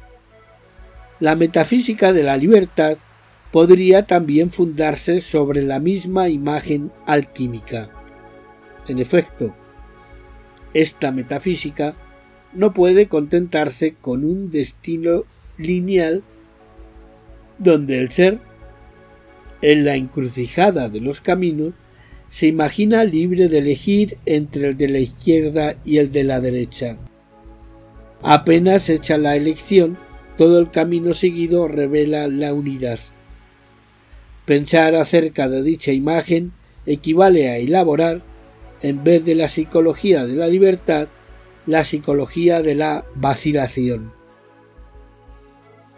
La 1.20 1.36
metafísica 1.36 2.14
de 2.14 2.24
la 2.24 2.38
libertad 2.38 2.98
podría 3.52 4.04
también 4.04 4.52
fundarse 4.52 5.22
sobre 5.22 5.64
la 5.64 5.80
misma 5.80 6.30
imagen 6.30 6.92
alquímica. 7.06 7.90
En 8.88 9.00
efecto, 9.00 9.54
esta 10.74 11.12
metafísica 11.12 11.96
no 12.54 12.74
puede 12.74 13.08
contentarse 13.08 13.96
con 14.02 14.24
un 14.24 14.52
destino 14.52 15.24
lineal 15.58 16.24
donde 17.58 18.00
el 18.00 18.12
ser 18.12 18.40
en 19.62 19.86
la 19.86 19.96
encrucijada 19.96 20.90
de 20.90 21.02
los 21.02 21.22
caminos, 21.22 21.74
se 22.32 22.48
imagina 22.48 23.04
libre 23.04 23.50
de 23.50 23.58
elegir 23.58 24.18
entre 24.26 24.70
el 24.70 24.78
de 24.78 24.88
la 24.88 25.00
izquierda 25.00 25.76
y 25.84 25.98
el 25.98 26.12
de 26.12 26.24
la 26.24 26.40
derecha. 26.40 26.96
Apenas 28.22 28.90
hecha 28.90 29.18
la 29.18 29.36
elección, 29.36 29.98
todo 30.40 30.58
el 30.58 30.72
camino 30.72 31.14
seguido 31.14 31.68
revela 31.68 32.30
la 32.30 32.54
unidad. 32.54 32.98
Pensar 34.46 34.96
acerca 34.96 35.50
de 35.50 35.62
dicha 35.62 35.92
imagen 35.92 36.54
equivale 36.86 37.50
a 37.50 37.58
elaborar, 37.58 38.22
en 38.82 39.04
vez 39.04 39.26
de 39.26 39.36
la 39.36 39.50
psicología 39.50 40.26
de 40.26 40.36
la 40.36 40.48
libertad, 40.48 41.10
la 41.66 41.84
psicología 41.84 42.62
de 42.62 42.74
la 42.74 43.04
vacilación. 43.16 44.14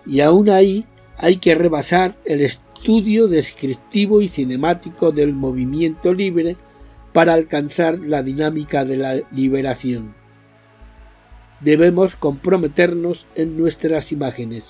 Y 0.07 0.21
aún 0.21 0.49
ahí 0.49 0.85
hay 1.17 1.37
que 1.37 1.53
rebasar 1.53 2.15
el 2.25 2.41
estudio 2.41 3.27
descriptivo 3.27 4.23
y 4.23 4.27
cinemático 4.27 5.11
del 5.11 5.33
movimiento 5.33 6.15
libre 6.15 6.55
para 7.13 7.35
alcanzar 7.35 7.99
la 7.99 8.23
dinámica 8.23 8.85
de 8.85 8.97
la 8.97 9.21
liberación. 9.31 10.20
Debemos 11.61 12.15
comprometernos 12.15 13.25
en 13.35 13.57
nuestras 13.57 14.11
imágenes. 14.11 14.63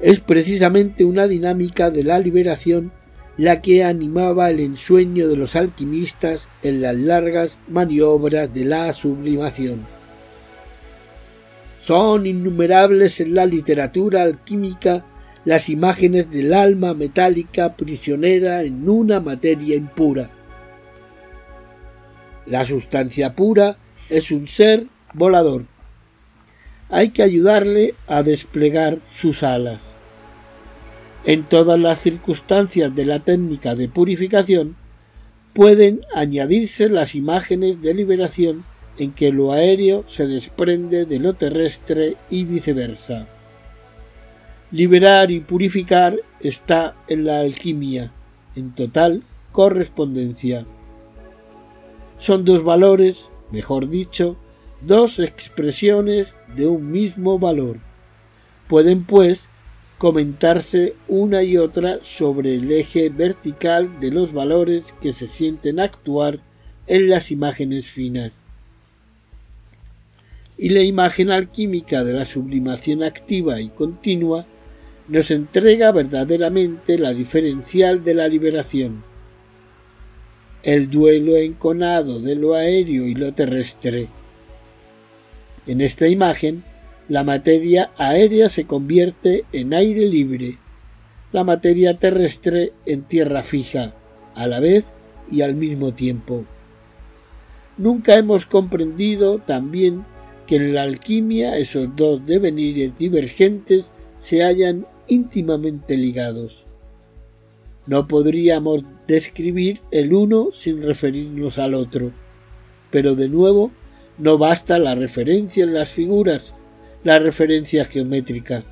Es 0.00 0.20
precisamente 0.20 1.04
una 1.04 1.26
dinámica 1.26 1.90
de 1.90 2.04
la 2.04 2.18
liberación 2.18 2.92
la 3.38 3.60
que 3.60 3.84
animaba 3.84 4.50
el 4.50 4.60
ensueño 4.60 5.28
de 5.28 5.36
los 5.36 5.56
alquimistas 5.56 6.40
en 6.62 6.82
las 6.82 6.96
largas 6.96 7.52
maniobras 7.68 8.52
de 8.52 8.64
la 8.64 8.92
sublimación. 8.92 9.86
Son 11.82 12.26
innumerables 12.26 13.20
en 13.20 13.34
la 13.34 13.46
literatura 13.46 14.22
alquímica 14.22 15.04
las 15.44 15.68
imágenes 15.68 16.28
del 16.30 16.52
alma 16.52 16.92
metálica 16.94 17.76
prisionera 17.76 18.64
en 18.64 18.88
una 18.88 19.20
materia 19.20 19.76
impura. 19.76 20.28
La 22.46 22.64
sustancia 22.64 23.34
pura 23.34 23.76
es 24.10 24.32
un 24.32 24.48
ser 24.48 24.86
volador. 25.16 25.64
Hay 26.90 27.10
que 27.10 27.22
ayudarle 27.22 27.94
a 28.06 28.22
desplegar 28.22 28.98
sus 29.16 29.42
alas. 29.42 29.80
En 31.24 31.42
todas 31.42 31.78
las 31.80 32.00
circunstancias 32.00 32.94
de 32.94 33.04
la 33.04 33.18
técnica 33.18 33.74
de 33.74 33.88
purificación 33.88 34.76
pueden 35.54 36.02
añadirse 36.14 36.88
las 36.88 37.14
imágenes 37.14 37.82
de 37.82 37.94
liberación 37.94 38.64
en 38.98 39.12
que 39.12 39.32
lo 39.32 39.52
aéreo 39.52 40.04
se 40.08 40.26
desprende 40.26 41.04
de 41.04 41.18
lo 41.18 41.34
terrestre 41.34 42.16
y 42.30 42.44
viceversa. 42.44 43.26
Liberar 44.70 45.30
y 45.30 45.40
purificar 45.40 46.16
está 46.40 46.94
en 47.08 47.24
la 47.24 47.40
alquimia, 47.40 48.12
en 48.54 48.74
total 48.74 49.22
correspondencia. 49.52 50.64
Son 52.18 52.44
dos 52.44 52.62
valores, 52.62 53.16
mejor 53.50 53.88
dicho, 53.88 54.36
dos 54.80 55.18
expresiones 55.18 56.28
de 56.54 56.66
un 56.66 56.90
mismo 56.90 57.38
valor. 57.38 57.78
Pueden, 58.68 59.04
pues, 59.04 59.46
comentarse 59.98 60.94
una 61.08 61.42
y 61.42 61.56
otra 61.56 62.00
sobre 62.02 62.54
el 62.54 62.70
eje 62.70 63.08
vertical 63.08 63.98
de 64.00 64.10
los 64.10 64.32
valores 64.32 64.84
que 65.00 65.12
se 65.12 65.28
sienten 65.28 65.80
actuar 65.80 66.40
en 66.86 67.08
las 67.08 67.30
imágenes 67.30 67.86
finas. 67.86 68.32
Y 70.58 70.70
la 70.70 70.82
imagen 70.82 71.30
alquímica 71.30 72.04
de 72.04 72.12
la 72.12 72.26
sublimación 72.26 73.02
activa 73.02 73.60
y 73.60 73.68
continua 73.68 74.46
nos 75.08 75.30
entrega 75.30 75.92
verdaderamente 75.92 76.98
la 76.98 77.12
diferencial 77.12 78.02
de 78.02 78.14
la 78.14 78.28
liberación, 78.28 79.02
el 80.62 80.90
duelo 80.90 81.36
enconado 81.36 82.20
de 82.20 82.34
lo 82.34 82.54
aéreo 82.54 83.06
y 83.06 83.14
lo 83.14 83.32
terrestre. 83.32 84.08
En 85.66 85.80
esta 85.80 86.08
imagen 86.08 86.62
la 87.08 87.24
materia 87.24 87.90
aérea 87.98 88.48
se 88.48 88.64
convierte 88.64 89.44
en 89.52 89.74
aire 89.74 90.06
libre, 90.06 90.58
la 91.32 91.44
materia 91.44 91.96
terrestre 91.96 92.72
en 92.84 93.02
tierra 93.02 93.42
fija, 93.42 93.94
a 94.34 94.46
la 94.46 94.60
vez 94.60 94.84
y 95.30 95.42
al 95.42 95.54
mismo 95.54 95.92
tiempo. 95.92 96.44
Nunca 97.78 98.14
hemos 98.14 98.46
comprendido 98.46 99.38
también 99.38 100.04
que 100.46 100.56
en 100.56 100.74
la 100.74 100.82
alquimia 100.82 101.58
esos 101.58 101.94
dos 101.94 102.24
devenires 102.26 102.96
divergentes 102.96 103.86
se 104.20 104.42
hallan 104.42 104.86
íntimamente 105.08 105.96
ligados. 105.96 106.64
No 107.86 108.08
podríamos 108.08 108.82
describir 109.06 109.80
el 109.90 110.12
uno 110.12 110.48
sin 110.62 110.82
referirnos 110.82 111.58
al 111.58 111.74
otro, 111.74 112.10
pero 112.90 113.14
de 113.14 113.28
nuevo 113.28 113.70
no 114.18 114.38
basta 114.38 114.78
la 114.78 114.94
referencia 114.94 115.64
en 115.64 115.74
las 115.74 115.90
figuras, 115.90 116.42
la 117.04 117.18
referencia 117.18 117.84
geométrica. 117.84 118.62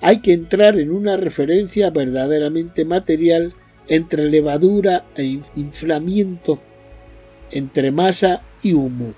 Hay 0.00 0.20
que 0.20 0.32
entrar 0.32 0.78
en 0.78 0.90
una 0.90 1.16
referencia 1.16 1.90
verdaderamente 1.90 2.84
material 2.84 3.54
entre 3.86 4.28
levadura 4.30 5.04
e 5.16 5.40
inflamiento, 5.54 6.58
entre 7.50 7.92
masa 7.92 8.42
y 8.62 8.72
humo. 8.72 9.14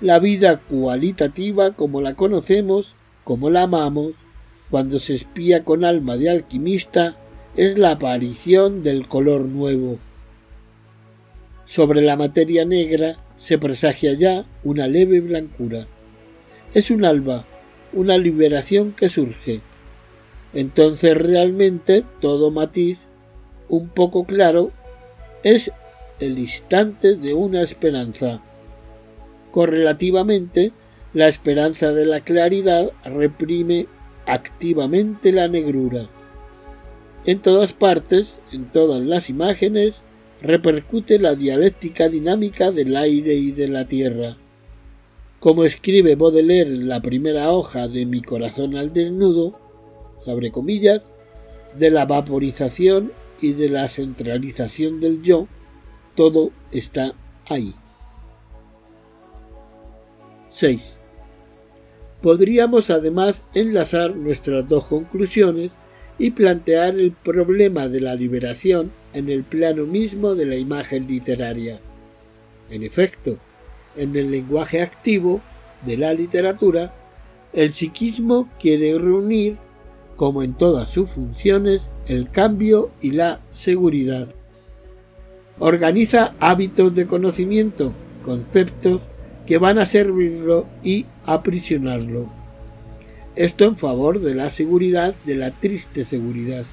La 0.00 0.18
vida 0.18 0.60
cualitativa 0.68 1.72
como 1.72 2.00
la 2.00 2.14
conocemos, 2.14 2.94
como 3.24 3.50
la 3.50 3.62
amamos, 3.62 4.12
cuando 4.70 4.98
se 4.98 5.14
espía 5.14 5.64
con 5.64 5.84
alma 5.84 6.16
de 6.16 6.30
alquimista, 6.30 7.16
es 7.56 7.78
la 7.78 7.92
aparición 7.92 8.82
del 8.82 9.08
color 9.08 9.42
nuevo. 9.42 9.98
Sobre 11.66 12.00
la 12.02 12.16
materia 12.16 12.64
negra 12.64 13.16
se 13.38 13.58
presagia 13.58 14.12
ya 14.14 14.44
una 14.64 14.86
leve 14.86 15.20
blancura. 15.20 15.86
Es 16.74 16.90
un 16.90 17.04
alba, 17.04 17.44
una 17.92 18.18
liberación 18.18 18.92
que 18.92 19.08
surge. 19.08 19.60
Entonces 20.54 21.16
realmente 21.16 22.04
todo 22.20 22.50
matiz, 22.50 23.00
un 23.68 23.88
poco 23.88 24.24
claro, 24.24 24.70
es 25.42 25.70
el 26.20 26.38
instante 26.38 27.16
de 27.16 27.34
una 27.34 27.62
esperanza. 27.62 28.40
Correlativamente, 29.50 30.72
la 31.14 31.28
esperanza 31.28 31.92
de 31.92 32.06
la 32.06 32.20
claridad 32.20 32.90
reprime 33.04 33.86
activamente 34.26 35.32
la 35.32 35.48
negrura. 35.48 36.06
En 37.24 37.40
todas 37.40 37.72
partes, 37.72 38.34
en 38.52 38.66
todas 38.66 39.02
las 39.02 39.30
imágenes, 39.30 39.94
repercute 40.42 41.18
la 41.18 41.34
dialéctica 41.34 42.08
dinámica 42.08 42.70
del 42.70 42.96
aire 42.96 43.34
y 43.34 43.52
de 43.52 43.68
la 43.68 43.86
tierra. 43.86 44.36
Como 45.40 45.64
escribe 45.64 46.16
Baudelaire 46.16 46.70
en 46.70 46.88
la 46.88 47.00
primera 47.00 47.52
hoja 47.52 47.88
de 47.88 48.06
Mi 48.06 48.22
corazón 48.22 48.76
al 48.76 48.92
desnudo, 48.92 49.58
comillas, 50.52 51.02
de 51.78 51.90
la 51.90 52.04
vaporización 52.06 53.12
y 53.40 53.52
de 53.52 53.68
la 53.68 53.88
centralización 53.88 55.00
del 55.00 55.22
yo, 55.22 55.46
todo 56.14 56.50
está 56.72 57.12
ahí. 57.46 57.74
6. 60.50 60.80
Podríamos 62.22 62.90
además 62.90 63.40
enlazar 63.54 64.16
nuestras 64.16 64.68
dos 64.68 64.86
conclusiones 64.86 65.70
y 66.18 66.32
plantear 66.32 66.98
el 66.98 67.12
problema 67.12 67.86
de 67.88 68.00
la 68.00 68.16
liberación 68.16 68.90
en 69.18 69.28
el 69.28 69.42
plano 69.42 69.84
mismo 69.84 70.36
de 70.36 70.46
la 70.46 70.54
imagen 70.54 71.08
literaria. 71.08 71.80
En 72.70 72.84
efecto, 72.84 73.36
en 73.96 74.14
el 74.14 74.30
lenguaje 74.30 74.80
activo 74.80 75.40
de 75.84 75.96
la 75.96 76.14
literatura, 76.14 76.92
el 77.52 77.74
psiquismo 77.74 78.48
quiere 78.60 78.96
reunir, 78.96 79.56
como 80.16 80.44
en 80.44 80.54
todas 80.54 80.90
sus 80.90 81.10
funciones, 81.10 81.82
el 82.06 82.30
cambio 82.30 82.90
y 83.00 83.10
la 83.10 83.40
seguridad. 83.52 84.28
Organiza 85.58 86.34
hábitos 86.38 86.94
de 86.94 87.06
conocimiento, 87.06 87.92
conceptos 88.24 89.00
que 89.46 89.58
van 89.58 89.78
a 89.78 89.86
servirlo 89.86 90.66
y 90.84 91.06
aprisionarlo. 91.26 92.28
Esto 93.34 93.64
en 93.64 93.76
favor 93.76 94.20
de 94.20 94.34
la 94.34 94.50
seguridad, 94.50 95.14
de 95.24 95.34
la 95.34 95.50
triste 95.50 96.04
seguridad. 96.04 96.64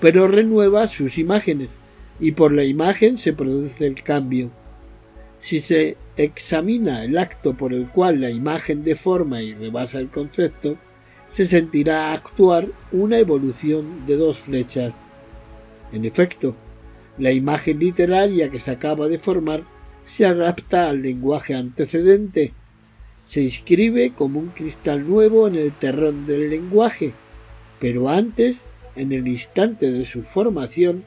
Pero 0.00 0.28
renueva 0.28 0.86
sus 0.86 1.18
imágenes, 1.18 1.68
y 2.20 2.32
por 2.32 2.52
la 2.52 2.64
imagen 2.64 3.18
se 3.18 3.32
produce 3.32 3.86
el 3.86 4.02
cambio. 4.02 4.50
Si 5.40 5.60
se 5.60 5.96
examina 6.16 7.04
el 7.04 7.16
acto 7.16 7.54
por 7.54 7.72
el 7.72 7.86
cual 7.88 8.20
la 8.20 8.30
imagen 8.30 8.84
deforma 8.84 9.42
y 9.42 9.54
rebasa 9.54 9.98
el 9.98 10.08
concepto, 10.08 10.76
se 11.30 11.46
sentirá 11.46 12.12
actuar 12.12 12.66
una 12.90 13.18
evolución 13.18 14.06
de 14.06 14.16
dos 14.16 14.38
flechas. 14.38 14.92
En 15.92 16.04
efecto, 16.04 16.54
la 17.18 17.32
imagen 17.32 17.78
literaria 17.78 18.50
que 18.50 18.60
se 18.60 18.70
acaba 18.70 19.08
de 19.08 19.18
formar 19.18 19.62
se 20.06 20.24
adapta 20.24 20.88
al 20.88 21.02
lenguaje 21.02 21.54
antecedente, 21.54 22.52
se 23.28 23.42
inscribe 23.42 24.12
como 24.16 24.40
un 24.40 24.48
cristal 24.48 25.06
nuevo 25.06 25.48
en 25.48 25.56
el 25.56 25.72
terrón 25.72 26.26
del 26.26 26.48
lenguaje, 26.48 27.12
pero 27.78 28.08
antes, 28.08 28.56
en 28.98 29.12
el 29.12 29.28
instante 29.28 29.90
de 29.90 30.04
su 30.04 30.22
formación, 30.22 31.04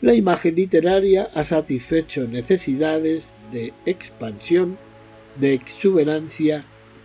la 0.00 0.14
imagen 0.14 0.56
literaria 0.56 1.30
ha 1.34 1.44
satisfecho 1.44 2.26
necesidades 2.26 3.22
de 3.52 3.72
expansión, 3.86 4.76
de 5.38 5.54
exuberancia, 5.54 6.64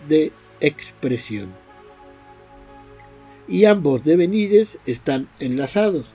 de 0.09 0.31
expresión. 0.59 1.49
Y 3.47 3.65
ambos 3.65 4.03
devenires 4.03 4.77
están 4.85 5.27
enlazados, 5.39 6.07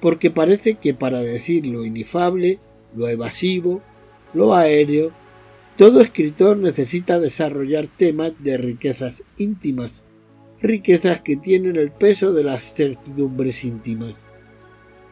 porque 0.00 0.30
parece 0.30 0.74
que 0.74 0.94
para 0.94 1.20
decir 1.20 1.66
lo 1.66 1.84
inefable, 1.84 2.58
lo 2.96 3.08
evasivo, 3.08 3.82
lo 4.32 4.54
aéreo, 4.54 5.12
todo 5.76 6.00
escritor 6.00 6.56
necesita 6.58 7.18
desarrollar 7.18 7.88
temas 7.96 8.32
de 8.38 8.56
riquezas 8.56 9.22
íntimas, 9.38 9.90
riquezas 10.62 11.20
que 11.22 11.36
tienen 11.36 11.76
el 11.76 11.90
peso 11.90 12.32
de 12.32 12.44
las 12.44 12.74
certidumbres 12.74 13.64
íntimas. 13.64 14.14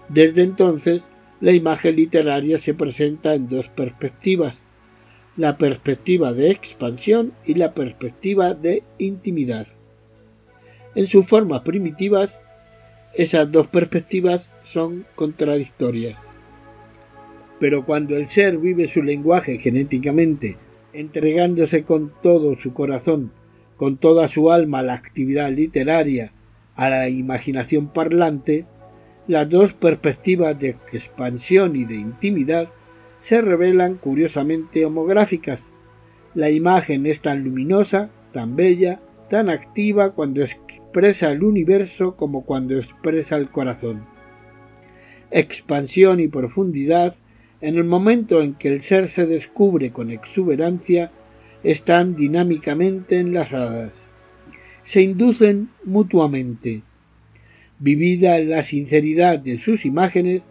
Desde 0.09 0.43
entonces, 0.43 1.03
la 1.41 1.53
imagen 1.53 1.97
literaria 1.97 2.59
se 2.59 2.75
presenta 2.75 3.35
en 3.35 3.49
dos 3.49 3.69
perspectivas, 3.69 4.59
la 5.37 5.57
perspectiva 5.57 6.33
de 6.33 6.51
expansión 6.51 7.33
y 7.45 7.55
la 7.55 7.73
perspectiva 7.73 8.55
de 8.55 8.83
intimidad. 8.99 9.67
En 10.95 11.07
sus 11.07 11.27
formas 11.27 11.63
primitivas, 11.63 12.31
esas 13.15 13.51
dos 13.51 13.69
perspectivas 13.69 14.51
son 14.65 15.07
contradictorias. 15.15 16.19
Pero 17.59 17.85
cuando 17.85 18.17
el 18.17 18.29
ser 18.29 18.59
vive 18.59 18.89
su 18.89 19.03
lenguaje 19.03 19.59
genéticamente, 19.59 20.57
entregándose 20.93 21.85
con 21.85 22.13
todo 22.23 22.57
su 22.57 22.73
corazón, 22.73 23.33
con 23.81 23.97
toda 23.97 24.29
su 24.29 24.53
alma 24.53 24.81
a 24.81 24.83
la 24.83 24.93
actividad 24.93 25.51
literaria, 25.51 26.33
a 26.77 26.91
la 26.91 27.09
imaginación 27.09 27.89
parlante, 27.89 28.67
las 29.27 29.49
dos 29.49 29.73
perspectivas 29.73 30.61
de 30.61 30.77
expansión 30.93 31.75
y 31.77 31.87
de 31.87 31.95
intimidad 31.95 32.69
se 33.23 33.41
revelan 33.41 33.95
curiosamente 33.95 34.85
homográficas. 34.85 35.61
La 36.35 36.51
imagen 36.51 37.07
es 37.07 37.23
tan 37.23 37.43
luminosa, 37.43 38.11
tan 38.35 38.55
bella, 38.55 39.01
tan 39.31 39.49
activa 39.49 40.11
cuando 40.11 40.43
expresa 40.43 41.33
el 41.33 41.43
universo 41.43 42.17
como 42.17 42.45
cuando 42.45 42.77
expresa 42.77 43.37
el 43.37 43.49
corazón. 43.49 44.05
Expansión 45.31 46.21
y 46.21 46.29
profundidad, 46.29 47.15
en 47.63 47.77
el 47.77 47.85
momento 47.85 48.43
en 48.43 48.53
que 48.57 48.69
el 48.69 48.83
ser 48.83 49.09
se 49.09 49.25
descubre 49.25 49.91
con 49.91 50.11
exuberancia, 50.11 51.13
están 51.63 52.17
dinámicamente 52.17 53.19
enlazadas. 53.19 53.93
Se 54.85 55.03
inducen 55.03 55.69
mutuamente. 55.85 56.83
Vivida 57.79 58.39
la 58.39 58.63
sinceridad 58.63 59.39
de 59.39 59.59
sus 59.59 59.85
imágenes, 59.85 60.43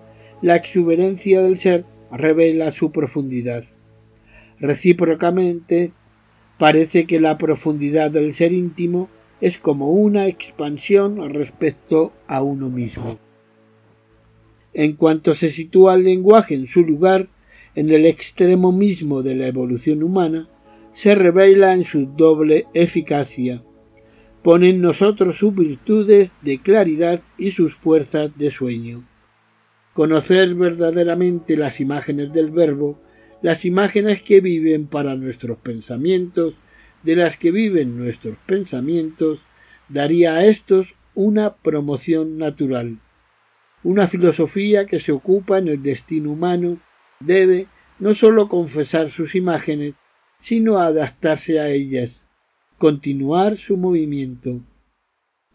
la 0.41 0.55
exuberancia 0.55 1.41
del 1.41 1.57
ser 1.57 1.85
revela 2.11 2.71
su 2.71 2.91
profundidad. 2.91 3.63
Recíprocamente, 4.59 5.91
parece 6.57 7.05
que 7.05 7.19
la 7.19 7.37
profundidad 7.37 8.11
del 8.11 8.33
ser 8.33 8.51
íntimo 8.51 9.09
es 9.41 9.57
como 9.57 9.91
una 9.91 10.27
expansión 10.27 11.33
respecto 11.33 12.11
a 12.27 12.41
uno 12.41 12.69
mismo. 12.69 13.17
En 14.73 14.93
cuanto 14.93 15.33
se 15.33 15.49
sitúa 15.49 15.95
el 15.95 16.03
lenguaje 16.03 16.55
en 16.55 16.67
su 16.67 16.83
lugar, 16.83 17.27
en 17.75 17.89
el 17.89 18.05
extremo 18.05 18.71
mismo 18.71 19.23
de 19.23 19.35
la 19.35 19.47
evolución 19.47 20.03
humana, 20.03 20.47
se 20.99 21.15
revela 21.15 21.73
en 21.73 21.85
su 21.85 22.07
doble 22.07 22.65
eficacia. 22.73 23.63
Pone 24.43 24.71
en 24.71 24.81
nosotros 24.81 25.37
sus 25.37 25.55
virtudes 25.55 26.33
de 26.41 26.59
claridad 26.59 27.21
y 27.37 27.51
sus 27.51 27.73
fuerzas 27.73 28.37
de 28.37 28.51
sueño. 28.51 29.07
Conocer 29.93 30.53
verdaderamente 30.55 31.55
las 31.55 31.79
imágenes 31.79 32.33
del 32.33 32.51
Verbo, 32.51 32.99
las 33.41 33.63
imágenes 33.63 34.21
que 34.23 34.41
viven 34.41 34.87
para 34.87 35.15
nuestros 35.15 35.57
pensamientos, 35.59 36.55
de 37.03 37.15
las 37.15 37.37
que 37.37 37.51
viven 37.51 37.97
nuestros 37.97 38.35
pensamientos, 38.45 39.39
daría 39.87 40.33
a 40.35 40.45
estos 40.47 40.95
una 41.15 41.55
promoción 41.55 42.37
natural. 42.37 42.99
Una 43.83 44.07
filosofía 44.07 44.85
que 44.85 44.99
se 44.99 45.13
ocupa 45.13 45.59
en 45.59 45.69
el 45.69 45.81
destino 45.81 46.31
humano 46.31 46.77
debe 47.21 47.67
no 47.99 48.13
sólo 48.13 48.49
confesar 48.49 49.11
sus 49.11 49.33
imágenes, 49.33 49.93
sino 50.39 50.79
adaptarse 50.79 51.59
a 51.59 51.69
ellas, 51.69 52.25
continuar 52.77 53.57
su 53.57 53.77
movimiento. 53.77 54.61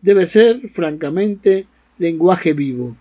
Debe 0.00 0.26
ser, 0.26 0.68
francamente, 0.68 1.66
lenguaje 1.98 2.52
vivo. 2.52 2.96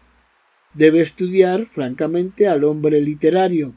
Debe 0.74 1.02
estudiar, 1.02 1.68
francamente, 1.68 2.48
al 2.48 2.64
hombre 2.64 3.02
literario, 3.02 3.74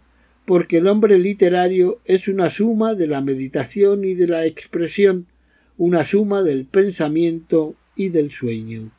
porque 0.46 0.78
el 0.78 0.86
hombre 0.86 1.18
literario 1.18 2.00
es 2.04 2.28
una 2.28 2.50
suma 2.50 2.94
de 2.94 3.08
la 3.08 3.20
meditación 3.20 4.04
y 4.04 4.14
de 4.14 4.28
la 4.28 4.46
expresión, 4.46 5.26
una 5.76 6.04
suma 6.04 6.42
del 6.42 6.66
pensamiento 6.66 7.74
y 7.96 8.10
del 8.10 8.30
sueño. 8.30 8.92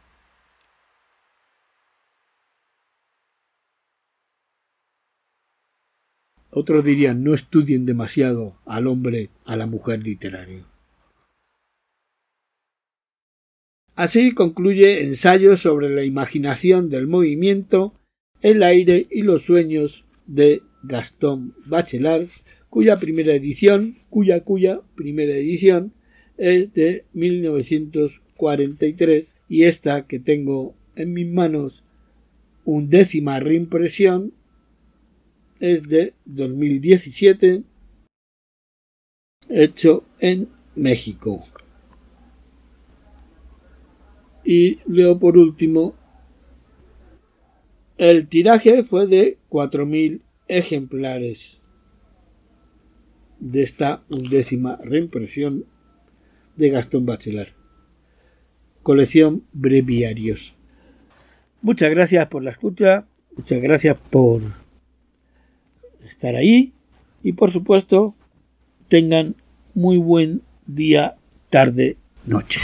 Otros 6.59 6.83
dirían 6.83 7.23
no 7.23 7.35
estudien 7.35 7.85
demasiado 7.85 8.55
al 8.65 8.87
hombre, 8.87 9.29
a 9.45 9.55
la 9.55 9.67
mujer 9.67 10.01
literario. 10.01 10.65
Así 13.93 14.31
concluye 14.31 15.03
ensayo 15.03 15.55
sobre 15.55 15.93
la 15.93 16.03
imaginación 16.03 16.89
del 16.89 17.05
movimiento, 17.05 17.93
el 18.41 18.63
aire 18.63 19.05
y 19.11 19.21
los 19.21 19.43
sueños 19.43 20.03
de 20.25 20.63
Gastón 20.81 21.53
Bachelard, 21.67 22.25
cuya 22.71 22.95
primera 22.95 23.35
edición, 23.35 23.99
cuya 24.09 24.43
cuya 24.43 24.81
primera 24.95 25.35
edición 25.35 25.93
es 26.39 26.73
de 26.73 27.05
1943 27.13 29.25
y 29.47 29.65
esta 29.65 30.07
que 30.07 30.17
tengo 30.17 30.73
en 30.95 31.13
mis 31.13 31.27
manos 31.27 31.83
undécima 32.65 33.39
reimpresión 33.39 34.33
es 35.59 35.87
de 35.87 36.13
2017, 36.25 37.63
hecho 39.49 40.03
en 40.19 40.49
México. 40.75 41.43
Y 44.43 44.79
leo 44.85 45.19
por 45.19 45.37
último, 45.37 45.95
el 47.97 48.27
tiraje 48.27 48.83
fue 48.83 49.07
de 49.07 49.37
4.000 49.49 50.21
ejemplares 50.47 51.61
de 53.39 53.61
esta 53.61 54.03
undécima 54.09 54.77
reimpresión 54.77 55.65
de 56.55 56.69
Gastón 56.69 57.05
Bachelard. 57.05 57.49
Colección 58.83 59.43
Breviarios. 59.51 60.55
Muchas 61.61 61.89
gracias 61.89 62.27
por 62.27 62.43
la 62.43 62.51
escucha, 62.51 63.05
muchas 63.35 63.61
gracias 63.61 63.97
por 64.09 64.41
estar 66.07 66.35
ahí 66.35 66.73
y 67.23 67.33
por 67.33 67.51
supuesto 67.51 68.15
tengan 68.89 69.35
muy 69.73 69.97
buen 69.97 70.41
día, 70.65 71.15
tarde, 71.49 71.97
noche. 72.25 72.61